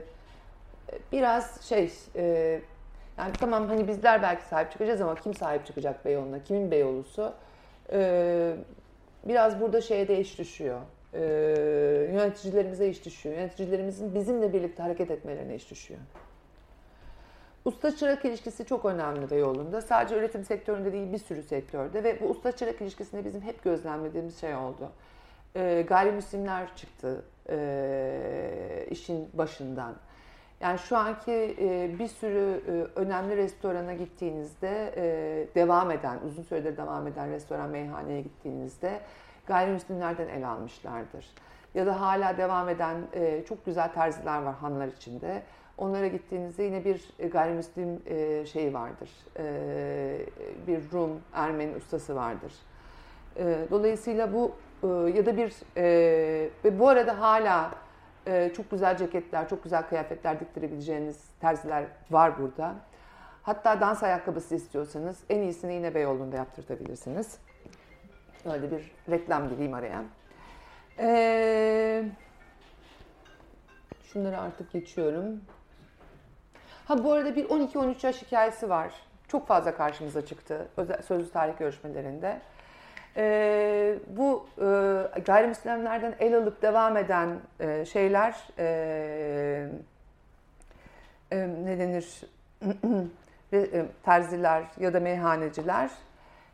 biraz 1.11 1.61
şey 1.61 1.91
e, 2.15 2.61
yani 3.17 3.33
tamam 3.39 3.67
hani 3.67 3.87
bizler 3.87 4.21
belki 4.21 4.43
sahip 4.43 4.71
çıkacağız 4.71 5.01
ama 5.01 5.15
kim 5.15 5.33
sahip 5.33 5.65
çıkacak 5.65 6.05
Beyoğlu'na? 6.05 6.43
Kimin 6.43 6.71
Beyoğlu'su? 6.71 7.33
E, 7.91 8.53
biraz 9.27 9.61
burada 9.61 9.81
şeye 9.81 10.07
de 10.07 10.19
iş 10.19 10.39
düşüyor. 10.39 10.81
E, 11.13 11.21
yöneticilerimize 12.13 12.89
iş 12.89 13.05
düşüyor. 13.05 13.35
Yöneticilerimizin 13.35 14.15
bizimle 14.15 14.53
birlikte 14.53 14.83
hareket 14.83 15.11
etmelerine 15.11 15.55
iş 15.55 15.71
düşüyor. 15.71 15.99
Usta 17.65 17.95
çırak 17.95 18.25
ilişkisi 18.25 18.65
çok 18.65 18.85
önemli 18.85 19.29
Beyoğlu'nda. 19.29 19.81
Sadece 19.81 20.15
üretim 20.15 20.43
sektöründe 20.43 20.93
değil 20.93 21.13
bir 21.13 21.17
sürü 21.17 21.43
sektörde 21.43 22.03
ve 22.03 22.21
bu 22.21 22.25
usta 22.25 22.51
çırak 22.51 22.81
ilişkisinde 22.81 23.25
bizim 23.25 23.41
hep 23.41 23.63
gözlemlediğimiz 23.63 24.41
şey 24.41 24.55
oldu 24.55 24.91
e, 25.55 25.85
gayrimüslimler 25.87 26.75
çıktı 26.75 27.23
e, 27.49 28.87
işin 28.89 29.29
başından. 29.33 29.95
Yani 30.61 30.79
şu 30.79 30.97
anki 30.97 31.55
e, 31.59 31.99
bir 31.99 32.07
sürü 32.07 32.61
e, 32.67 32.99
önemli 32.99 33.37
restorana 33.37 33.93
gittiğinizde 33.93 34.93
e, 34.97 35.55
devam 35.55 35.91
eden, 35.91 36.19
uzun 36.27 36.43
süredir 36.43 36.77
devam 36.77 37.07
eden 37.07 37.31
restoran 37.31 37.69
meyhaneye 37.69 38.21
gittiğinizde 38.21 38.99
gayrimüslimlerden 39.47 40.27
el 40.27 40.49
almışlardır. 40.49 41.25
Ya 41.75 41.85
da 41.85 42.01
hala 42.01 42.37
devam 42.37 42.69
eden 42.69 42.97
e, 43.13 43.43
çok 43.47 43.65
güzel 43.65 43.93
terziler 43.93 44.41
var 44.41 44.55
hanlar 44.55 44.87
içinde. 44.87 45.43
Onlara 45.77 46.07
gittiğinizde 46.07 46.63
yine 46.63 46.85
bir 46.85 47.29
gayrimüslim 47.31 48.01
e, 48.05 48.45
şeyi 48.45 48.73
vardır. 48.73 49.09
E, 49.39 49.45
bir 50.67 50.91
Rum, 50.91 51.21
Ermeni 51.33 51.75
ustası 51.75 52.15
vardır. 52.15 52.53
E, 53.37 53.57
dolayısıyla 53.71 54.33
bu 54.33 54.51
ee, 54.83 54.87
ya 54.87 55.25
da 55.25 55.37
bir 55.37 55.53
e, 55.77 56.49
ve 56.65 56.79
bu 56.79 56.89
arada 56.89 57.21
hala 57.21 57.71
e, 58.27 58.53
çok 58.55 58.71
güzel 58.71 58.97
ceketler, 58.97 59.49
çok 59.49 59.63
güzel 59.63 59.87
kıyafetler 59.87 60.39
diktirebileceğiniz 60.39 61.17
terziler 61.39 61.85
var 62.11 62.39
burada. 62.39 62.75
Hatta 63.43 63.81
dans 63.81 64.03
ayakkabısı 64.03 64.55
istiyorsanız 64.55 65.19
en 65.29 65.41
iyisini 65.41 65.73
yine 65.73 65.95
Beyoğlu'nda 65.95 66.35
yaptırtabilirsiniz. 66.35 67.37
Öyle 68.45 68.71
bir 68.71 68.91
reklam 69.09 69.49
gireyim 69.49 69.73
araya. 69.73 70.03
Ee, 70.99 72.03
şunları 74.03 74.37
artık 74.37 74.71
geçiyorum. 74.71 75.41
Ha 76.85 77.03
bu 77.03 77.13
arada 77.13 77.35
bir 77.35 77.45
12-13 77.45 78.05
yaş 78.05 78.21
hikayesi 78.21 78.69
var. 78.69 78.93
Çok 79.27 79.47
fazla 79.47 79.75
karşımıza 79.75 80.25
çıktı 80.25 80.67
özel, 80.77 81.01
sözlü 81.01 81.29
tarih 81.29 81.57
görüşmelerinde. 81.59 82.41
E, 83.17 83.95
bu 84.07 84.47
e, 84.57 85.19
gayrimüslimlerden 85.21 86.15
el 86.19 86.37
alıp 86.37 86.61
devam 86.61 86.97
eden 86.97 87.39
e, 87.59 87.85
şeyler, 87.85 88.35
e, 88.59 89.69
ne 91.63 91.79
denir 91.79 92.21
e, 93.53 93.85
terziler 94.03 94.63
ya 94.79 94.93
da 94.93 94.99
meyhaneciler 94.99 95.91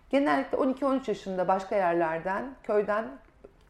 genellikle 0.10 0.58
12-13 0.58 1.10
yaşında 1.10 1.48
başka 1.48 1.76
yerlerden 1.76 2.46
köyden 2.64 3.06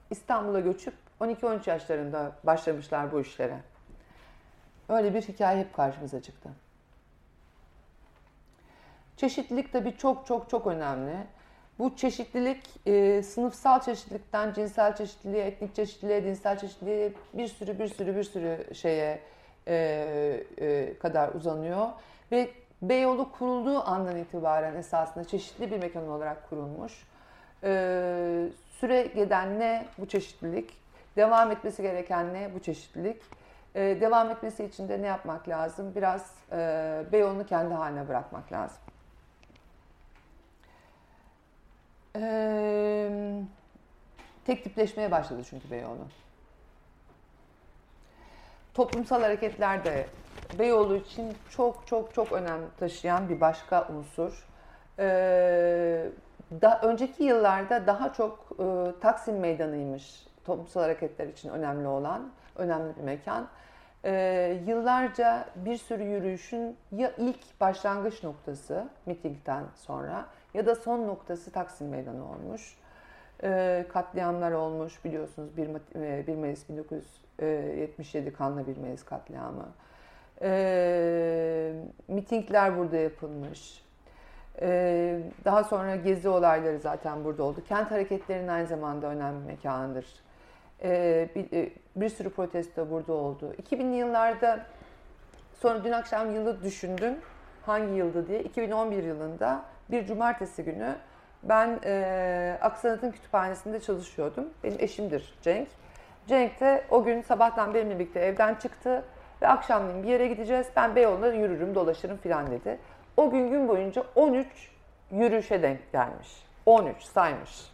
İstanbul'a 0.09 0.59
göçüp 0.59 0.93
12-13 1.21 1.69
yaşlarında 1.69 2.31
başlamışlar 2.43 3.11
bu 3.11 3.21
işlere. 3.21 3.57
Öyle 4.89 5.13
bir 5.13 5.21
hikaye 5.21 5.59
hep 5.59 5.75
karşımıza 5.75 6.21
çıktı. 6.21 6.49
Çeşitlilik 9.17 9.73
tabii 9.73 9.97
çok 9.97 10.27
çok 10.27 10.49
çok 10.49 10.67
önemli. 10.67 11.15
Bu 11.79 11.95
çeşitlilik 11.95 12.69
e, 12.85 13.23
sınıfsal 13.23 13.79
çeşitlilikten 13.79 14.53
cinsel 14.53 14.95
çeşitliliğe, 14.95 15.45
etnik 15.45 15.75
çeşitliliğe, 15.75 16.23
dinsel 16.23 16.59
çeşitliliğe 16.59 17.13
bir 17.33 17.47
sürü 17.47 17.79
bir 17.79 17.87
sürü 17.87 18.15
bir 18.15 18.23
sürü 18.23 18.75
şeye 18.75 19.19
e, 19.67 20.43
e, 20.57 20.97
kadar 20.97 21.29
uzanıyor. 21.29 21.87
Ve 22.31 22.49
Beyoğlu 22.81 23.31
kurulduğu 23.31 23.87
andan 23.87 24.17
itibaren 24.17 24.75
esasında 24.75 25.23
çeşitli 25.23 25.71
bir 25.71 25.79
mekan 25.79 26.07
olarak 26.07 26.49
kurulmuş. 26.49 27.07
E, 27.63 27.69
süre 28.79 29.03
giden 29.15 29.59
ne 29.59 29.85
bu 29.97 30.07
çeşitlilik, 30.07 30.71
devam 31.15 31.51
etmesi 31.51 31.81
gereken 31.81 32.33
ne 32.33 32.49
bu 32.55 32.59
çeşitlilik. 32.59 33.21
E, 33.75 33.81
devam 34.01 34.29
etmesi 34.29 34.63
için 34.63 34.89
de 34.89 35.01
ne 35.01 35.07
yapmak 35.07 35.49
lazım? 35.49 35.95
Biraz 35.95 36.31
e, 36.51 36.57
Beyoğlu'nu 37.11 37.45
kendi 37.45 37.73
haline 37.73 38.07
bırakmak 38.07 38.51
lazım. 38.51 38.82
Ee, 42.15 43.09
tek 44.45 44.63
tipleşmeye 44.63 45.11
başladı 45.11 45.41
çünkü 45.49 45.71
Beyoğlu. 45.71 46.07
Toplumsal 48.73 49.21
hareketler 49.21 49.85
de 49.85 50.07
Beyoğlu 50.59 50.95
için 50.95 51.33
çok 51.49 51.87
çok 51.87 52.13
çok 52.13 52.31
önem 52.31 52.59
taşıyan 52.79 53.29
bir 53.29 53.41
başka 53.41 53.87
unsur. 53.87 54.47
Ee, 54.99 56.05
da, 56.61 56.81
önceki 56.81 57.23
yıllarda 57.23 57.87
daha 57.87 58.13
çok 58.13 58.49
e, 58.59 58.99
Taksim 58.99 59.39
Meydanı'ymış 59.39 60.27
toplumsal 60.45 60.81
hareketler 60.81 61.27
için 61.27 61.49
önemli 61.49 61.87
olan, 61.87 62.31
önemli 62.55 62.95
bir 62.95 63.01
mekan. 63.01 63.47
Ee, 64.05 64.61
yıllarca 64.67 65.45
bir 65.55 65.77
sürü 65.77 66.03
yürüyüşün 66.03 66.77
ya 66.91 67.11
ilk 67.17 67.61
başlangıç 67.61 68.23
noktası 68.23 68.87
mitingden 69.05 69.63
sonra 69.75 70.25
ya 70.53 70.65
da 70.65 70.75
son 70.75 71.07
noktası 71.07 71.51
Taksim 71.51 71.89
Meydanı 71.89 72.29
olmuş. 72.31 72.77
E, 73.43 73.85
katliamlar 73.89 74.51
olmuş 74.51 75.05
biliyorsunuz 75.05 75.57
1, 75.57 75.69
1 76.27 76.35
Mayıs 76.35 76.69
1977 76.69 78.33
kanlı 78.33 78.67
1 78.67 78.77
Mayıs 78.77 79.05
katliamı. 79.05 79.69
E, 80.41 81.73
mitingler 82.07 82.77
burada 82.77 82.97
yapılmış. 82.97 83.83
E, 84.61 85.19
daha 85.45 85.63
sonra 85.63 85.95
gezi 85.95 86.29
olayları 86.29 86.79
zaten 86.79 87.23
burada 87.23 87.43
oldu. 87.43 87.63
Kent 87.67 87.91
hareketlerinin 87.91 88.47
aynı 88.47 88.67
zamanda 88.67 89.07
önemli 89.07 89.45
mekanıdır. 89.45 90.05
E, 90.83 91.29
bir, 91.35 91.71
bir 91.95 92.09
sürü 92.09 92.29
protesto 92.29 92.89
burada 92.89 93.13
oldu. 93.13 93.53
2000'li 93.63 93.95
yıllarda 93.95 94.65
sonra 95.61 95.83
dün 95.83 95.91
akşam 95.91 96.35
yılı 96.35 96.63
düşündüm 96.63 97.15
hangi 97.65 97.93
yıldı 97.93 98.27
diye. 98.27 98.43
2011 98.43 99.03
yılında 99.03 99.65
bir 99.91 100.05
cumartesi 100.05 100.63
günü 100.63 100.95
ben 101.43 101.79
e, 101.85 102.57
Aksanat'ın 102.61 103.11
kütüphanesinde 103.11 103.79
çalışıyordum. 103.79 104.49
Benim 104.63 104.77
eşimdir 104.79 105.33
Cenk. 105.41 105.67
Cenk 106.27 106.59
de 106.59 106.83
o 106.89 107.03
gün 107.03 107.21
sabahtan 107.21 107.73
benimle 107.73 107.99
birlikte 107.99 108.19
evden 108.19 108.55
çıktı 108.55 109.03
ve 109.41 109.47
akşamleyin 109.47 110.03
bir 110.03 110.07
yere 110.07 110.27
gideceğiz. 110.27 110.67
Ben 110.75 110.95
Beyoğlu'nda 110.95 111.33
yürürüm, 111.33 111.75
dolaşırım 111.75 112.17
filan 112.17 112.51
dedi. 112.51 112.79
O 113.17 113.29
gün 113.29 113.49
gün 113.49 113.67
boyunca 113.67 114.03
13 114.15 114.47
yürüyüşe 115.11 115.61
denk 115.61 115.91
gelmiş. 115.91 116.43
13 116.65 117.03
saymış. 117.03 117.71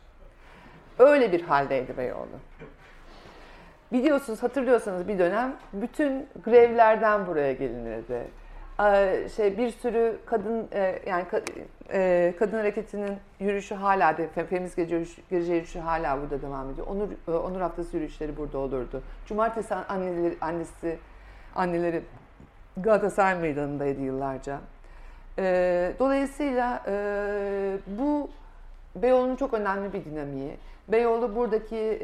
Öyle 1.00 1.32
bir 1.32 1.42
haldeydi 1.42 1.98
Beyoğlu. 1.98 2.40
Biliyorsunuz, 3.92 4.44
hatırlıyorsanız 4.44 5.08
bir 5.08 5.20
dönem 5.20 5.56
bütün 5.74 6.28
grevlerden 6.46 7.28
buraya 7.28 7.54
gelinirdi 7.54 8.28
şey 9.36 9.58
bir 9.58 9.70
sürü 9.70 10.18
kadın 10.26 10.68
e, 10.74 11.00
yani 11.08 11.26
e, 11.94 12.34
kadın 12.40 12.58
hareketinin 12.58 13.18
yürüyüşü 13.40 13.76
hala 13.76 14.16
feminist 14.50 14.76
gece 14.76 14.96
yürüyüşü, 14.96 15.22
gece 15.30 15.54
yürüyüşü 15.54 15.80
hala 15.80 16.22
burada 16.22 16.42
devam 16.42 16.70
ediyor. 16.70 16.88
Onur 16.88 17.10
e, 17.28 17.32
Onur 17.32 17.62
haftası 17.62 17.96
yürüyüşleri 17.96 18.38
burada 18.38 18.58
olurdu. 18.58 19.02
Cumartesi 19.26 19.76
anneleri 19.76 20.38
annesi 20.42 20.98
anneleri 21.56 22.02
Galatasaray 22.78 23.40
Meydanı'ndaydı 23.40 24.02
yıllarca. 24.02 24.60
Dolayısıyla 26.00 26.84
bu 27.88 28.30
Beyoğlu'nun 28.96 29.36
çok 29.36 29.54
önemli 29.54 29.94
bir 29.94 30.06
dinamiği. 30.06 30.58
Beyoğlu 30.88 31.36
buradaki 31.36 32.00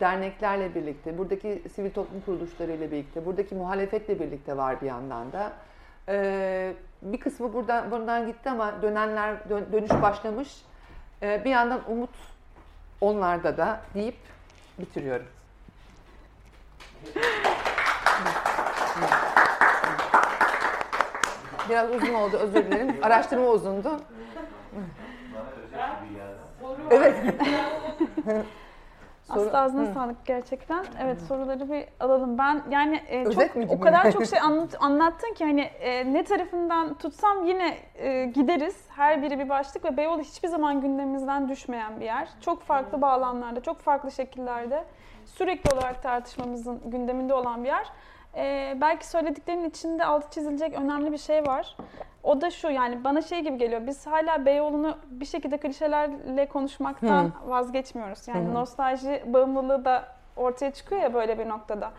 derneklerle 0.00 0.74
birlikte, 0.74 1.18
buradaki 1.18 1.62
sivil 1.74 1.90
toplum 1.90 2.20
kuruluşlarıyla 2.20 2.90
birlikte, 2.90 3.26
buradaki 3.26 3.54
muhalefetle 3.54 4.20
birlikte 4.20 4.56
var 4.56 4.80
bir 4.80 4.86
yandan 4.86 5.32
da. 5.32 5.52
Ee, 6.08 6.72
bir 7.04 7.20
kısmı 7.20 7.52
buradan 7.52 7.90
buradan 7.90 8.26
gitti 8.26 8.50
ama 8.50 8.82
dönenler 8.82 9.48
dön, 9.48 9.66
dönüş 9.72 9.90
başlamış. 9.90 10.62
Ee, 11.22 11.44
bir 11.44 11.50
yandan 11.50 11.80
umut 11.88 12.10
onlarda 13.00 13.56
da 13.56 13.80
deyip 13.94 14.16
bitiriyorum. 14.78 15.26
Biraz 21.68 21.90
uzun 21.90 22.14
oldu 22.14 22.36
özür 22.36 22.64
dilerim. 22.64 22.96
Araştırma 23.02 23.48
uzundu. 23.48 24.00
Evet. 26.90 27.34
Soru... 29.24 29.40
Aslı 29.40 29.58
ağzına 29.58 29.88
Hı. 29.88 29.94
sağlık 29.94 30.26
gerçekten. 30.26 30.84
Evet 31.00 31.20
Hı. 31.20 31.24
soruları 31.24 31.70
bir 31.70 31.84
alalım. 32.00 32.38
Ben 32.38 32.62
yani 32.70 33.02
e, 33.08 33.24
çok 33.24 33.56
o 33.68 33.80
kadar 33.80 34.12
çok 34.12 34.26
şey 34.26 34.40
anlat, 34.40 34.76
anlattın 34.80 35.34
ki 35.34 35.44
hani 35.44 35.60
e, 35.60 36.12
ne 36.12 36.24
tarafından 36.24 36.94
tutsam 36.94 37.46
yine 37.46 37.76
e, 37.94 38.24
gideriz. 38.24 38.76
Her 38.88 39.22
biri 39.22 39.38
bir 39.38 39.48
başlık 39.48 39.84
ve 39.84 39.96
Beyoğlu 39.96 40.22
hiçbir 40.22 40.48
zaman 40.48 40.80
gündemimizden 40.80 41.48
düşmeyen 41.48 42.00
bir 42.00 42.04
yer. 42.04 42.28
Çok 42.40 42.62
farklı 42.62 43.02
bağlamlarda, 43.02 43.60
çok 43.60 43.80
farklı 43.80 44.12
şekillerde 44.12 44.84
sürekli 45.26 45.74
olarak 45.74 46.02
tartışmamızın 46.02 46.80
gündeminde 46.84 47.34
olan 47.34 47.64
bir 47.64 47.68
yer. 47.68 47.86
Ee, 48.36 48.76
belki 48.80 49.06
söylediklerinin 49.06 49.68
içinde 49.68 50.04
altı 50.04 50.30
çizilecek 50.30 50.74
önemli 50.74 51.12
bir 51.12 51.18
şey 51.18 51.46
var. 51.46 51.76
O 52.22 52.40
da 52.40 52.50
şu 52.50 52.70
yani 52.70 53.04
bana 53.04 53.22
şey 53.22 53.40
gibi 53.40 53.58
geliyor. 53.58 53.86
Biz 53.86 54.06
hala 54.06 54.46
Beyoğlu'nu 54.46 54.96
bir 55.06 55.26
şekilde 55.26 55.58
klişelerle 55.58 56.48
konuşmaktan 56.48 57.24
Hı. 57.24 57.50
vazgeçmiyoruz. 57.50 58.28
Yani 58.28 58.48
Hı. 58.48 58.54
nostalji 58.54 59.22
bağımlılığı 59.26 59.84
da 59.84 60.04
ortaya 60.36 60.70
çıkıyor 60.70 61.02
ya 61.02 61.14
böyle 61.14 61.38
bir 61.38 61.48
noktada. 61.48 61.90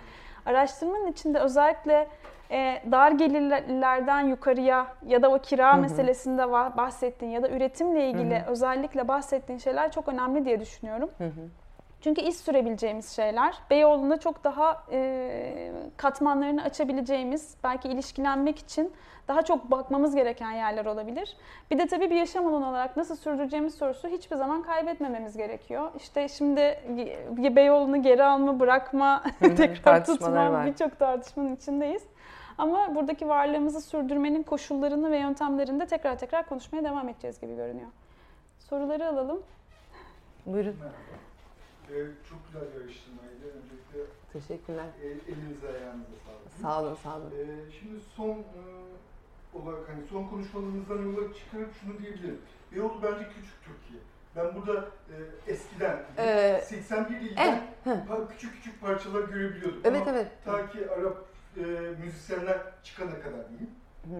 Araştırmanın 0.46 1.08
içinde 1.12 1.40
özellikle 1.40 2.08
e, 2.52 2.82
dar 2.92 3.12
gelirlerden 3.12 4.22
yukarıya 4.22 4.88
ya 5.06 5.22
da 5.22 5.32
o 5.32 5.40
kira 5.40 5.74
hı 5.74 5.78
hı. 5.78 5.82
meselesinde 5.82 6.52
bahsettiğin 6.52 7.32
ya 7.32 7.44
da 7.44 7.50
üretimle 7.50 8.10
ilgili 8.10 8.40
hı 8.40 8.46
hı. 8.46 8.52
özellikle 8.52 9.08
bahsettiğin 9.08 9.60
şeyler 9.60 9.92
çok 9.92 10.08
önemli 10.08 10.46
diye 10.46 10.60
düşünüyorum. 10.60 11.10
Hı 11.18 11.24
hı. 11.24 11.50
Çünkü 12.06 12.22
iz 12.22 12.38
sürebileceğimiz 12.38 13.10
şeyler. 13.10 13.56
Beyoğlu'nda 13.70 14.20
çok 14.20 14.44
daha 14.44 14.84
e, 14.92 15.72
katmanlarını 15.98 16.64
açabileceğimiz, 16.64 17.56
belki 17.64 17.88
ilişkilenmek 17.88 18.60
için 18.60 18.94
daha 19.28 19.42
çok 19.42 19.72
bakmamız 19.72 20.16
gereken 20.16 20.52
yerler 20.52 20.86
olabilir. 20.86 21.38
Bir 21.72 21.78
de 21.78 21.88
tabii 21.88 22.10
bir 22.10 22.16
yaşam 22.16 22.48
alanı 22.48 22.70
olarak 22.70 22.98
nasıl 22.98 23.16
sürdüreceğimiz 23.16 23.76
sorusu 23.76 24.08
hiçbir 24.08 24.36
zaman 24.36 24.64
kaybetmememiz 24.64 25.38
gerekiyor. 25.38 25.92
İşte 25.98 26.28
şimdi 26.28 26.80
Beyoğlu'nu 27.56 28.02
geri 28.02 28.24
alma, 28.24 28.60
bırakma, 28.60 29.24
tekrar 29.40 30.06
tutma 30.06 30.66
birçok 30.66 31.00
tartışmanın 31.00 31.56
içindeyiz. 31.56 32.04
Ama 32.58 32.96
buradaki 32.96 33.28
varlığımızı 33.28 33.82
sürdürmenin 33.82 34.44
koşullarını 34.44 35.12
ve 35.12 35.18
yöntemlerini 35.18 35.80
de 35.80 35.86
tekrar 35.86 36.18
tekrar 36.18 36.46
konuşmaya 36.46 36.84
devam 36.84 37.10
edeceğiz 37.10 37.42
gibi 37.42 37.56
görünüyor. 37.56 37.90
Soruları 38.60 39.08
alalım. 39.08 39.42
Buyurun. 40.46 40.76
Çok 42.30 42.40
güzel 42.48 42.62
bir 42.62 42.82
araştırmaydı. 42.82 43.46
Öncelikle 43.58 44.00
Teşekkürler. 44.34 44.86
El, 45.04 45.34
elinize 45.34 45.68
ayağınıza 45.68 46.18
sağlık. 46.26 46.62
Sağ 46.62 46.82
olun, 46.82 46.98
sağ 47.04 47.18
olun. 47.18 47.32
Ee, 47.40 47.72
şimdi 47.80 48.00
son 48.16 48.38
e, 48.38 48.62
olarak 49.54 49.90
hani 49.90 50.08
son 50.10 50.28
konuşmalarımızdan 50.28 51.02
yola 51.02 51.34
çıkarıp 51.34 51.70
şunu 51.82 52.00
diyebilirim. 52.00 52.42
Beyoğlu 52.72 53.02
bence 53.04 53.28
küçük 53.36 53.64
Türkiye. 53.66 54.00
Ben 54.36 54.56
burada 54.56 54.88
e, 55.10 55.16
eskiden 55.52 56.04
ee, 56.18 56.62
81 56.66 57.22
ilden 57.22 57.62
eh, 57.86 57.92
küçük 58.30 58.54
küçük 58.54 58.82
parçalar 58.82 59.22
görebiliyordum. 59.22 59.82
Evet 59.84 60.02
Ama 60.08 60.12
evet. 60.12 60.28
Ta 60.46 60.70
ki 60.70 60.90
Arap 60.90 61.26
e, 61.58 61.62
müzisyenler 62.04 62.58
çıkana 62.84 63.22
kadar 63.22 63.50
diyeyim. 63.50 63.70
Ee, 64.06 64.20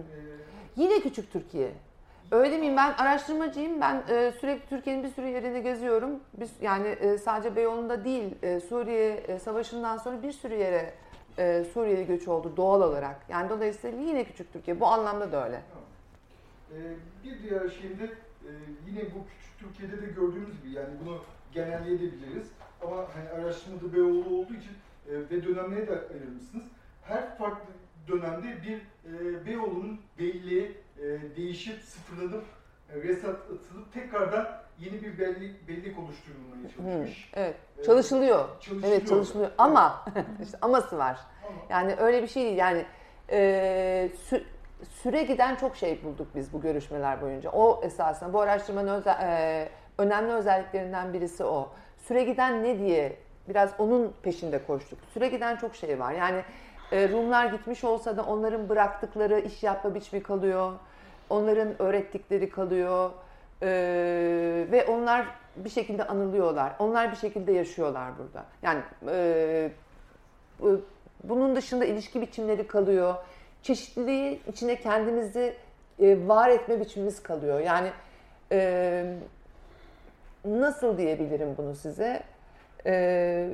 Yine 0.76 1.00
küçük 1.00 1.32
Türkiye. 1.32 1.72
Öyle 2.30 2.58
miyim? 2.58 2.76
Ben 2.76 2.92
araştırmacıyım. 2.92 3.80
Ben 3.80 4.02
e, 4.08 4.32
sürekli 4.40 4.68
Türkiye'nin 4.68 5.04
bir 5.04 5.08
sürü 5.08 5.26
yerini 5.26 5.62
geziyorum. 5.62 6.20
Biz, 6.40 6.50
yani 6.62 6.88
e, 6.88 7.18
sadece 7.18 7.56
Beyoğlu'nda 7.56 8.04
değil, 8.04 8.34
e, 8.42 8.60
Suriye 8.60 9.12
e, 9.14 9.38
Savaşı'ndan 9.38 9.96
sonra 9.96 10.22
bir 10.22 10.32
sürü 10.32 10.54
yere 10.54 10.94
e, 11.38 11.64
Suriyeli 11.74 12.06
göçü 12.06 12.30
oldu 12.30 12.52
doğal 12.56 12.82
olarak. 12.82 13.16
Yani 13.28 13.50
dolayısıyla 13.50 14.00
yine 14.00 14.24
küçük 14.24 14.52
Türkiye. 14.52 14.80
Bu 14.80 14.86
anlamda 14.86 15.32
da 15.32 15.44
öyle. 15.44 15.62
Ee, 16.72 16.76
bir 17.24 17.42
diğer 17.42 17.68
şeyinde 17.68 18.04
e, 18.04 18.50
yine 18.86 19.00
bu 19.00 19.18
küçük 19.28 19.58
Türkiye'de 19.58 20.02
de 20.02 20.06
gördüğümüz 20.06 20.62
gibi 20.62 20.72
yani 20.72 20.88
bunu 21.04 21.18
genelleyebiliriz. 21.52 22.46
Ama 22.82 22.96
hani 22.96 23.28
araştırmada 23.28 23.92
Beyoğlu 23.92 24.36
olduğu 24.36 24.54
için 24.54 24.72
e, 25.08 25.12
ve 25.30 25.44
dönemlere 25.44 25.88
de 25.88 25.92
ayırmışsınız. 25.92 26.64
Her 27.02 27.38
farklı 27.38 27.72
dönemde 28.08 28.62
bir 28.62 28.76
e, 29.12 29.46
Beyoğlu'nun 29.46 30.00
beyliği 30.18 30.72
e, 30.98 31.02
değişip 31.36 31.82
sıfırlanıp 31.82 32.44
e, 32.94 33.02
resat 33.02 33.36
atılıp 33.36 33.92
tekrardan 33.94 34.48
yeni 34.78 35.02
bir 35.02 35.18
bellik, 35.18 35.68
bellik 35.68 35.98
oluşturulmaya 35.98 36.68
çalışmış. 36.76 37.30
Evet. 37.34 37.54
Ee, 37.78 37.82
Çalışılıyor. 37.84 38.48
çalışılıyor. 38.60 38.92
Evet 38.92 39.08
çalışılıyor. 39.08 39.50
Ama 39.58 40.04
işte 40.42 40.58
aması 40.62 40.98
var. 40.98 41.18
Ama 41.46 41.56
Yani 41.70 41.94
öyle 41.98 42.22
bir 42.22 42.28
şey 42.28 42.44
değil. 42.44 42.56
Yani 42.58 42.84
e, 43.30 43.38
sü- 44.30 44.42
süre 45.02 45.22
giden 45.22 45.54
çok 45.56 45.76
şey 45.76 46.04
bulduk 46.04 46.26
biz 46.34 46.52
bu 46.52 46.60
görüşmeler 46.60 47.22
boyunca. 47.22 47.50
O 47.50 47.80
esasında 47.84 48.32
bu 48.32 48.40
araştırmanın 48.40 48.88
özel, 49.00 49.18
e, 49.22 49.68
önemli 49.98 50.32
özelliklerinden 50.32 51.12
birisi 51.12 51.44
o. 51.44 51.72
Süre 51.98 52.24
giden 52.24 52.64
ne 52.64 52.78
diye 52.78 53.16
biraz 53.48 53.70
onun 53.78 54.14
peşinde 54.22 54.66
koştuk. 54.66 54.98
Süre 55.14 55.28
giden 55.28 55.56
çok 55.56 55.76
şey 55.76 55.98
var. 55.98 56.12
Yani 56.12 56.42
e, 56.92 57.08
Rumlar 57.08 57.46
gitmiş 57.46 57.84
olsa 57.84 58.16
da 58.16 58.22
onların 58.24 58.68
bıraktıkları 58.68 59.40
iş 59.40 59.62
yapma 59.62 59.94
biçimi 59.94 60.22
kalıyor. 60.22 60.72
Onların 61.30 61.82
öğrettikleri 61.82 62.50
kalıyor. 62.50 63.10
E, 63.62 63.68
ve 64.72 64.84
onlar 64.88 65.26
bir 65.56 65.70
şekilde 65.70 66.06
anılıyorlar. 66.06 66.72
Onlar 66.78 67.10
bir 67.10 67.16
şekilde 67.16 67.52
yaşıyorlar 67.52 68.10
burada. 68.18 68.44
Yani 68.62 68.80
e, 69.08 69.70
bu- 70.60 70.80
bunun 71.24 71.56
dışında 71.56 71.84
ilişki 71.84 72.20
biçimleri 72.20 72.66
kalıyor. 72.66 73.14
Çeşitliliği 73.62 74.40
içine 74.48 74.76
kendimizi 74.80 75.54
var 76.00 76.48
etme 76.48 76.80
biçimimiz 76.80 77.22
kalıyor. 77.22 77.60
Yani 77.60 77.90
nasıl 80.44 80.98
diyebilirim 80.98 81.54
bunu 81.58 81.74
size? 81.74 82.22
E, 82.86 83.50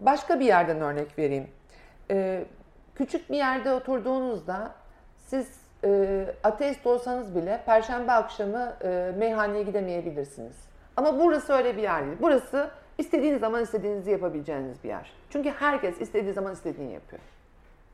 başka 0.00 0.40
bir 0.40 0.44
yerden 0.44 0.80
örnek 0.80 1.18
vereyim. 1.18 1.46
E, 2.10 2.44
küçük 2.94 3.30
bir 3.30 3.36
yerde 3.36 3.72
oturduğunuzda 3.72 4.74
siz 5.18 5.60
e, 5.84 6.26
ateist 6.44 6.86
olsanız 6.86 7.34
bile 7.34 7.62
perşembe 7.66 8.12
akşamı 8.12 8.76
e, 8.84 9.12
meyhaneye 9.18 9.62
gidemeyebilirsiniz. 9.62 10.56
Ama 10.96 11.18
burası 11.20 11.52
öyle 11.52 11.76
bir 11.76 11.82
yer 11.82 12.06
değil. 12.06 12.16
Burası 12.20 12.70
istediğiniz 12.98 13.40
zaman 13.40 13.62
istediğinizi 13.62 14.10
yapabileceğiniz 14.10 14.84
bir 14.84 14.88
yer. 14.88 15.12
Çünkü 15.30 15.50
herkes 15.50 16.00
istediği 16.00 16.32
zaman 16.32 16.52
istediğini 16.52 16.92
yapıyor. 16.92 17.22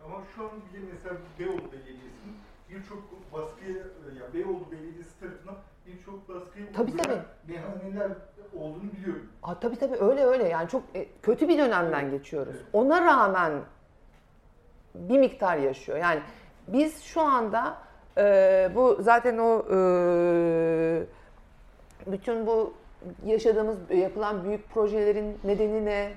Ama 0.04 0.16
şu 0.36 0.44
an 0.44 0.50
bile 0.50 0.84
mesela 0.92 1.16
Beyoğlu 1.38 1.72
Belediyesi'nin 1.72 2.36
birçok 2.70 3.32
baskıya, 3.32 3.76
ya 4.20 4.34
Beyoğlu 4.34 4.72
Belediyesi 4.72 5.20
tarafından 5.20 5.56
birçok 5.86 6.28
baskıya 6.28 6.66
Tabii, 6.76 6.96
tabii. 6.96 7.18
meyhaneler 7.46 8.10
olduğunu 8.56 8.92
biliyorum. 8.92 9.26
Aa, 9.42 9.60
tabii 9.60 9.76
tabii 9.76 9.96
öyle 9.96 10.24
öyle 10.24 10.48
yani 10.48 10.68
çok 10.68 10.82
e, 10.94 11.06
kötü 11.22 11.48
bir 11.48 11.58
dönemden 11.58 12.10
geçiyoruz. 12.10 12.56
Ona 12.72 13.00
rağmen 13.06 13.52
bir 14.94 15.18
miktar 15.18 15.56
yaşıyor. 15.56 15.98
Yani 15.98 16.20
biz 16.68 17.02
şu 17.02 17.20
anda 17.20 17.76
e, 18.18 18.70
bu 18.74 18.96
zaten 19.00 19.38
o 19.38 19.64
e, 19.74 19.78
bütün 22.06 22.46
bu 22.46 22.74
yaşadığımız 23.26 23.78
yapılan 23.90 24.44
büyük 24.44 24.70
projelerin 24.70 25.38
nedeni 25.44 25.84
ne? 25.84 26.12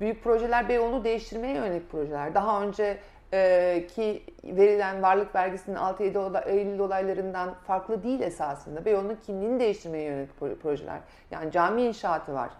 Büyük 0.00 0.24
projeler 0.24 0.68
Beyoğlu'nu 0.68 1.04
değiştirmeye 1.04 1.54
yönelik 1.54 1.90
projeler. 1.90 2.34
Daha 2.34 2.62
önce 2.62 2.98
e, 3.32 3.86
ki 3.94 4.22
verilen 4.44 5.02
varlık 5.02 5.34
vergisinin 5.34 5.76
6-7 5.76 6.18
ola- 6.18 6.40
Eylül 6.40 6.78
olaylarından 6.78 7.54
farklı 7.66 8.02
değil 8.02 8.20
esasında. 8.20 8.84
Beyoğlu'nun 8.84 9.18
kimliğini 9.26 9.60
değiştirmeye 9.60 10.04
yönelik 10.04 10.30
pro- 10.40 10.56
projeler. 10.58 10.98
Yani 11.30 11.50
cami 11.52 11.82
inşaatı 11.82 12.34
var. 12.34 12.50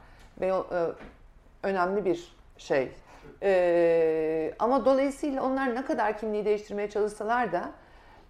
Beyoğlu, 0.41 0.67
e, 0.75 0.87
önemli 1.67 2.05
bir 2.05 2.37
şey. 2.57 2.93
E, 3.43 4.55
ama 4.59 4.85
dolayısıyla 4.85 5.43
onlar 5.43 5.75
ne 5.75 5.85
kadar 5.85 6.19
kimliği 6.19 6.45
değiştirmeye 6.45 6.91
çalışsalar 6.91 7.53
da 7.53 7.71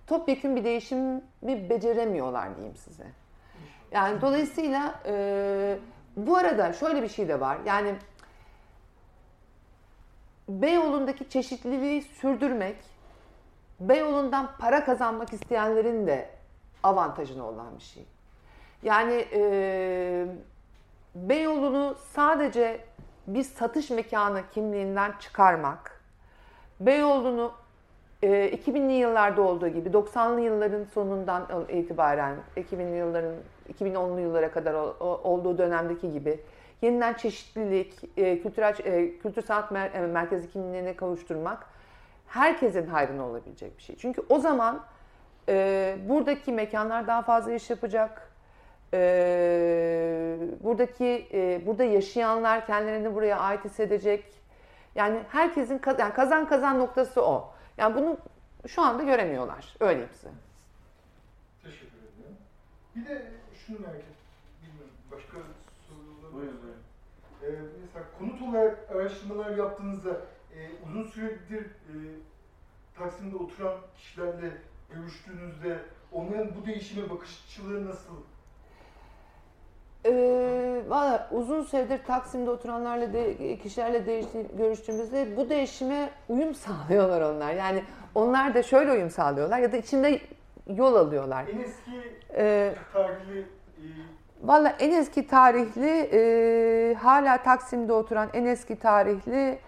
topyekun 0.07 0.57
bir 0.57 0.65
değişimi 0.65 1.21
beceremiyorlar 1.43 2.57
diyeyim 2.57 2.77
size. 2.77 3.05
Yani 3.93 4.21
dolayısıyla 4.21 4.95
e, 5.07 5.77
bu 6.17 6.37
arada 6.37 6.73
şöyle 6.73 7.03
bir 7.03 7.09
şey 7.09 7.29
de 7.29 7.41
var. 7.41 7.59
Yani 7.67 7.95
Beyoğlu'ndaki 10.49 11.29
çeşitliliği 11.29 12.03
sürdürmek, 12.03 12.77
Beyoğlu'ndan 13.81 14.51
para 14.59 14.85
kazanmak 14.85 15.33
isteyenlerin 15.33 16.07
de 16.07 16.29
avantajına 16.83 17.45
olan 17.45 17.77
bir 17.79 17.83
şey. 17.83 18.05
Yani 18.83 19.27
e, 19.33 20.27
Beyoğlu'nu 21.15 21.95
sadece 22.15 22.81
bir 23.27 23.43
satış 23.43 23.91
mekanı 23.91 24.43
kimliğinden 24.55 25.13
çıkarmak, 25.21 26.01
Beyoğlu'nu 26.81 27.53
e, 28.23 28.29
2000'li 28.29 28.93
yıllarda 28.93 29.43
olduğu 29.43 29.69
gibi 29.69 29.89
90'lı 29.89 30.41
yılların 30.41 30.85
sonundan 30.85 31.47
itibaren 31.69 32.37
2000'li 32.57 32.97
yılların 32.97 33.35
2010'lu 33.79 34.21
yıllara 34.21 34.51
kadar 34.51 34.75
olduğu 35.01 35.59
dönemdeki 35.59 36.13
gibi 36.13 36.41
yeniden 36.83 37.15
çeşitlilik, 37.15 37.99
e, 38.17 38.43
kültürel 38.43 38.75
e, 38.85 39.19
kültür 39.19 39.43
sanat 39.43 39.71
mer- 39.73 39.93
e, 39.93 40.07
merkezi 40.07 40.51
kimliğine 40.51 40.97
kavuşturmak 40.97 41.67
herkesin 42.29 42.87
hayrına 42.87 43.27
olabilecek 43.27 43.79
bir 43.79 43.83
şey. 43.83 43.97
Çünkü 43.97 44.23
o 44.29 44.39
zaman 44.39 44.85
e, 45.49 45.97
buradaki 46.09 46.53
mekanlar 46.53 47.07
daha 47.07 47.23
fazla 47.23 47.53
iş 47.53 47.71
yapacak. 47.71 48.29
E, 48.95 50.37
buradaki 50.61 51.29
e, 51.33 51.63
burada 51.67 51.85
yaşayanlar 51.85 52.67
kendilerini 52.67 53.15
buraya 53.15 53.39
ait 53.39 53.65
hissedecek. 53.65 54.25
Yani 54.95 55.21
herkesin 55.29 55.79
kaz- 55.79 55.99
yani 55.99 56.15
kazan 56.15 56.49
kazan 56.49 56.79
noktası 56.79 57.23
o. 57.25 57.53
Yani 57.79 57.95
bunu 57.95 58.17
şu 58.67 58.83
anda 58.83 59.03
göremiyorlar. 59.03 59.75
Öyleyim 59.81 60.09
size. 60.15 60.29
Teşekkür 61.63 61.87
ederim. 61.87 62.37
Bir 62.97 63.07
de 63.07 63.23
şunu 63.67 63.79
merak 63.81 63.95
ettim. 63.95 64.15
Bilmiyorum, 64.63 64.91
başka 65.13 65.33
sorular 65.89 66.33
Buyurun 66.35 66.59
buyurun. 66.63 66.72
Ee, 67.43 67.47
mesela 67.83 68.05
konut 68.19 68.43
olarak 68.43 68.79
araştırmalar 68.91 69.57
yaptığınızda 69.57 70.11
e, 70.11 70.59
uzun 70.87 71.05
süredir 71.05 71.61
e, 71.63 71.95
Taksim'de 72.99 73.37
oturan 73.37 73.75
kişilerle 73.97 74.51
görüştüğünüzde 74.95 75.79
onların 76.13 76.49
bu 76.63 76.67
değişime 76.67 77.11
bakış 77.11 77.45
açıları 77.47 77.87
nasıl? 77.89 78.15
Ee, 80.07 80.83
Valla 80.89 81.29
uzun 81.33 81.63
süredir 81.63 82.05
Taksim'de 82.07 82.51
oturanlarla 82.51 83.13
de, 83.13 83.59
kişilerle 83.59 84.07
değişti, 84.07 84.47
görüştüğümüzde 84.59 85.37
bu 85.37 85.49
değişime 85.49 86.11
uyum 86.29 86.55
sağlıyorlar 86.65 87.21
onlar. 87.35 87.53
Yani 87.53 87.85
onlar 88.15 88.55
da 88.55 88.63
şöyle 88.63 88.93
uyum 88.93 89.11
sağlıyorlar 89.11 89.59
ya 89.59 89.73
da 89.73 89.77
içinde 89.77 90.21
yol 90.67 90.95
alıyorlar. 90.95 91.45
En 91.49 91.59
eski 91.59 91.91
Ee, 92.37 92.75
tarihli 92.93 93.41
e, 93.41 93.83
Valla 94.43 94.77
en 94.79 94.91
eski 94.91 95.27
tarihli 95.27 96.09
e, 96.13 96.95
hala 96.95 97.43
Taksim'de 97.43 97.93
oturan 97.93 98.29
en 98.33 98.45
eski 98.45 98.77
tarihli 98.77 99.59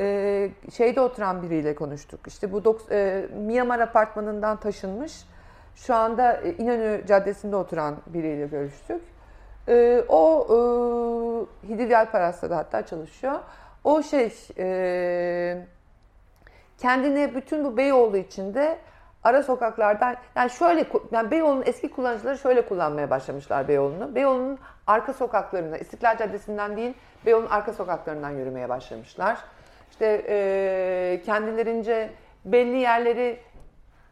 e, 0.00 0.50
şeyde 0.72 1.00
oturan 1.00 1.42
biriyle 1.42 1.74
konuştuk. 1.74 2.20
İşte 2.26 2.52
bu 2.52 2.78
e, 2.90 3.26
Miyamar 3.36 3.80
apartmanından 3.80 4.56
taşınmış. 4.56 5.12
Şu 5.74 5.94
anda 5.94 6.32
e, 6.32 6.52
İnönü 6.52 7.06
Caddesi'nde 7.06 7.56
oturan 7.56 7.96
biriyle 8.06 8.46
görüştük. 8.46 9.00
E, 9.68 10.04
o 10.08 10.46
e, 11.64 11.68
Hidiviyal 11.68 12.10
Paras'ta 12.10 12.56
hatta 12.56 12.86
çalışıyor. 12.86 13.38
O 13.84 14.02
şey 14.02 14.34
e, 14.58 15.66
kendine 16.78 17.34
bütün 17.34 17.64
bu 17.64 17.76
Beyoğlu 17.76 18.16
içinde 18.16 18.78
ara 19.26 19.42
sokaklardan 19.42 20.16
yani 20.36 20.50
şöyle 20.50 20.86
yani 21.10 21.30
Beyoğlu'nun 21.30 21.62
eski 21.66 21.90
kullanıcıları 21.90 22.38
şöyle 22.38 22.66
kullanmaya 22.66 23.10
başlamışlar 23.10 23.68
Beyoğlu'nu. 23.68 24.14
Beyoğlu'nun 24.14 24.58
arka 24.86 25.12
sokaklarına, 25.12 25.78
İstiklal 25.78 26.18
Caddesi'nden 26.18 26.76
değil 26.76 26.94
Beyoğlu'nun 27.26 27.50
arka 27.50 27.72
sokaklarından 27.72 28.30
yürümeye 28.30 28.68
başlamışlar. 28.68 29.38
İşte 29.90 30.24
e, 30.28 31.22
kendilerince 31.26 32.10
belli 32.44 32.76
yerleri 32.76 33.38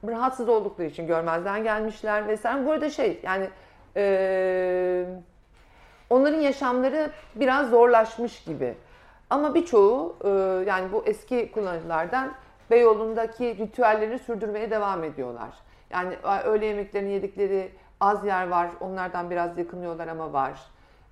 rahatsız 0.09 0.49
oldukları 0.49 0.89
için 0.89 1.07
görmezden 1.07 1.63
gelmişler 1.63 2.29
vesaire. 2.29 2.67
Bu 2.67 2.73
arada 2.73 2.91
şey 2.91 3.21
yani 3.23 3.49
e, 3.97 5.05
onların 6.11 6.41
yaşamları 6.41 7.11
biraz 7.35 7.71
zorlaşmış 7.71 8.45
gibi. 8.45 8.75
Ama 9.31 9.55
birçoğu 9.55 10.17
e, 10.25 10.29
yani 10.71 10.93
bu 10.93 11.03
eski 11.07 11.53
kullanıcılardan 11.53 12.33
Beyoğlu'ndaki 12.71 13.59
ritüellerini 13.59 14.19
sürdürmeye 14.19 14.71
devam 14.71 15.05
ediyorlar. 15.05 15.51
Yani 15.91 16.17
öğle 16.45 16.67
yemeklerini 16.67 17.11
yedikleri 17.11 17.73
az 18.01 18.25
yer 18.25 18.49
var. 18.49 18.71
Onlardan 18.81 19.31
biraz 19.31 19.59
yakınıyorlar 19.59 20.09
ama 20.09 20.33
var. 20.33 20.61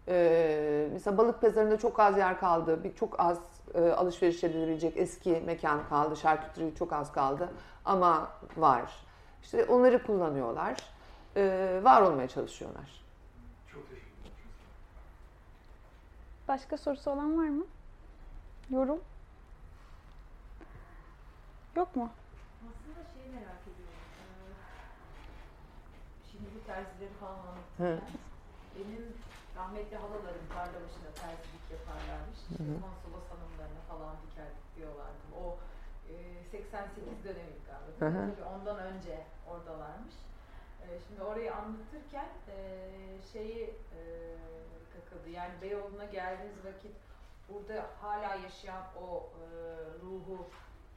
E, 0.09 0.89
mesela 0.93 1.19
balık 1.19 1.41
pazarında 1.41 1.79
çok 1.79 2.01
az 2.01 2.19
yer 2.19 2.41
kaldı. 2.41 2.85
Bir 2.85 2.95
çok 2.95 3.21
az 3.21 3.39
e, 3.75 3.81
alışveriş 3.81 4.45
edilebilecek 4.45 4.97
eski 4.97 5.43
mekan 5.47 5.89
kaldı. 5.89 6.17
Şarküteri 6.17 6.75
çok 6.75 6.93
az 6.93 7.13
kaldı 7.13 7.49
ama 7.85 8.31
var. 8.57 8.93
İşte 9.43 9.65
onları 9.65 10.03
kullanıyorlar. 10.07 10.77
E, 11.37 11.81
var 11.83 12.03
olmaya 12.03 12.29
çalışıyorlar. 12.29 13.05
Çok 13.73 13.89
teşekkür 13.89 14.07
ederim. 14.07 14.51
Başka 16.49 16.77
sorusu 16.77 17.11
olan 17.11 17.39
var 17.39 17.49
mı? 17.49 17.65
Yorum? 18.71 19.01
Yok 21.77 21.97
mu? 21.97 22.11
Aslında 22.69 23.01
şeyi 23.15 23.29
merak 23.35 23.63
ediyorum. 23.71 24.03
Ee, 24.21 24.25
Şimdi 26.31 26.47
bu 26.55 26.67
terzileri 26.67 27.15
falan 27.21 27.39
anlatırken 27.39 28.19
benim 28.77 29.05
rahmetli 29.57 29.97
halalarım 29.97 30.47
tarla 30.55 30.79
başında 30.85 31.11
terzilik 31.23 31.67
yaparlarmış. 31.77 32.39
İşte 32.51 32.65
konsolos 32.87 33.27
hanımlarına 33.33 33.83
falan 33.89 34.15
dikerdik 34.27 34.77
diyorlardı. 34.77 35.25
O 35.45 35.59
e, 36.11 36.15
88 36.51 37.25
dönemi 37.25 37.57
galiba. 37.69 37.99
Tabii 37.99 38.45
ondan 38.55 38.79
önce 38.79 39.25
oradalarmış. 39.51 40.15
E, 40.83 40.87
şimdi 41.07 41.23
orayı 41.23 41.55
anlatırken 41.55 42.29
e, 42.49 42.57
şeyi 43.33 43.65
e, 43.97 44.01
takıldı. 44.95 45.29
Yani 45.31 45.53
Beyoğlu'na 45.63 46.05
geldiğiniz 46.05 46.65
vakit 46.65 46.97
burada 47.49 47.87
hala 48.01 48.35
yaşayan 48.35 48.85
o 49.03 49.29
e, 49.41 49.45
ruhu 50.03 50.47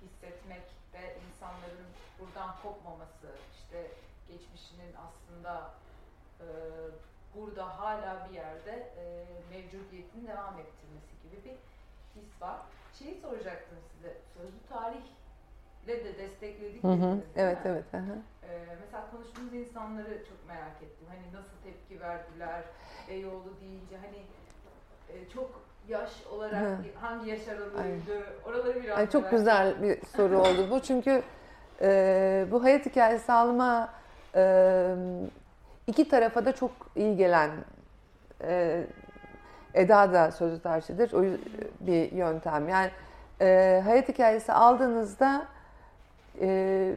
hissetmek 0.01 0.63
ve 0.93 1.17
insanların 1.27 1.89
buradan 2.19 2.55
kopmaması, 2.63 3.27
işte 3.53 3.91
geçmişinin 4.27 4.93
aslında 5.05 5.72
e, 6.39 6.45
burada 7.35 7.80
hala 7.80 8.27
bir 8.30 8.35
yerde 8.35 8.72
e, 8.72 9.26
mevcudiyetini 9.49 10.27
devam 10.27 10.59
ettirmesi 10.59 11.13
gibi 11.23 11.45
bir 11.45 11.55
his 12.22 12.41
var. 12.41 12.59
Şeyi 12.99 13.22
soracaktım 13.22 13.77
size, 13.95 14.17
sözlü 14.38 14.59
tarihle 14.69 16.05
de 16.05 16.17
destekledik 16.17 16.84
Hı 16.84 16.88
hı. 16.88 17.19
Evet 17.35 17.65
mi? 17.65 17.72
evet. 17.72 17.85
hı 17.91 17.97
hı. 17.97 18.17
Ee, 18.49 18.77
mesela 18.81 19.11
konuştuğumuz 19.11 19.53
insanları 19.53 20.26
çok 20.30 20.47
merak 20.47 20.81
ettim. 20.84 21.07
Hani 21.07 21.34
nasıl 21.34 21.57
tepki 21.63 22.01
verdiler, 22.01 22.63
Beyoğlu 23.09 23.59
deyince 23.61 23.97
hani 23.97 24.22
e, 25.09 25.30
çok 25.30 25.61
yaş 25.88 26.12
olarak 26.32 26.62
Hı. 26.62 26.78
hangi 27.02 27.30
yaş 27.30 27.48
aralığıydı, 27.48 28.24
oraları 28.45 28.84
biraz 28.84 28.98
Ay, 28.98 29.10
çok 29.10 29.24
merak 29.24 29.32
güzel 29.32 29.82
bir 29.82 29.98
soru 30.16 30.40
oldu 30.40 30.68
bu 30.72 30.80
çünkü 30.80 31.22
e, 31.82 32.45
bu 32.52 32.64
hayat 32.64 32.86
hikayesi 32.86 33.32
alma 33.32 33.90
e, 34.36 34.95
iki 35.88 36.10
tarafa 36.10 36.45
da 36.45 36.52
çok 36.56 36.72
iyi 36.95 37.18
gelen 37.18 37.52
e, 38.41 38.84
Eda 39.74 40.14
da 40.14 40.32
sözlü 40.32 40.60
tarihçidir. 40.62 41.14
O 41.14 41.24
bir 41.80 42.12
yöntem. 42.12 42.70
Yani 42.70 42.91
e, 43.41 43.82
hayat 43.86 44.10
hikayesi 44.10 44.53
aldığınızda 44.53 45.45
e, 46.41 46.95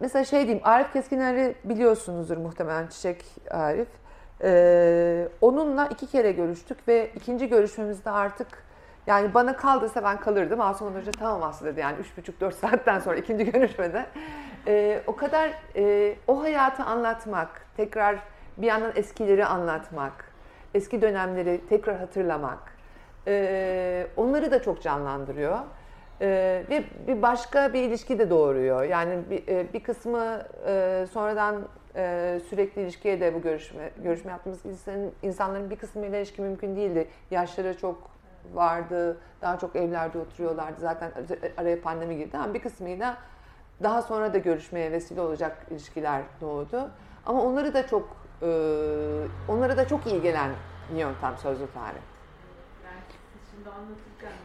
mesela 0.00 0.24
şey 0.24 0.42
diyeyim 0.42 0.60
Arif 0.64 0.92
Keskiner'i 0.92 1.54
biliyorsunuzdur 1.64 2.36
muhtemelen 2.36 2.86
Çiçek 2.86 3.24
Arif. 3.50 3.88
E, 4.42 5.28
onunla 5.40 5.86
iki 5.86 6.06
kere 6.06 6.32
görüştük 6.32 6.88
ve 6.88 7.10
ikinci 7.16 7.48
görüşmemizde 7.48 8.10
artık 8.10 8.46
yani 9.06 9.34
bana 9.34 9.56
kaldıysa 9.56 10.04
ben 10.04 10.20
kalırdım. 10.20 10.60
Asuman 10.60 11.00
Hoca 11.00 11.12
tamam 11.12 11.42
Aslı 11.42 11.66
dedi 11.66 11.80
yani 11.80 11.96
üç 12.00 12.16
buçuk 12.16 12.40
dört 12.40 12.54
saatten 12.60 12.98
sonra 12.98 13.16
ikinci 13.16 13.52
görüşmede. 13.52 14.06
E, 14.66 15.02
o 15.06 15.16
kadar 15.16 15.50
e, 15.76 16.14
o 16.28 16.42
hayatı 16.42 16.82
anlatmak, 16.82 17.66
tekrar 17.76 18.16
bir 18.56 18.66
yandan 18.66 18.92
eskileri 18.94 19.46
anlatmak, 19.46 20.24
eski 20.74 21.02
dönemleri 21.02 21.60
tekrar 21.68 21.96
hatırlamak, 21.96 22.58
e, 23.26 24.06
onları 24.16 24.50
da 24.50 24.62
çok 24.62 24.82
canlandırıyor. 24.82 25.58
E, 26.20 26.28
ve 26.70 26.84
bir 27.06 27.22
başka 27.22 27.72
bir 27.72 27.82
ilişki 27.82 28.18
de 28.18 28.30
doğuruyor. 28.30 28.82
Yani 28.82 29.18
bir, 29.30 29.48
e, 29.48 29.72
bir 29.72 29.82
kısmı 29.82 30.42
e, 30.66 31.06
sonradan 31.12 31.62
e, 31.96 32.40
sürekli 32.50 32.82
ilişkiye 32.82 33.20
de 33.20 33.34
bu 33.34 33.42
görüşme 33.42 33.90
görüşme 34.02 34.30
yaptığımız 34.30 34.64
insanın, 34.64 35.12
insanların 35.22 35.70
bir 35.70 35.76
kısmıyla 35.76 36.18
ilişki 36.18 36.42
mümkün 36.42 36.76
değildi. 36.76 37.08
Yaşları 37.30 37.78
çok 37.78 38.10
vardı, 38.54 39.20
daha 39.42 39.58
çok 39.58 39.76
evlerde 39.76 40.18
oturuyorlardı. 40.18 40.80
Zaten 40.80 41.12
araya 41.56 41.80
pandemi 41.80 42.16
girdi 42.16 42.38
ama 42.38 42.54
bir 42.54 42.60
kısmıyla 42.62 43.16
daha 43.82 44.02
sonra 44.02 44.34
da 44.34 44.38
görüşmeye 44.38 44.92
vesile 44.92 45.20
olacak 45.20 45.66
ilişkiler 45.70 46.22
doğdu. 46.40 46.90
Ama 47.26 47.42
onları 47.42 47.74
da 47.74 47.86
çok 47.86 48.16
e, 48.42 48.46
onlara 49.48 49.76
da 49.76 49.88
çok 49.88 50.06
iyi 50.06 50.22
gelen 50.22 50.50
yöntem 50.94 51.38
sözlü 51.38 51.66
tarih. 51.74 52.00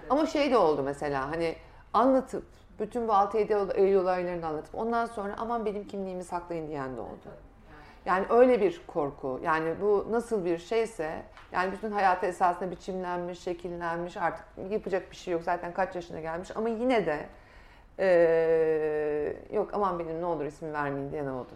Ama 0.10 0.26
şey 0.26 0.52
de 0.52 0.58
oldu 0.58 0.84
mesela 0.84 1.32
hani 1.32 1.56
anlatıp 1.94 2.44
bütün 2.80 3.08
bu 3.08 3.12
6-7 3.12 3.74
Eylül 3.74 3.96
olaylarını 3.96 4.48
anlatıp 4.48 4.76
ondan 4.76 5.06
sonra 5.06 5.36
aman 5.38 5.66
benim 5.66 5.88
kimliğimi 5.88 6.24
saklayın 6.24 6.68
diyen 6.68 6.98
de 6.98 7.02
oldu. 7.02 7.28
Yani 8.06 8.26
öyle 8.30 8.62
bir 8.62 8.82
korku. 8.88 9.40
Yani 9.44 9.76
bu 9.82 10.08
nasıl 10.10 10.46
bir 10.46 10.58
şeyse 10.58 11.24
yani 11.52 11.72
bütün 11.72 11.92
hayatı 11.92 12.26
esasında 12.26 12.72
biçimlenmiş, 12.72 13.40
şekillenmiş 13.40 14.18
artık 14.18 14.46
yapacak 14.70 15.12
bir 15.12 15.16
şey 15.16 15.32
yok. 15.34 15.44
Zaten 15.44 15.74
kaç 15.74 15.96
yaşına 15.96 16.20
gelmiş 16.20 16.52
ama 16.56 16.70
yine 16.70 17.06
de 17.06 17.26
eee, 18.00 19.38
yok 19.56 19.70
aman 19.74 20.00
benim 20.00 20.22
ne 20.22 20.26
olur 20.26 20.46
ismi 20.46 20.74
vermeyin 20.74 21.12
diyen 21.12 21.26
oldu. 21.26 21.50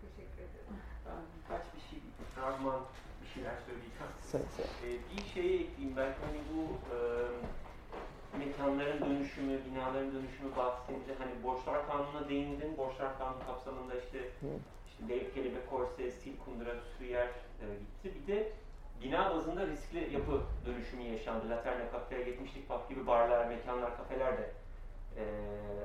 teşekkür 0.00 0.38
ederim. 0.42 0.76
Ben 1.06 1.12
birkaç 1.42 1.66
bir 1.74 1.80
şey, 1.90 1.98
fragman 2.34 2.80
bir 3.22 3.28
şeyler 3.28 3.54
söyleyeceğim. 3.66 4.12
Söyle, 4.30 4.44
söyle. 4.56 4.68
Ee, 4.94 5.16
bir 5.16 5.24
şeye 5.24 5.54
ekleyeyim 5.60 5.96
belki 5.96 6.18
hani 6.26 6.38
bu 6.54 6.62
e, 6.94 6.98
mekanların 8.38 9.00
dönüşümü, 9.00 9.58
binaların 9.70 10.12
dönüşümü 10.14 10.56
bahsedince 10.56 11.14
hani 11.18 11.42
borçlar 11.42 11.86
kanununa 11.86 12.28
değindin. 12.28 12.76
Borçlar 12.78 13.18
kanunu 13.18 13.46
kapsamında 13.46 13.94
işte 13.94 14.18
işte 14.88 15.08
Dev 15.08 15.34
Kelebek 15.34 15.70
Korse, 15.70 16.10
Sil 16.18 16.34
Kundura, 16.44 16.70
Süyer 16.98 17.26
e, 17.26 17.64
gitti. 17.80 18.14
Bir 18.22 18.34
de 18.34 18.52
bina 19.02 19.34
bazında 19.34 19.66
riskli 19.66 20.14
yapı 20.14 20.42
dönüşümü 20.66 21.02
yaşandı. 21.02 21.50
Laterna 21.50 21.92
Cafe, 21.92 22.16
70'lik 22.16 22.68
pub 22.68 22.88
gibi 22.88 23.06
barlar, 23.06 23.46
mekanlar, 23.46 23.96
kafeler 23.96 24.38
de 24.38 24.50
e, 25.16 25.24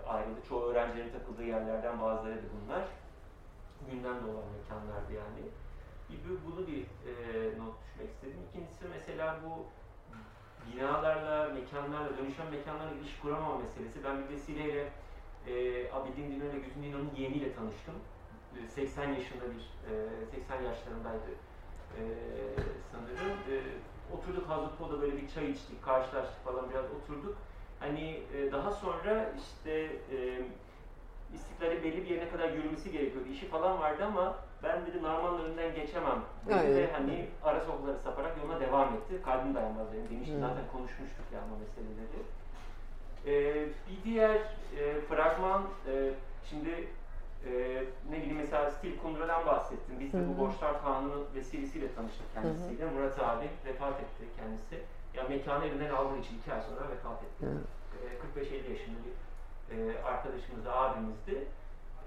ayrıldı. 0.07 0.39
Çoğu 0.49 0.63
öğrencilerin 0.63 1.11
takıldığı 1.11 1.43
yerlerden 1.43 2.01
bazıları 2.01 2.35
da 2.35 2.47
bunlar. 2.65 2.83
Gündemde 3.91 4.25
olan 4.31 4.43
mekanlardı 4.61 5.13
yani. 5.13 5.41
Bir, 6.09 6.29
bu- 6.29 6.51
bunu 6.51 6.67
bir 6.67 6.81
e, 6.81 7.13
not 7.59 7.73
düşmek 7.83 8.09
istedim. 8.09 8.37
İkincisi 8.49 8.85
mesela 8.93 9.39
bu 9.45 9.65
binalarla, 10.67 11.53
mekanlarla, 11.53 12.17
dönüşen 12.17 12.47
mekanlarla 12.51 12.91
ilişki 12.91 13.21
kuramama 13.21 13.57
meselesi. 13.57 14.03
Ben 14.03 14.23
bir 14.23 14.35
vesileyle 14.35 14.89
e, 15.47 15.53
Abidin 15.91 16.31
Dino 16.31 16.45
ile 16.45 16.59
Güzin 16.59 17.11
yeğeniyle 17.15 17.55
tanıştım. 17.55 17.95
E, 18.63 18.67
80 18.67 19.09
yaşında 19.09 19.43
bir, 19.43 19.93
e, 19.93 20.25
80 20.25 20.61
yaşlarındaydı 20.61 21.31
e, 21.97 22.01
sanırım. 22.91 23.37
E, 23.49 23.55
oturduk 24.13 24.49
Hazlıpo'da 24.49 25.01
böyle 25.01 25.17
bir 25.21 25.29
çay 25.29 25.51
içtik, 25.51 25.83
karşılaştık 25.83 26.43
falan 26.45 26.69
biraz 26.69 26.85
oturduk. 26.85 27.37
Hani 27.79 28.23
e, 28.35 28.51
daha 28.51 28.71
sonra 28.71 29.33
işte 29.37 29.71
e, 30.11 30.41
İstiklal'in 31.33 31.83
belli 31.83 32.03
bir 32.03 32.09
yerine 32.09 32.29
kadar 32.29 32.49
yürümesi 32.49 32.91
gerekiyordu. 32.91 33.29
İşi 33.29 33.47
falan 33.47 33.79
vardı 33.79 34.05
ama 34.05 34.35
ben 34.63 34.85
dedi 34.85 35.03
Narman'ın 35.03 35.45
önünden 35.45 35.75
geçemem 35.75 36.21
dedi 36.45 36.55
Evet. 36.65 36.75
ve 36.75 36.91
hani 36.91 37.27
ara 37.43 37.59
sokakları 37.61 37.97
saparak 37.97 38.37
yoluna 38.37 38.59
devam 38.59 38.93
etti. 38.93 39.21
Kalbim 39.25 39.55
dayanmaz 39.55 39.87
benim 39.93 40.09
demişti. 40.09 40.35
Hı. 40.35 40.39
Zaten 40.39 40.63
konuşmuştuk 40.71 41.25
yani 41.33 41.45
o 41.53 41.57
meseleleri. 41.59 42.19
Ee, 43.25 43.65
bir 43.89 44.03
diğer 44.03 44.35
e, 44.79 45.01
fragman, 45.09 45.61
e, 45.61 46.11
şimdi 46.49 46.69
e, 47.45 47.83
ne 48.09 48.17
bileyim 48.17 48.37
mesela 48.37 48.71
Stil 48.71 48.97
Kundura'dan 48.99 49.45
bahsettim. 49.45 49.95
Biz 49.99 50.13
de 50.13 50.17
Hı 50.17 50.21
hı. 50.21 50.27
bu 50.27 50.37
Borçlar 50.37 50.81
Kanunu 50.81 51.25
vesilesiyle 51.35 51.93
tanıştık 51.95 52.33
kendisiyle. 52.33 52.85
Murat 52.85 53.19
abi 53.19 53.49
vefat 53.65 53.99
etti 53.99 54.23
kendisi. 54.37 54.85
Ya 55.13 55.23
mekanı 55.29 55.65
elinden 55.65 55.89
aldığı 55.89 56.17
için 56.17 56.37
iki 56.39 56.53
ay 56.53 56.61
sonra 56.61 56.89
vefat 56.89 57.23
etti. 57.23 57.45
Hı. 57.45 57.61
E, 58.39 58.41
45-50 58.43 58.71
yaşında 58.71 58.97
bir 59.05 59.13
e, 59.77 60.03
arkadaşımız, 60.03 60.67
abimizdi. 60.67 61.47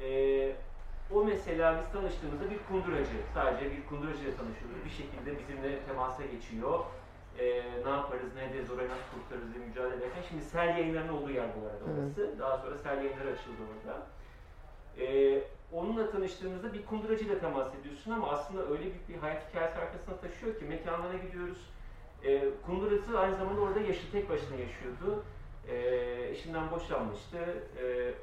E, 0.01 0.09
o 1.13 1.25
mesela 1.25 1.81
biz 1.81 1.93
tanıştığımızda 1.93 2.51
bir 2.51 2.59
kunduracı, 2.69 3.17
sadece 3.35 3.65
bir 3.77 3.87
kunduracıyla 3.87 4.33
tanışıyoruz. 4.37 4.85
Bir 4.85 4.91
şekilde 4.91 5.39
bizimle 5.39 5.81
temasa 5.89 6.23
geçiyor. 6.27 6.81
E, 7.39 7.45
ne 7.85 7.91
yaparız, 7.91 8.35
ne 8.37 8.45
ederiz, 8.45 8.71
orayı 8.71 8.89
nasıl 8.89 9.09
kurtarırız 9.15 9.55
diye 9.55 9.67
mücadele 9.67 9.97
ederken. 9.97 10.23
Şimdi 10.29 10.43
Sel 10.45 10.69
yayınlarının 10.69 11.13
olduğu 11.13 11.31
yer 11.31 11.47
bu 11.57 11.67
arada 11.67 11.85
orası. 11.85 12.39
Daha 12.39 12.59
sonra 12.59 12.79
Sel 12.79 12.97
yayınları 12.97 13.29
açıldı 13.29 13.63
orada. 13.73 14.07
E, 14.99 15.41
onunla 15.73 16.11
tanıştığımızda 16.11 16.73
bir 16.73 16.87
kunduracıyla 16.87 17.39
temas 17.39 17.75
ediyorsun 17.81 18.11
ama 18.11 18.31
aslında 18.31 18.63
öyle 18.67 18.83
büyük 18.83 19.09
bir 19.09 19.17
hayat 19.17 19.51
hikayesi 19.51 19.79
arkasında 19.79 20.17
taşıyor 20.17 20.59
ki 20.59 20.65
mekanlara 20.65 21.17
gidiyoruz. 21.17 21.59
E, 22.25 22.45
kundurası 22.67 23.19
aynı 23.21 23.37
zamanda 23.37 23.61
orada 23.61 23.81
yaşı 23.81 24.13
tek 24.13 24.31
başına 24.31 24.57
yaşıyordu. 24.57 25.25
E, 25.69 25.77
eşinden 26.31 26.71
boşanmıştı. 26.71 27.39
E, 27.83 28.15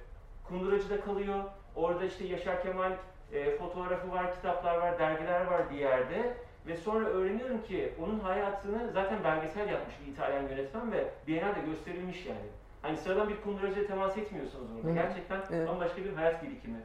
kunduracıda 0.47 1.01
kalıyor. 1.01 1.43
Orada 1.75 2.05
işte 2.05 2.25
Yaşar 2.25 2.63
Kemal 2.63 2.91
e, 3.33 3.57
fotoğrafı 3.57 4.11
var, 4.11 4.33
kitaplar 4.35 4.77
var, 4.77 4.99
dergiler 4.99 5.45
var 5.45 5.61
bir 5.71 5.77
yerde. 5.77 6.33
Ve 6.67 6.77
sonra 6.77 7.05
öğreniyorum 7.05 7.61
ki 7.61 7.93
onun 8.03 8.19
hayatını 8.19 8.91
zaten 8.93 9.23
belgesel 9.23 9.69
yapmış 9.69 9.95
bir 10.05 10.11
İtalyan 10.11 10.41
yönetmen 10.43 10.91
ve 10.91 11.05
Biennale'de 11.27 11.61
gösterilmiş 11.65 12.25
yani. 12.25 12.47
Hani 12.81 12.97
sıradan 12.97 13.29
bir 13.29 13.41
kunduracıya 13.41 13.87
temas 13.87 14.17
etmiyorsunuz 14.17 14.67
orada. 14.77 14.89
Hı. 14.89 14.93
Gerçekten 14.93 15.41
Evet. 15.51 15.67
bambaşka 15.69 16.03
bir 16.03 16.13
hayat 16.13 16.43
birikimi 16.43 16.77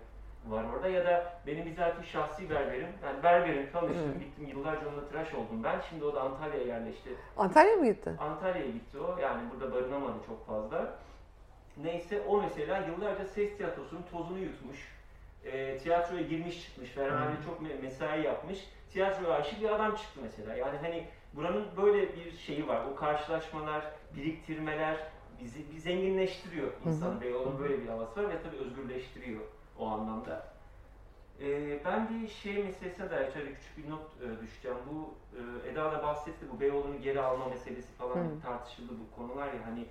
var 0.48 0.64
orada. 0.74 0.88
Ya 0.88 1.04
da 1.04 1.32
benim 1.46 1.66
bizatihi 1.66 2.06
şahsi 2.10 2.50
berberim. 2.50 2.88
Yani 3.04 3.22
berberim 3.22 3.68
tanıştım, 3.72 4.14
Hı. 4.14 4.18
gittim 4.18 4.46
yıllarca 4.48 4.88
onunla 4.88 5.08
tıraş 5.08 5.34
oldum 5.34 5.64
ben. 5.64 5.80
Şimdi 5.88 6.04
o 6.04 6.14
da 6.14 6.20
Antalya'ya 6.20 6.66
yerleşti. 6.66 7.10
Antalya'ya 7.36 7.76
mı 7.76 7.86
gitti? 7.86 8.10
Antalya'ya 8.20 8.70
gitti 8.70 8.98
o. 8.98 9.18
Yani 9.20 9.40
burada 9.50 9.74
barınamadı 9.74 10.16
çok 10.26 10.46
fazla. 10.46 10.94
Neyse 11.82 12.20
o 12.20 12.42
mesela 12.42 12.86
yıllarca 12.86 13.24
ses 13.26 13.56
tiyatrosunun 13.56 14.02
tozunu 14.12 14.38
yutmuş. 14.38 14.88
E, 15.44 15.78
tiyatroya 15.78 16.22
girmiş 16.22 16.62
çıkmış. 16.62 16.90
Ferahalde 16.90 17.36
çok 17.44 17.60
me- 17.60 17.82
mesai 17.82 18.22
yapmış. 18.24 18.58
Tiyatroya 18.92 19.34
aşık 19.34 19.60
bir 19.60 19.74
adam 19.74 19.94
çıktı 19.96 20.20
mesela. 20.22 20.54
Yani 20.56 20.78
hani 20.78 21.06
buranın 21.34 21.66
böyle 21.76 22.16
bir 22.16 22.36
şeyi 22.36 22.68
var. 22.68 22.84
O 22.92 22.94
karşılaşmalar, 22.96 23.84
biriktirmeler 24.16 24.96
bizi 25.42 25.70
bir 25.72 25.78
zenginleştiriyor 25.78 26.72
insan. 26.86 27.20
Beyoğlu'nun 27.20 27.58
böyle 27.58 27.82
bir 27.82 27.88
havası 27.88 28.22
var 28.22 28.30
ve 28.30 28.42
tabii 28.42 28.56
özgürleştiriyor 28.56 29.40
o 29.78 29.86
anlamda. 29.86 30.46
Ee, 31.40 31.84
ben 31.84 32.08
bir 32.08 32.28
şey 32.28 32.64
meselesine 32.64 33.10
dair 33.10 33.32
şöyle 33.32 33.54
küçük 33.54 33.78
bir 33.78 33.90
not 33.90 34.02
e, 34.22 34.42
düşeceğim. 34.42 34.76
Bu 34.92 35.14
e, 35.36 35.70
Eda 35.70 35.92
da 35.92 36.02
bahsetti 36.02 36.46
bu 36.52 36.60
Beyoğlu'nu 36.60 37.00
geri 37.00 37.20
alma 37.20 37.46
meselesi 37.48 37.92
falan 37.92 38.14
Hı. 38.16 38.40
tartışıldı 38.42 38.92
bu 39.00 39.16
konular 39.16 39.46
ya 39.46 39.66
hani 39.66 39.84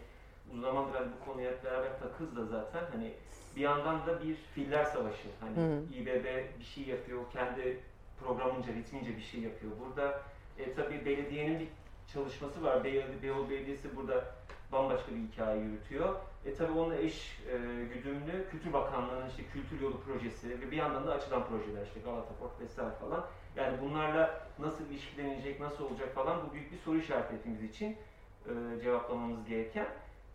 uzun 0.51 0.61
zamandır 0.61 0.95
hani 0.95 1.07
bu 1.19 1.31
konuya 1.31 1.51
hep 1.51 1.63
beraber 1.63 1.99
takız 1.99 2.35
da 2.35 2.45
zaten 2.45 2.83
hani 2.91 3.13
bir 3.55 3.61
yandan 3.61 4.07
da 4.07 4.23
bir 4.23 4.35
filler 4.35 4.85
savaşı 4.85 5.27
hani 5.39 5.57
Hı. 5.57 5.83
İBB 5.93 6.25
bir 6.59 6.65
şey 6.65 6.83
yapıyor 6.83 7.21
kendi 7.33 7.79
programınca 8.19 8.73
ritmince 8.73 9.17
bir 9.17 9.21
şey 9.21 9.41
yapıyor. 9.41 9.71
Burada 9.85 10.21
e, 10.57 10.73
tabii 10.73 11.05
belediyenin 11.05 11.59
bir 11.59 11.67
çalışması 12.13 12.63
var. 12.63 12.83
Beyoğlu, 12.83 13.21
Beyoğlu 13.23 13.49
Belediyesi 13.49 13.95
burada 13.95 14.35
bambaşka 14.71 15.11
bir 15.11 15.19
hikaye 15.19 15.61
yürütüyor. 15.61 16.15
E 16.45 16.53
tabii 16.53 16.71
onunla 16.71 16.95
eş 16.95 17.39
e, 17.51 17.57
güdümlü 17.93 18.49
Kültür 18.51 18.73
Bakanlığı'nın 18.73 19.29
işte 19.29 19.43
kültür 19.53 19.81
yolu 19.81 20.01
projesi 20.01 20.49
ve 20.49 20.71
bir 20.71 20.77
yandan 20.77 21.07
da 21.07 21.13
açılan 21.13 21.47
projeler 21.47 21.85
işte 21.85 21.99
Galata 21.99 22.33
Port 22.39 22.61
vesaire 22.61 22.95
falan. 22.95 23.25
Yani 23.55 23.77
bunlarla 23.81 24.47
nasıl 24.59 24.85
ilişkilenecek, 24.85 25.59
nasıl 25.59 25.83
olacak 25.83 26.15
falan 26.15 26.47
bu 26.47 26.53
büyük 26.53 26.71
bir 26.71 26.77
soru 26.77 26.97
işareti 26.97 27.33
hepimiz 27.33 27.63
için 27.63 27.97
e, 28.45 28.81
cevaplamamız 28.83 29.45
gereken. 29.45 29.87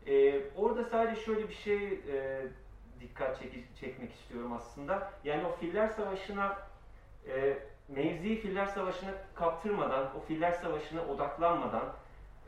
E, 0.06 0.40
orada 0.56 0.84
sadece 0.84 1.20
şöyle 1.20 1.48
bir 1.48 1.54
şey 1.54 1.84
e, 1.86 2.42
dikkat 3.00 3.38
çeki- 3.42 3.64
çekmek 3.80 4.12
istiyorum 4.12 4.52
aslında. 4.52 5.10
Yani 5.24 5.46
o 5.46 5.52
Filler 5.52 5.88
Savaşı'na 5.88 6.58
e, 7.28 7.58
mevzi 7.88 8.36
Filler 8.36 8.66
Savaşı'na 8.66 9.10
kaptırmadan, 9.34 10.16
o 10.16 10.20
Filler 10.20 10.52
Savaşı'na 10.52 11.04
odaklanmadan 11.06 11.92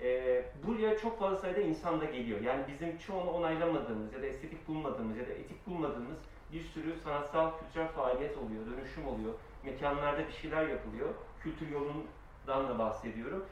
e, 0.03 0.43
buraya 0.67 0.99
çok 0.99 1.19
fazla 1.19 1.37
sayıda 1.37 1.61
insan 1.61 2.01
da 2.01 2.05
geliyor. 2.05 2.41
Yani 2.41 2.65
bizim 2.69 2.99
çoğunu 2.99 3.31
onaylamadığımız 3.31 4.13
ya 4.13 4.23
da 4.23 4.27
estetik 4.27 4.69
bulmadığımız 4.69 5.17
ya 5.17 5.27
da 5.27 5.33
etik 5.33 5.67
bulmadığımız 5.67 6.17
bir 6.53 6.65
sürü 6.65 6.97
sanatsal, 7.05 7.51
kültürel 7.59 7.89
faaliyet 7.89 8.37
oluyor, 8.39 8.67
dönüşüm 8.67 9.09
oluyor. 9.09 9.35
Mekanlarda 9.65 10.27
bir 10.27 10.33
şeyler 10.33 10.69
yapılıyor. 10.69 11.09
Kültür 11.43 11.69
yolundan 11.71 12.69
da 12.69 12.79
bahsediyorum. 12.79 13.45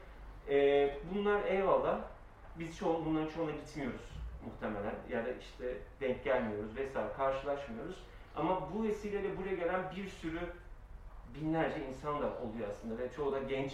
E, 0.48 0.96
bunlar 1.14 1.44
eyvallah. 1.44 1.98
Biz 2.58 2.76
çoğu, 2.78 3.04
bunların 3.06 3.28
çoğuna 3.28 3.50
gitmiyoruz 3.50 4.00
muhtemelen. 4.46 4.94
Ya 5.10 5.26
da 5.26 5.32
işte 5.32 5.76
denk 6.00 6.24
gelmiyoruz 6.24 6.76
vesaire, 6.76 7.12
karşılaşmıyoruz. 7.16 7.96
Ama 8.36 8.68
bu 8.74 8.82
vesileyle 8.84 9.38
buraya 9.38 9.54
gelen 9.54 9.80
bir 9.96 10.08
sürü 10.08 10.40
binlerce 11.34 11.86
insan 11.88 12.14
da 12.22 12.26
oluyor 12.26 12.68
aslında 12.70 12.98
ve 12.98 13.12
çoğu 13.16 13.32
da 13.32 13.38
genç, 13.38 13.72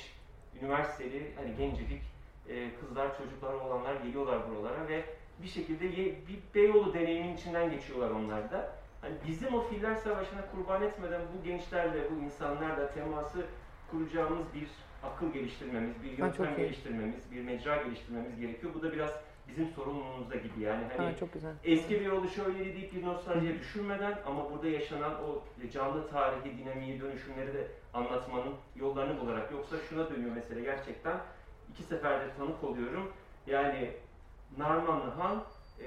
üniversiteli, 0.62 1.32
hani 1.36 1.56
gencecik 1.56 2.02
e, 2.48 2.74
kızlar, 2.74 3.18
çocuklar 3.18 3.55
olanlar 3.55 3.94
geliyorlar 3.94 4.50
buralara 4.50 4.88
ve 4.88 5.05
bir 5.42 5.48
şekilde 5.48 5.86
ye- 5.86 6.14
bir 6.28 6.38
Beyoğlu 6.55 6.94
deneyimin 6.94 7.36
içinden 7.36 7.70
geçiyorlar 7.70 8.10
onlar 8.10 8.50
da. 8.50 8.72
Hani 9.00 9.14
bizim 9.28 9.55
o 9.55 9.60
filler 9.60 9.94
savaşına 9.94 10.40
kurban 10.50 10.82
etmeden 10.82 11.20
bu 11.38 11.44
gençlerle, 11.44 12.10
bu 12.10 12.24
insanlarla 12.24 12.90
teması 12.90 13.46
kuracağımız 13.90 14.55
bir 14.55 14.68
akıl 15.02 15.32
geliştirmemiz, 15.32 16.02
bir 16.02 16.18
yöntem 16.18 16.56
geliştirmemiz, 16.56 17.32
bir 17.32 17.42
mecra 17.42 17.76
geliştirmemiz 17.76 18.40
gerekiyor. 18.40 18.74
Bu 18.74 18.82
da 18.82 18.92
biraz 18.92 19.10
bizim 19.48 19.68
sorumluluğumuzda 19.68 20.34
gibi 20.36 20.60
yani. 20.60 20.84
Hani 20.96 21.10
Ha, 21.10 21.16
çok 21.16 21.32
güzel. 21.32 21.52
Eski 21.64 22.00
bir 22.00 22.06
yolu 22.06 22.28
şöyle 22.28 22.58
deyip 22.58 22.94
bir 22.94 23.02
nostaljiye 23.02 23.58
düşürmeden 23.58 24.18
ama 24.26 24.50
burada 24.50 24.68
yaşanan 24.68 25.12
o 25.24 25.44
canlı 25.72 26.08
tarihi, 26.10 26.58
dinamiği, 26.58 27.00
dönüşümleri 27.00 27.54
de 27.54 27.68
anlatmanın 27.94 28.54
yollarını 28.76 29.20
bularak. 29.20 29.52
Yoksa 29.52 29.76
şuna 29.88 30.10
dönüyor 30.10 30.34
mesele 30.34 30.60
gerçekten. 30.60 31.16
iki 31.72 31.82
seferde 31.82 32.24
tanık 32.38 32.64
oluyorum. 32.64 33.12
Yani 33.46 33.90
Narmanlı 34.58 35.10
Han 35.10 35.44
e, 35.80 35.86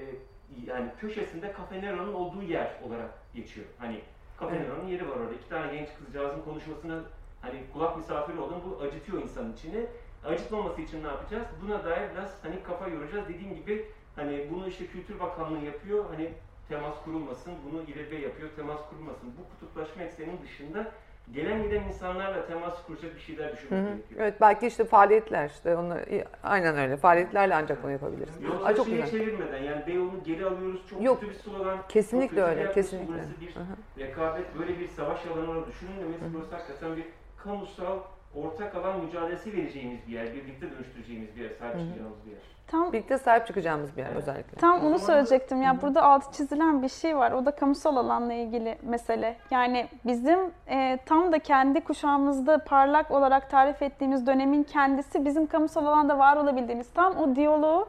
yani 0.66 0.90
köşesinde 1.00 1.54
Cafe 1.58 1.82
Nero'nun 1.82 2.14
olduğu 2.14 2.42
yer 2.42 2.70
olarak 2.82 3.10
geçiyor. 3.34 3.66
Hani 3.78 4.00
Cafe 4.40 4.56
Evet. 4.56 4.90
Yeri 4.90 5.08
var 5.10 5.16
orada. 5.16 5.34
İki 5.34 5.48
tane 5.48 5.76
genç 5.76 5.88
kızcağızın 5.98 6.42
konuşmasına 6.42 7.02
hani 7.42 7.60
kulak 7.72 7.96
misafiri 7.96 8.38
oldum. 8.40 8.60
Bu 8.66 8.84
acıtıyor 8.84 9.22
insanın 9.22 9.52
içini. 9.52 9.86
Acıtmaması 10.24 10.80
için 10.82 11.04
ne 11.04 11.06
yapacağız? 11.06 11.46
Buna 11.64 11.84
dair 11.84 12.10
biraz 12.14 12.38
hani 12.42 12.62
kafa 12.62 12.88
yoracağız. 12.88 13.28
Dediğim 13.28 13.54
gibi 13.54 13.86
Hani 14.16 14.46
bunu 14.50 14.68
işte 14.68 14.86
Kültür 14.86 15.20
Bakanlığı 15.20 15.64
yapıyor. 15.64 16.04
Hani 16.10 16.28
temas 16.68 16.94
kurulmasın. 17.04 17.52
Bunu 17.70 17.82
İBB 17.82 18.12
yapıyor. 18.22 18.50
Temas 18.56 18.80
kurulmasın. 18.90 19.32
Bu 19.38 19.54
kutuplaşma 19.54 20.02
ekseninin 20.02 20.42
dışında 20.42 20.92
gelen 21.32 21.62
giden 21.62 21.82
insanlarla 21.82 22.46
temas 22.46 22.86
kuracak 22.86 23.14
bir 23.14 23.20
şeyler 23.20 23.52
düşünmek 23.52 23.86
gerekiyor. 23.86 24.20
Evet 24.20 24.40
belki 24.40 24.66
işte 24.66 24.84
faaliyetler 24.84 25.48
işte 25.48 25.76
onu 25.76 25.96
aynen 26.42 26.78
öyle. 26.78 26.96
Faaliyetlerle 26.96 27.54
ancak 27.54 27.82
bunu 27.82 27.90
yapabiliriz. 27.90 28.42
Yoksa 28.42 28.64
Ay 28.64 28.76
çok 28.76 28.86
şeye 28.86 29.00
güzel. 29.00 29.10
çevirmeden 29.10 29.62
yani 29.62 29.86
Beyoğlu'nu 29.86 30.24
geri 30.24 30.46
alıyoruz 30.46 30.80
çok 30.90 31.02
Yok. 31.02 31.20
kötü 31.20 31.32
bir 31.32 31.38
slogan. 31.38 31.78
Kesinlikle 31.88 32.42
öyle, 32.42 32.72
kesinlikle. 32.72 33.14
Burası 33.14 33.40
bir 33.40 33.56
Hı 33.56 33.60
hı. 33.60 34.04
rekabet, 34.04 34.58
böyle 34.58 34.78
bir 34.78 34.88
savaş 34.88 35.26
alanı 35.26 35.66
düşünülmemesi 35.66 36.24
burası 36.34 36.54
hakikaten 36.56 36.96
bir 36.96 37.04
kamusal 37.44 37.98
ortak 38.34 38.74
alan 38.74 39.00
mücadelesi 39.00 39.52
vereceğimiz 39.52 39.98
bir 40.08 40.12
yer, 40.12 40.34
birlikte 40.34 40.70
dönüştüreceğimiz 40.70 41.36
bir 41.36 41.42
yer, 41.42 41.50
sahip 41.50 41.78
çıkacağımız 41.78 42.26
bir 42.26 42.30
yer. 42.30 42.40
Tam 42.66 42.92
Birlikte 42.92 43.18
sahip 43.18 43.46
çıkacağımız 43.46 43.96
bir 43.96 44.02
yer 44.02 44.14
özellikle. 44.14 44.56
Tam 44.56 44.86
onu 44.86 44.98
söyleyecektim. 44.98 45.62
Ya 45.62 45.82
burada 45.82 46.02
altı 46.02 46.36
çizilen 46.36 46.82
bir 46.82 46.88
şey 46.88 47.16
var. 47.16 47.32
O 47.32 47.46
da 47.46 47.50
kamusal 47.50 47.96
alanla 47.96 48.32
ilgili 48.32 48.78
mesele. 48.82 49.36
Yani 49.50 49.88
bizim 50.06 50.38
e, 50.68 50.98
tam 51.06 51.32
da 51.32 51.38
kendi 51.38 51.80
kuşağımızda 51.80 52.58
parlak 52.58 53.10
olarak 53.10 53.50
tarif 53.50 53.82
ettiğimiz 53.82 54.26
dönemin 54.26 54.62
kendisi 54.62 55.24
bizim 55.24 55.46
kamusal 55.46 55.86
alanda 55.86 56.18
var 56.18 56.36
olabildiğimiz 56.36 56.92
tam 56.92 57.16
o 57.16 57.36
diyaloğu 57.36 57.88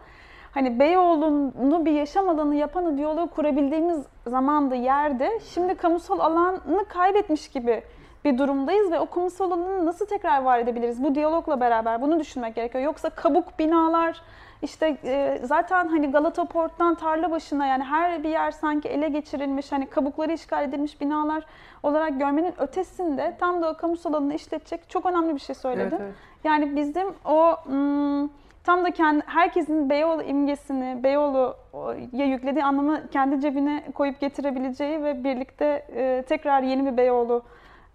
hani 0.51 0.79
Beyoğlu'nu 0.79 1.85
bir 1.85 1.91
yaşam 1.91 2.29
alanı 2.29 2.55
yapan 2.55 2.85
o 2.85 2.97
diyaloğu 2.97 3.29
kurabildiğimiz 3.29 4.05
zamanda 4.27 4.75
yerde 4.75 5.39
şimdi 5.53 5.75
kamusal 5.75 6.19
alanı 6.19 6.85
kaybetmiş 6.89 7.47
gibi 7.47 7.83
bir 8.25 8.37
durumdayız 8.37 8.91
ve 8.91 8.99
o 8.99 9.09
kamusal 9.09 9.51
alanı 9.51 9.85
nasıl 9.85 10.05
tekrar 10.05 10.41
var 10.41 10.59
edebiliriz? 10.59 11.03
Bu 11.03 11.15
diyalogla 11.15 11.59
beraber 11.59 12.01
bunu 12.01 12.19
düşünmek 12.19 12.55
gerekiyor. 12.55 12.83
Yoksa 12.83 13.09
kabuk 13.09 13.59
binalar, 13.59 14.21
işte 14.61 14.97
e, 15.03 15.39
zaten 15.43 15.87
hani 15.87 16.11
Galata 16.11 16.45
Port'tan 16.45 16.95
tarla 16.95 17.31
başına 17.31 17.67
yani 17.67 17.83
her 17.83 18.23
bir 18.23 18.29
yer 18.29 18.51
sanki 18.51 18.89
ele 18.89 19.09
geçirilmiş, 19.09 19.71
hani 19.71 19.85
kabukları 19.85 20.33
işgal 20.33 20.63
edilmiş 20.63 21.01
binalar 21.01 21.45
olarak 21.83 22.19
görmenin 22.19 22.53
ötesinde 22.57 23.35
tam 23.39 23.61
da 23.61 23.71
o 23.71 23.77
kamusal 23.77 24.13
alanını 24.13 24.33
işletecek 24.33 24.89
çok 24.89 25.05
önemli 25.05 25.35
bir 25.35 25.39
şey 25.39 25.55
söyledin. 25.55 25.95
Evet, 25.95 26.01
evet. 26.01 26.15
Yani 26.43 26.75
bizim 26.75 27.07
o 27.25 27.55
hmm, 27.65 28.29
tam 28.63 28.85
da 28.85 28.91
kendi 28.91 29.23
herkesin 29.25 29.89
Beyoğlu 29.89 30.23
imgesini, 30.23 31.03
Beyoğlu'ya 31.03 32.25
yüklediği 32.25 32.63
anlamı 32.63 33.09
kendi 33.11 33.41
cebine 33.41 33.83
koyup 33.93 34.19
getirebileceği 34.19 35.03
ve 35.03 35.23
birlikte 35.23 35.85
e, 35.95 36.23
tekrar 36.27 36.61
yeni 36.61 36.85
bir 36.85 36.97
Beyoğlu 36.97 37.43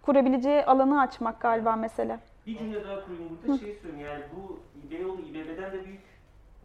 kurabileceği 0.09 0.65
alanı 0.65 1.01
açmak 1.01 1.41
galiba 1.41 1.77
mesele. 1.77 2.19
Bir 2.47 2.59
cümle 2.59 2.85
daha 2.85 3.05
kurayım 3.05 3.39
burada 3.43 3.59
şey 3.59 3.75
söyleyeyim 3.75 4.07
yani 4.07 4.25
bu 4.37 4.61
Beyoğlu 4.91 5.21
İBB'den 5.21 5.73
de 5.73 5.85
büyük 5.85 6.01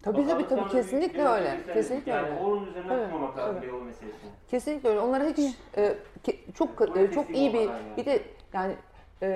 Tabii 0.04 0.28
tabii 0.28 0.48
tabii 0.48 0.60
büyük, 0.60 0.72
kesinlikle 0.72 1.28
öyle. 1.28 1.58
Kesinlikle 1.74 2.12
yani 2.12 2.28
öyle. 2.30 2.40
onun 2.40 2.68
üzerinden 2.68 2.94
Evet, 2.96 3.12
kurmamak 3.12 3.38
lazım 3.38 3.52
evet. 3.54 3.64
Beyoğlu 3.64 3.84
meselesini. 3.84 4.30
Kesinlikle 4.52 4.90
öyle. 4.90 5.00
Onlara 5.00 5.24
hiç 5.24 5.56
e, 5.78 5.96
ke- 6.28 6.54
çok 6.54 6.98
e, 6.98 7.12
çok 7.12 7.36
iyi 7.36 7.54
bir 7.54 7.60
yani. 7.60 7.72
bir 7.98 8.06
de 8.06 8.22
yani 8.54 8.74
e, 9.22 9.28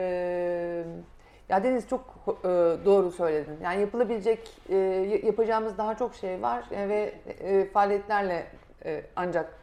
ya 1.49 1.63
Deniz 1.63 1.87
çok 1.89 2.01
e, 2.43 2.47
doğru 2.85 3.11
söyledin. 3.11 3.57
Yani 3.63 3.81
yapılabilecek 3.81 4.51
e, 4.69 4.75
yapacağımız 5.23 5.77
daha 5.77 5.97
çok 5.97 6.15
şey 6.15 6.41
var 6.41 6.63
e, 6.71 6.89
ve 6.89 7.13
e, 7.39 7.65
faaliyetlerle 7.65 8.47
e, 8.85 9.03
ancak 9.15 9.53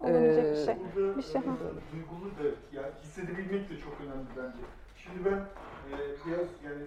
Olabilecek 0.00 0.44
Ee, 0.44 0.50
bir 0.52 0.64
şey. 0.64 0.76
Burada 0.96 1.16
Bir 1.16 1.22
şey, 1.22 1.40
e, 1.40 1.44
hı. 1.44 1.56
duygulu 1.92 2.30
da 2.38 2.44
yani 2.72 2.92
hissedebilmek 3.02 3.70
de 3.70 3.78
çok 3.78 4.00
önemli 4.00 4.26
bence. 4.36 4.58
Şimdi 4.96 5.24
ben 5.24 5.38
e, 5.90 5.96
biraz 6.26 6.48
yani 6.64 6.84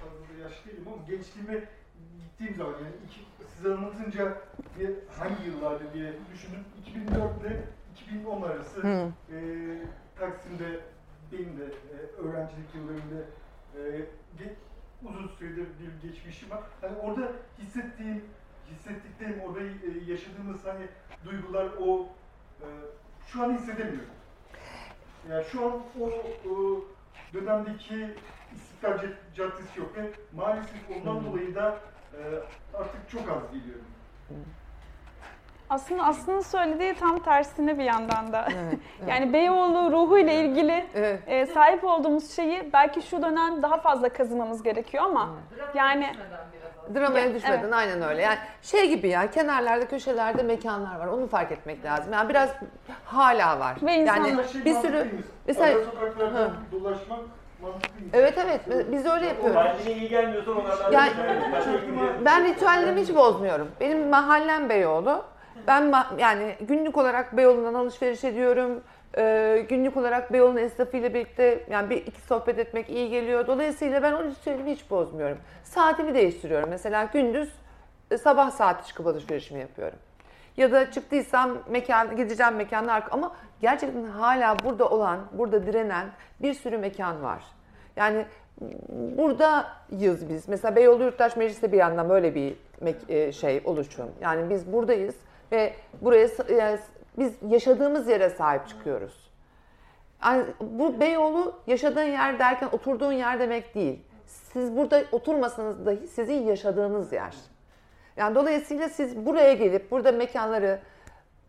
fazla 0.00 0.20
da 0.28 0.42
yaşlı 0.42 0.70
değilim 0.70 0.84
ama 0.86 1.02
gençliğime 1.08 1.64
gittiğim 2.20 2.54
zaman 2.54 2.72
yani 2.72 2.94
iki, 3.06 3.46
size 3.56 3.74
anlatınca 3.74 4.38
bir, 4.78 4.90
hangi 5.18 5.44
yıllarda 5.46 5.94
diye 5.94 6.12
düşündüm. 6.34 6.64
2004 6.80 7.40
ile 7.40 7.62
2010 7.92 8.42
arası 8.42 8.80
e, 9.32 9.36
Taksim'de 10.18 10.80
benim 11.32 11.58
de 11.58 11.64
e, 11.64 11.96
öğrencilik 12.20 12.74
yıllarında 12.74 13.20
e, 13.76 13.80
uzun 15.08 15.28
süredir 15.28 15.66
bir 15.80 16.08
geçmişim 16.08 16.50
var. 16.50 16.60
Hani 16.80 16.96
orada 16.98 17.32
hissettiğim, 17.58 18.24
hissettiklerim, 18.70 19.40
orada 19.46 19.60
e, 19.60 20.10
yaşadığımız 20.12 20.66
hani 20.66 20.86
duygular 21.24 21.66
o 21.86 22.06
e, 22.60 22.66
şu 23.26 23.42
an 23.42 23.52
hissedemiyorum. 23.54 24.10
Yani 25.30 25.44
şu 25.52 25.66
an 25.66 25.72
o 26.00 26.08
e, 26.08 26.50
dönemdeki 27.34 28.14
İstiklal 28.54 28.90
Cad- 28.92 29.34
Caddesi 29.36 29.80
yok 29.80 29.96
ve 29.96 30.10
maalesef 30.36 30.80
ondan 30.96 31.24
dolayı 31.24 31.54
da 31.54 31.78
e, 32.14 32.18
artık 32.74 33.10
çok 33.10 33.20
az 33.30 33.52
geliyorum. 33.52 33.84
Aslında 35.70 36.04
Aslı'nın 36.04 36.40
söylediği 36.40 36.94
tam 36.94 37.18
tersine 37.18 37.78
bir 37.78 37.84
yandan 37.84 38.32
da. 38.32 38.48
Evet, 38.48 38.78
evet. 38.98 39.08
Yani 39.08 39.32
Beyoğlu 39.32 39.92
ruhuyla 39.92 40.32
ilgili 40.32 40.86
Evet. 40.94 41.20
e, 41.26 41.46
sahip 41.46 41.84
olduğumuz 41.84 42.30
şeyi 42.36 42.72
belki 42.72 43.02
şu 43.02 43.22
dönem 43.22 43.62
daha 43.62 43.76
fazla 43.76 44.08
kazımamız 44.08 44.62
gerekiyor 44.62 45.04
ama 45.04 45.30
Dramaya 45.56 45.72
Yani-. 45.74 46.12
Dramaya 46.94 47.24
Ya, 47.26 47.34
düşmeden 47.34 47.60
evet. 47.62 47.72
aynen 47.74 48.02
öyle. 48.02 48.22
Yani 48.22 48.38
şey 48.62 48.88
gibi 48.88 49.08
ya 49.08 49.30
kenarlarda 49.30 49.88
köşelerde 49.88 50.42
mekanlar 50.42 50.98
var. 50.98 51.06
Onu 51.06 51.26
fark 51.28 51.52
etmek 51.52 51.84
lazım. 51.84 52.12
Yani 52.12 52.28
biraz 52.28 52.50
hala 53.04 53.60
var. 53.60 53.76
Ve 53.82 53.92
yani 53.92 54.28
insanlar- 54.28 54.44
şey 54.48 54.64
bir 54.64 54.74
sürü 54.74 55.06
mesela- 55.46 55.76
Ara 55.78 55.84
sokaklarda 55.84 56.38
Hı. 56.38 56.50
dolaşmak 56.72 57.18
mantıklı 57.62 57.94
değil 57.98 58.04
mi? 58.04 58.10
Evet 58.12 58.34
evet 58.46 58.60
biz 58.92 59.06
öyle 59.06 59.26
yapıyoruz. 59.26 59.54
Kalbine 59.54 59.92
iyi 59.94 60.08
gelmiyorsa 60.08 60.50
onlardan 60.50 60.92
Yani- 60.92 61.10
Ben 62.24 62.44
ritüellerimi 62.44 63.00
hiç 63.00 63.14
bozmuyorum. 63.14 63.68
Benim 63.80 64.08
mahallem 64.08 64.68
Beyoğlu. 64.68 65.24
Ben 65.66 65.82
ma- 65.82 66.20
yani 66.20 66.54
günlük 66.60 66.96
olarak 66.98 67.36
Beyoğlu'ndan 67.36 67.74
alışveriş 67.74 68.24
ediyorum. 68.24 68.80
Ee, 69.16 69.66
günlük 69.68 69.96
olarak 69.96 70.32
Beyoğlu'nun 70.32 70.56
esnafıyla 70.56 71.14
birlikte 71.14 71.64
yani 71.70 71.90
bir 71.90 71.96
iki 71.96 72.20
sohbet 72.20 72.58
etmek 72.58 72.90
iyi 72.90 73.10
geliyor. 73.10 73.46
Dolayısıyla 73.46 74.02
ben 74.02 74.12
o 74.12 74.24
ritüelimi 74.24 74.70
hiç 74.72 74.90
bozmuyorum. 74.90 75.38
Saatimi 75.64 76.14
değiştiriyorum. 76.14 76.70
Mesela 76.70 77.04
gündüz 77.04 77.52
e, 78.10 78.18
sabah 78.18 78.50
saati 78.50 78.88
çıkıp 78.88 79.06
alışverişimi 79.06 79.60
yapıyorum. 79.60 79.98
Ya 80.56 80.72
da 80.72 80.90
çıktıysam 80.90 81.58
mekan 81.68 82.16
gideceğim 82.16 82.54
mekanlar 82.54 83.04
ama 83.10 83.36
gerçekten 83.60 84.04
hala 84.04 84.56
burada 84.64 84.88
olan, 84.88 85.20
burada 85.32 85.66
direnen 85.66 86.06
bir 86.42 86.54
sürü 86.54 86.78
mekan 86.78 87.22
var. 87.22 87.42
Yani 87.96 88.24
buradayız 88.90 90.28
biz. 90.28 90.48
Mesela 90.48 90.76
Beyoğlu 90.76 91.04
Yurttaş 91.04 91.36
Meclisi 91.36 91.72
bir 91.72 91.76
yandan 91.76 92.08
böyle 92.08 92.34
bir 92.34 92.54
e, 93.08 93.32
şey 93.32 93.62
oluşum. 93.64 94.10
Yani 94.20 94.50
biz 94.50 94.72
buradayız 94.72 95.14
ve 95.52 95.72
buraya 96.00 96.28
yani 96.58 96.78
biz 97.18 97.34
yaşadığımız 97.48 98.08
yere 98.08 98.30
sahip 98.30 98.68
çıkıyoruz. 98.68 99.30
Yani 100.24 100.44
bu 100.60 101.00
Beyoğlu 101.00 101.54
yaşadığın 101.66 102.04
yer 102.04 102.38
derken 102.38 102.68
oturduğun 102.72 103.12
yer 103.12 103.40
demek 103.40 103.74
değil. 103.74 104.02
Siz 104.26 104.76
burada 104.76 105.04
oturmasanız 105.12 105.86
dahi 105.86 106.06
sizin 106.08 106.42
yaşadığınız 106.42 107.12
yer. 107.12 107.34
Yani 108.16 108.34
dolayısıyla 108.34 108.88
siz 108.88 109.26
buraya 109.26 109.52
gelip 109.52 109.90
burada 109.90 110.12
mekanları 110.12 110.80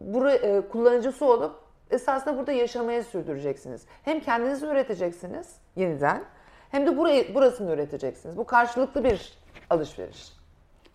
buraya, 0.02 0.36
e, 0.36 0.62
kullanıcısı 0.62 1.26
olup 1.26 1.56
esasında 1.92 2.38
burada 2.38 2.52
yaşamaya 2.52 3.04
sürdüreceksiniz. 3.04 3.86
Hem 4.04 4.20
kendinizi 4.20 4.66
üreteceksiniz 4.66 5.56
yeniden 5.76 6.24
hem 6.72 6.86
de 6.86 6.98
burayı 6.98 7.36
burasını 7.36 7.72
üreteceksiniz. 7.72 8.38
Bu 8.38 8.46
karşılıklı 8.46 9.04
bir 9.04 9.38
alışveriş. 9.70 10.34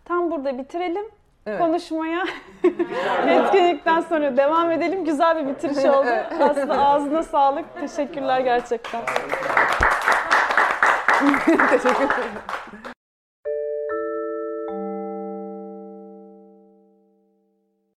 tam 0.05 0.31
burada 0.31 0.59
bitirelim. 0.59 1.20
Evet. 1.51 1.59
Konuşmaya 1.60 2.24
etkinlikten 3.27 4.01
sonra 4.01 4.36
devam 4.36 4.70
edelim. 4.70 5.05
Güzel 5.05 5.36
bir 5.36 5.47
bitiriş 5.47 5.85
oldu. 5.85 6.09
Aslında 6.40 6.86
ağzına 6.86 7.22
sağlık. 7.22 7.64
Teşekkürler 7.81 8.40
gerçekten. 8.40 9.01
Teşekkür 11.70 12.05
ederim. 12.05 12.90